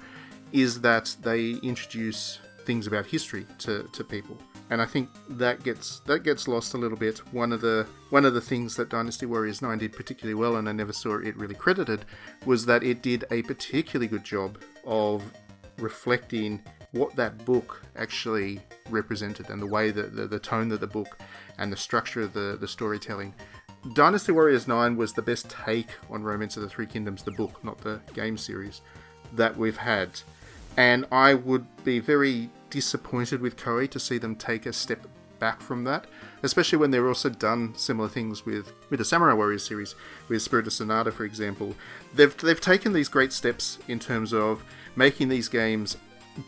is 0.51 0.81
that 0.81 1.15
they 1.21 1.51
introduce 1.63 2.39
things 2.65 2.85
about 2.85 3.05
history 3.05 3.45
to, 3.57 3.87
to 3.93 4.03
people 4.03 4.37
and 4.69 4.81
I 4.81 4.85
think 4.85 5.09
that 5.29 5.63
gets 5.63 5.99
that 6.01 6.23
gets 6.23 6.47
lost 6.47 6.73
a 6.73 6.77
little 6.77 6.97
bit. 6.97 7.19
One 7.33 7.51
of 7.51 7.61
the 7.61 7.87
one 8.11 8.25
of 8.25 8.33
the 8.33 8.41
things 8.41 8.75
that 8.75 8.89
Dynasty 8.89 9.25
Warriors 9.25 9.61
9 9.61 9.77
did 9.79 9.93
particularly 9.93 10.35
well, 10.35 10.57
and 10.57 10.69
I 10.69 10.71
never 10.71 10.93
saw 10.93 11.17
it 11.17 11.35
really 11.35 11.55
credited, 11.55 12.05
was 12.45 12.65
that 12.67 12.83
it 12.83 13.01
did 13.01 13.25
a 13.31 13.41
particularly 13.43 14.07
good 14.07 14.23
job 14.23 14.61
of 14.85 15.23
reflecting 15.79 16.61
what 16.91 17.15
that 17.15 17.45
book 17.45 17.83
actually 17.95 18.59
represented 18.89 19.49
and 19.49 19.61
the 19.61 19.67
way 19.67 19.91
that 19.91 20.15
the, 20.15 20.27
the 20.27 20.39
tone 20.39 20.71
of 20.71 20.79
the 20.79 20.87
book 20.87 21.19
and 21.57 21.71
the 21.71 21.77
structure 21.77 22.21
of 22.21 22.33
the, 22.33 22.57
the 22.59 22.67
storytelling. 22.67 23.33
Dynasty 23.93 24.31
Warriors 24.31 24.67
9 24.67 24.97
was 24.97 25.13
the 25.13 25.21
best 25.21 25.49
take 25.49 25.89
on 26.09 26.23
Romance 26.23 26.57
of 26.57 26.63
the 26.63 26.69
Three 26.69 26.85
Kingdoms, 26.85 27.23
the 27.23 27.31
book, 27.31 27.63
not 27.63 27.77
the 27.79 28.01
game 28.13 28.37
series, 28.37 28.81
that 29.33 29.55
we've 29.55 29.77
had. 29.77 30.21
And 30.75 31.05
I 31.11 31.33
would 31.35 31.65
be 31.83 31.99
very 31.99 32.49
disappointed 32.69 33.41
with 33.41 33.57
Koei 33.57 33.89
to 33.91 33.99
see 33.99 34.17
them 34.17 34.35
take 34.35 34.65
a 34.65 34.73
step 34.73 35.07
back 35.39 35.61
from 35.61 35.85
that, 35.85 36.05
especially 36.43 36.77
when 36.77 36.91
they've 36.91 37.05
also 37.05 37.29
done 37.29 37.73
similar 37.75 38.09
things 38.09 38.45
with, 38.45 38.73
with 38.89 38.99
the 38.99 39.05
Samurai 39.05 39.33
Warriors 39.33 39.65
series, 39.65 39.95
with 40.27 40.41
Spirit 40.41 40.67
of 40.67 40.73
Sanada, 40.73 41.13
for 41.13 41.23
example. 41.23 41.75
They've, 42.13 42.35
they've 42.37 42.59
taken 42.59 42.91
these 42.91 43.07
great 43.07 43.31
steps 43.31 43.79
in 43.87 43.99
terms 43.99 44.33
of 44.33 44.63
making 44.95 45.29
these 45.29 45.47
games 45.47 45.95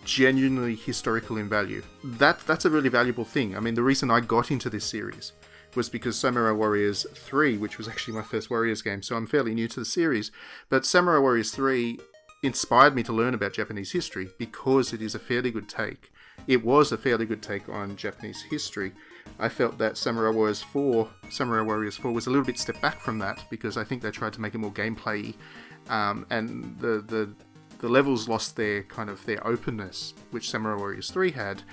genuinely 0.05 0.75
historical 0.75 1.38
in 1.38 1.49
value. 1.49 1.84
That 2.03 2.39
that's 2.41 2.65
a 2.65 2.69
really 2.69 2.89
valuable 2.89 3.25
thing. 3.25 3.55
I 3.55 3.59
mean, 3.59 3.75
the 3.75 3.84
reason 3.84 4.11
I 4.11 4.19
got 4.19 4.51
into 4.51 4.69
this 4.69 4.86
series 4.86 5.34
was 5.75 5.89
because 5.89 6.17
Samurai 6.17 6.51
Warriors 6.51 7.05
3, 7.13 7.57
which 7.57 7.77
was 7.77 7.88
actually 7.88 8.13
my 8.13 8.23
first 8.23 8.49
Warriors 8.49 8.82
game, 8.82 9.01
so 9.01 9.15
I'm 9.15 9.27
fairly 9.27 9.53
new 9.53 9.69
to 9.69 9.79
the 9.79 9.86
series, 9.86 10.29
but 10.69 10.86
Samurai 10.86 11.19
Warriors 11.19 11.51
3 11.51 11.97
inspired 12.43 12.93
me 12.93 13.03
to 13.03 13.13
learn 13.13 13.34
about 13.34 13.53
Japanese 13.53 13.91
history 13.93 14.29
because 14.38 14.91
it 14.91 15.01
is 15.01 15.15
a 15.15 15.19
fairly 15.19 15.49
good 15.49 15.69
take. 15.69 16.11
It 16.45 16.65
was 16.65 16.91
a 16.91 16.97
fairly 16.97 17.25
good 17.25 17.41
take 17.41 17.69
on 17.69 17.95
Japanese 17.95 18.41
history, 18.41 18.91
I 19.39 19.49
felt 19.49 19.77
that 19.79 19.97
Samurai 19.97 20.32
Warriors 20.32 20.61
4, 20.61 21.09
Samurai 21.29 21.61
Warriors 21.61 21.97
4 21.97 22.11
was 22.11 22.27
a 22.27 22.29
little 22.29 22.45
bit 22.45 22.59
step 22.59 22.79
back 22.82 22.99
from 22.99 23.19
that 23.19 23.43
because 23.49 23.77
I 23.77 23.84
think 23.84 24.01
they 24.01 24.11
tried 24.11 24.34
to 24.34 24.41
make 24.41 24.53
it 24.53 24.59
more 24.59 24.71
gameplay, 24.71 25.34
um, 25.89 26.25
and 26.29 26.77
the, 26.79 27.03
the 27.07 27.34
the 27.82 27.89
levels 27.89 28.29
lost 28.29 28.55
their 28.55 28.84
kind 28.84 29.09
of 29.09 29.25
their 29.25 29.45
openness, 29.45 30.13
which 30.29 30.49
Samurai 30.49 30.77
Warriors 30.77 31.09
3 31.09 31.32
had, 31.32 31.63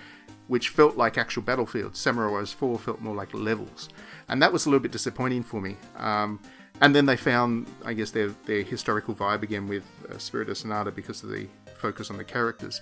which 0.46 0.70
felt 0.70 0.96
like 0.96 1.18
actual 1.18 1.42
battlefields. 1.42 1.98
Samurai 1.98 2.30
Warriors 2.30 2.52
4 2.52 2.78
felt 2.78 3.00
more 3.00 3.14
like 3.14 3.32
levels, 3.34 3.90
and 4.28 4.42
that 4.42 4.52
was 4.52 4.66
a 4.66 4.70
little 4.70 4.82
bit 4.82 4.90
disappointing 4.90 5.42
for 5.42 5.60
me. 5.60 5.76
Um, 5.96 6.40
and 6.80 6.94
then 6.94 7.06
they 7.06 7.16
found, 7.16 7.66
I 7.84 7.92
guess, 7.92 8.10
their 8.10 8.28
their 8.46 8.62
historical 8.62 9.14
vibe 9.14 9.42
again 9.42 9.68
with 9.68 9.84
uh, 10.10 10.16
Spirit 10.18 10.48
of 10.48 10.56
Sanada 10.56 10.94
because 10.94 11.22
of 11.22 11.30
the 11.30 11.46
focus 11.76 12.10
on 12.10 12.16
the 12.16 12.24
characters. 12.24 12.80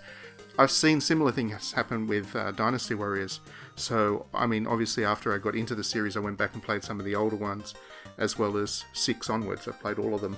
I've 0.59 0.71
seen 0.71 1.01
similar 1.01 1.33
things 1.33 1.73
happen 1.73 2.07
with 2.07 2.35
uh, 2.35 2.53
Dynasty 2.53 2.95
Warriors. 2.95 3.41
So, 3.75 4.27
I 4.33 4.47
mean, 4.47 4.67
obviously, 4.67 5.05
after 5.05 5.35
I 5.35 5.39
got 5.39 5.55
into 5.55 5.75
the 5.75 5.85
series, 5.85 6.17
I 6.17 6.21
went 6.21 6.39
back 6.39 6.55
and 6.55 6.63
played 6.63 6.83
some 6.83 6.99
of 6.99 7.05
the 7.05 7.15
older 7.15 7.37
ones, 7.37 7.75
as 8.17 8.39
well 8.39 8.57
as 8.57 8.85
six 8.95 9.29
onwards. 9.29 9.69
I've 9.69 9.79
played 9.81 9.99
all 9.99 10.15
of 10.15 10.23
them. 10.23 10.37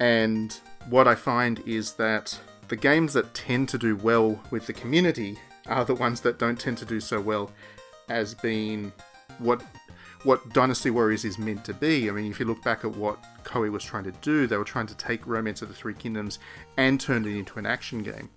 And 0.00 0.58
what 0.88 1.08
I 1.08 1.14
find 1.14 1.60
is 1.66 1.92
that 1.94 2.38
the 2.68 2.76
games 2.76 3.12
that 3.14 3.34
tend 3.34 3.68
to 3.70 3.78
do 3.78 3.96
well 3.96 4.40
with 4.50 4.66
the 4.66 4.72
community 4.72 5.38
are 5.66 5.84
the 5.84 5.94
ones 5.94 6.20
that 6.22 6.38
don't 6.38 6.58
tend 6.58 6.78
to 6.78 6.84
do 6.84 7.00
so 7.00 7.20
well 7.20 7.50
as 8.08 8.34
being 8.34 8.92
what 9.38 9.62
what 10.24 10.52
Dynasty 10.52 10.90
Warriors 10.90 11.24
is 11.24 11.38
meant 11.38 11.64
to 11.64 11.72
be. 11.72 12.08
I 12.08 12.12
mean, 12.12 12.28
if 12.28 12.40
you 12.40 12.46
look 12.46 12.62
back 12.64 12.84
at 12.84 12.96
what 12.96 13.22
Koei 13.44 13.70
was 13.70 13.84
trying 13.84 14.02
to 14.04 14.12
do, 14.20 14.48
they 14.48 14.56
were 14.56 14.64
trying 14.64 14.88
to 14.88 14.96
take 14.96 15.24
Romance 15.26 15.62
of 15.62 15.68
the 15.68 15.74
Three 15.74 15.94
Kingdoms 15.94 16.40
and 16.76 17.00
turn 17.00 17.24
it 17.24 17.36
into 17.36 17.58
an 17.60 17.66
action 17.66 18.02
game. 18.02 18.28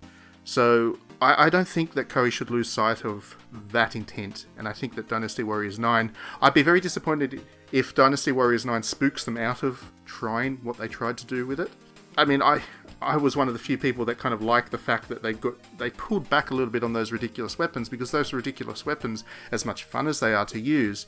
So 0.44 0.98
I, 1.20 1.46
I, 1.46 1.50
don't 1.50 1.66
think 1.66 1.94
that 1.94 2.08
Koei 2.08 2.30
should 2.30 2.50
lose 2.50 2.68
sight 2.68 3.04
of 3.04 3.36
that 3.70 3.96
intent, 3.96 4.46
and 4.56 4.68
I 4.68 4.72
think 4.72 4.94
that 4.94 5.08
Dynasty 5.08 5.42
Warriors 5.42 5.78
9, 5.78 6.12
I'd 6.40 6.54
be 6.54 6.62
very 6.62 6.80
disappointed 6.80 7.40
if 7.72 7.94
Dynasty 7.94 8.30
Warriors 8.30 8.64
9 8.64 8.82
spooks 8.82 9.24
them 9.24 9.36
out 9.36 9.62
of 9.62 9.90
trying 10.04 10.58
what 10.62 10.78
they 10.78 10.88
tried 10.88 11.18
to 11.18 11.26
do 11.26 11.46
with 11.46 11.58
it. 11.58 11.70
I 12.16 12.24
mean, 12.24 12.42
I 12.42 12.62
I 13.00 13.16
was 13.16 13.36
one 13.36 13.48
of 13.48 13.54
the 13.54 13.60
few 13.60 13.76
people 13.76 14.04
that 14.04 14.18
kind 14.18 14.34
of 14.34 14.42
liked 14.42 14.70
the 14.70 14.78
fact 14.78 15.08
that 15.08 15.22
they 15.22 15.32
got 15.32 15.54
they 15.78 15.90
pulled 15.90 16.28
back 16.30 16.50
a 16.50 16.54
little 16.54 16.72
bit 16.72 16.84
on 16.84 16.92
those 16.92 17.12
ridiculous 17.12 17.58
weapons 17.58 17.88
because 17.88 18.10
those 18.10 18.32
ridiculous 18.32 18.86
weapons, 18.86 19.24
as 19.50 19.64
much 19.64 19.84
fun 19.84 20.06
as 20.06 20.20
they 20.20 20.34
are 20.34 20.46
to 20.46 20.60
use, 20.60 21.06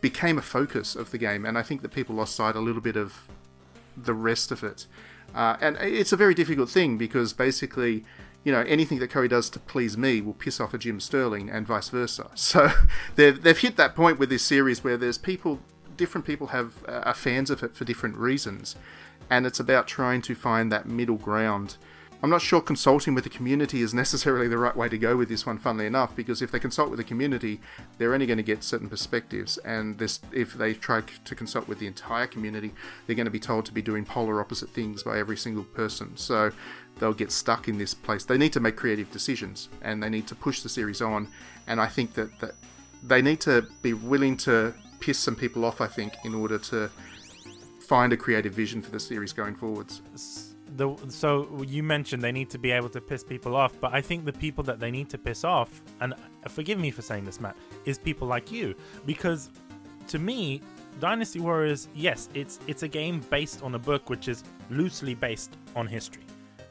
became 0.00 0.38
a 0.38 0.42
focus 0.42 0.94
of 0.94 1.10
the 1.10 1.18
game, 1.18 1.44
and 1.44 1.58
I 1.58 1.62
think 1.62 1.82
that 1.82 1.92
people 1.92 2.14
lost 2.14 2.36
sight 2.36 2.56
a 2.56 2.60
little 2.60 2.82
bit 2.82 2.96
of 2.96 3.28
the 3.96 4.14
rest 4.14 4.50
of 4.50 4.62
it. 4.62 4.86
Uh, 5.34 5.56
and 5.60 5.76
it's 5.78 6.12
a 6.12 6.16
very 6.16 6.34
difficult 6.34 6.70
thing 6.70 6.96
because 6.96 7.32
basically 7.32 8.04
you 8.44 8.52
know, 8.52 8.60
anything 8.60 8.98
that 8.98 9.10
Koei 9.10 9.28
does 9.28 9.48
to 9.50 9.58
please 9.58 9.96
me 9.96 10.20
will 10.20 10.34
piss 10.34 10.60
off 10.60 10.74
a 10.74 10.78
Jim 10.78 11.00
Sterling 11.00 11.48
and 11.48 11.66
vice 11.66 11.88
versa. 11.88 12.30
So 12.36 12.70
they've, 13.16 13.42
they've 13.42 13.58
hit 13.58 13.76
that 13.76 13.96
point 13.96 14.18
with 14.18 14.28
this 14.28 14.42
series 14.42 14.84
where 14.84 14.98
there's 14.98 15.16
people, 15.16 15.60
different 15.96 16.26
people 16.26 16.48
have 16.48 16.84
uh, 16.86 17.00
are 17.06 17.14
fans 17.14 17.50
of 17.50 17.62
it 17.62 17.74
for 17.74 17.84
different 17.84 18.16
reasons. 18.16 18.76
And 19.30 19.46
it's 19.46 19.60
about 19.60 19.86
trying 19.86 20.22
to 20.22 20.34
find 20.34 20.70
that 20.72 20.86
middle 20.86 21.16
ground 21.16 21.76
I'm 22.24 22.30
not 22.30 22.40
sure 22.40 22.62
consulting 22.62 23.14
with 23.14 23.24
the 23.24 23.28
community 23.28 23.82
is 23.82 23.92
necessarily 23.92 24.48
the 24.48 24.56
right 24.56 24.74
way 24.74 24.88
to 24.88 24.96
go 24.96 25.14
with 25.14 25.28
this 25.28 25.44
one, 25.44 25.58
funnily 25.58 25.84
enough, 25.84 26.16
because 26.16 26.40
if 26.40 26.50
they 26.50 26.58
consult 26.58 26.88
with 26.88 26.96
the 26.96 27.04
community, 27.04 27.60
they're 27.98 28.14
only 28.14 28.24
going 28.24 28.38
to 28.38 28.42
get 28.42 28.64
certain 28.64 28.88
perspectives. 28.88 29.58
And 29.58 29.98
this, 29.98 30.20
if 30.32 30.54
they 30.54 30.72
try 30.72 31.02
to 31.02 31.34
consult 31.34 31.68
with 31.68 31.80
the 31.80 31.86
entire 31.86 32.26
community, 32.26 32.72
they're 33.06 33.14
going 33.14 33.26
to 33.26 33.30
be 33.30 33.38
told 33.38 33.66
to 33.66 33.72
be 33.72 33.82
doing 33.82 34.06
polar 34.06 34.40
opposite 34.40 34.70
things 34.70 35.02
by 35.02 35.18
every 35.18 35.36
single 35.36 35.64
person. 35.64 36.16
So 36.16 36.50
they'll 36.98 37.12
get 37.12 37.30
stuck 37.30 37.68
in 37.68 37.76
this 37.76 37.92
place. 37.92 38.24
They 38.24 38.38
need 38.38 38.54
to 38.54 38.60
make 38.60 38.76
creative 38.76 39.12
decisions 39.12 39.68
and 39.82 40.02
they 40.02 40.08
need 40.08 40.26
to 40.28 40.34
push 40.34 40.62
the 40.62 40.70
series 40.70 41.02
on. 41.02 41.28
And 41.66 41.78
I 41.78 41.88
think 41.88 42.14
that, 42.14 42.40
that 42.40 42.54
they 43.02 43.20
need 43.20 43.40
to 43.40 43.66
be 43.82 43.92
willing 43.92 44.38
to 44.38 44.72
piss 44.98 45.18
some 45.18 45.36
people 45.36 45.62
off, 45.62 45.82
I 45.82 45.88
think, 45.88 46.14
in 46.24 46.34
order 46.34 46.56
to 46.56 46.90
find 47.84 48.12
a 48.12 48.16
creative 48.16 48.52
vision 48.52 48.82
for 48.82 48.90
the 48.90 49.00
series 49.00 49.32
going 49.32 49.54
forwards 49.54 50.02
the 50.76 50.96
so 51.08 51.62
you 51.66 51.82
mentioned 51.82 52.22
they 52.22 52.32
need 52.32 52.50
to 52.50 52.58
be 52.58 52.70
able 52.70 52.88
to 52.88 53.00
piss 53.00 53.22
people 53.22 53.54
off, 53.56 53.74
but 53.80 53.92
I 53.92 54.00
think 54.00 54.24
the 54.24 54.32
people 54.32 54.64
that 54.64 54.80
they 54.80 54.90
need 54.90 55.08
to 55.10 55.18
piss 55.18 55.44
off, 55.44 55.82
and 56.00 56.14
uh, 56.14 56.16
forgive 56.48 56.78
me 56.78 56.90
for 56.90 57.02
saying 57.02 57.24
this, 57.24 57.40
Matt, 57.40 57.56
is 57.84 57.98
people 57.98 58.26
like 58.26 58.50
you, 58.50 58.74
because 59.06 59.50
to 60.08 60.18
me, 60.18 60.60
Dynasty 61.00 61.40
Warriors, 61.40 61.88
yes, 61.94 62.28
it's 62.34 62.58
it's 62.66 62.82
a 62.82 62.88
game 62.88 63.20
based 63.30 63.62
on 63.62 63.74
a 63.74 63.78
book 63.78 64.10
which 64.10 64.28
is 64.28 64.44
loosely 64.70 65.14
based 65.14 65.56
on 65.76 65.86
history. 65.86 66.22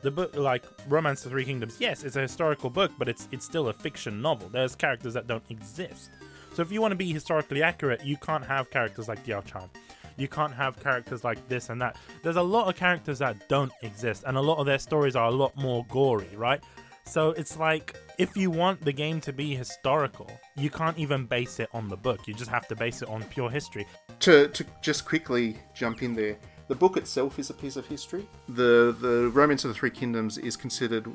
The 0.01 0.11
book, 0.11 0.35
like 0.35 0.65
Romance 0.89 1.23
of 1.23 1.31
the 1.31 1.35
Three 1.35 1.45
Kingdoms, 1.45 1.77
yes, 1.79 2.03
it's 2.03 2.17
a 2.17 2.21
historical 2.21 2.69
book, 2.69 2.91
but 2.97 3.07
it's 3.07 3.27
it's 3.31 3.45
still 3.45 3.69
a 3.69 3.73
fiction 3.73 4.21
novel. 4.21 4.49
There's 4.49 4.75
characters 4.75 5.13
that 5.13 5.27
don't 5.27 5.43
exist. 5.49 6.09
So 6.53 6.61
if 6.61 6.71
you 6.71 6.81
want 6.81 6.91
to 6.91 6.95
be 6.95 7.11
historically 7.11 7.63
accurate, 7.63 8.05
you 8.05 8.17
can't 8.17 8.45
have 8.45 8.69
characters 8.69 9.07
like 9.07 9.25
Diao 9.25 9.43
Chan 9.43 9.69
you 10.17 10.27
can't 10.27 10.53
have 10.53 10.81
characters 10.81 11.23
like 11.23 11.47
this 11.47 11.69
and 11.69 11.81
that. 11.81 11.97
There's 12.21 12.35
a 12.35 12.41
lot 12.41 12.67
of 12.67 12.75
characters 12.75 13.19
that 13.19 13.47
don't 13.49 13.71
exist, 13.81 14.23
and 14.25 14.37
a 14.37 14.41
lot 14.41 14.57
of 14.57 14.65
their 14.65 14.79
stories 14.79 15.15
are 15.15 15.27
a 15.27 15.31
lot 15.31 15.55
more 15.55 15.85
gory, 15.89 16.29
right? 16.35 16.61
So 17.05 17.31
it's 17.31 17.57
like 17.57 17.95
if 18.17 18.37
you 18.37 18.49
want 18.49 18.81
the 18.81 18.93
game 18.93 19.19
to 19.21 19.33
be 19.33 19.55
historical, 19.55 20.29
you 20.55 20.69
can't 20.69 20.97
even 20.97 21.25
base 21.25 21.59
it 21.59 21.69
on 21.73 21.89
the 21.89 21.97
book. 21.97 22.27
You 22.27 22.33
just 22.33 22.49
have 22.49 22.67
to 22.69 22.75
base 22.75 23.01
it 23.01 23.09
on 23.09 23.23
pure 23.25 23.49
history. 23.49 23.85
To 24.21 24.47
to 24.47 24.65
just 24.81 25.05
quickly 25.05 25.57
jump 25.73 26.01
in 26.01 26.15
there, 26.15 26.37
the 26.67 26.75
book 26.75 26.97
itself 26.97 27.39
is 27.39 27.49
a 27.49 27.53
piece 27.53 27.75
of 27.75 27.85
history. 27.87 28.27
The 28.47 28.95
the 28.99 29.29
Romance 29.33 29.65
of 29.65 29.69
the 29.69 29.75
Three 29.75 29.91
Kingdoms 29.91 30.37
is 30.37 30.55
considered 30.55 31.05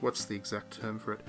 what's 0.00 0.24
the 0.24 0.36
exact 0.36 0.80
term 0.80 0.98
for 0.98 1.14
it? 1.14 1.20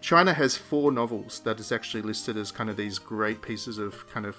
China 0.00 0.34
has 0.34 0.54
four 0.54 0.92
novels 0.92 1.40
that 1.40 1.58
is 1.58 1.72
actually 1.72 2.02
listed 2.02 2.36
as 2.36 2.52
kind 2.52 2.68
of 2.68 2.76
these 2.76 2.98
great 2.98 3.40
pieces 3.40 3.78
of 3.78 4.06
kind 4.10 4.26
of 4.26 4.38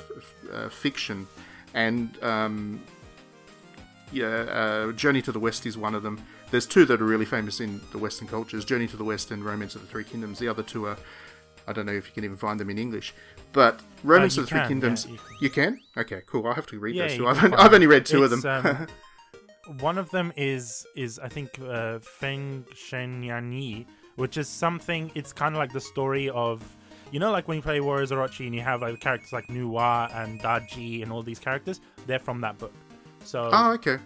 uh, 0.54 0.70
fiction 0.70 1.28
and 1.76 2.18
um, 2.24 2.82
yeah, 4.12 4.26
uh, 4.26 4.92
Journey 4.94 5.22
to 5.22 5.32
the 5.32 5.40
West 5.40 5.66
is 5.68 5.78
one 5.78 5.94
of 5.94 6.02
them. 6.02 6.20
There's 6.50 6.66
two 6.66 6.86
that 6.86 7.02
are 7.02 7.06
really 7.06 7.26
famous 7.26 7.60
in 7.60 7.82
the 7.92 7.98
Western 7.98 8.28
cultures: 8.28 8.66
Journey 8.66 8.88
to 8.88 8.98
the 8.98 9.04
West 9.04 9.30
and 9.30 9.46
Romance 9.46 9.76
of 9.76 9.82
the 9.82 9.88
Three 9.88 10.04
Kingdoms. 10.04 10.40
The 10.40 10.48
other 10.48 10.64
two 10.64 10.88
are, 10.88 10.98
I 11.68 11.74
don't 11.74 11.86
know 11.86 11.92
if 11.92 12.08
you 12.08 12.14
can 12.14 12.24
even 12.24 12.38
find 12.38 12.60
them 12.60 12.70
in 12.70 12.80
English, 12.80 13.14
but 13.52 13.82
Romance 14.04 14.38
uh, 14.38 14.42
of 14.42 14.46
the 14.48 14.52
Three 14.52 14.60
can, 14.60 14.68
Kingdoms. 14.70 15.06
Yeah, 15.06 15.12
you, 15.12 15.18
can. 15.18 15.38
you, 15.42 15.50
can. 15.50 15.80
Okay, 15.98 16.22
cool. 16.26 16.48
I'll 16.48 16.54
have 16.54 16.68
to 16.68 16.80
read 16.80 16.96
yeah, 16.96 17.08
those 17.08 17.18
two. 17.18 17.28
I've, 17.28 17.54
I've 17.54 17.74
only 17.74 17.88
read 17.88 18.06
two 18.06 18.24
it's, 18.24 18.34
of 18.34 18.42
them. 18.42 18.66
um, 18.66 18.88
one 19.80 19.98
of 19.98 20.10
them 20.12 20.32
is 20.38 20.88
is 20.96 21.20
I 21.20 21.28
think 21.28 21.60
uh, 21.62 22.00
Feng 22.00 22.66
Shen 22.74 23.22
Yan 23.22 23.52
Yi, 23.52 23.86
which 24.16 24.38
is 24.38 24.48
something. 24.48 25.12
It's 25.14 25.34
kind 25.34 25.54
of 25.54 25.60
like 25.60 25.74
the 25.74 25.82
story 25.82 26.30
of 26.30 26.64
you 27.12 27.20
know, 27.20 27.32
like 27.32 27.48
when 27.48 27.58
you 27.58 27.62
play 27.62 27.80
Warriors 27.80 28.12
Orochi 28.12 28.46
and 28.46 28.56
you 28.56 28.62
have 28.62 28.82
like 28.82 29.00
characters 29.00 29.34
like 29.34 29.48
Nuwa 29.48 30.14
and 30.16 30.40
Daji 30.42 31.04
and 31.04 31.12
all 31.12 31.24
these 31.24 31.40
characters, 31.40 31.82
they're 32.08 32.20
from 32.20 32.42
that 32.42 32.58
book. 32.58 32.74
So. 33.24 33.50
Oh, 33.52 33.72
okay. 33.74 33.98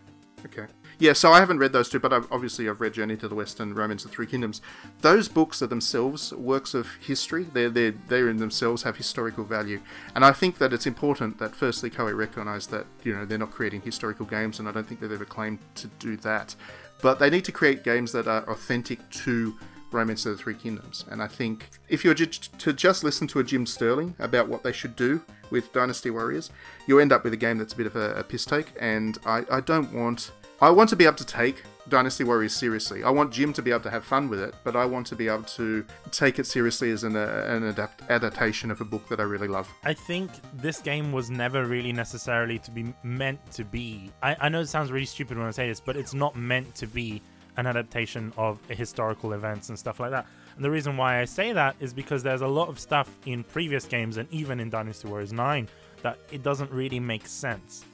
Okay. 0.45 0.67
Yeah, 0.99 1.13
so 1.13 1.31
I 1.31 1.39
haven't 1.39 1.59
read 1.59 1.71
those 1.71 1.89
two, 1.89 1.99
but 1.99 2.11
I've, 2.11 2.29
obviously 2.29 2.69
I've 2.69 2.81
read 2.81 2.93
Journey 2.93 3.15
to 3.17 3.27
the 3.29 3.35
West 3.35 3.61
and 3.61 3.75
Romance 3.75 4.03
of 4.03 4.11
the 4.11 4.15
Three 4.15 4.25
Kingdoms. 4.25 4.61
Those 5.01 5.29
books 5.29 5.61
are 5.61 5.67
themselves 5.67 6.33
works 6.33 6.73
of 6.73 6.87
history. 6.95 7.45
They're, 7.45 7.69
they're, 7.69 7.91
they 7.91 8.19
in 8.19 8.37
themselves 8.37 8.83
have 8.83 8.97
historical 8.97 9.45
value. 9.45 9.79
And 10.15 10.25
I 10.25 10.31
think 10.31 10.57
that 10.57 10.73
it's 10.73 10.85
important 10.85 11.37
that 11.39 11.55
firstly 11.55 11.89
Koei 11.89 12.17
recognise 12.17 12.67
that, 12.67 12.85
you 13.03 13.15
know, 13.15 13.23
they're 13.23 13.37
not 13.37 13.51
creating 13.51 13.81
historical 13.81 14.25
games, 14.25 14.59
and 14.59 14.67
I 14.67 14.71
don't 14.73 14.85
think 14.85 14.99
they've 14.99 15.11
ever 15.11 15.25
claimed 15.25 15.59
to 15.75 15.87
do 15.99 16.17
that. 16.17 16.55
But 17.01 17.19
they 17.19 17.29
need 17.29 17.45
to 17.45 17.53
create 17.53 17.83
games 17.85 18.11
that 18.11 18.27
are 18.27 18.43
authentic 18.49 19.09
to 19.09 19.57
Romance 19.91 20.25
of 20.25 20.37
the 20.37 20.43
Three 20.43 20.55
Kingdoms. 20.55 21.05
And 21.09 21.21
I 21.21 21.27
think 21.27 21.69
if 21.87 22.03
you 22.03 22.11
were 22.11 22.15
to 22.15 22.73
just 22.73 23.03
listen 23.03 23.27
to 23.27 23.39
a 23.39 23.43
Jim 23.43 23.65
Sterling 23.65 24.15
about 24.19 24.47
what 24.47 24.63
they 24.63 24.71
should 24.71 24.95
do 24.95 25.21
with 25.49 25.73
Dynasty 25.73 26.09
Warriors, 26.09 26.51
you'll 26.87 26.99
end 26.99 27.11
up 27.11 27.23
with 27.23 27.33
a 27.33 27.37
game 27.37 27.57
that's 27.57 27.73
a 27.73 27.77
bit 27.77 27.87
of 27.87 27.95
a, 27.95 28.13
a 28.13 28.23
piss 28.23 28.45
take. 28.45 28.73
And 28.79 29.17
I, 29.25 29.45
I 29.51 29.61
don't 29.61 29.91
want. 29.93 30.31
I 30.61 30.69
want 30.71 30.89
to 30.89 30.97
be 30.97 31.05
able 31.05 31.15
to 31.15 31.25
take 31.25 31.63
Dynasty 31.87 32.25
Warriors 32.25 32.53
seriously. 32.53 33.01
I 33.01 33.09
want 33.09 33.31
Jim 33.31 33.53
to 33.53 33.61
be 33.61 33.71
able 33.71 33.83
to 33.83 33.89
have 33.89 34.03
fun 34.03 34.29
with 34.29 34.41
it, 34.41 34.53
but 34.65 34.75
I 34.75 34.83
want 34.85 35.07
to 35.07 35.15
be 35.15 35.29
able 35.29 35.43
to 35.43 35.85
take 36.11 36.37
it 36.37 36.45
seriously 36.45 36.91
as 36.91 37.05
an, 37.05 37.15
uh, 37.15 37.45
an 37.47 37.63
adapt- 37.63 38.03
adaptation 38.09 38.69
of 38.69 38.81
a 38.81 38.85
book 38.85 39.07
that 39.07 39.21
I 39.21 39.23
really 39.23 39.47
love. 39.47 39.69
I 39.85 39.93
think 39.93 40.29
this 40.55 40.81
game 40.81 41.13
was 41.13 41.29
never 41.29 41.65
really 41.65 41.93
necessarily 41.93 42.59
to 42.59 42.71
be 42.71 42.93
meant 43.03 43.39
to 43.53 43.63
be. 43.63 44.11
I, 44.21 44.35
I 44.41 44.49
know 44.49 44.59
it 44.59 44.67
sounds 44.67 44.91
really 44.91 45.05
stupid 45.05 45.37
when 45.37 45.47
I 45.47 45.51
say 45.51 45.69
this, 45.69 45.79
but 45.79 45.95
it's 45.95 46.13
not 46.13 46.35
meant 46.35 46.75
to 46.75 46.87
be 46.87 47.21
an 47.59 47.67
adaptation 47.67 48.33
of 48.37 48.57
historical 48.69 49.33
events 49.33 49.69
and 49.69 49.77
stuff 49.77 49.99
like 49.99 50.11
that. 50.11 50.25
And 50.55 50.63
the 50.63 50.71
reason 50.71 50.97
why 50.97 51.19
I 51.21 51.25
say 51.25 51.51
that 51.53 51.75
is 51.79 51.93
because 51.93 52.23
there's 52.23 52.41
a 52.41 52.47
lot 52.47 52.69
of 52.69 52.79
stuff 52.79 53.09
in 53.25 53.43
previous 53.43 53.85
games 53.85 54.17
and 54.17 54.27
even 54.31 54.59
in 54.59 54.69
Dynasty 54.69 55.07
Warriors 55.07 55.33
9 55.33 55.67
that 56.01 56.17
it 56.31 56.41
doesn't 56.41 56.71
really 56.71 56.99
make 56.99 57.27
sense. 57.27 57.85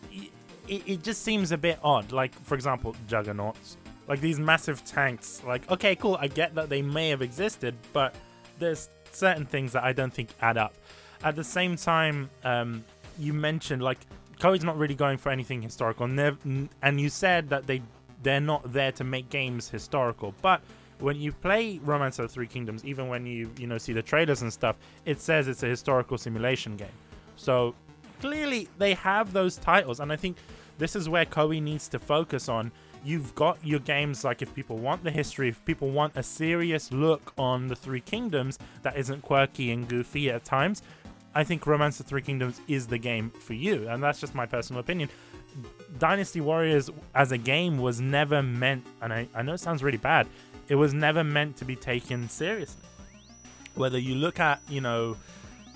It, 0.68 0.84
it, 0.88 1.03
just 1.03 1.24
seems 1.24 1.51
a 1.51 1.57
bit 1.57 1.80
odd. 1.84 2.11
Like, 2.11 2.34
for 2.43 2.55
example, 2.55 2.95
Juggernauts. 3.07 3.78
Like 4.07 4.22
these 4.22 4.39
massive 4.39 4.86
tanks. 4.86 5.41
Like, 5.45 5.70
okay, 5.72 5.95
cool, 5.95 6.18
I 6.20 6.28
get 6.28 6.53
that 6.55 6.70
they 6.70 6.82
may 6.84 7.09
have 7.09 7.24
existed, 7.24 7.76
but 7.91 8.13
there's 8.59 8.89
certain 9.11 9.45
things 9.45 9.72
that 9.74 9.84
I 9.84 9.93
don't 9.93 10.13
think 10.13 10.30
add 10.41 10.57
up. 10.57 10.76
At 11.24 11.36
the 11.36 11.43
same 11.43 11.76
time, 11.76 12.30
um, 12.43 12.84
you 13.18 13.34
mentioned 13.34 13.82
like 13.82 13.97
Koei's 14.39 14.63
not 14.63 14.78
really 14.78 14.95
going 14.95 15.18
for 15.18 15.32
anything 15.32 15.61
historical, 15.61 16.05
and 16.05 17.01
you 17.01 17.09
said 17.09 17.49
that 17.49 17.66
they 17.66 17.82
they're 18.26 18.41
not 18.41 18.73
there 18.73 18.91
to 18.91 19.03
make 19.03 19.30
games 19.30 19.69
historical. 19.69 20.34
But 20.41 20.61
when 20.99 21.21
you 21.21 21.32
play 21.32 21.80
Romance 21.84 22.17
of 22.17 22.28
the 22.28 22.34
Three 22.34 22.47
Kingdoms, 22.47 22.84
even 22.84 23.07
when 23.07 23.26
you 23.26 23.49
you 23.57 23.67
know 23.67 23.78
see 23.78 23.93
the 23.93 24.01
trailers 24.01 24.41
and 24.41 24.51
stuff, 24.51 24.76
it 25.05 25.21
says 25.21 25.47
it's 25.47 25.63
a 25.63 25.67
historical 25.67 26.17
simulation 26.17 26.76
game. 26.76 26.97
So 27.38 27.76
clearly 28.19 28.67
they 28.80 28.95
have 28.95 29.32
those 29.32 29.57
titles, 29.57 29.99
and 29.99 30.11
I 30.11 30.15
think 30.15 30.38
this 30.80 30.95
is 30.95 31.07
where 31.07 31.26
Koei 31.26 31.61
needs 31.61 31.88
to 31.89 31.99
focus 31.99 32.49
on. 32.49 32.71
You've 33.03 33.36
got 33.36 33.59
your 33.63 33.80
games 33.82 34.23
like 34.23 34.41
if 34.41 34.51
people 34.55 34.78
want 34.78 35.03
the 35.03 35.11
history, 35.11 35.49
if 35.49 35.63
people 35.63 35.91
want 35.91 36.13
a 36.15 36.23
serious 36.23 36.91
look 36.91 37.32
on 37.38 37.67
the 37.67 37.76
Three 37.76 38.01
Kingdoms 38.01 38.57
that 38.82 38.97
isn't 38.97 39.21
quirky 39.21 39.71
and 39.71 39.88
goofy 39.88 40.32
at 40.32 40.43
times, 40.43 40.82
I 41.36 41.43
think 41.43 41.67
Romance 41.67 41.99
of 41.99 42.07
Three 42.07 42.23
Kingdoms 42.23 42.59
is 42.67 42.88
the 42.88 42.97
game 42.97 43.30
for 43.30 43.53
you, 43.53 43.88
and 43.88 44.01
that's 44.01 44.19
just 44.19 44.34
my 44.34 44.47
personal 44.47 44.80
opinion. 44.80 45.09
Dynasty 45.97 46.41
Warriors 46.41 46.89
as 47.14 47.32
a 47.32 47.38
game 47.38 47.78
was 47.78 48.01
never 48.01 48.43
meant, 48.43 48.86
and 49.01 49.14
I, 49.14 49.28
I 49.34 49.41
know 49.41 49.53
it 49.53 49.60
sounds 49.60 49.84
really 49.84 49.97
bad, 49.97 50.28
it 50.68 50.76
was 50.76 50.93
never 50.93 51.24
meant 51.24 51.58
to 51.58 51.66
be 51.66 51.76
taken 51.76 52.30
seriously. 52.30 52.82
Whether 53.76 53.99
you 53.99 54.16
look 54.16 54.39
at, 54.39 54.62
you 54.70 54.82
know, 54.82 55.18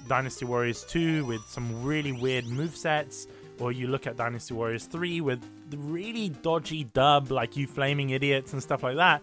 Dynasty 0.07 0.45
Warriors 0.45 0.83
2 0.85 1.25
with 1.25 1.45
some 1.47 1.83
really 1.83 2.11
weird 2.11 2.47
move 2.47 2.75
sets, 2.75 3.27
or 3.59 3.71
you 3.71 3.87
look 3.87 4.07
at 4.07 4.17
Dynasty 4.17 4.53
Warriors 4.53 4.85
3 4.85 5.21
with 5.21 5.41
the 5.69 5.77
really 5.77 6.29
dodgy 6.29 6.85
dub, 6.85 7.31
like 7.31 7.57
you 7.57 7.67
flaming 7.67 8.11
idiots 8.11 8.53
and 8.53 8.63
stuff 8.63 8.83
like 8.83 8.95
that, 8.95 9.21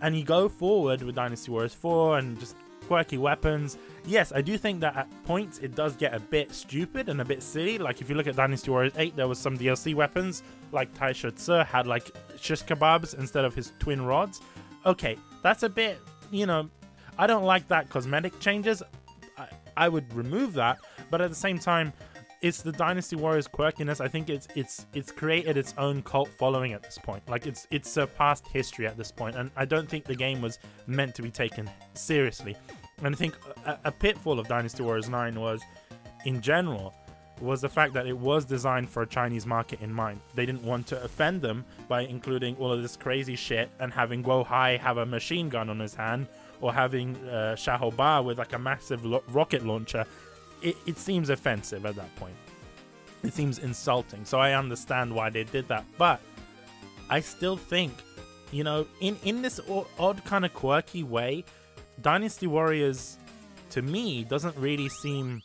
and 0.00 0.16
you 0.16 0.24
go 0.24 0.48
forward 0.48 1.02
with 1.02 1.14
Dynasty 1.14 1.50
Warriors 1.50 1.74
4 1.74 2.18
and 2.18 2.38
just 2.38 2.56
quirky 2.86 3.18
weapons. 3.18 3.78
Yes, 4.06 4.32
I 4.34 4.42
do 4.42 4.58
think 4.58 4.80
that 4.80 4.96
at 4.96 5.24
points 5.24 5.58
it 5.58 5.74
does 5.74 5.96
get 5.96 6.12
a 6.14 6.20
bit 6.20 6.52
stupid 6.52 7.08
and 7.08 7.20
a 7.20 7.24
bit 7.24 7.42
silly. 7.42 7.78
Like 7.78 8.02
if 8.02 8.10
you 8.10 8.16
look 8.16 8.26
at 8.26 8.36
Dynasty 8.36 8.70
Warriors 8.70 8.92
8, 8.96 9.16
there 9.16 9.28
was 9.28 9.38
some 9.38 9.56
DLC 9.56 9.94
weapons, 9.94 10.42
like 10.72 10.92
Taishi 10.94 11.34
Ci 11.34 11.64
had 11.70 11.86
like 11.86 12.14
shish 12.38 12.62
kebabs 12.64 13.18
instead 13.18 13.44
of 13.44 13.54
his 13.54 13.72
twin 13.78 14.02
rods. 14.02 14.42
Okay, 14.84 15.16
that's 15.42 15.62
a 15.62 15.68
bit, 15.68 15.98
you 16.30 16.44
know, 16.44 16.68
I 17.18 17.26
don't 17.26 17.44
like 17.44 17.66
that 17.68 17.88
cosmetic 17.88 18.38
changes. 18.40 18.82
I, 19.38 19.48
I 19.76 19.88
would 19.88 20.12
remove 20.12 20.52
that, 20.54 20.78
but 21.10 21.22
at 21.22 21.30
the 21.30 21.36
same 21.36 21.58
time, 21.58 21.92
it's 22.42 22.60
the 22.60 22.72
Dynasty 22.72 23.16
Warriors 23.16 23.48
quirkiness. 23.48 24.02
I 24.02 24.08
think 24.08 24.28
it's 24.28 24.46
it's 24.54 24.84
it's 24.92 25.10
created 25.10 25.56
its 25.56 25.72
own 25.78 26.02
cult 26.02 26.28
following 26.28 26.74
at 26.74 26.82
this 26.82 26.98
point. 26.98 27.26
Like 27.26 27.46
it's 27.46 27.66
it's 27.70 27.88
surpassed 27.88 28.46
history 28.48 28.86
at 28.86 28.98
this 28.98 29.10
point, 29.10 29.36
and 29.36 29.50
I 29.56 29.64
don't 29.64 29.88
think 29.88 30.04
the 30.04 30.14
game 30.14 30.42
was 30.42 30.58
meant 30.86 31.14
to 31.14 31.22
be 31.22 31.30
taken 31.30 31.70
seriously. 31.94 32.54
And 33.02 33.14
I 33.14 33.18
think 33.18 33.36
a, 33.64 33.78
a 33.84 33.92
pitfall 33.92 34.38
of 34.38 34.48
Dynasty 34.48 34.82
Warriors 34.82 35.08
9 35.08 35.38
was, 35.40 35.62
in 36.24 36.40
general, 36.40 36.94
was 37.40 37.60
the 37.60 37.68
fact 37.68 37.92
that 37.94 38.06
it 38.06 38.16
was 38.16 38.44
designed 38.44 38.88
for 38.88 39.02
a 39.02 39.06
Chinese 39.06 39.46
market 39.46 39.80
in 39.80 39.92
mind. 39.92 40.20
They 40.34 40.46
didn't 40.46 40.62
want 40.62 40.86
to 40.88 41.02
offend 41.02 41.42
them 41.42 41.64
by 41.88 42.02
including 42.02 42.56
all 42.56 42.72
of 42.72 42.80
this 42.80 42.96
crazy 42.96 43.36
shit 43.36 43.70
and 43.80 43.92
having 43.92 44.22
Guo 44.22 44.46
Huai 44.46 44.78
have 44.78 44.98
a 44.98 45.06
machine 45.06 45.48
gun 45.48 45.68
on 45.68 45.80
his 45.80 45.94
hand 45.94 46.28
or 46.60 46.72
having 46.72 47.16
uh, 47.28 47.56
Ba 47.96 48.22
with 48.22 48.38
like 48.38 48.52
a 48.52 48.58
massive 48.58 49.04
lo- 49.04 49.24
rocket 49.28 49.66
launcher. 49.66 50.06
It, 50.62 50.76
it 50.86 50.96
seems 50.96 51.28
offensive 51.28 51.84
at 51.86 51.96
that 51.96 52.14
point. 52.16 52.36
It 53.24 53.34
seems 53.34 53.58
insulting. 53.58 54.24
So 54.24 54.38
I 54.38 54.52
understand 54.52 55.14
why 55.14 55.30
they 55.30 55.44
did 55.44 55.66
that. 55.68 55.84
But 55.98 56.20
I 57.10 57.20
still 57.20 57.56
think, 57.56 57.92
you 58.52 58.64
know, 58.64 58.86
in, 59.00 59.18
in 59.24 59.42
this 59.42 59.60
odd 59.98 60.24
kind 60.24 60.44
of 60.44 60.54
quirky 60.54 61.02
way, 61.02 61.44
Dynasty 62.02 62.46
Warriors 62.46 63.18
to 63.70 63.82
me 63.82 64.24
doesn't 64.24 64.56
really 64.56 64.88
seem 64.88 65.42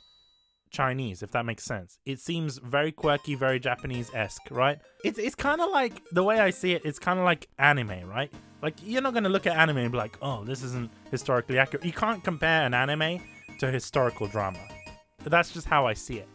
Chinese, 0.70 1.24
if 1.24 1.32
that 1.32 1.46
makes 1.46 1.64
sense. 1.64 2.00
It 2.06 2.20
seems 2.20 2.58
very 2.58 2.92
quirky, 2.92 3.36
very 3.36 3.60
Japanese 3.60 4.12
esque, 4.14 4.48
right? 4.52 4.80
It's 5.04 5.18
it's 5.18 5.36
kind 5.36 5.62
of 5.62 5.72
like 5.72 6.02
the 6.12 6.24
way 6.24 6.40
I 6.40 6.52
see 6.52 6.74
it. 6.74 6.84
It's 6.86 7.00
kind 7.00 7.20
of 7.20 7.26
like 7.26 7.48
anime, 7.58 8.08
right? 8.08 8.32
Like 8.62 8.76
you're 8.84 9.02
not 9.02 9.14
gonna 9.14 9.30
look 9.30 9.48
at 9.48 9.58
anime 9.58 9.78
and 9.78 9.92
be 9.92 9.98
like, 9.98 10.18
oh, 10.22 10.44
this 10.44 10.64
isn't 10.64 10.92
historically 11.12 11.58
accurate. 11.58 11.86
You 11.86 11.94
can't 11.94 12.24
compare 12.24 12.66
an 12.66 12.74
anime 12.74 13.20
to 13.60 13.72
historical 13.72 14.28
drama. 14.28 14.60
That's 15.24 15.52
just 15.52 15.68
how 15.68 15.88
I 15.88 15.94
see 15.94 16.18
it. 16.18 16.28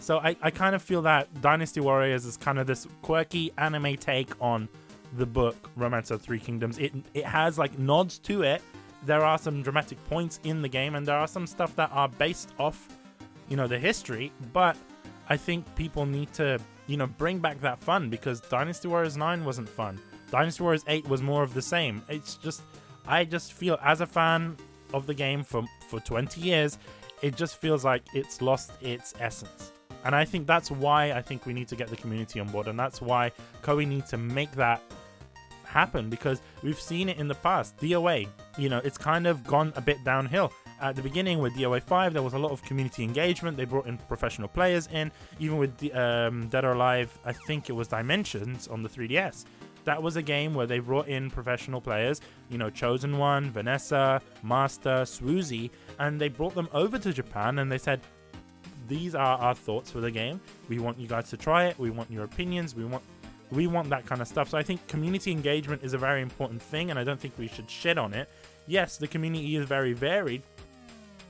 So 0.00 0.18
I, 0.18 0.36
I 0.42 0.50
kind 0.50 0.74
of 0.74 0.82
feel 0.82 1.02
that 1.02 1.40
Dynasty 1.42 1.80
Warriors 1.80 2.24
is 2.24 2.36
kind 2.36 2.58
of 2.58 2.66
this 2.66 2.88
quirky 3.02 3.52
anime 3.56 3.96
take 3.96 4.30
on 4.40 4.68
the 5.16 5.26
book 5.26 5.70
Romance 5.76 6.10
of 6.10 6.20
Three 6.22 6.40
Kingdoms. 6.40 6.78
It 6.78 6.92
it 7.14 7.24
has 7.24 7.58
like 7.58 7.78
nods 7.78 8.18
to 8.20 8.42
it. 8.42 8.62
There 9.04 9.24
are 9.24 9.38
some 9.38 9.62
dramatic 9.62 10.02
points 10.04 10.38
in 10.44 10.62
the 10.62 10.68
game, 10.68 10.94
and 10.94 11.06
there 11.06 11.18
are 11.18 11.26
some 11.26 11.46
stuff 11.46 11.74
that 11.76 11.90
are 11.92 12.08
based 12.08 12.50
off 12.58 12.88
you 13.52 13.56
know 13.56 13.66
the 13.66 13.78
history 13.78 14.32
but 14.54 14.78
i 15.28 15.36
think 15.36 15.62
people 15.76 16.06
need 16.06 16.32
to 16.32 16.58
you 16.86 16.96
know 16.96 17.06
bring 17.06 17.38
back 17.38 17.60
that 17.60 17.78
fun 17.82 18.08
because 18.08 18.40
dynasty 18.40 18.88
warriors 18.88 19.16
9 19.16 19.44
wasn't 19.44 19.68
fun. 19.68 20.00
Dynasty 20.30 20.62
warriors 20.62 20.84
8 20.88 21.06
was 21.06 21.20
more 21.20 21.42
of 21.42 21.52
the 21.52 21.60
same. 21.60 22.02
It's 22.08 22.36
just 22.36 22.62
i 23.06 23.24
just 23.24 23.52
feel 23.52 23.78
as 23.82 24.00
a 24.00 24.06
fan 24.06 24.56
of 24.94 25.06
the 25.06 25.12
game 25.12 25.44
for 25.44 25.64
for 25.88 26.00
20 26.00 26.40
years 26.40 26.78
it 27.20 27.36
just 27.36 27.60
feels 27.60 27.84
like 27.84 28.02
it's 28.14 28.40
lost 28.40 28.72
its 28.80 29.12
essence. 29.20 29.72
And 30.04 30.14
i 30.14 30.24
think 30.24 30.46
that's 30.46 30.70
why 30.70 31.12
i 31.12 31.20
think 31.20 31.44
we 31.44 31.52
need 31.52 31.68
to 31.68 31.76
get 31.76 31.88
the 31.88 31.96
community 31.96 32.40
on 32.40 32.48
board 32.48 32.68
and 32.68 32.78
that's 32.78 33.02
why 33.02 33.32
koei 33.62 33.86
needs 33.86 34.08
to 34.10 34.16
make 34.16 34.52
that 34.52 34.80
happen 35.64 36.08
because 36.08 36.40
we've 36.62 36.80
seen 36.80 37.08
it 37.10 37.18
in 37.18 37.28
the 37.28 37.34
past. 37.34 37.76
DOA 37.78 38.28
you 38.58 38.68
know 38.68 38.78
it's 38.84 38.98
kind 38.98 39.26
of 39.26 39.44
gone 39.44 39.72
a 39.76 39.80
bit 39.80 40.02
downhill 40.04 40.52
at 40.82 40.96
the 40.96 41.02
beginning 41.02 41.38
with 41.38 41.54
DOA 41.54 41.80
5, 41.80 42.12
there 42.12 42.22
was 42.22 42.34
a 42.34 42.38
lot 42.38 42.50
of 42.50 42.60
community 42.64 43.04
engagement. 43.04 43.56
They 43.56 43.64
brought 43.64 43.86
in 43.86 43.96
professional 43.96 44.48
players 44.48 44.88
in. 44.92 45.12
Even 45.38 45.56
with 45.56 45.94
um, 45.94 46.48
Dead 46.48 46.64
or 46.64 46.72
Alive, 46.72 47.16
I 47.24 47.32
think 47.32 47.70
it 47.70 47.72
was 47.72 47.86
Dimensions 47.86 48.66
on 48.66 48.82
the 48.82 48.88
3DS. 48.88 49.44
That 49.84 50.02
was 50.02 50.16
a 50.16 50.22
game 50.22 50.54
where 50.54 50.66
they 50.66 50.80
brought 50.80 51.08
in 51.08 51.30
professional 51.30 51.80
players, 51.80 52.20
you 52.50 52.58
know, 52.58 52.68
Chosen 52.68 53.16
One, 53.16 53.50
Vanessa, 53.50 54.20
Master, 54.42 55.02
Swoozie, 55.02 55.70
and 55.98 56.20
they 56.20 56.28
brought 56.28 56.54
them 56.54 56.68
over 56.72 56.98
to 56.98 57.12
Japan 57.12 57.60
and 57.60 57.70
they 57.70 57.78
said, 57.78 58.00
These 58.88 59.14
are 59.14 59.38
our 59.38 59.54
thoughts 59.54 59.90
for 59.90 60.00
the 60.00 60.10
game. 60.10 60.40
We 60.68 60.80
want 60.80 60.98
you 60.98 61.06
guys 61.06 61.30
to 61.30 61.36
try 61.36 61.66
it. 61.66 61.78
We 61.78 61.90
want 61.90 62.10
your 62.10 62.24
opinions. 62.24 62.74
We 62.74 62.84
want 62.84 63.04
we 63.52 63.66
want 63.66 63.90
that 63.90 64.06
kind 64.06 64.20
of 64.20 64.28
stuff. 64.28 64.48
So 64.48 64.58
I 64.58 64.62
think 64.62 64.86
community 64.88 65.30
engagement 65.30 65.82
is 65.84 65.92
a 65.92 65.98
very 65.98 66.22
important 66.22 66.60
thing, 66.62 66.90
and 66.90 66.98
I 66.98 67.04
don't 67.04 67.20
think 67.20 67.34
we 67.38 67.48
should 67.48 67.70
shit 67.70 67.98
on 67.98 68.14
it. 68.14 68.28
Yes, 68.66 68.96
the 68.96 69.06
community 69.06 69.56
is 69.56 69.66
very 69.66 69.92
varied, 69.92 70.42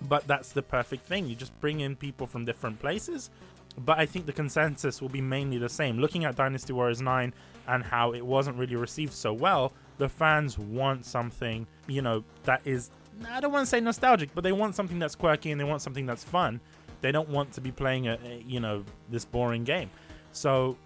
but 0.03 0.27
that's 0.27 0.53
the 0.53 0.63
perfect 0.63 1.07
thing. 1.07 1.27
You 1.27 1.35
just 1.35 1.59
bring 1.61 1.81
in 1.81 1.97
people 1.97 2.27
from 2.27 2.45
different 2.45 2.79
places. 2.79 3.31
But 3.79 3.99
I 3.99 4.07
think 4.07 4.27
the 4.27 4.33
consensus 4.33 5.01
will 5.01 5.09
be 5.09 5.21
mainly 5.21 5.59
the 5.59 5.69
same. 5.69 5.99
Looking 5.99 6.25
at 6.25 6.37
Dynasty 6.37 6.73
Warriors 6.73 7.01
9 7.01 7.33
and 7.69 7.83
how 7.83 8.13
it 8.13 8.25
wasn't 8.25 8.59
really 8.59 8.77
received 8.77 9.13
so 9.13 9.33
well, 9.33 9.73
the 9.99 10.09
fans 10.09 10.59
want 10.59 11.07
something, 11.07 11.67
you 11.87 12.03
know, 12.03 12.25
that 12.45 12.61
is, 12.65 12.91
I 13.29 13.41
don't 13.41 13.53
want 13.53 13.63
to 13.63 13.71
say 13.71 13.81
nostalgic, 13.81 14.31
but 14.35 14.45
they 14.45 14.53
want 14.53 14.75
something 14.75 14.99
that's 14.99 15.15
quirky 15.15 15.53
and 15.53 15.61
they 15.61 15.65
want 15.65 15.81
something 15.81 16.07
that's 16.07 16.25
fun. 16.25 16.61
They 17.01 17.13
don't 17.13 17.29
want 17.29 17.53
to 17.53 17.61
be 17.61 17.73
playing 17.73 18.09
a, 18.09 18.19
a 18.25 18.45
you 18.47 18.61
know, 18.61 18.85
this 19.11 19.25
boring 19.25 19.65
game. 19.65 19.91
So, 20.33 20.77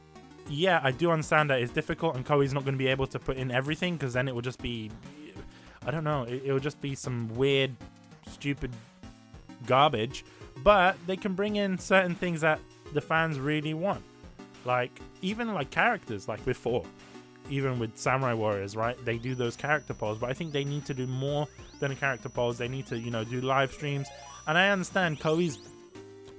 yeah, 0.48 0.80
I 0.82 0.92
do 0.92 1.10
understand 1.10 1.50
that 1.50 1.60
it's 1.60 1.72
difficult 1.72 2.14
and 2.14 2.24
Koei's 2.24 2.54
not 2.54 2.64
going 2.64 2.74
to 2.74 2.78
be 2.78 2.88
able 2.88 3.06
to 3.08 3.18
put 3.18 3.36
in 3.36 3.50
everything 3.50 3.94
because 3.94 4.12
then 4.12 4.28
it 4.28 4.34
will 4.34 4.42
just 4.42 4.62
be, 4.62 4.90
I 5.86 5.90
don't 5.90 6.04
know, 6.04 6.24
it, 6.24 6.42
it 6.44 6.52
will 6.52 6.60
just 6.60 6.80
be 6.80 6.94
some 6.94 7.34
weird, 7.36 7.74
stupid 8.30 8.72
garbage, 9.66 10.24
but 10.62 10.96
they 11.06 11.16
can 11.16 11.34
bring 11.34 11.56
in 11.56 11.78
certain 11.78 12.14
things 12.14 12.40
that 12.42 12.58
the 12.92 13.00
fans 13.00 13.38
really 13.38 13.72
want. 13.72 14.02
Like 14.64 14.90
even 15.22 15.54
like 15.54 15.70
characters, 15.70 16.28
like 16.28 16.44
before. 16.44 16.84
even 17.50 17.78
with 17.78 17.96
Samurai 17.96 18.34
Warriors, 18.34 18.76
right? 18.76 18.96
They 19.04 19.18
do 19.18 19.34
those 19.34 19.56
character 19.56 19.94
polls, 19.94 20.18
but 20.18 20.30
I 20.30 20.32
think 20.32 20.52
they 20.52 20.64
need 20.64 20.84
to 20.86 20.94
do 20.94 21.06
more 21.06 21.46
than 21.80 21.94
character 21.96 22.28
polls. 22.28 22.58
They 22.58 22.68
need 22.68 22.86
to, 22.86 22.98
you 22.98 23.10
know, 23.10 23.24
do 23.24 23.40
live 23.40 23.72
streams. 23.72 24.08
And 24.46 24.56
I 24.58 24.70
understand 24.70 25.20
Koei's 25.20 25.58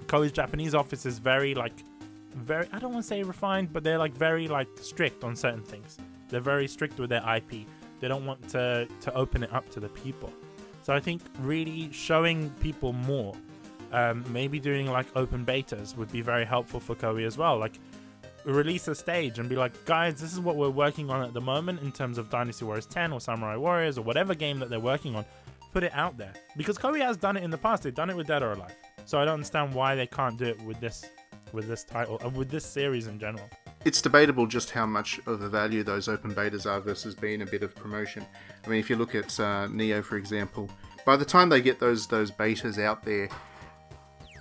Koei's 0.08 0.32
Japanese 0.32 0.76
office 0.76 1.06
is 1.06 1.20
very 1.20 1.54
like 1.56 1.74
very 2.36 2.68
I 2.72 2.80
don't 2.80 2.94
want 2.94 3.04
to 3.04 3.08
say 3.08 3.24
refined, 3.24 3.74
but 3.74 3.84
they're 3.84 3.98
like 3.98 4.14
very 4.14 4.48
like 4.48 4.68
strict 4.82 5.24
on 5.24 5.36
certain 5.36 5.64
things. 5.64 5.98
They're 6.30 6.42
very 6.42 6.68
strict 6.68 7.00
with 7.00 7.10
their 7.10 7.24
IP. 7.36 7.68
They 8.00 8.08
don't 8.08 8.26
want 8.26 8.48
to 8.50 8.88
to 9.02 9.14
open 9.14 9.44
it 9.44 9.54
up 9.54 9.70
to 9.72 9.80
the 9.80 9.90
people. 9.90 10.32
So 10.84 10.94
I 10.94 11.00
think 11.00 11.22
really 11.40 11.92
showing 11.92 12.50
people 12.62 12.94
more, 12.94 13.36
um, 13.92 14.24
maybe 14.32 14.60
doing 14.60 14.88
like 14.88 15.06
open 15.16 15.46
betas 15.46 15.98
would 15.98 16.12
be 16.12 16.22
very 16.22 16.46
helpful 16.46 16.80
for 16.80 16.96
Koei 16.96 17.26
as 17.26 17.38
well. 17.38 17.58
Like 17.58 17.74
release 18.46 18.88
a 18.88 18.96
stage 18.96 19.40
and 19.40 19.50
be 19.50 19.58
like, 19.58 19.84
guys, 19.84 20.22
this 20.22 20.32
is 20.32 20.40
what 20.40 20.56
we're 20.56 20.70
working 20.70 21.10
on 21.10 21.22
at 21.22 21.34
the 21.34 21.42
moment 21.42 21.82
in 21.82 21.92
terms 21.92 22.18
of 22.18 22.30
Dynasty 22.30 22.64
Warriors 22.64 22.86
10 22.86 23.12
or 23.12 23.20
Samurai 23.20 23.58
Warriors 23.58 23.98
or 23.98 24.04
whatever 24.04 24.34
game 24.34 24.60
that 24.60 24.70
they're 24.70 24.80
working 24.80 25.16
on. 25.16 25.26
Put 25.74 25.84
it 25.84 25.92
out 25.94 26.18
there 26.18 26.32
because 26.56 26.78
Koei 26.78 27.02
has 27.02 27.18
done 27.18 27.36
it 27.36 27.44
in 27.44 27.52
the 27.52 27.58
past. 27.58 27.84
They've 27.84 27.94
done 27.94 28.10
it 28.10 28.16
with 28.16 28.28
Dead 28.28 28.42
or 28.42 28.54
Alive. 28.54 28.74
So 29.04 29.20
I 29.20 29.26
don't 29.26 29.36
understand 29.36 29.74
why 29.74 29.96
they 29.96 30.08
can't 30.08 30.38
do 30.38 30.46
it 30.46 30.62
with 30.62 30.80
this, 30.80 31.06
with 31.52 31.68
this 31.68 31.84
title, 31.84 32.20
uh, 32.24 32.30
with 32.30 32.50
this 32.50 32.66
series 32.66 33.08
in 33.08 33.20
general 33.20 33.50
it's 33.88 34.02
debatable 34.02 34.46
just 34.46 34.72
how 34.72 34.86
much 34.86 35.18
of 35.26 35.42
a 35.42 35.48
value 35.48 35.82
those 35.82 36.10
open 36.10 36.36
betas 36.36 36.70
are 36.70 36.82
versus 36.82 37.16
being 37.16 37.42
a 37.42 37.46
bit 37.46 37.64
of 37.64 37.74
promotion. 37.74 38.26
I 38.66 38.68
mean, 38.68 38.80
if 38.80 38.90
you 38.90 38.98
look 38.98 39.16
at 39.16 39.40
uh, 39.40 39.68
Nioh, 39.70 40.04
for 40.04 40.18
example, 40.18 40.70
by 41.06 41.16
the 41.16 41.24
time 41.24 41.48
they 41.48 41.62
get 41.62 41.80
those 41.80 42.06
those 42.06 42.30
betas 42.30 42.84
out 42.84 43.06
there, 43.06 43.30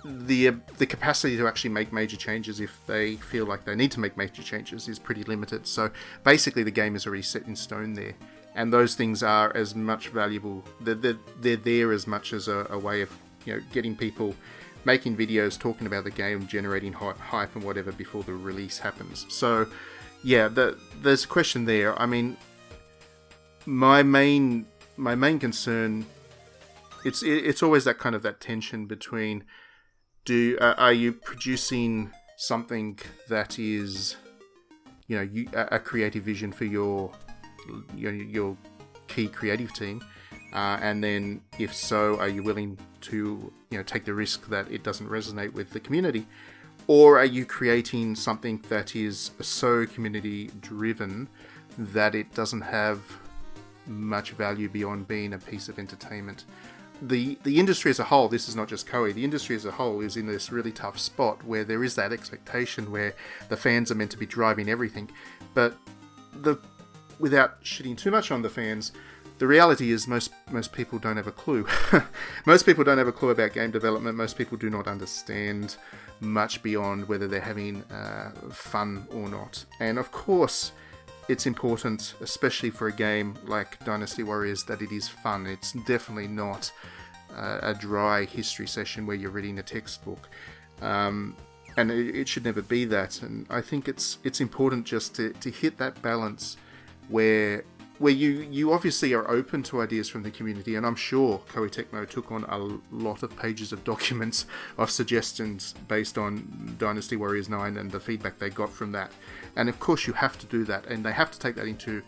the 0.03 0.49
uh, 0.49 0.53
the 0.77 0.85
capacity 0.85 1.37
to 1.37 1.47
actually 1.47 1.69
make 1.69 1.93
major 1.93 2.17
changes 2.17 2.59
if 2.59 2.77
they 2.87 3.15
feel 3.15 3.45
like 3.45 3.63
they 3.63 3.73
need 3.73 3.91
to 3.91 4.01
make 4.01 4.17
major 4.17 4.43
changes 4.43 4.89
is 4.89 4.99
pretty 4.99 5.23
limited. 5.23 5.65
So 5.65 5.89
basically, 6.25 6.63
the 6.63 6.71
game 6.71 6.97
is 6.97 7.07
already 7.07 7.23
set 7.23 7.47
in 7.47 7.55
stone 7.55 7.93
there, 7.93 8.15
and 8.53 8.73
those 8.73 8.95
things 8.95 9.23
are 9.23 9.55
as 9.55 9.75
much 9.75 10.09
valuable. 10.09 10.61
They're, 10.81 10.95
they're, 10.95 11.17
they're 11.39 11.55
there 11.55 11.93
as 11.93 12.05
much 12.05 12.33
as 12.33 12.49
a, 12.49 12.67
a 12.69 12.77
way 12.77 13.01
of 13.01 13.17
you 13.45 13.53
know 13.53 13.61
getting 13.71 13.95
people 13.95 14.35
making 14.87 15.15
videos, 15.15 15.59
talking 15.59 15.85
about 15.85 16.03
the 16.05 16.15
game, 16.23 16.47
generating 16.47 16.93
hype 16.93 17.53
and 17.55 17.63
whatever 17.63 17.91
before 17.91 18.23
the 18.23 18.33
release 18.33 18.79
happens. 18.79 19.25
So, 19.29 19.67
yeah, 20.23 20.47
the, 20.47 20.79
there's 21.03 21.25
a 21.25 21.27
question 21.27 21.65
there. 21.65 21.91
I 22.01 22.07
mean, 22.07 22.37
my 23.67 24.01
main 24.01 24.65
my 24.95 25.13
main 25.13 25.37
concern 25.37 26.05
it's 27.05 27.21
it's 27.21 27.61
always 27.61 27.83
that 27.83 27.99
kind 27.99 28.15
of 28.15 28.23
that 28.23 28.39
tension 28.39 28.85
between 28.85 29.43
do 30.25 30.57
uh, 30.59 30.73
are 30.77 30.93
you 30.93 31.11
producing 31.13 32.11
something 32.37 32.97
that 33.29 33.59
is 33.59 34.15
you 35.07 35.17
know 35.17 35.21
you, 35.21 35.47
a, 35.53 35.79
creative 35.79 36.23
vision 36.23 36.51
for 36.51 36.65
your 36.65 37.11
your, 37.95 38.13
your 38.13 38.57
key 39.07 39.27
creative 39.27 39.73
team 39.73 40.01
uh, 40.53 40.79
and 40.81 41.03
then 41.03 41.41
if 41.59 41.73
so 41.73 42.17
are 42.19 42.29
you 42.29 42.43
willing 42.43 42.77
to 43.01 43.51
you 43.69 43.77
know 43.77 43.83
take 43.83 44.05
the 44.05 44.13
risk 44.13 44.47
that 44.47 44.69
it 44.71 44.83
doesn't 44.83 45.09
resonate 45.09 45.53
with 45.53 45.71
the 45.71 45.79
community 45.79 46.25
or 46.87 47.19
are 47.19 47.25
you 47.25 47.45
creating 47.45 48.15
something 48.15 48.63
that 48.69 48.95
is 48.95 49.31
so 49.41 49.85
community 49.85 50.49
driven 50.61 51.27
that 51.77 52.15
it 52.15 52.33
doesn't 52.33 52.61
have 52.61 53.01
much 53.87 54.31
value 54.31 54.69
beyond 54.69 55.07
being 55.07 55.33
a 55.33 55.37
piece 55.37 55.69
of 55.69 55.79
entertainment. 55.79 56.45
The 57.01 57.37
the 57.43 57.59
industry 57.59 57.91
as 57.91 57.99
a 57.99 58.05
whole, 58.05 58.27
this 58.27 58.49
is 58.49 58.55
not 58.55 58.67
just 58.67 58.87
Koei, 58.87 59.13
the 59.13 59.23
industry 59.23 59.55
as 59.55 59.65
a 59.65 59.71
whole 59.71 60.01
is 60.01 60.17
in 60.17 60.25
this 60.25 60.51
really 60.51 60.71
tough 60.71 60.97
spot 60.97 61.43
where 61.45 61.63
there 61.63 61.83
is 61.83 61.95
that 61.95 62.11
expectation 62.11 62.91
where 62.91 63.13
the 63.49 63.57
fans 63.57 63.91
are 63.91 63.95
meant 63.95 64.11
to 64.11 64.17
be 64.17 64.25
driving 64.25 64.67
everything. 64.67 65.09
But 65.53 65.75
the 66.41 66.59
without 67.19 67.63
shitting 67.63 67.97
too 67.97 68.11
much 68.11 68.31
on 68.31 68.41
the 68.41 68.49
fans, 68.49 68.91
the 69.39 69.47
reality 69.47 69.91
is 69.91 70.07
most 70.07 70.31
most 70.51 70.73
people 70.73 70.99
don't 70.99 71.17
have 71.17 71.27
a 71.27 71.31
clue. 71.31 71.67
most 72.45 72.65
people 72.65 72.83
don't 72.83 72.97
have 72.97 73.07
a 73.07 73.11
clue 73.11 73.29
about 73.29 73.53
game 73.53 73.71
development. 73.71 74.17
Most 74.17 74.37
people 74.37 74.57
do 74.57 74.69
not 74.69 74.87
understand 74.87 75.77
much 76.19 76.63
beyond 76.63 77.07
whether 77.07 77.27
they're 77.27 77.39
having 77.39 77.83
uh, 77.83 78.31
fun 78.51 79.07
or 79.11 79.29
not. 79.29 79.63
And 79.79 79.99
of 79.99 80.11
course, 80.11 80.71
it's 81.27 81.45
important, 81.45 82.15
especially 82.21 82.69
for 82.69 82.87
a 82.87 82.91
game 82.91 83.35
like 83.45 83.83
Dynasty 83.85 84.23
Warriors, 84.23 84.63
that 84.63 84.81
it 84.81 84.91
is 84.91 85.07
fun. 85.07 85.45
It's 85.45 85.73
definitely 85.73 86.27
not 86.27 86.71
uh, 87.35 87.59
a 87.61 87.73
dry 87.73 88.25
history 88.25 88.67
session 88.67 89.05
where 89.05 89.15
you're 89.15 89.31
reading 89.31 89.59
a 89.59 89.63
textbook. 89.63 90.29
Um, 90.81 91.35
and 91.75 91.91
it, 91.91 92.15
it, 92.15 92.27
should 92.27 92.45
never 92.45 92.61
be 92.61 92.85
that. 92.85 93.21
And 93.21 93.45
I 93.49 93.61
think 93.61 93.87
it's 93.87 94.17
it's 94.23 94.41
important 94.41 94.85
just 94.85 95.15
to, 95.15 95.33
to 95.33 95.51
hit 95.51 95.77
that 95.77 96.01
balance 96.01 96.57
where 97.09 97.63
where 97.99 98.13
you 98.13 98.47
you 98.51 98.71
obviously 98.71 99.13
are 99.13 99.29
open 99.29 99.63
to 99.63 99.81
ideas 99.81 100.09
from 100.09 100.23
the 100.23 100.31
community, 100.31 100.75
and 100.75 100.85
I'm 100.85 100.95
sure 100.95 101.41
Koei 101.51 101.69
Tecmo 101.69 102.07
took 102.07 102.31
on 102.31 102.43
a 102.45 102.79
lot 102.95 103.23
of 103.23 103.35
pages 103.37 103.71
of 103.71 103.83
documents 103.93 104.45
of 104.77 104.89
suggestions 104.89 105.73
based 105.87 106.17
on 106.17 106.75
Dynasty 106.77 107.15
Warriors 107.15 107.49
9 107.49 107.77
and 107.77 107.91
the 107.91 107.99
feedback 107.99 108.39
they 108.39 108.49
got 108.49 108.71
from 108.71 108.91
that. 108.93 109.11
And 109.55 109.69
of 109.69 109.79
course, 109.79 110.07
you 110.07 110.13
have 110.13 110.37
to 110.39 110.45
do 110.45 110.63
that, 110.65 110.85
and 110.87 111.03
they 111.03 111.13
have 111.13 111.31
to 111.31 111.39
take 111.39 111.55
that 111.55 111.67
into 111.67 112.03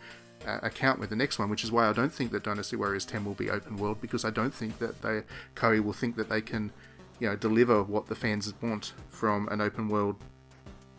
uh, 0.46 0.60
account 0.64 1.00
with 1.00 1.10
the 1.10 1.16
next 1.16 1.40
one, 1.40 1.50
which 1.50 1.64
is 1.64 1.72
why 1.72 1.90
I 1.90 1.94
don't 1.94 2.14
think 2.14 2.32
that 2.32 2.44
Dynasty 2.44 2.76
Warriors 2.76 3.06
10 3.06 3.26
will 3.26 3.34
be 3.34 3.50
open 3.50 3.78
world 3.78 4.00
because 4.02 4.24
I 4.24 4.30
don't 4.30 4.54
think 4.54 4.80
that 4.80 5.02
they 5.02 5.24
Koei 5.56 5.84
will 5.84 5.94
think 5.94 6.16
that 6.18 6.30
they 6.30 6.42
can, 6.42 6.72
you 7.20 7.30
know, 7.30 7.36
deliver 7.36 7.84
what 7.84 8.08
the 8.08 8.16
fans 8.16 8.54
want 8.62 8.94
from 9.10 9.48
an 9.50 9.62
open 9.62 9.90
world 9.90 10.16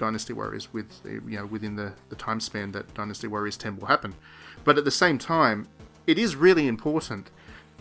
Dynasty 0.01 0.33
Warriors 0.33 0.73
with 0.73 0.91
you 1.05 1.21
know 1.37 1.47
within 1.47 1.77
the, 1.77 1.93
the 2.09 2.17
time 2.17 2.41
span 2.41 2.73
that 2.73 2.93
Dynasty 2.95 3.29
Warriors 3.29 3.57
10 3.57 3.79
will 3.79 3.87
happen. 3.87 4.15
But 4.65 4.79
at 4.79 4.85
the 4.85 4.91
same 4.91 5.19
time, 5.19 5.69
it 6.07 6.19
is 6.19 6.37
really 6.37 6.67
important 6.67 7.31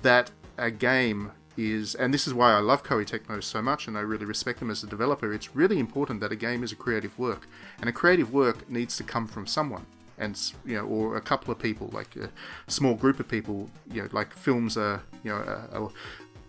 that 0.01 0.31
a 0.57 0.71
game 0.71 1.31
is, 1.57 1.95
and 1.95 2.13
this 2.13 2.25
is 2.27 2.33
why 2.33 2.53
I 2.53 2.59
love 2.59 2.83
Koei 2.83 3.05
Tecmo 3.05 3.43
so 3.43 3.61
much 3.61 3.87
and 3.87 3.97
I 3.97 4.01
really 4.01 4.25
respect 4.25 4.59
them 4.59 4.71
as 4.71 4.83
a 4.83 4.87
developer, 4.87 5.33
it's 5.33 5.55
really 5.55 5.79
important 5.79 6.21
that 6.21 6.31
a 6.31 6.35
game 6.35 6.63
is 6.63 6.71
a 6.71 6.75
creative 6.75 7.17
work. 7.19 7.47
And 7.79 7.89
a 7.89 7.93
creative 7.93 8.31
work 8.33 8.69
needs 8.69 8.95
to 8.97 9.03
come 9.03 9.27
from 9.27 9.45
someone. 9.45 9.85
And 10.17 10.39
you 10.65 10.75
know, 10.75 10.85
or 10.85 11.15
a 11.15 11.21
couple 11.21 11.51
of 11.51 11.59
people, 11.59 11.89
like 11.93 12.15
a 12.17 12.29
small 12.67 12.93
group 12.93 13.19
of 13.19 13.27
people, 13.27 13.69
you 13.91 14.01
know, 14.03 14.09
like 14.11 14.33
films 14.33 14.77
are, 14.77 15.01
you 15.23 15.31
know, 15.31 15.91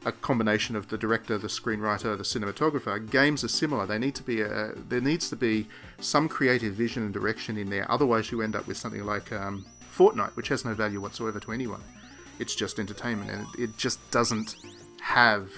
a, 0.05 0.09
a 0.09 0.12
combination 0.12 0.74
of 0.74 0.89
the 0.89 0.98
director, 0.98 1.39
the 1.39 1.47
screenwriter, 1.47 2.16
the 2.16 2.24
cinematographer. 2.24 3.09
Games 3.11 3.44
are 3.44 3.48
similar. 3.48 3.86
They 3.86 3.98
need 3.98 4.16
to 4.16 4.24
be 4.24 4.40
a, 4.40 4.73
there 4.89 5.01
needs 5.01 5.28
to 5.31 5.36
be 5.36 5.69
some 6.01 6.28
creative 6.28 6.74
vision 6.74 7.05
and 7.05 7.15
direction 7.15 7.57
in 7.57 7.70
there. 7.70 7.90
Otherwise, 7.90 8.32
you 8.32 8.43
end 8.43 8.57
up 8.57 8.66
with 8.66 8.77
something 8.77 9.05
like 9.05 9.31
um, 9.32 9.65
Fortnite, 10.01 10.35
which 10.35 10.48
has 10.48 10.64
no 10.64 10.72
value 10.72 10.98
whatsoever 10.98 11.39
to 11.40 11.52
anyone. 11.52 11.82
It's 12.39 12.55
just 12.55 12.78
entertainment, 12.78 13.31
and 13.31 13.47
it, 13.59 13.77
just 13.77 13.98
doesn't 14.10 14.56
have 15.02 15.51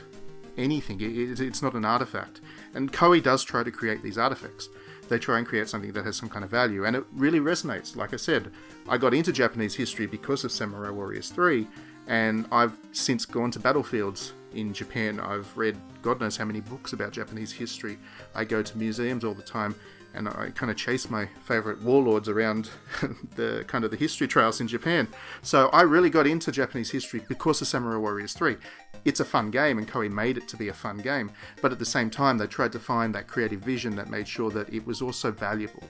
anything. 0.58 1.00
It, 1.00 1.38
it's 1.38 1.62
not 1.62 1.74
an 1.74 1.84
artifact. 1.84 2.40
And 2.74 2.92
Koei 2.92 3.22
does 3.22 3.44
try 3.44 3.62
to 3.62 3.70
create 3.70 4.02
these 4.02 4.18
artifacts. 4.18 4.68
They 5.08 5.20
try 5.20 5.38
and 5.38 5.46
create 5.46 5.68
something 5.68 5.92
that 5.92 6.04
has 6.04 6.16
some 6.16 6.28
kind 6.28 6.44
of 6.44 6.50
value, 6.50 6.84
and 6.84 6.96
it 6.96 7.04
really 7.12 7.38
resonates. 7.38 7.94
Like 7.94 8.12
I 8.12 8.16
said, 8.16 8.50
I 8.88 8.98
got 8.98 9.14
into 9.14 9.32
Japanese 9.32 9.76
history 9.76 10.06
because 10.06 10.42
of 10.42 10.50
Samurai 10.50 10.90
Warriors 10.90 11.30
3, 11.30 11.68
and 12.08 12.46
I've 12.50 12.76
since 12.90 13.24
gone 13.24 13.52
to 13.52 13.60
battlefields 13.60 14.32
in 14.54 14.72
Japan. 14.72 15.20
I've 15.20 15.56
read 15.56 15.76
God 16.02 16.20
knows 16.20 16.36
how 16.36 16.46
many 16.46 16.60
books 16.60 16.92
about 16.94 17.12
Japanese 17.12 17.52
history. 17.52 17.96
I 18.34 18.44
go 18.44 18.60
to 18.60 18.76
museums 18.76 19.22
all 19.22 19.34
the 19.34 19.42
time, 19.42 19.76
and 20.14 20.28
I 20.28 20.50
kind 20.54 20.70
of 20.70 20.76
chase 20.76 21.10
my 21.10 21.26
favorite 21.44 21.80
warlords 21.82 22.28
around 22.28 22.70
the 23.36 23.64
kind 23.66 23.84
of 23.84 23.90
the 23.90 23.96
history 23.96 24.28
trails 24.28 24.60
in 24.60 24.68
Japan. 24.68 25.08
So 25.42 25.68
I 25.68 25.82
really 25.82 26.10
got 26.10 26.26
into 26.26 26.52
Japanese 26.52 26.90
history 26.90 27.22
because 27.28 27.60
of 27.60 27.68
Samurai 27.68 27.96
Warriors 27.96 28.32
3. 28.34 28.56
It's 29.04 29.20
a 29.20 29.24
fun 29.24 29.50
game, 29.50 29.78
and 29.78 29.88
Koei 29.88 30.10
made 30.10 30.36
it 30.36 30.46
to 30.48 30.56
be 30.56 30.68
a 30.68 30.72
fun 30.72 30.98
game, 30.98 31.30
but 31.60 31.72
at 31.72 31.78
the 31.78 31.84
same 31.84 32.10
time, 32.10 32.38
they 32.38 32.46
tried 32.46 32.72
to 32.72 32.78
find 32.78 33.14
that 33.14 33.26
creative 33.26 33.60
vision 33.60 33.96
that 33.96 34.10
made 34.10 34.28
sure 34.28 34.50
that 34.50 34.72
it 34.72 34.86
was 34.86 35.02
also 35.02 35.32
valuable. 35.32 35.82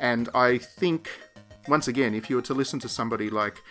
And 0.00 0.28
I 0.34 0.58
think, 0.58 1.08
once 1.68 1.88
again, 1.88 2.14
if 2.14 2.28
you 2.28 2.36
were 2.36 2.42
to 2.42 2.54
listen 2.54 2.80
to 2.80 2.88
somebody 2.88 3.30
like 3.30 3.62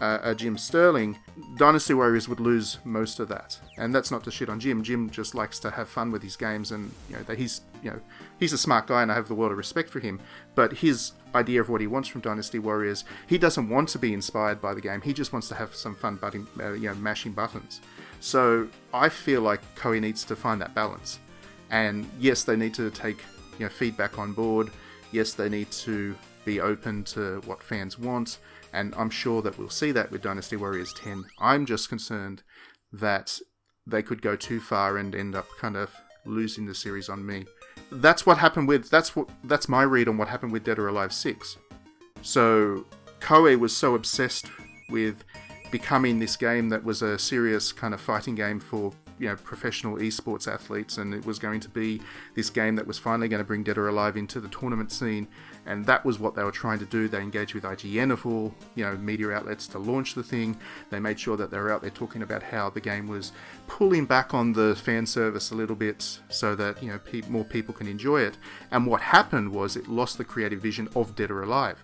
uh, 0.00 0.18
uh, 0.22 0.34
Jim 0.34 0.56
Sterling, 0.56 1.18
Dynasty 1.56 1.94
Warriors 1.94 2.28
would 2.28 2.40
lose 2.40 2.78
most 2.84 3.18
of 3.18 3.28
that. 3.28 3.58
And 3.76 3.94
that's 3.94 4.10
not 4.10 4.22
to 4.24 4.30
shit 4.30 4.48
on 4.48 4.60
Jim. 4.60 4.82
Jim 4.82 5.10
just 5.10 5.34
likes 5.34 5.58
to 5.60 5.70
have 5.70 5.88
fun 5.88 6.12
with 6.12 6.22
his 6.22 6.36
games, 6.36 6.70
and 6.70 6.92
you 7.08 7.16
know 7.16 7.22
that 7.24 7.38
he's 7.38 7.62
you 7.82 7.90
know 7.90 8.00
he's 8.38 8.52
a 8.52 8.58
smart 8.58 8.86
guy, 8.86 9.02
and 9.02 9.10
I 9.10 9.14
have 9.14 9.28
the 9.28 9.34
world 9.34 9.52
of 9.52 9.58
respect 9.58 9.90
for 9.90 10.00
him. 10.00 10.20
But 10.54 10.72
his 10.78 11.12
idea 11.34 11.60
of 11.60 11.68
what 11.68 11.80
he 11.80 11.86
wants 11.86 12.08
from 12.08 12.20
Dynasty 12.20 12.58
Warriors, 12.58 13.04
he 13.26 13.38
doesn't 13.38 13.68
want 13.68 13.88
to 13.90 13.98
be 13.98 14.12
inspired 14.12 14.60
by 14.60 14.74
the 14.74 14.80
game. 14.80 15.00
He 15.00 15.12
just 15.12 15.32
wants 15.32 15.48
to 15.48 15.54
have 15.54 15.74
some 15.74 15.94
fun, 15.94 16.16
butting, 16.16 16.46
uh, 16.60 16.72
you 16.72 16.88
know, 16.88 16.94
mashing 16.94 17.32
buttons. 17.32 17.80
So 18.20 18.68
I 18.94 19.08
feel 19.08 19.42
like 19.42 19.60
Koei 19.74 20.00
needs 20.00 20.24
to 20.24 20.36
find 20.36 20.60
that 20.60 20.74
balance. 20.74 21.18
And 21.70 22.08
yes, 22.18 22.44
they 22.44 22.56
need 22.56 22.74
to 22.74 22.90
take 22.90 23.18
you 23.58 23.66
know 23.66 23.70
feedback 23.70 24.18
on 24.18 24.32
board. 24.32 24.70
Yes, 25.10 25.32
they 25.34 25.48
need 25.48 25.70
to 25.72 26.14
be 26.44 26.60
open 26.60 27.04
to 27.04 27.42
what 27.46 27.62
fans 27.62 27.98
want 27.98 28.38
and 28.72 28.94
I'm 28.96 29.10
sure 29.10 29.42
that 29.42 29.58
we'll 29.58 29.70
see 29.70 29.92
that 29.92 30.10
with 30.10 30.22
Dynasty 30.22 30.56
Warriors 30.56 30.92
10. 30.94 31.24
I'm 31.38 31.66
just 31.66 31.88
concerned 31.88 32.42
that 32.92 33.38
they 33.86 34.02
could 34.02 34.22
go 34.22 34.36
too 34.36 34.60
far 34.60 34.98
and 34.98 35.14
end 35.14 35.34
up 35.34 35.46
kind 35.58 35.76
of 35.76 35.94
losing 36.24 36.66
the 36.66 36.74
series 36.74 37.08
on 37.08 37.24
me. 37.24 37.46
That's 37.90 38.26
what 38.26 38.38
happened 38.38 38.68
with 38.68 38.90
that's 38.90 39.16
what 39.16 39.28
that's 39.44 39.68
my 39.68 39.82
read 39.82 40.08
on 40.08 40.18
what 40.18 40.28
happened 40.28 40.52
with 40.52 40.64
Dead 40.64 40.78
or 40.78 40.88
Alive 40.88 41.12
6. 41.12 41.56
So 42.22 42.86
Koei 43.20 43.58
was 43.58 43.74
so 43.74 43.94
obsessed 43.94 44.46
with 44.90 45.24
becoming 45.70 46.18
this 46.18 46.36
game 46.36 46.68
that 46.70 46.84
was 46.84 47.02
a 47.02 47.18
serious 47.18 47.72
kind 47.72 47.94
of 47.94 48.00
fighting 48.00 48.34
game 48.34 48.60
for 48.60 48.92
you 49.18 49.28
know 49.28 49.36
professional 49.36 49.96
esports 49.96 50.52
athletes, 50.52 50.98
and 50.98 51.14
it 51.14 51.24
was 51.24 51.38
going 51.38 51.60
to 51.60 51.68
be 51.68 52.00
this 52.34 52.50
game 52.50 52.76
that 52.76 52.86
was 52.86 52.98
finally 52.98 53.28
going 53.28 53.40
to 53.40 53.46
bring 53.46 53.62
Dead 53.62 53.78
or 53.78 53.88
Alive 53.88 54.16
into 54.16 54.40
the 54.40 54.48
tournament 54.48 54.92
scene, 54.92 55.28
and 55.66 55.84
that 55.86 56.04
was 56.04 56.18
what 56.18 56.34
they 56.34 56.42
were 56.42 56.52
trying 56.52 56.78
to 56.78 56.86
do. 56.86 57.08
They 57.08 57.20
engaged 57.20 57.54
with 57.54 57.64
IGN 57.64 58.12
of 58.12 58.24
all 58.26 58.54
you 58.74 58.84
know 58.84 58.96
media 58.96 59.30
outlets 59.30 59.66
to 59.68 59.78
launch 59.78 60.14
the 60.14 60.22
thing. 60.22 60.56
They 60.90 61.00
made 61.00 61.18
sure 61.18 61.36
that 61.36 61.50
they 61.50 61.58
were 61.58 61.72
out 61.72 61.82
there 61.82 61.90
talking 61.90 62.22
about 62.22 62.42
how 62.42 62.70
the 62.70 62.80
game 62.80 63.08
was 63.08 63.32
pulling 63.66 64.06
back 64.06 64.34
on 64.34 64.52
the 64.52 64.76
fan 64.76 65.06
service 65.06 65.50
a 65.50 65.54
little 65.54 65.76
bit 65.76 66.20
so 66.28 66.54
that 66.54 66.82
you 66.82 66.90
know 66.90 66.98
pe- 66.98 67.28
more 67.28 67.44
people 67.44 67.74
can 67.74 67.86
enjoy 67.86 68.22
it. 68.22 68.36
And 68.70 68.86
what 68.86 69.00
happened 69.00 69.52
was 69.52 69.76
it 69.76 69.88
lost 69.88 70.18
the 70.18 70.24
creative 70.24 70.60
vision 70.60 70.88
of 70.94 71.14
Dead 71.14 71.30
or 71.30 71.42
Alive. 71.42 71.82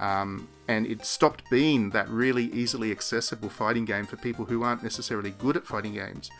Um, 0.00 0.48
and 0.66 0.86
it 0.86 1.04
stopped 1.04 1.42
being 1.50 1.90
that 1.90 2.08
really 2.08 2.44
easily 2.52 2.90
accessible 2.90 3.50
fighting 3.50 3.84
game 3.84 4.06
for 4.06 4.16
people 4.16 4.46
who 4.46 4.62
aren't 4.62 4.82
necessarily 4.82 5.32
good 5.32 5.56
at 5.56 5.66
fighting 5.66 5.92
games 5.92 6.30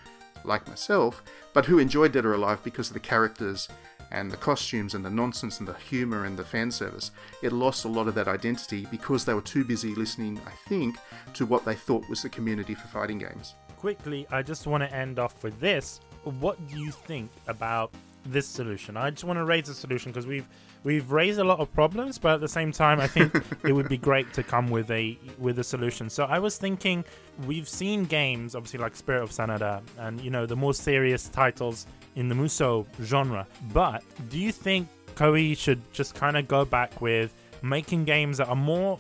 like 0.45 0.67
myself, 0.69 1.23
but 1.53 1.67
who 1.67 1.79
enjoyed 1.79 2.13
Dead 2.13 2.25
or 2.25 2.35
Alive 2.35 2.63
because 2.63 2.89
of 2.89 2.95
the 2.95 3.01
characters 3.01 3.69
and 4.11 4.31
the 4.31 4.37
costumes 4.37 4.95
and 4.95 5.05
the 5.05 5.11
nonsense 5.11 5.61
and 5.61 5.69
the 5.69 5.75
humour 5.75 6.25
and 6.25 6.37
the 6.37 6.45
fan 6.45 6.71
service. 6.71 7.11
It 7.43 7.53
lost 7.53 7.85
a 7.85 7.89
lot 7.89 8.09
of 8.09 8.15
that 8.17 8.29
identity 8.29 8.87
because 8.91 9.25
they 9.25 9.35
were 9.35 9.41
too 9.41 9.65
busy 9.65 9.95
listening, 9.95 10.41
I 10.47 10.53
think, 10.69 10.97
to 11.35 11.47
what 11.47 11.65
they 11.65 11.75
thought 11.75 12.09
was 12.09 12.23
the 12.23 12.29
community 12.29 12.75
for 12.75 12.89
fighting 12.89 13.19
games. 13.19 13.55
Quickly, 13.77 14.27
I 14.31 14.43
just 14.43 14.67
want 14.67 14.83
to 14.83 14.93
end 14.93 15.19
off 15.19 15.43
with 15.43 15.59
this. 15.61 16.01
What 16.25 16.59
do 16.69 16.79
you 16.79 16.91
think 16.91 17.31
about 17.47 17.93
this 18.27 18.47
solution? 18.47 18.97
I 18.97 19.11
just 19.11 19.25
want 19.25 19.39
to 19.39 19.45
raise 19.45 19.69
a 19.69 19.75
solution 19.75 20.13
because 20.13 20.27
we've 20.27 20.47
we've 20.85 21.11
raised 21.11 21.39
a 21.39 21.45
lot 21.45 21.61
of 21.61 21.73
problems, 21.73 22.19
but 22.19 22.35
at 22.35 22.41
the 22.41 22.49
same 22.49 22.73
time, 22.73 23.01
I 23.01 23.07
think 23.07 23.35
it 23.65 23.73
would 23.73 23.89
be 23.89 23.99
great 23.99 24.33
to 24.35 24.43
come 24.43 24.69
with 24.71 24.91
a 24.91 25.19
with 25.39 25.59
a 25.59 25.65
solution. 25.65 26.09
So 26.11 26.25
I 26.25 26.39
was 26.39 26.57
thinking, 26.57 27.05
we've 27.47 27.69
seen 27.69 28.05
games, 28.05 28.55
obviously 28.55 28.81
like 28.81 28.97
Spirit 28.97 29.23
of 29.23 29.31
Sanada, 29.31 29.83
and 29.99 30.21
you 30.21 30.31
know 30.31 30.47
the 30.47 30.57
more 30.57 30.75
serious 30.75 31.29
titles 31.29 31.87
in 32.17 32.29
the 32.29 32.35
Musou 32.35 32.87
genre. 33.03 33.47
But 33.73 34.03
do 34.29 34.39
you 34.39 34.53
think 34.53 34.89
Koei 35.15 35.57
should 35.57 35.81
just 35.93 36.15
kind 36.15 36.37
of 36.37 36.49
go 36.49 36.65
back 36.65 37.01
with 37.01 37.35
making 37.63 38.05
games 38.05 38.39
that 38.39 38.49
are 38.49 38.57
more 38.57 38.99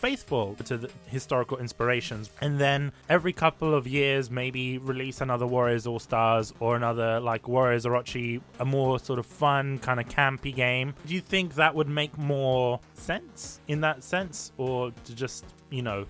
faithful 0.00 0.56
to 0.64 0.78
the 0.78 0.90
historical 1.06 1.58
inspirations 1.58 2.30
and 2.40 2.58
then 2.58 2.90
every 3.10 3.34
couple 3.34 3.74
of 3.74 3.86
years 3.86 4.30
maybe 4.30 4.78
release 4.78 5.20
another 5.20 5.46
warriors 5.46 5.86
all 5.86 5.98
stars 5.98 6.54
or 6.58 6.74
another 6.74 7.20
like 7.20 7.46
warriors 7.46 7.84
orochi 7.84 8.40
a 8.60 8.64
more 8.64 8.98
sort 8.98 9.18
of 9.18 9.26
fun 9.26 9.78
kind 9.80 10.00
of 10.00 10.08
campy 10.08 10.54
game 10.54 10.94
do 11.06 11.12
you 11.12 11.20
think 11.20 11.54
that 11.54 11.74
would 11.74 11.88
make 11.88 12.16
more 12.16 12.80
sense 12.94 13.60
in 13.68 13.82
that 13.82 14.02
sense 14.02 14.52
or 14.56 14.90
to 15.04 15.14
just 15.14 15.44
you 15.68 15.82
know 15.82 16.06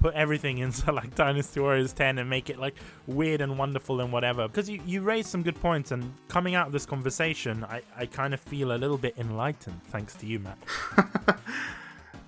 put 0.00 0.14
everything 0.14 0.58
into 0.64 0.92
like 0.92 1.14
Dynasty 1.14 1.60
Warriors 1.60 1.94
10 1.94 2.18
and 2.18 2.28
make 2.28 2.50
it 2.50 2.58
like 2.58 2.74
weird 3.06 3.40
and 3.40 3.58
wonderful 3.58 4.00
and 4.00 4.12
whatever. 4.12 4.46
Because 4.46 4.68
you, 4.68 4.80
you 4.86 5.00
raised 5.00 5.28
some 5.28 5.42
good 5.42 5.60
points, 5.60 5.90
and 5.90 6.12
coming 6.28 6.54
out 6.54 6.66
of 6.66 6.72
this 6.72 6.86
conversation, 6.86 7.64
I, 7.64 7.80
I 7.96 8.06
kind 8.06 8.34
of 8.34 8.40
feel 8.40 8.72
a 8.72 8.78
little 8.78 8.98
bit 8.98 9.14
enlightened 9.18 9.80
thanks 9.86 10.14
to 10.16 10.26
you, 10.26 10.38
Matt. 10.38 10.58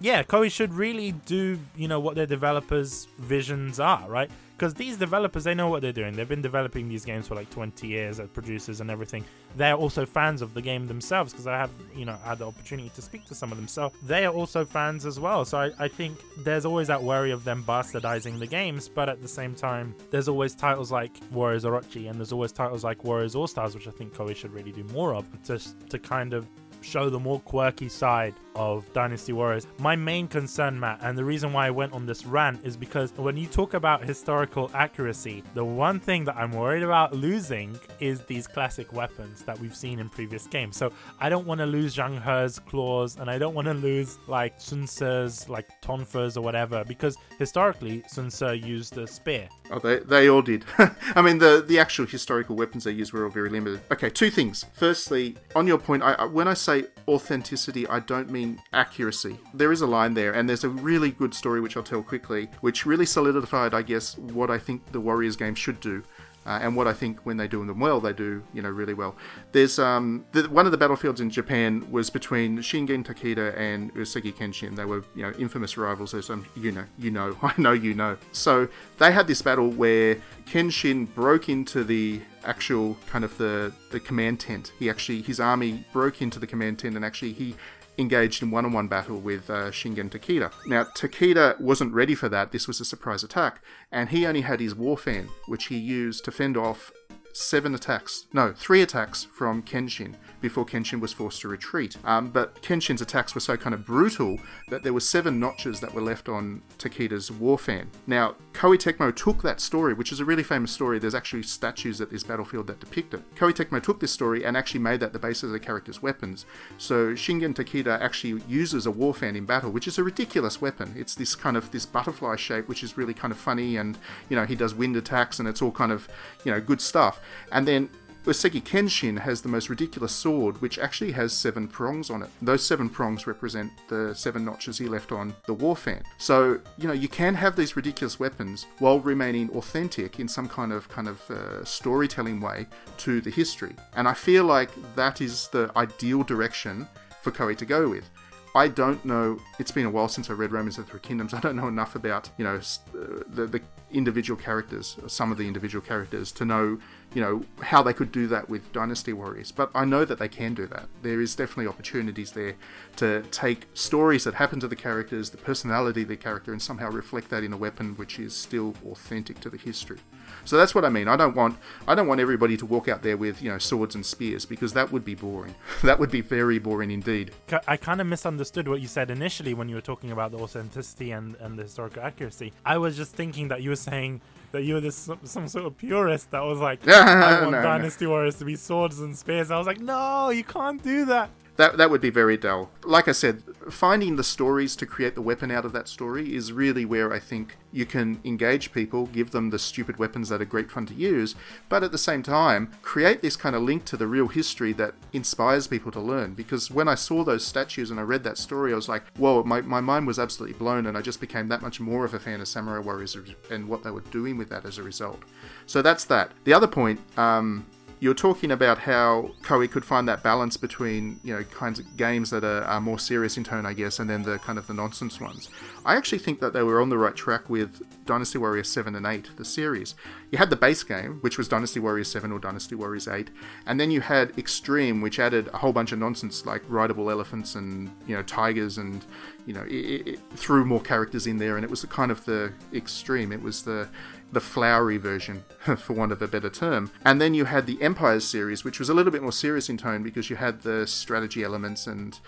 yeah, 0.00 0.22
Koei 0.22 0.50
should 0.50 0.74
really 0.74 1.12
do, 1.12 1.58
you 1.76 1.88
know, 1.88 2.00
what 2.00 2.14
their 2.14 2.26
developers' 2.26 3.08
visions 3.18 3.80
are, 3.80 4.08
right? 4.08 4.30
Because 4.56 4.72
these 4.72 4.96
developers, 4.96 5.44
they 5.44 5.54
know 5.54 5.68
what 5.68 5.82
they're 5.82 5.92
doing. 5.92 6.16
They've 6.16 6.28
been 6.28 6.40
developing 6.40 6.88
these 6.88 7.04
games 7.04 7.28
for 7.28 7.34
like 7.34 7.50
20 7.50 7.86
years 7.86 8.18
as 8.18 8.28
producers 8.30 8.80
and 8.80 8.90
everything. 8.90 9.22
They're 9.54 9.74
also 9.74 10.06
fans 10.06 10.40
of 10.40 10.54
the 10.54 10.62
game 10.62 10.86
themselves 10.86 11.32
because 11.32 11.46
I 11.46 11.58
have, 11.58 11.70
you 11.94 12.06
know, 12.06 12.16
had 12.24 12.38
the 12.38 12.46
opportunity 12.46 12.88
to 12.94 13.02
speak 13.02 13.26
to 13.26 13.34
some 13.34 13.52
of 13.52 13.58
them. 13.58 13.68
So 13.68 13.92
they 14.06 14.24
are 14.24 14.32
also 14.32 14.64
fans 14.64 15.04
as 15.04 15.20
well. 15.20 15.44
So 15.44 15.58
I, 15.58 15.72
I 15.78 15.88
think 15.88 16.18
there's 16.38 16.64
always 16.64 16.88
that 16.88 17.02
worry 17.02 17.32
of 17.32 17.44
them 17.44 17.64
bastardizing 17.64 18.38
the 18.38 18.46
games, 18.46 18.88
but 18.88 19.10
at 19.10 19.20
the 19.20 19.28
same 19.28 19.54
time, 19.54 19.94
there's 20.10 20.26
always 20.26 20.54
titles 20.54 20.90
like 20.90 21.12
Warriors 21.32 21.64
Orochi 21.64 22.08
and 22.08 22.18
there's 22.18 22.32
always 22.32 22.52
titles 22.52 22.82
like 22.82 23.04
Warriors 23.04 23.34
All 23.34 23.46
Stars, 23.46 23.74
which 23.74 23.86
I 23.86 23.90
think 23.90 24.14
Koei 24.14 24.34
should 24.34 24.54
really 24.54 24.72
do 24.72 24.84
more 24.84 25.14
of, 25.14 25.26
just 25.44 25.78
to 25.90 25.98
kind 25.98 26.32
of 26.32 26.46
show 26.86 27.10
the 27.10 27.18
more 27.18 27.40
quirky 27.40 27.88
side 27.88 28.34
of 28.54 28.90
Dynasty 28.92 29.32
Warriors. 29.32 29.66
My 29.78 29.96
main 29.96 30.28
concern, 30.28 30.80
Matt, 30.80 31.00
and 31.02 31.16
the 31.16 31.24
reason 31.24 31.52
why 31.52 31.66
I 31.66 31.70
went 31.70 31.92
on 31.92 32.06
this 32.06 32.24
rant 32.24 32.64
is 32.64 32.76
because 32.76 33.12
when 33.16 33.36
you 33.36 33.46
talk 33.46 33.74
about 33.74 34.02
historical 34.02 34.70
accuracy, 34.72 35.42
the 35.54 35.64
one 35.64 36.00
thing 36.00 36.24
that 36.24 36.36
I'm 36.36 36.52
worried 36.52 36.82
about 36.82 37.14
losing 37.14 37.78
is 38.00 38.22
these 38.22 38.46
classic 38.46 38.92
weapons 38.92 39.42
that 39.42 39.58
we've 39.58 39.76
seen 39.76 39.98
in 39.98 40.08
previous 40.08 40.46
games. 40.46 40.76
So 40.76 40.92
I 41.20 41.28
don't 41.28 41.46
want 41.46 41.58
to 41.60 41.66
lose 41.66 41.94
Zhang 41.94 42.16
He's 42.22 42.58
claws, 42.58 43.16
and 43.16 43.30
I 43.30 43.38
don't 43.38 43.54
want 43.54 43.66
to 43.66 43.74
lose 43.74 44.18
like 44.26 44.58
Sun 44.58 44.86
Ce's 44.86 45.48
like 45.48 45.68
tonfas 45.82 46.36
or 46.36 46.40
whatever, 46.40 46.84
because 46.84 47.16
historically 47.38 48.02
Sun 48.08 48.30
Ce 48.30 48.42
used 48.56 48.96
a 48.96 49.06
spear. 49.06 49.48
Oh, 49.70 49.78
they, 49.78 49.98
they 49.98 50.28
all 50.28 50.42
did. 50.42 50.64
I 51.14 51.22
mean, 51.22 51.38
the, 51.38 51.64
the 51.66 51.78
actual 51.78 52.06
historical 52.06 52.56
weapons 52.56 52.84
they 52.84 52.92
used 52.92 53.12
were 53.12 53.24
all 53.24 53.30
very 53.30 53.50
limited. 53.50 53.80
Okay, 53.90 54.10
two 54.10 54.30
things. 54.30 54.64
Firstly, 54.74 55.36
on 55.54 55.66
your 55.66 55.78
point, 55.78 56.02
I, 56.02 56.24
when 56.24 56.48
I 56.48 56.54
say 56.54 56.84
authenticity, 57.08 57.86
I 57.88 58.00
don't 58.00 58.30
mean 58.30 58.60
accuracy. 58.72 59.38
There 59.54 59.72
is 59.72 59.80
a 59.80 59.86
line 59.86 60.14
there, 60.14 60.32
and 60.32 60.48
there's 60.48 60.64
a 60.64 60.68
really 60.68 61.10
good 61.10 61.34
story 61.34 61.60
which 61.60 61.76
I'll 61.76 61.82
tell 61.82 62.02
quickly, 62.02 62.48
which 62.60 62.86
really 62.86 63.06
solidified, 63.06 63.74
I 63.74 63.82
guess, 63.82 64.16
what 64.18 64.50
I 64.50 64.58
think 64.58 64.92
the 64.92 65.00
Warriors 65.00 65.36
game 65.36 65.54
should 65.54 65.80
do. 65.80 66.02
Uh, 66.46 66.60
and 66.62 66.76
what 66.76 66.86
I 66.86 66.92
think 66.92 67.20
when 67.26 67.36
they 67.36 67.48
do 67.48 67.64
them 67.66 67.80
well, 67.80 68.00
they 68.00 68.12
do 68.12 68.42
you 68.54 68.62
know 68.62 68.70
really 68.70 68.94
well. 68.94 69.16
There's 69.52 69.78
um 69.78 70.24
the, 70.32 70.44
one 70.44 70.66
of 70.66 70.72
the 70.72 70.78
battlefields 70.78 71.20
in 71.20 71.30
Japan 71.30 71.90
was 71.90 72.08
between 72.08 72.58
Shingen 72.58 73.04
Takeda 73.04 73.56
and 73.58 73.92
Uesugi 73.94 74.32
Kenshin. 74.32 74.76
They 74.76 74.84
were 74.84 75.04
you 75.14 75.22
know 75.22 75.32
infamous 75.38 75.76
rivals, 75.76 76.14
as 76.14 76.30
um, 76.30 76.46
you 76.56 76.72
know 76.72 76.84
you 76.98 77.10
know 77.10 77.36
I 77.42 77.52
know 77.58 77.72
you 77.72 77.94
know. 77.94 78.16
So 78.32 78.68
they 78.98 79.10
had 79.10 79.26
this 79.26 79.42
battle 79.42 79.70
where 79.70 80.16
Kenshin 80.46 81.12
broke 81.14 81.48
into 81.48 81.82
the 81.82 82.20
actual 82.44 82.96
kind 83.08 83.24
of 83.24 83.36
the 83.38 83.72
the 83.90 84.00
command 84.00 84.40
tent. 84.40 84.72
He 84.78 84.88
actually 84.88 85.22
his 85.22 85.40
army 85.40 85.84
broke 85.92 86.22
into 86.22 86.38
the 86.38 86.46
command 86.46 86.78
tent 86.78 86.94
and 86.94 87.04
actually 87.04 87.32
he 87.32 87.56
engaged 87.98 88.42
in 88.42 88.50
one-on-one 88.50 88.88
battle 88.88 89.18
with 89.18 89.48
uh, 89.48 89.70
Shingen 89.70 90.10
Takeda. 90.10 90.52
Now 90.66 90.84
Takeda 90.96 91.60
wasn't 91.60 91.94
ready 91.94 92.14
for 92.14 92.28
that. 92.28 92.52
This 92.52 92.66
was 92.68 92.80
a 92.80 92.84
surprise 92.84 93.24
attack, 93.24 93.62
and 93.90 94.10
he 94.10 94.26
only 94.26 94.42
had 94.42 94.60
his 94.60 94.74
war 94.74 94.96
fan, 94.96 95.28
which 95.46 95.66
he 95.66 95.76
used 95.76 96.24
to 96.24 96.30
fend 96.30 96.56
off 96.56 96.92
seven 97.36 97.74
attacks, 97.74 98.26
no, 98.32 98.52
three 98.52 98.82
attacks 98.82 99.24
from 99.24 99.62
Kenshin 99.62 100.14
before 100.40 100.64
Kenshin 100.64 101.00
was 101.00 101.12
forced 101.12 101.40
to 101.42 101.48
retreat. 101.48 101.96
Um, 102.04 102.30
but 102.30 102.60
Kenshin's 102.62 103.00
attacks 103.00 103.34
were 103.34 103.40
so 103.40 103.56
kind 103.56 103.74
of 103.74 103.84
brutal 103.84 104.38
that 104.68 104.82
there 104.82 104.92
were 104.92 105.00
seven 105.00 105.38
notches 105.40 105.80
that 105.80 105.92
were 105.92 106.00
left 106.00 106.28
on 106.28 106.62
Takeda's 106.78 107.30
war 107.30 107.58
fan. 107.58 107.90
Now, 108.06 108.36
Koei 108.52 108.76
Tecmo 108.76 109.14
took 109.14 109.42
that 109.42 109.60
story, 109.60 109.92
which 109.92 110.12
is 110.12 110.20
a 110.20 110.24
really 110.24 110.42
famous 110.42 110.70
story. 110.70 110.98
There's 110.98 111.14
actually 111.14 111.42
statues 111.42 112.00
at 112.00 112.10
this 112.10 112.22
battlefield 112.22 112.66
that 112.68 112.80
depict 112.80 113.14
it. 113.14 113.34
Koei 113.34 113.52
Tecmo 113.52 113.82
took 113.82 114.00
this 114.00 114.12
story 114.12 114.44
and 114.44 114.56
actually 114.56 114.80
made 114.80 115.00
that 115.00 115.12
the 115.12 115.18
basis 115.18 115.44
of 115.44 115.50
the 115.50 115.60
character's 115.60 116.02
weapons. 116.02 116.46
So 116.78 117.12
Shingen 117.12 117.54
Takeda 117.54 118.00
actually 118.00 118.42
uses 118.48 118.86
a 118.86 118.90
war 118.90 119.12
fan 119.12 119.36
in 119.36 119.44
battle, 119.44 119.70
which 119.70 119.88
is 119.88 119.98
a 119.98 120.04
ridiculous 120.04 120.60
weapon. 120.60 120.94
It's 120.96 121.14
this 121.14 121.34
kind 121.34 121.56
of 121.56 121.70
this 121.70 121.86
butterfly 121.86 122.36
shape, 122.36 122.68
which 122.68 122.82
is 122.82 122.96
really 122.96 123.14
kind 123.14 123.32
of 123.32 123.38
funny, 123.38 123.76
and 123.76 123.98
you 124.28 124.36
know 124.36 124.44
he 124.44 124.54
does 124.54 124.74
wind 124.74 124.96
attacks, 124.96 125.38
and 125.38 125.48
it's 125.48 125.60
all 125.60 125.72
kind 125.72 125.92
of 125.92 126.08
you 126.44 126.52
know 126.52 126.60
good 126.60 126.80
stuff. 126.80 127.20
And 127.52 127.66
then 127.66 127.90
Uesugi 128.26 128.60
Kenshin 128.60 129.20
has 129.20 129.40
the 129.40 129.48
most 129.48 129.70
ridiculous 129.70 130.10
sword, 130.10 130.60
which 130.60 130.80
actually 130.80 131.12
has 131.12 131.32
seven 131.32 131.68
prongs 131.68 132.10
on 132.10 132.24
it. 132.24 132.30
Those 132.42 132.64
seven 132.64 132.88
prongs 132.88 133.24
represent 133.24 133.70
the 133.88 134.14
seven 134.16 134.44
notches 134.44 134.78
he 134.78 134.88
left 134.88 135.12
on 135.12 135.32
the 135.46 135.54
war 135.54 135.76
fan. 135.76 136.02
So, 136.18 136.58
you 136.76 136.88
know, 136.88 136.92
you 136.92 137.06
can 137.06 137.34
have 137.34 137.54
these 137.54 137.76
ridiculous 137.76 138.18
weapons 138.18 138.66
while 138.80 138.98
remaining 138.98 139.48
authentic 139.50 140.18
in 140.18 140.26
some 140.26 140.48
kind 140.48 140.72
of 140.72 140.88
kind 140.88 141.06
of 141.06 141.30
uh, 141.30 141.64
storytelling 141.64 142.40
way 142.40 142.66
to 142.98 143.20
the 143.20 143.30
history. 143.30 143.76
And 143.94 144.08
I 144.08 144.14
feel 144.14 144.42
like 144.42 144.70
that 144.96 145.20
is 145.20 145.46
the 145.52 145.70
ideal 145.76 146.24
direction 146.24 146.88
for 147.22 147.30
Koei 147.30 147.56
to 147.58 147.64
go 147.64 147.88
with. 147.88 148.10
I 148.56 148.68
don't 148.68 149.04
know. 149.04 149.38
It's 149.58 149.70
been 149.70 149.84
a 149.84 149.90
while 149.90 150.08
since 150.08 150.30
I 150.30 150.32
read 150.32 150.50
Romance 150.50 150.78
of 150.78 150.86
the 150.86 150.92
Three 150.92 151.00
Kingdoms. 151.00 151.34
I 151.34 151.40
don't 151.40 151.56
know 151.56 151.68
enough 151.68 151.94
about 151.94 152.30
you 152.38 152.44
know 152.44 152.56
uh, 152.56 153.22
the, 153.28 153.46
the 153.46 153.60
individual 153.92 154.40
characters, 154.40 154.96
some 155.08 155.30
of 155.30 155.36
the 155.36 155.46
individual 155.46 155.84
characters, 155.84 156.32
to 156.32 156.46
know 156.46 156.78
you 157.12 157.20
know 157.20 157.44
how 157.60 157.82
they 157.82 157.92
could 157.92 158.10
do 158.10 158.26
that 158.28 158.48
with 158.48 158.72
Dynasty 158.72 159.12
Warriors. 159.12 159.52
But 159.52 159.70
I 159.74 159.84
know 159.84 160.06
that 160.06 160.18
they 160.18 160.28
can 160.28 160.54
do 160.54 160.66
that. 160.68 160.88
There 161.02 161.20
is 161.20 161.36
definitely 161.36 161.66
opportunities 161.66 162.32
there 162.32 162.54
to 162.96 163.24
take 163.30 163.66
stories 163.74 164.24
that 164.24 164.32
happen 164.32 164.58
to 164.60 164.68
the 164.68 164.76
characters, 164.76 165.28
the 165.28 165.36
personality 165.36 166.02
of 166.02 166.08
the 166.08 166.16
character, 166.16 166.50
and 166.50 166.62
somehow 166.62 166.90
reflect 166.90 167.28
that 167.28 167.44
in 167.44 167.52
a 167.52 167.58
weapon 167.58 167.94
which 167.96 168.18
is 168.18 168.34
still 168.34 168.74
authentic 168.86 169.38
to 169.40 169.50
the 169.50 169.58
history. 169.58 169.98
So 170.46 170.56
that's 170.56 170.74
what 170.74 170.84
I 170.84 170.88
mean. 170.88 171.08
I 171.08 171.16
don't 171.16 171.36
want 171.36 171.58
I 171.86 171.94
don't 171.94 172.06
want 172.06 172.20
everybody 172.20 172.56
to 172.56 172.66
walk 172.66 172.88
out 172.88 173.02
there 173.02 173.16
with 173.16 173.42
you 173.42 173.50
know 173.50 173.58
swords 173.58 173.94
and 173.94 174.06
spears 174.06 174.46
because 174.46 174.72
that 174.74 174.90
would 174.92 175.04
be 175.04 175.14
boring. 175.14 175.54
that 175.82 175.98
would 175.98 176.10
be 176.10 176.20
very 176.20 176.58
boring 176.58 176.90
indeed. 176.90 177.32
I 177.66 177.76
kind 177.76 178.00
of 178.00 178.06
misunderstood 178.06 178.68
what 178.68 178.80
you 178.80 178.88
said 178.88 179.10
initially 179.10 179.54
when 179.54 179.68
you 179.68 179.74
were 179.74 179.80
talking 179.80 180.12
about 180.12 180.30
the 180.32 180.38
authenticity 180.38 181.10
and, 181.10 181.34
and 181.40 181.58
the 181.58 181.64
historical 181.64 182.02
accuracy. 182.02 182.52
I 182.64 182.78
was 182.78 182.96
just 182.96 183.12
thinking 183.12 183.48
that 183.48 183.62
you 183.62 183.70
were 183.70 183.76
saying 183.76 184.20
that 184.52 184.62
you 184.62 184.74
were 184.74 184.80
this 184.80 184.96
some, 184.96 185.18
some 185.24 185.48
sort 185.48 185.66
of 185.66 185.76
purist 185.76 186.30
that 186.30 186.42
was 186.42 186.60
like, 186.60 186.86
I 186.88 187.40
want 187.40 187.52
no, 187.52 187.62
Dynasty 187.62 188.04
no. 188.04 188.12
Warriors 188.12 188.36
to 188.36 188.44
be 188.44 188.56
swords 188.56 189.00
and 189.00 189.16
spears. 189.16 189.50
I 189.50 189.58
was 189.58 189.66
like, 189.66 189.80
no, 189.80 190.30
you 190.30 190.44
can't 190.44 190.82
do 190.82 191.04
that 191.06 191.30
that 191.56 191.76
that 191.78 191.90
would 191.90 192.00
be 192.00 192.10
very 192.10 192.36
dull. 192.36 192.70
Like 192.84 193.08
I 193.08 193.12
said, 193.12 193.42
finding 193.70 194.16
the 194.16 194.24
stories 194.24 194.76
to 194.76 194.86
create 194.86 195.14
the 195.14 195.22
weapon 195.22 195.50
out 195.50 195.64
of 195.64 195.72
that 195.72 195.88
story 195.88 196.34
is 196.34 196.52
really 196.52 196.84
where 196.84 197.12
I 197.12 197.18
think 197.18 197.56
you 197.72 197.84
can 197.86 198.20
engage 198.24 198.72
people, 198.72 199.06
give 199.06 199.30
them 199.30 199.50
the 199.50 199.58
stupid 199.58 199.98
weapons 199.98 200.28
that 200.28 200.40
are 200.40 200.46
great 200.46 200.70
fun 200.70 200.86
to 200.86 200.94
use, 200.94 201.34
but 201.68 201.82
at 201.82 201.92
the 201.92 201.98
same 201.98 202.22
time, 202.22 202.70
create 202.82 203.22
this 203.22 203.36
kind 203.36 203.56
of 203.56 203.62
link 203.62 203.84
to 203.86 203.96
the 203.96 204.06
real 204.06 204.28
history 204.28 204.72
that 204.74 204.94
inspires 205.12 205.66
people 205.66 205.92
to 205.92 206.00
learn. 206.00 206.34
Because 206.34 206.70
when 206.70 206.88
I 206.88 206.94
saw 206.94 207.24
those 207.24 207.44
statues 207.44 207.90
and 207.90 207.98
I 208.00 208.04
read 208.04 208.24
that 208.24 208.38
story, 208.38 208.72
I 208.72 208.76
was 208.76 208.88
like, 208.88 209.02
whoa, 209.16 209.42
my, 209.42 209.60
my 209.60 209.80
mind 209.80 210.06
was 210.06 210.18
absolutely 210.18 210.58
blown, 210.58 210.86
and 210.86 210.96
I 210.96 211.02
just 211.02 211.20
became 211.20 211.48
that 211.48 211.62
much 211.62 211.80
more 211.80 212.04
of 212.04 212.14
a 212.14 212.18
fan 212.18 212.40
of 212.40 212.48
Samurai 212.48 212.78
Warriors 212.78 213.16
and 213.50 213.68
what 213.68 213.82
they 213.82 213.90
were 213.90 214.00
doing 214.00 214.38
with 214.38 214.48
that 214.50 214.64
as 214.64 214.78
a 214.78 214.82
result. 214.82 215.22
So 215.66 215.82
that's 215.82 216.04
that. 216.06 216.32
The 216.44 216.52
other 216.52 216.68
point, 216.68 217.00
um, 217.18 217.66
you're 217.98 218.14
talking 218.14 218.50
about 218.50 218.78
how 218.78 219.30
Koei 219.42 219.70
could 219.70 219.84
find 219.84 220.06
that 220.08 220.22
balance 220.22 220.56
between 220.56 221.18
you 221.24 221.34
know 221.34 221.44
kinds 221.44 221.78
of 221.78 221.96
games 221.96 222.30
that 222.30 222.44
are, 222.44 222.62
are, 222.64 222.80
more 222.80 222.98
serious 222.98 223.36
in 223.36 223.44
tone, 223.44 223.64
I 223.64 223.72
guess, 223.72 223.98
and 223.98 224.08
then 224.08 224.22
the 224.22 224.38
kind 224.38 224.58
of 224.58 224.66
the 224.66 224.74
nonsense 224.74 225.18
ones. 225.18 225.48
I 225.84 225.96
actually 225.96 226.18
think 226.18 226.40
that 226.40 226.52
they 226.52 226.62
were 226.62 226.80
on 226.80 226.90
the 226.90 226.98
right 226.98 227.14
track 227.14 227.48
with 227.48 227.82
Dynasty 228.04 228.38
Warriors 228.38 228.68
7 228.68 228.94
and 228.94 229.06
8, 229.06 229.30
the 229.36 229.44
series. 229.44 229.94
You 230.30 230.38
had 230.38 230.50
the 230.50 230.56
base 230.56 230.82
game, 230.82 231.18
which 231.22 231.38
was 231.38 231.48
Dynasty 231.48 231.80
Warriors 231.80 232.10
7 232.10 232.30
or 232.32 232.38
Dynasty 232.38 232.74
Warriors 232.74 233.08
8, 233.08 233.30
and 233.66 233.80
then 233.80 233.90
you 233.90 234.02
had 234.02 234.36
Extreme, 234.38 235.00
which 235.00 235.18
added 235.18 235.48
a 235.54 235.58
whole 235.58 235.72
bunch 235.72 235.92
of 235.92 235.98
nonsense 235.98 236.44
like 236.44 236.62
rideable 236.68 237.10
elephants 237.10 237.54
and 237.54 237.90
you 238.06 238.14
know 238.14 238.22
tigers 238.22 238.76
and 238.76 239.04
you 239.46 239.54
know 239.54 239.64
it, 239.68 240.06
it 240.06 240.20
threw 240.34 240.64
more 240.64 240.80
characters 240.80 241.26
in 241.26 241.38
there, 241.38 241.56
and 241.56 241.64
it 241.64 241.70
was 241.70 241.80
the 241.80 241.86
kind 241.86 242.10
of 242.10 242.24
the 242.26 242.52
extreme. 242.74 243.32
It 243.32 243.40
was 243.40 243.62
the 243.62 243.88
the 244.32 244.40
flowery 244.40 244.96
version, 244.96 245.44
for 245.76 245.92
want 245.92 246.12
of 246.12 246.20
a 246.22 246.28
better 246.28 246.50
term. 246.50 246.90
And 247.04 247.20
then 247.20 247.34
you 247.34 247.44
had 247.44 247.66
the 247.66 247.80
Empires 247.80 248.26
series, 248.26 248.64
which 248.64 248.78
was 248.78 248.88
a 248.88 248.94
little 248.94 249.12
bit 249.12 249.22
more 249.22 249.32
serious 249.32 249.68
in 249.68 249.76
tone 249.76 250.02
because 250.02 250.30
you 250.30 250.36
had 250.36 250.62
the 250.62 250.86
strategy 250.86 251.42
elements 251.42 251.86
and 251.86 252.18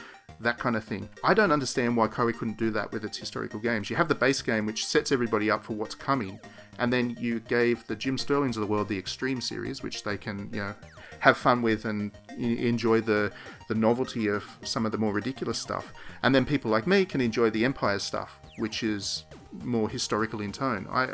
that 0.40 0.58
kind 0.58 0.76
of 0.76 0.84
thing. 0.84 1.08
I 1.24 1.34
don't 1.34 1.52
understand 1.52 1.96
why 1.96 2.06
Koei 2.06 2.36
couldn't 2.36 2.58
do 2.58 2.70
that 2.70 2.92
with 2.92 3.04
its 3.04 3.18
historical 3.18 3.58
games. 3.58 3.90
You 3.90 3.96
have 3.96 4.08
the 4.08 4.14
base 4.14 4.42
game, 4.42 4.66
which 4.66 4.86
sets 4.86 5.10
everybody 5.10 5.50
up 5.50 5.64
for 5.64 5.72
what's 5.72 5.94
coming, 5.94 6.38
and 6.78 6.92
then 6.92 7.16
you 7.18 7.40
gave 7.40 7.86
the 7.86 7.96
Jim 7.96 8.16
Sterlings 8.16 8.56
of 8.56 8.60
the 8.60 8.66
world 8.66 8.88
the 8.88 8.98
Extreme 8.98 9.40
series, 9.40 9.82
which 9.82 10.04
they 10.04 10.16
can, 10.16 10.48
you 10.52 10.60
know, 10.60 10.74
have 11.20 11.36
fun 11.36 11.62
with 11.62 11.84
and 11.84 12.12
enjoy 12.38 13.00
the 13.00 13.32
the 13.68 13.74
novelty 13.74 14.28
of 14.28 14.44
some 14.62 14.86
of 14.86 14.92
the 14.92 14.98
more 14.98 15.12
ridiculous 15.12 15.58
stuff. 15.58 15.92
And 16.22 16.34
then 16.34 16.44
people 16.44 16.70
like 16.70 16.86
me 16.86 17.04
can 17.04 17.20
enjoy 17.20 17.50
the 17.50 17.64
Empire 17.64 17.98
stuff, 17.98 18.40
which 18.56 18.82
is 18.82 19.24
more 19.52 19.88
historical 19.88 20.40
in 20.40 20.52
tone. 20.52 20.86
I 20.90 21.08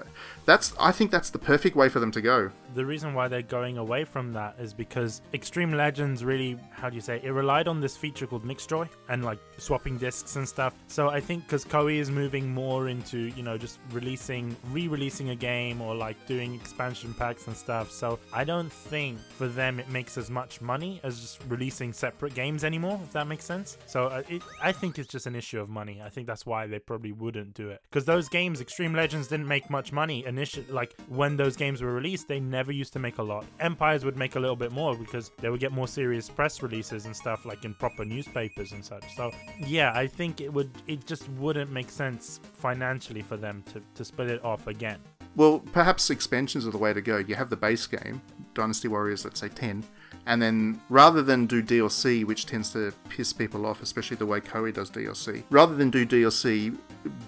that's 0.44 0.74
I 0.78 0.92
think 0.92 1.10
that's 1.10 1.30
the 1.30 1.38
perfect 1.38 1.76
way 1.76 1.88
for 1.88 2.00
them 2.00 2.10
to 2.12 2.20
go. 2.20 2.50
The 2.74 2.84
reason 2.84 3.14
why 3.14 3.28
they're 3.28 3.42
going 3.42 3.78
away 3.78 4.04
from 4.04 4.32
that 4.32 4.56
is 4.58 4.74
because 4.74 5.22
Extreme 5.32 5.74
Legends 5.74 6.24
really, 6.24 6.58
how 6.72 6.90
do 6.90 6.96
you 6.96 7.00
say, 7.00 7.20
it 7.22 7.30
relied 7.30 7.68
on 7.68 7.80
this 7.80 7.96
feature 7.96 8.26
called 8.26 8.44
Mixjoy 8.44 8.88
and 9.08 9.24
like 9.24 9.38
swapping 9.58 9.96
discs 9.96 10.36
and 10.36 10.48
stuff. 10.48 10.74
So 10.88 11.08
I 11.08 11.20
think 11.20 11.44
because 11.44 11.64
Koei 11.64 11.98
is 11.98 12.10
moving 12.10 12.52
more 12.52 12.88
into 12.88 13.28
you 13.36 13.42
know 13.42 13.56
just 13.56 13.78
releasing, 13.92 14.56
re-releasing 14.70 15.30
a 15.30 15.36
game 15.36 15.80
or 15.80 15.94
like 15.94 16.16
doing 16.26 16.54
expansion 16.54 17.14
packs 17.14 17.46
and 17.46 17.56
stuff. 17.56 17.90
So 17.90 18.18
I 18.32 18.44
don't 18.44 18.72
think 18.72 19.18
for 19.20 19.46
them 19.46 19.78
it 19.78 19.88
makes 19.88 20.18
as 20.18 20.30
much 20.30 20.60
money 20.60 21.00
as 21.04 21.20
just 21.20 21.40
releasing 21.48 21.92
separate 21.92 22.34
games 22.34 22.64
anymore. 22.64 23.00
If 23.04 23.12
that 23.12 23.26
makes 23.26 23.44
sense. 23.44 23.78
So 23.86 24.06
uh, 24.06 24.22
it, 24.28 24.42
I 24.60 24.72
think 24.72 24.98
it's 24.98 25.08
just 25.08 25.26
an 25.26 25.36
issue 25.36 25.60
of 25.60 25.68
money. 25.68 26.02
I 26.04 26.08
think 26.08 26.26
that's 26.26 26.44
why 26.44 26.66
they 26.66 26.80
probably 26.80 27.12
wouldn't 27.12 27.54
do 27.54 27.70
it 27.70 27.80
because 27.88 28.04
those 28.04 28.28
games, 28.28 28.60
Extreme 28.60 28.94
Legends, 28.94 29.28
didn't 29.28 29.48
make 29.48 29.70
much 29.70 29.92
money 29.92 30.24
Like 30.68 30.94
when 31.08 31.36
those 31.36 31.56
games 31.56 31.82
were 31.82 31.92
released, 31.92 32.28
they 32.28 32.40
never 32.40 32.72
used 32.72 32.92
to 32.94 32.98
make 32.98 33.18
a 33.18 33.22
lot. 33.22 33.44
Empires 33.60 34.04
would 34.04 34.16
make 34.16 34.36
a 34.36 34.40
little 34.40 34.56
bit 34.56 34.72
more 34.72 34.96
because 34.96 35.30
they 35.38 35.50
would 35.50 35.60
get 35.60 35.72
more 35.72 35.88
serious 35.88 36.28
press 36.28 36.62
releases 36.62 37.06
and 37.06 37.16
stuff 37.16 37.44
like 37.44 37.64
in 37.64 37.74
proper 37.74 38.04
newspapers 38.04 38.72
and 38.72 38.84
such. 38.84 39.04
So 39.16 39.30
yeah, 39.66 39.92
I 39.94 40.06
think 40.06 40.40
it 40.40 40.52
would 40.52 40.70
it 40.86 41.06
just 41.06 41.28
wouldn't 41.30 41.70
make 41.70 41.90
sense 41.90 42.40
financially 42.54 43.22
for 43.22 43.36
them 43.36 43.62
to, 43.72 43.82
to 43.94 44.04
split 44.04 44.30
it 44.30 44.44
off 44.44 44.66
again. 44.66 45.00
Well, 45.36 45.58
perhaps 45.72 46.10
expansions 46.10 46.66
are 46.66 46.70
the 46.70 46.78
way 46.78 46.92
to 46.92 47.00
go. 47.00 47.18
You 47.18 47.34
have 47.34 47.50
the 47.50 47.56
base 47.56 47.86
game, 47.86 48.22
Dynasty 48.54 48.86
Warriors, 48.86 49.24
let's 49.24 49.40
say 49.40 49.48
10, 49.48 49.82
and 50.26 50.40
then 50.40 50.80
rather 50.88 51.22
than 51.22 51.46
do 51.46 51.62
DLC, 51.62 52.24
which 52.24 52.46
tends 52.46 52.70
to 52.72 52.92
piss 53.08 53.32
people 53.32 53.66
off, 53.66 53.82
especially 53.82 54.16
the 54.16 54.26
way 54.26 54.40
Koei 54.40 54.72
does 54.72 54.90
DLC, 54.90 55.42
rather 55.50 55.74
than 55.74 55.90
do 55.90 56.06
DLC, 56.06 56.76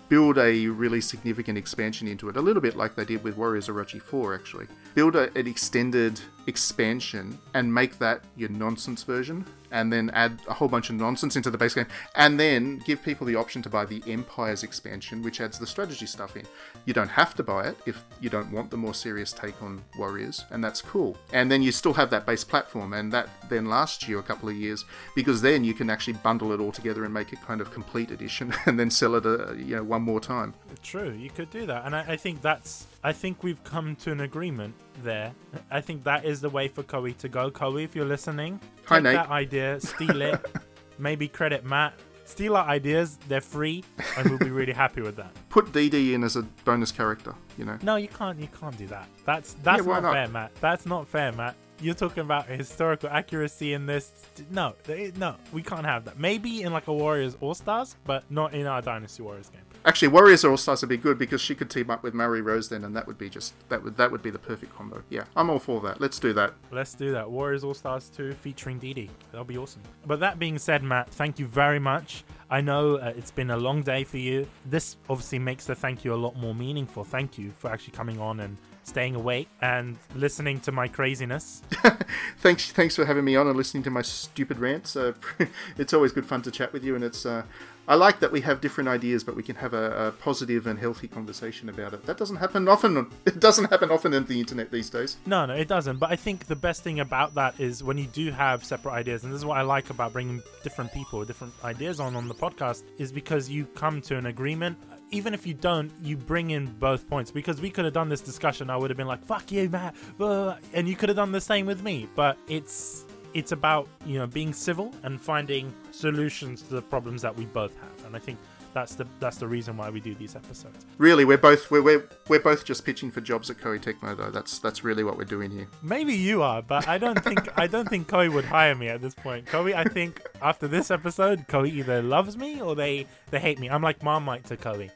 build 0.09 0.39
a 0.39 0.66
really 0.68 1.01
significant 1.01 1.59
expansion 1.59 2.09
into 2.09 2.28
it, 2.28 2.36
a 2.36 2.40
little 2.40 2.62
bit 2.62 2.77
like 2.77 2.94
they 2.94 3.05
did 3.05 3.23
with 3.23 3.36
Warriors 3.36 3.68
Orochi 3.68 4.01
4, 4.01 4.35
actually. 4.35 4.66
Build 4.94 5.16
a, 5.16 5.31
an 5.39 5.47
extended 5.47 6.20
expansion 6.47 7.39
and 7.55 7.73
make 7.73 7.98
that 7.98 8.24
your 8.36 8.48
nonsense 8.48 9.02
version, 9.02 9.44
and 9.70 9.93
then 9.93 10.10
add 10.10 10.40
a 10.48 10.55
whole 10.55 10.68
bunch 10.68 10.90
of 10.90 10.97
nonsense 10.97 11.36
into 11.36 11.51
the 11.51 11.59
base 11.59 11.74
game, 11.74 11.86
and 12.14 12.38
then 12.38 12.78
give 12.86 13.02
people 13.02 13.26
the 13.26 13.36
option 13.36 13.62
to 13.62 13.68
buy 13.68 13.84
the 13.84 14.02
Empires 14.06 14.62
expansion, 14.62 15.22
which 15.22 15.40
adds 15.40 15.59
the 15.59 15.66
strategy 15.66 16.06
stuff 16.06 16.36
in. 16.36 16.47
You 16.84 16.94
don't 16.94 17.09
have 17.09 17.34
to 17.36 17.43
buy 17.43 17.68
it 17.68 17.76
if 17.86 18.02
you 18.20 18.30
don't 18.30 18.51
want 18.52 18.70
the 18.70 18.76
more 18.76 18.94
serious 18.94 19.32
take 19.32 19.62
on 19.62 19.82
Warriors, 19.98 20.44
and 20.51 20.62
that's 20.62 20.82
cool. 20.82 21.16
And 21.32 21.51
then 21.51 21.62
you 21.62 21.72
still 21.72 21.94
have 21.94 22.10
that 22.10 22.26
base 22.26 22.44
platform, 22.44 22.93
and 22.93 23.12
that 23.12 23.28
then 23.48 23.66
lasts 23.66 24.09
you 24.09 24.18
a 24.18 24.22
couple 24.22 24.48
of 24.48 24.56
years 24.56 24.84
because 25.14 25.43
then 25.43 25.64
you 25.64 25.74
can 25.74 25.90
actually 25.90 26.14
bundle 26.14 26.52
it 26.52 26.60
all 26.60 26.72
together 26.72 27.05
and 27.05 27.12
make 27.12 27.32
it 27.32 27.40
kind 27.43 27.60
of 27.60 27.72
complete 27.72 28.10
edition, 28.10 28.55
and 28.66 28.78
then 28.78 28.90
sell 28.90 29.14
it, 29.14 29.26
uh, 29.26 29.52
you 29.55 29.76
know, 29.76 29.84
one 29.84 30.02
more 30.02 30.20
time. 30.20 30.55
True, 30.82 31.12
you 31.12 31.30
could 31.30 31.51
do 31.51 31.66
that, 31.66 31.84
and 31.84 31.94
I, 31.94 32.12
I 32.12 32.16
think 32.16 32.43
that's. 32.43 32.86
I 33.06 33.12
think 33.12 33.44
we've 33.44 33.62
come 33.62 33.94
to 33.96 34.10
an 34.10 34.22
agreement 34.22 34.74
there. 35.04 35.32
I 35.70 35.80
think 35.80 36.02
that 36.02 36.24
is 36.24 36.40
the 36.40 36.50
way 36.50 36.66
for 36.66 36.82
Koei 36.82 37.16
to 37.18 37.28
go. 37.28 37.52
Koei, 37.52 37.84
if 37.84 37.94
you're 37.94 38.04
listening, 38.04 38.58
Hi, 38.86 38.96
take 38.96 39.04
Nate. 39.04 39.14
that 39.14 39.30
idea, 39.30 39.78
steal 39.80 40.22
it, 40.22 40.44
maybe 40.98 41.28
credit 41.28 41.64
Matt. 41.64 41.94
Steal 42.24 42.56
our 42.56 42.66
ideas; 42.66 43.16
they're 43.28 43.40
free, 43.40 43.84
and 44.18 44.28
we'll 44.28 44.40
be 44.40 44.50
really 44.50 44.72
happy 44.72 45.02
with 45.02 45.14
that. 45.14 45.30
Put 45.50 45.66
DD 45.66 46.14
in 46.14 46.24
as 46.24 46.34
a 46.34 46.42
bonus 46.64 46.90
character, 46.90 47.32
you 47.56 47.64
know. 47.64 47.78
No, 47.80 47.94
you 47.94 48.08
can't. 48.08 48.40
You 48.40 48.48
can't 48.48 48.76
do 48.76 48.88
that. 48.88 49.08
That's 49.24 49.54
that's 49.62 49.84
why 49.84 50.00
not, 50.00 50.02
not? 50.02 50.12
fair, 50.12 50.28
Matt. 50.28 50.54
That's 50.56 50.84
not 50.84 51.06
fair, 51.06 51.30
Matt. 51.30 51.54
You're 51.80 51.94
talking 51.94 52.22
about 52.22 52.48
historical 52.48 53.08
accuracy 53.08 53.74
in 53.74 53.86
this. 53.86 54.10
No, 54.50 54.74
no, 55.16 55.36
we 55.52 55.62
can't 55.62 55.86
have 55.86 56.06
that. 56.06 56.18
Maybe 56.18 56.62
in 56.62 56.72
like 56.72 56.88
a 56.88 56.92
Warriors 56.92 57.36
All 57.40 57.54
Stars, 57.54 57.94
but 58.04 58.28
not 58.32 58.52
in 58.52 58.66
our 58.66 58.82
Dynasty 58.82 59.22
Warriors 59.22 59.48
game. 59.48 59.62
Actually, 59.86 60.08
Warriors 60.08 60.44
All 60.44 60.56
Stars 60.56 60.82
would 60.82 60.88
be 60.88 60.96
good 60.96 61.16
because 61.16 61.40
she 61.40 61.54
could 61.54 61.70
team 61.70 61.90
up 61.90 62.02
with 62.02 62.12
Marie 62.12 62.40
Rose 62.40 62.68
then, 62.68 62.82
and 62.82 62.94
that 62.96 63.06
would 63.06 63.16
be 63.16 63.30
just 63.30 63.54
that 63.68 63.84
would 63.84 63.96
that 63.96 64.10
would 64.10 64.20
be 64.20 64.30
the 64.30 64.38
perfect 64.38 64.74
combo. 64.74 65.00
Yeah, 65.10 65.24
I'm 65.36 65.48
all 65.48 65.60
for 65.60 65.80
that. 65.82 66.00
Let's 66.00 66.18
do 66.18 66.32
that. 66.32 66.54
Let's 66.72 66.92
do 66.94 67.12
that. 67.12 67.30
Warriors 67.30 67.62
All 67.62 67.72
Stars 67.72 68.10
2 68.16 68.32
featuring 68.32 68.80
Dee 68.80 68.92
Dee. 68.92 69.10
That'll 69.30 69.44
be 69.44 69.56
awesome. 69.56 69.82
But 70.04 70.18
that 70.18 70.40
being 70.40 70.58
said, 70.58 70.82
Matt, 70.82 71.08
thank 71.10 71.38
you 71.38 71.46
very 71.46 71.78
much. 71.78 72.24
I 72.50 72.60
know 72.60 72.96
uh, 72.96 73.12
it's 73.16 73.30
been 73.30 73.50
a 73.50 73.56
long 73.56 73.82
day 73.82 74.02
for 74.02 74.18
you. 74.18 74.48
This 74.64 74.96
obviously 75.08 75.38
makes 75.38 75.66
the 75.66 75.76
thank 75.76 76.04
you 76.04 76.12
a 76.12 76.16
lot 76.16 76.36
more 76.36 76.54
meaningful. 76.54 77.04
Thank 77.04 77.38
you 77.38 77.52
for 77.58 77.70
actually 77.70 77.92
coming 77.92 78.20
on 78.20 78.40
and 78.40 78.56
staying 78.82 79.14
awake 79.14 79.48
and 79.62 79.96
listening 80.16 80.58
to 80.60 80.72
my 80.72 80.88
craziness. 80.88 81.62
thanks, 82.38 82.72
thanks 82.72 82.96
for 82.96 83.04
having 83.04 83.24
me 83.24 83.36
on 83.36 83.46
and 83.46 83.56
listening 83.56 83.84
to 83.84 83.90
my 83.90 84.02
stupid 84.02 84.58
rants. 84.58 84.96
Uh, 84.96 85.12
it's 85.78 85.94
always 85.94 86.10
good 86.10 86.26
fun 86.26 86.42
to 86.42 86.50
chat 86.50 86.72
with 86.72 86.82
you, 86.82 86.96
and 86.96 87.04
it's. 87.04 87.24
Uh, 87.24 87.44
I 87.88 87.94
like 87.94 88.18
that 88.20 88.32
we 88.32 88.40
have 88.40 88.60
different 88.60 88.88
ideas, 88.88 89.22
but 89.22 89.36
we 89.36 89.44
can 89.44 89.56
have 89.56 89.72
a, 89.72 90.08
a 90.08 90.12
positive 90.12 90.66
and 90.66 90.78
healthy 90.78 91.06
conversation 91.06 91.68
about 91.68 91.94
it. 91.94 92.04
That 92.06 92.16
doesn't 92.18 92.36
happen 92.36 92.68
often. 92.68 93.10
It 93.26 93.40
doesn't 93.40 93.70
happen 93.70 93.90
often 93.90 94.14
on 94.14 94.24
the 94.24 94.38
internet 94.40 94.70
these 94.70 94.88
days. 94.88 95.16
No, 95.26 95.46
no, 95.46 95.54
it 95.54 95.68
doesn't. 95.68 95.98
But 95.98 96.10
I 96.10 96.16
think 96.16 96.46
the 96.46 96.56
best 96.56 96.82
thing 96.82 97.00
about 97.00 97.34
that 97.34 97.58
is 97.60 97.82
when 97.82 97.98
you 97.98 98.06
do 98.06 98.30
have 98.30 98.64
separate 98.64 98.92
ideas, 98.92 99.24
and 99.24 99.32
this 99.32 99.38
is 99.38 99.44
what 99.44 99.58
I 99.58 99.62
like 99.62 99.90
about 99.90 100.12
bringing 100.12 100.42
different 100.62 100.92
people, 100.92 101.24
different 101.24 101.52
ideas 101.64 102.00
on 102.00 102.16
on 102.16 102.28
the 102.28 102.34
podcast, 102.34 102.84
is 102.98 103.12
because 103.12 103.48
you 103.48 103.66
come 103.66 104.00
to 104.02 104.16
an 104.16 104.26
agreement. 104.26 104.78
Even 105.10 105.34
if 105.34 105.46
you 105.46 105.54
don't, 105.54 105.92
you 106.02 106.16
bring 106.16 106.50
in 106.50 106.66
both 106.78 107.08
points. 107.08 107.30
Because 107.30 107.60
we 107.60 107.70
could 107.70 107.84
have 107.84 107.94
done 107.94 108.08
this 108.08 108.20
discussion, 108.20 108.70
I 108.70 108.76
would 108.76 108.90
have 108.90 108.96
been 108.96 109.06
like, 109.06 109.24
"Fuck 109.24 109.52
you, 109.52 109.68
Matt," 109.68 109.94
blah, 110.18 110.56
and 110.72 110.88
you 110.88 110.96
could 110.96 111.08
have 111.08 111.16
done 111.16 111.32
the 111.32 111.40
same 111.40 111.66
with 111.66 111.82
me. 111.82 112.08
But 112.16 112.38
it's 112.48 113.04
it's 113.34 113.52
about 113.52 113.86
you 114.06 114.18
know 114.18 114.26
being 114.26 114.52
civil 114.52 114.94
and 115.02 115.20
finding 115.20 115.72
solutions 115.97 116.62
to 116.62 116.74
the 116.74 116.82
problems 116.82 117.23
that 117.23 117.36
we 117.36 117.47
both 117.47 117.74
have, 117.77 118.06
and 118.06 118.14
I 118.14 118.18
think 118.18 118.39
that's 118.77 118.94
the 118.94 119.06
that's 119.20 119.39
the 119.39 119.48
reason 119.48 119.78
why 119.78 119.89
we 119.89 120.01
do 120.01 120.14
these 120.14 120.36
episodes. 120.36 120.85
Really, 120.98 121.24
we're 121.24 121.39
both 121.39 121.70
we're, 121.70 121.81
we're, 121.81 122.06
we're 122.28 122.40
both 122.40 122.66
just 122.66 122.85
pitching 122.85 123.10
for 123.10 123.23
jobs 123.23 123.48
at 123.48 123.56
Koei 123.56 123.81
Tecmo, 123.82 124.14
though. 124.14 124.31
That's 124.31 124.59
that's 124.59 124.85
really 124.85 125.02
what 125.02 125.16
we're 125.16 125.24
doing 125.24 125.51
here. 125.51 125.66
Maybe 125.82 126.12
you 126.12 126.43
are, 126.43 126.60
but 126.60 126.86
I 126.86 126.98
don't 126.98 127.24
think 127.24 127.48
I 127.59 127.66
don't 127.66 127.89
think 127.89 128.06
Koei 128.06 128.31
would 128.31 128.44
hire 128.44 128.74
me 128.74 128.89
at 128.89 129.01
this 129.01 129.14
point. 129.14 129.47
Koei, 129.47 129.74
I 129.74 129.85
think 129.85 130.20
after 130.43 130.68
this 130.68 130.90
episode, 130.90 131.48
Koei 131.48 131.73
either 131.73 132.02
loves 132.02 132.36
me 132.36 132.60
or 132.60 132.74
they 132.74 133.06
they 133.31 133.40
hate 133.40 133.59
me. 133.59 133.70
I'm 133.70 133.82
like 133.82 134.02
Marmite 134.02 134.44
to 134.44 134.59
Koei. 134.59 134.90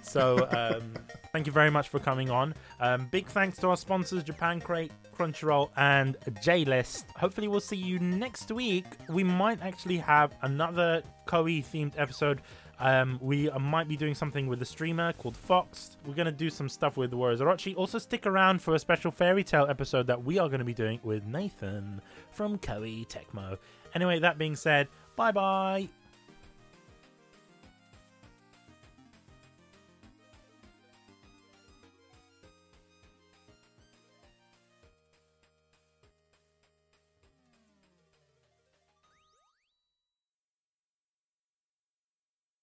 So 0.00 0.48
um, 0.52 0.94
thank 1.32 1.46
you 1.46 1.52
very 1.52 1.70
much 1.70 1.90
for 1.90 1.98
coming 1.98 2.30
on. 2.30 2.54
Um, 2.80 3.06
big 3.10 3.26
thanks 3.26 3.58
to 3.58 3.68
our 3.68 3.76
sponsors, 3.76 4.22
Japan 4.22 4.60
Crate, 4.62 4.92
Crunchyroll, 5.16 5.70
and 5.76 6.16
J 6.42 6.64
List. 6.64 7.06
Hopefully, 7.16 7.48
we'll 7.48 7.60
see 7.60 7.76
you 7.76 7.98
next 7.98 8.50
week. 8.50 8.86
We 9.08 9.24
might 9.24 9.62
actually 9.62 9.98
have 9.98 10.34
another 10.42 11.02
Koei 11.26 11.64
themed 11.64 11.92
episode. 11.96 12.42
Um, 12.78 13.18
we 13.22 13.48
uh, 13.48 13.58
might 13.58 13.88
be 13.88 13.96
doing 13.96 14.14
something 14.14 14.46
with 14.46 14.60
a 14.60 14.66
streamer 14.66 15.12
called 15.14 15.36
Fox. 15.36 15.96
We're 16.04 16.14
going 16.14 16.26
to 16.26 16.32
do 16.32 16.50
some 16.50 16.68
stuff 16.68 16.96
with 16.96 17.14
Warriors 17.14 17.40
Orochi. 17.40 17.74
Also, 17.76 17.98
stick 17.98 18.26
around 18.26 18.60
for 18.60 18.74
a 18.74 18.78
special 18.78 19.10
fairy 19.10 19.44
tale 19.44 19.66
episode 19.68 20.06
that 20.08 20.22
we 20.22 20.38
are 20.38 20.48
going 20.48 20.58
to 20.58 20.64
be 20.64 20.74
doing 20.74 21.00
with 21.02 21.24
Nathan 21.24 22.00
from 22.30 22.58
Koei 22.58 23.06
Tecmo. 23.08 23.56
Anyway, 23.94 24.18
that 24.18 24.36
being 24.36 24.56
said, 24.56 24.88
bye 25.16 25.32
bye. 25.32 25.88